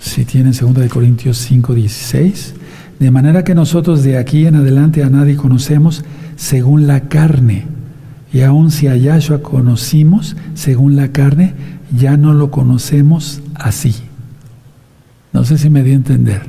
Si 0.00 0.24
tienen 0.24 0.54
Segunda 0.54 0.80
de 0.80 0.88
Corintios 0.88 1.38
5, 1.38 1.74
16. 1.74 2.54
De 3.00 3.10
manera 3.10 3.44
que 3.44 3.54
nosotros 3.54 4.02
de 4.02 4.18
aquí 4.18 4.46
en 4.46 4.56
adelante 4.56 5.02
a 5.02 5.08
nadie 5.08 5.34
conocemos 5.34 6.04
según 6.36 6.86
la 6.86 7.08
carne. 7.08 7.64
Y 8.30 8.42
aun 8.42 8.70
si 8.70 8.88
a 8.88 8.96
Yahshua 8.96 9.40
conocimos 9.40 10.36
según 10.52 10.96
la 10.96 11.08
carne, 11.08 11.54
ya 11.96 12.18
no 12.18 12.34
lo 12.34 12.50
conocemos 12.50 13.40
así. 13.54 13.94
No 15.32 15.44
sé 15.44 15.56
si 15.56 15.70
me 15.70 15.82
di 15.82 15.92
a 15.92 15.94
entender. 15.94 16.42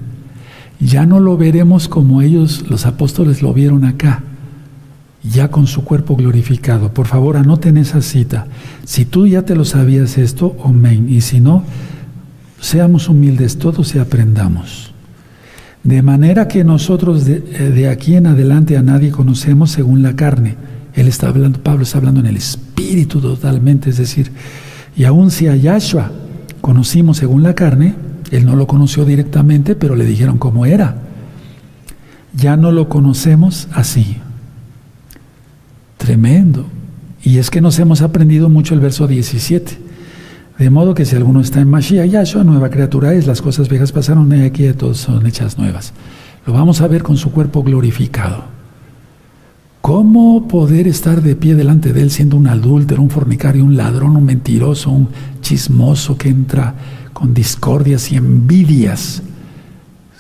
Ya 0.82 1.06
no 1.06 1.22
lo 1.22 1.38
veremos 1.38 1.88
como 1.88 2.22
ellos, 2.22 2.66
los 2.70 2.86
apóstoles, 2.86 3.42
lo 3.42 3.54
vieron 3.54 3.86
acá, 3.86 4.22
ya 5.24 5.50
con 5.50 5.68
su 5.68 5.86
cuerpo 5.86 6.18
glorificado. 6.18 6.94
Por 6.94 7.08
favor, 7.08 7.38
anoten 7.38 7.78
esa 7.78 8.02
cita. 8.02 8.48
Si 8.84 9.06
tú 9.06 9.26
ya 9.26 9.44
te 9.44 9.56
lo 9.56 9.64
sabías 9.64 10.18
esto, 10.18 10.58
amén. 10.66 11.08
Y 11.08 11.22
si 11.22 11.40
no, 11.40 11.64
seamos 12.60 13.08
humildes 13.08 13.58
todos 13.58 13.96
y 13.96 14.00
aprendamos. 14.00 14.91
De 15.84 16.02
manera 16.02 16.48
que 16.48 16.64
nosotros 16.64 17.28
eh, 17.28 17.40
de, 17.40 17.90
aquí 17.90 18.16
en 18.16 18.28
adelante 18.28 18.78
a 18.78 18.84
nadie 18.84 19.12
conocemos 19.12 19.72
según 19.72 20.04
la 20.04 20.16
carne. 20.16 20.56
Él 20.94 21.08
está 21.08 21.30
hablando, 21.30 21.60
Pablo 21.60 21.84
está 21.84 21.98
hablando 21.98 22.20
en 22.20 22.28
el 22.28 22.38
espíritu 22.38 23.20
totalmente, 23.20 23.90
es 23.90 23.98
decir, 23.98 24.32
y 24.96 25.06
aun 25.06 25.32
si 25.32 25.48
a 25.48 25.56
Yahshua 25.56 26.12
conocimos 26.60 27.18
según 27.18 27.44
la 27.44 27.56
carne, 27.56 27.96
él 28.30 28.46
no 28.46 28.56
lo 28.56 28.68
conoció 28.68 29.06
directamente, 29.06 29.76
pero 29.76 29.96
le 29.96 30.06
dijeron 30.06 30.38
cómo 30.38 30.66
era. 30.66 30.98
Ya 32.34 32.58
no 32.58 32.72
lo 32.72 32.88
conocemos 32.88 33.68
así. 33.74 34.18
Tremendo. 35.98 36.66
Y 37.24 37.38
es 37.38 37.50
que 37.50 37.62
nos 37.62 37.78
hemos 37.80 38.02
aprendido 38.02 38.50
mucho 38.50 38.74
el 38.74 38.80
verso 38.80 39.08
17. 39.08 39.91
De 40.62 40.70
modo 40.70 40.94
que 40.94 41.06
si 41.06 41.16
alguno 41.16 41.42
está 41.42 41.60
en 41.60 41.72
Mashiach, 41.72 42.08
Yahshua, 42.08 42.44
nueva 42.44 42.70
criatura 42.70 43.16
es, 43.16 43.26
las 43.26 43.42
cosas 43.42 43.68
viejas 43.68 43.92
pasaron 43.92 44.32
y 44.32 44.44
aquí 44.44 44.72
todos 44.74 45.00
son 45.00 45.26
hechas 45.26 45.58
nuevas. 45.58 45.92
Lo 46.46 46.54
vamos 46.54 46.82
a 46.82 46.88
ver 46.88 47.02
con 47.02 47.18
su 47.18 47.32
cuerpo 47.32 47.64
glorificado. 47.64 48.44
¿Cómo 49.82 50.48
poder 50.48 50.88
estar 50.88 51.24
de 51.24 51.36
pie 51.36 51.56
delante 51.56 51.94
de 51.94 52.04
él 52.04 52.12
siendo 52.12 52.38
un 52.38 52.46
adúltero, 52.46 53.02
un 53.02 53.10
fornicario, 53.10 53.66
un 53.66 53.76
ladrón, 53.76 54.16
un 54.16 54.24
mentiroso, 54.24 54.92
un 54.92 55.10
chismoso 55.42 56.16
que 56.16 56.30
entra 56.30 56.76
con 57.12 57.34
discordias 57.34 58.12
y 58.12 58.18
envidias? 58.18 59.24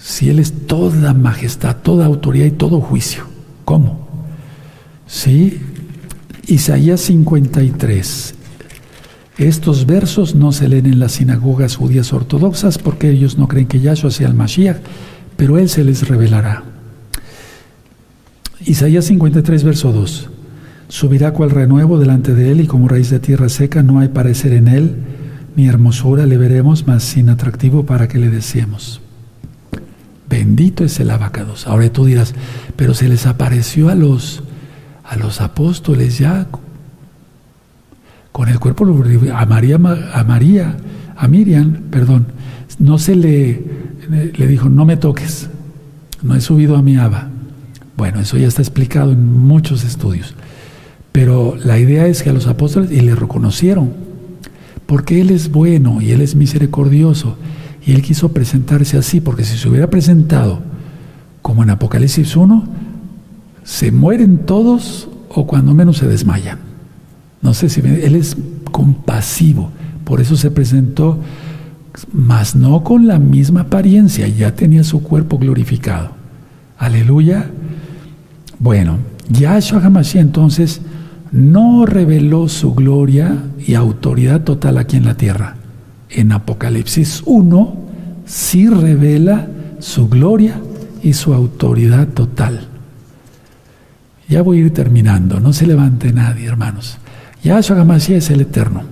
Si 0.01 0.27
él 0.31 0.39
es 0.39 0.65
toda 0.65 1.13
majestad, 1.13 1.75
toda 1.83 2.07
autoridad 2.07 2.47
y 2.47 2.51
todo 2.51 2.81
juicio. 2.81 3.25
¿Cómo? 3.63 4.07
Sí, 5.05 5.61
Isaías 6.47 7.01
53. 7.01 8.40
Estos 9.41 9.87
versos 9.87 10.35
no 10.35 10.51
se 10.51 10.67
leen 10.67 10.85
en 10.85 10.99
las 10.99 11.13
sinagogas 11.13 11.75
judías 11.75 12.13
ortodoxas 12.13 12.77
porque 12.77 13.09
ellos 13.09 13.39
no 13.39 13.47
creen 13.47 13.65
que 13.65 13.79
Yahshua 13.79 14.11
sea 14.11 14.27
el 14.27 14.35
Mashiach, 14.35 14.77
pero 15.35 15.57
Él 15.57 15.67
se 15.67 15.83
les 15.83 16.07
revelará. 16.07 16.63
Isaías 18.63 19.05
53, 19.05 19.63
verso 19.63 19.91
2. 19.91 20.29
Subirá 20.89 21.33
cual 21.33 21.49
renuevo 21.49 21.97
delante 21.97 22.35
de 22.35 22.51
Él 22.51 22.61
y 22.61 22.67
como 22.67 22.87
raíz 22.87 23.09
de 23.09 23.19
tierra 23.19 23.49
seca 23.49 23.81
no 23.81 23.99
hay 23.99 24.09
parecer 24.09 24.53
en 24.53 24.67
Él, 24.67 24.97
ni 25.55 25.67
hermosura 25.67 26.27
le 26.27 26.37
veremos, 26.37 26.85
más 26.85 27.01
sin 27.01 27.27
atractivo 27.27 27.83
para 27.83 28.07
que 28.07 28.19
le 28.19 28.29
deseemos. 28.29 29.01
Bendito 30.29 30.83
es 30.83 30.99
el 30.99 31.09
abacados. 31.09 31.65
Ahora 31.65 31.91
tú 31.91 32.05
dirás, 32.05 32.35
pero 32.75 32.93
se 32.93 33.09
les 33.09 33.25
apareció 33.25 33.89
a 33.89 33.95
los, 33.95 34.43
a 35.03 35.15
los 35.15 35.41
apóstoles 35.41 36.19
ya 36.19 36.45
con 38.31 38.49
el 38.49 38.59
cuerpo 38.59 38.85
a 39.33 39.45
María, 39.45 39.75
a 39.75 40.23
María, 40.23 40.77
a 41.15 41.27
Miriam, 41.27 41.73
perdón, 41.89 42.27
no 42.79 42.97
se 42.97 43.15
le, 43.15 43.63
le 44.09 44.47
dijo, 44.47 44.69
no 44.69 44.85
me 44.85 44.97
toques, 44.97 45.49
no 46.23 46.35
he 46.35 46.41
subido 46.41 46.75
a 46.77 46.81
mi 46.81 46.97
aba. 46.97 47.29
Bueno, 47.97 48.19
eso 48.19 48.37
ya 48.37 48.47
está 48.47 48.61
explicado 48.61 49.11
en 49.11 49.37
muchos 49.37 49.83
estudios. 49.83 50.33
Pero 51.11 51.57
la 51.63 51.77
idea 51.77 52.07
es 52.07 52.23
que 52.23 52.29
a 52.29 52.33
los 52.33 52.47
apóstoles, 52.47 52.91
y 52.91 53.01
le 53.01 53.15
reconocieron, 53.15 53.93
porque 54.85 55.21
Él 55.21 55.29
es 55.29 55.51
bueno 55.51 56.01
y 56.01 56.11
Él 56.11 56.21
es 56.21 56.35
misericordioso, 56.35 57.37
y 57.85 57.93
Él 57.93 58.01
quiso 58.01 58.29
presentarse 58.29 58.97
así, 58.97 59.19
porque 59.19 59.43
si 59.43 59.57
se 59.57 59.67
hubiera 59.67 59.89
presentado 59.89 60.59
como 61.41 61.63
en 61.63 61.69
Apocalipsis 61.69 62.35
1, 62.35 62.63
se 63.63 63.91
mueren 63.91 64.39
todos 64.45 65.09
o 65.29 65.45
cuando 65.45 65.73
menos 65.73 65.97
se 65.97 66.07
desmayan. 66.07 66.70
No 67.41 67.53
sé 67.53 67.69
si 67.69 67.81
él 67.81 68.15
es 68.15 68.37
compasivo, 68.71 69.71
por 70.03 70.21
eso 70.21 70.35
se 70.37 70.51
presentó, 70.51 71.19
mas 72.13 72.55
no 72.55 72.83
con 72.83 73.07
la 73.07 73.19
misma 73.19 73.61
apariencia, 73.61 74.27
ya 74.27 74.55
tenía 74.55 74.83
su 74.83 75.03
cuerpo 75.03 75.37
glorificado. 75.37 76.11
Aleluya. 76.77 77.49
Bueno, 78.59 78.97
Yahshua 79.29 79.83
HaMashiach 79.83 80.21
entonces 80.21 80.81
no 81.31 81.85
reveló 81.85 82.47
su 82.47 82.73
gloria 82.73 83.35
y 83.65 83.75
autoridad 83.75 84.41
total 84.41 84.77
aquí 84.77 84.97
en 84.97 85.05
la 85.05 85.15
tierra. 85.15 85.55
En 86.09 86.31
Apocalipsis 86.31 87.23
1 87.25 87.75
sí 88.25 88.67
revela 88.67 89.47
su 89.79 90.09
gloria 90.09 90.59
y 91.01 91.13
su 91.13 91.33
autoridad 91.33 92.07
total. 92.09 92.67
Ya 94.27 94.41
voy 94.41 94.57
a 94.57 94.61
ir 94.61 94.73
terminando, 94.73 95.39
no 95.39 95.53
se 95.53 95.67
levante 95.67 96.13
nadie, 96.13 96.47
hermanos. 96.47 96.97
Yahshua 97.43 97.81
Hamashiach 97.81 98.17
es 98.17 98.29
el 98.29 98.41
Eterno. 98.41 98.83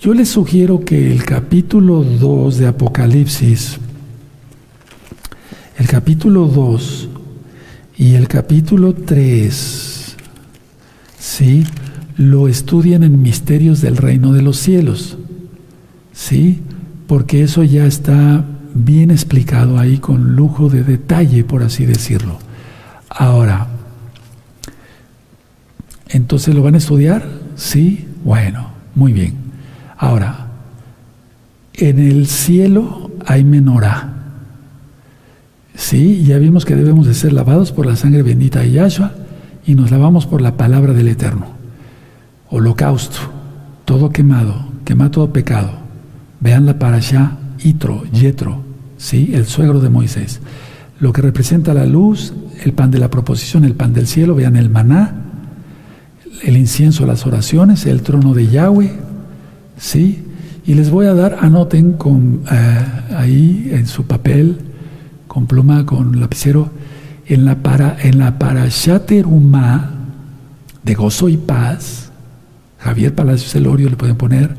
Yo 0.00 0.12
les 0.12 0.28
sugiero 0.28 0.80
que 0.80 1.10
el 1.10 1.24
capítulo 1.24 2.02
2 2.02 2.58
de 2.58 2.66
Apocalipsis, 2.66 3.78
el 5.78 5.88
capítulo 5.88 6.46
2 6.46 7.08
y 7.96 8.14
el 8.14 8.28
capítulo 8.28 8.92
3, 8.92 10.16
¿sí? 11.18 11.64
Lo 12.18 12.46
estudien 12.46 13.04
en 13.04 13.22
misterios 13.22 13.80
del 13.80 13.96
reino 13.96 14.34
de 14.34 14.42
los 14.42 14.58
cielos, 14.58 15.16
¿sí? 16.12 16.60
Porque 17.06 17.42
eso 17.42 17.62
ya 17.62 17.86
está 17.86 18.44
bien 18.74 19.10
explicado 19.10 19.78
ahí 19.78 19.96
con 19.96 20.36
lujo 20.36 20.68
de 20.68 20.84
detalle, 20.84 21.42
por 21.42 21.62
así 21.62 21.86
decirlo. 21.86 22.38
Ahora, 23.08 23.75
entonces 26.08 26.54
lo 26.54 26.62
van 26.62 26.74
a 26.74 26.78
estudiar, 26.78 27.24
¿sí? 27.56 28.06
Bueno, 28.24 28.68
muy 28.94 29.12
bien. 29.12 29.34
Ahora, 29.96 30.46
en 31.74 31.98
el 31.98 32.26
cielo 32.26 33.10
hay 33.26 33.44
menorá. 33.44 34.12
Sí, 35.74 36.24
ya 36.24 36.38
vimos 36.38 36.64
que 36.64 36.74
debemos 36.74 37.06
de 37.06 37.14
ser 37.14 37.32
lavados 37.32 37.72
por 37.72 37.86
la 37.86 37.96
sangre 37.96 38.22
bendita 38.22 38.60
de 38.60 38.72
Yahshua 38.72 39.12
y 39.66 39.74
nos 39.74 39.90
lavamos 39.90 40.26
por 40.26 40.40
la 40.40 40.56
palabra 40.56 40.92
del 40.92 41.08
Eterno. 41.08 41.48
Holocausto, 42.48 43.18
todo 43.84 44.10
quemado, 44.10 44.68
quema 44.84 45.10
todo 45.10 45.32
pecado. 45.32 45.72
Vean 46.40 46.64
la 46.64 46.78
parasha 46.78 47.36
Itro, 47.62 48.04
Yetro, 48.12 48.62
¿sí? 48.96 49.32
el 49.34 49.46
suegro 49.46 49.80
de 49.80 49.90
Moisés. 49.90 50.40
Lo 50.98 51.12
que 51.12 51.20
representa 51.20 51.74
la 51.74 51.84
luz, 51.84 52.32
el 52.62 52.72
pan 52.72 52.90
de 52.90 52.98
la 52.98 53.10
proposición, 53.10 53.64
el 53.64 53.74
pan 53.74 53.92
del 53.92 54.06
cielo, 54.06 54.34
vean 54.34 54.56
el 54.56 54.70
maná, 54.70 55.25
el 56.42 56.56
incienso, 56.56 57.06
las 57.06 57.26
oraciones, 57.26 57.86
el 57.86 58.02
trono 58.02 58.34
de 58.34 58.48
Yahweh, 58.48 58.92
¿sí? 59.78 60.22
Y 60.66 60.74
les 60.74 60.90
voy 60.90 61.06
a 61.06 61.14
dar, 61.14 61.38
anoten 61.40 61.92
con, 61.92 62.42
eh, 62.50 62.86
ahí 63.16 63.68
en 63.72 63.86
su 63.86 64.06
papel, 64.06 64.58
con 65.28 65.46
pluma, 65.46 65.86
con 65.86 66.18
lapicero, 66.18 66.70
en 67.26 67.44
la, 67.44 67.56
para, 67.56 67.96
en 68.02 68.18
la 68.18 68.38
Parashaterumá 68.38 69.92
de 70.82 70.94
Gozo 70.94 71.28
y 71.28 71.36
Paz, 71.36 72.10
Javier 72.78 73.14
Palacios 73.14 73.50
Celorio 73.50 73.90
le 73.90 73.96
pueden 73.96 74.16
poner, 74.16 74.54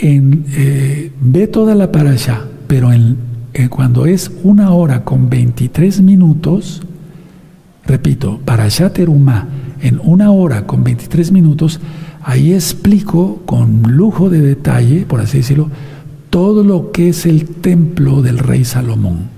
en, 0.00 0.44
eh, 0.52 1.12
ve 1.20 1.48
toda 1.48 1.74
la 1.74 1.90
parasha, 1.90 2.44
pero 2.66 2.92
en, 2.92 3.16
cuando 3.70 4.06
es 4.06 4.30
una 4.44 4.70
hora 4.70 5.02
con 5.04 5.28
23 5.28 6.00
minutos, 6.02 6.82
repito, 7.84 8.38
Parashaterumá, 8.44 9.48
en 9.80 10.00
una 10.02 10.30
hora 10.30 10.66
con 10.66 10.84
23 10.84 11.32
minutos, 11.32 11.80
Ahí 12.28 12.52
explico 12.52 13.40
con 13.46 13.84
lujo 13.84 14.28
de 14.28 14.42
detalle, 14.42 15.06
por 15.06 15.20
así 15.20 15.38
decirlo, 15.38 15.70
todo 16.28 16.62
lo 16.62 16.92
que 16.92 17.08
es 17.08 17.24
el 17.24 17.46
templo 17.46 18.20
del 18.20 18.38
rey 18.38 18.66
Salomón 18.66 19.28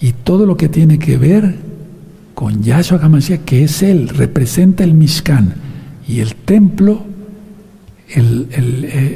y 0.00 0.12
todo 0.12 0.44
lo 0.44 0.58
que 0.58 0.68
tiene 0.68 0.98
que 0.98 1.16
ver 1.16 1.54
con 2.34 2.62
Yahshua 2.62 2.98
HaMashiach, 3.02 3.40
que 3.46 3.64
es 3.64 3.82
él, 3.82 4.10
representa 4.10 4.84
el 4.84 4.92
Mishkan 4.92 5.54
y 6.06 6.20
el 6.20 6.34
templo, 6.34 7.04
el, 8.10 8.48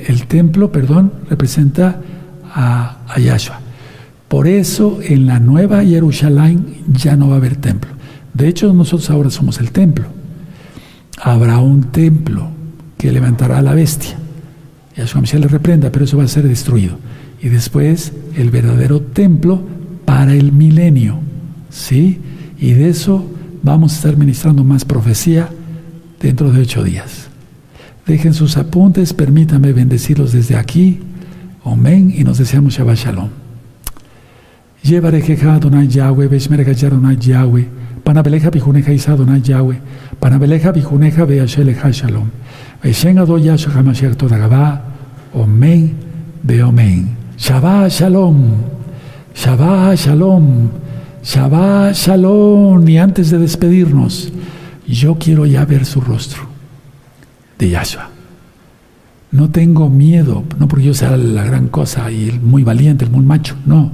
el, 0.09 0.27
templo, 0.27 0.73
perdón, 0.73 1.13
representa 1.29 2.01
a, 2.55 3.01
a 3.07 3.21
Yahshua. 3.21 3.61
Por 4.29 4.47
eso 4.47 5.01
en 5.03 5.27
la 5.27 5.41
nueva 5.41 5.85
Jerusalén 5.85 6.85
ya 6.91 7.17
no 7.17 7.29
va 7.29 7.35
a 7.35 7.39
haber 7.39 7.57
templo. 7.57 7.91
De 8.33 8.49
hecho, 8.49 8.73
nosotros 8.73 9.11
ahora 9.11 9.29
somos 9.29 9.59
el 9.59 9.73
templo. 9.73 10.18
Habrá 11.21 11.59
un 11.59 11.85
templo 11.85 12.49
que 12.97 13.13
levantará 13.13 13.59
a 13.59 13.63
la 13.63 13.75
bestia. 13.75 14.17
Y 14.97 15.01
a 15.01 15.07
su 15.07 15.19
le 15.21 15.49
reprenda, 15.49 15.91
pero 15.91 16.05
eso 16.05 16.17
va 16.17 16.25
a 16.25 16.29
ser 16.29 16.47
destruido. 16.47 16.99
Y 17.41 17.49
después 17.49 18.13
el 18.37 18.51
verdadero 18.51 19.01
templo 19.01 19.63
para 20.05 20.35
el 20.35 20.53
milenio. 20.53 21.21
¿Sí? 21.71 22.21
Y 22.59 22.73
de 22.73 22.89
eso 22.89 23.25
vamos 23.63 23.93
a 23.93 23.97
estar 23.97 24.17
ministrando 24.17 24.65
más 24.65 24.85
profecía 24.85 25.49
dentro 26.21 26.51
de 26.51 26.63
ocho 26.63 26.83
días. 26.83 27.29
Dejen 28.07 28.35
sus 28.35 28.57
apuntes, 28.57 29.13
permítanme 29.13 29.73
bendecirlos 29.73 30.33
desde 30.33 30.57
aquí. 30.57 31.01
Amén. 31.65 32.13
Y 32.17 32.25
nos 32.25 32.39
deseamos 32.39 32.75
Shabbat 32.75 32.97
Shalom. 32.97 33.29
Yahweh, 34.83 36.29
Yahweh, 37.19 37.69
Panabeleja 38.09 38.51
Bijuneja 38.51 38.91
Isa 38.91 39.15
Donai 39.15 39.43
Yahweh, 39.43 39.77
Panabeleja 40.19 40.73
Bijuneja 40.73 41.27
Beasheleja 41.27 41.93
Shalom. 41.93 42.31
Beshen 42.83 43.19
Adoya 43.19 43.55
Shahamashiach 43.55 44.17
Todagabá, 44.17 44.81
Omen 45.35 45.95
de 46.43 46.63
Omen. 46.63 47.15
Shabbat 47.37 47.91
Shalom, 47.91 48.65
Shabbat 49.35 49.99
Shalom, 49.99 50.71
Shabbat 51.23 51.95
Shalom. 51.95 52.89
Y 52.89 52.97
antes 52.97 53.29
de 53.29 53.37
despedirnos, 53.37 54.33
yo 54.87 55.17
quiero 55.17 55.45
ya 55.45 55.67
ver 55.67 55.85
su 55.85 56.01
rostro 56.01 56.45
de 57.59 57.69
Yahshua. 57.69 58.09
No 59.33 59.51
tengo 59.51 59.91
miedo, 59.91 60.45
no 60.59 60.67
porque 60.67 60.87
yo 60.87 60.95
sea 60.95 61.15
la 61.15 61.45
gran 61.45 61.69
cosa 61.69 62.11
y 62.11 62.31
el 62.31 62.41
muy 62.41 62.63
valiente, 62.63 63.05
el 63.05 63.11
muy 63.11 63.27
macho, 63.27 63.55
no, 63.67 63.93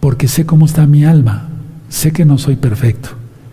porque 0.00 0.28
sé 0.28 0.44
cómo 0.44 0.66
está 0.66 0.86
mi 0.86 1.06
alma, 1.06 1.53
sé 1.94 2.10
que 2.10 2.24
no 2.24 2.38
soy 2.38 2.56
perfecto, 2.56 3.10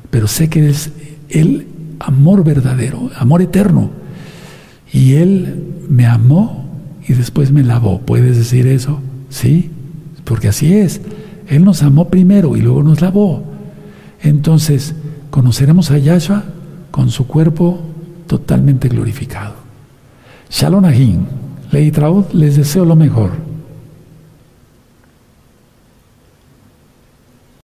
pero 0.09 0.27
sé 0.27 0.49
que 0.49 0.68
es 0.68 0.91
el 1.30 1.68
amor 1.99 2.43
verdadero, 2.43 3.11
amor 3.15 3.43
eterno 3.43 3.91
y 4.91 5.13
Él 5.13 5.63
me 5.88 6.07
amó 6.07 6.65
y 7.07 7.13
después 7.13 7.51
me 7.51 7.63
lavó. 7.63 8.01
¿Puedes 8.01 8.38
decir 8.38 8.65
eso? 8.65 8.99
Sí, 9.30 9.69
porque 10.23 10.47
así 10.47 10.73
es. 10.73 11.01
Él 11.47 11.63
nos 11.63 11.84
amó 11.84 12.09
primero 12.09 12.57
y 12.57 12.61
luego 12.61 12.81
nos 12.81 12.99
lavó. 12.99 13.43
Entonces, 14.23 14.95
conoceremos 15.30 15.91
a 15.91 15.99
Yahshua 15.99 16.43
con 16.89 17.11
su 17.11 17.27
cuerpo 17.27 17.80
totalmente 18.26 18.89
glorificado. 18.89 19.53
Shalom 20.49 20.85
Ahim. 20.85 21.26
Leitraud, 21.72 22.31
les 22.34 22.57
deseo 22.57 22.85
lo 22.85 22.95
mejor. 22.95 23.51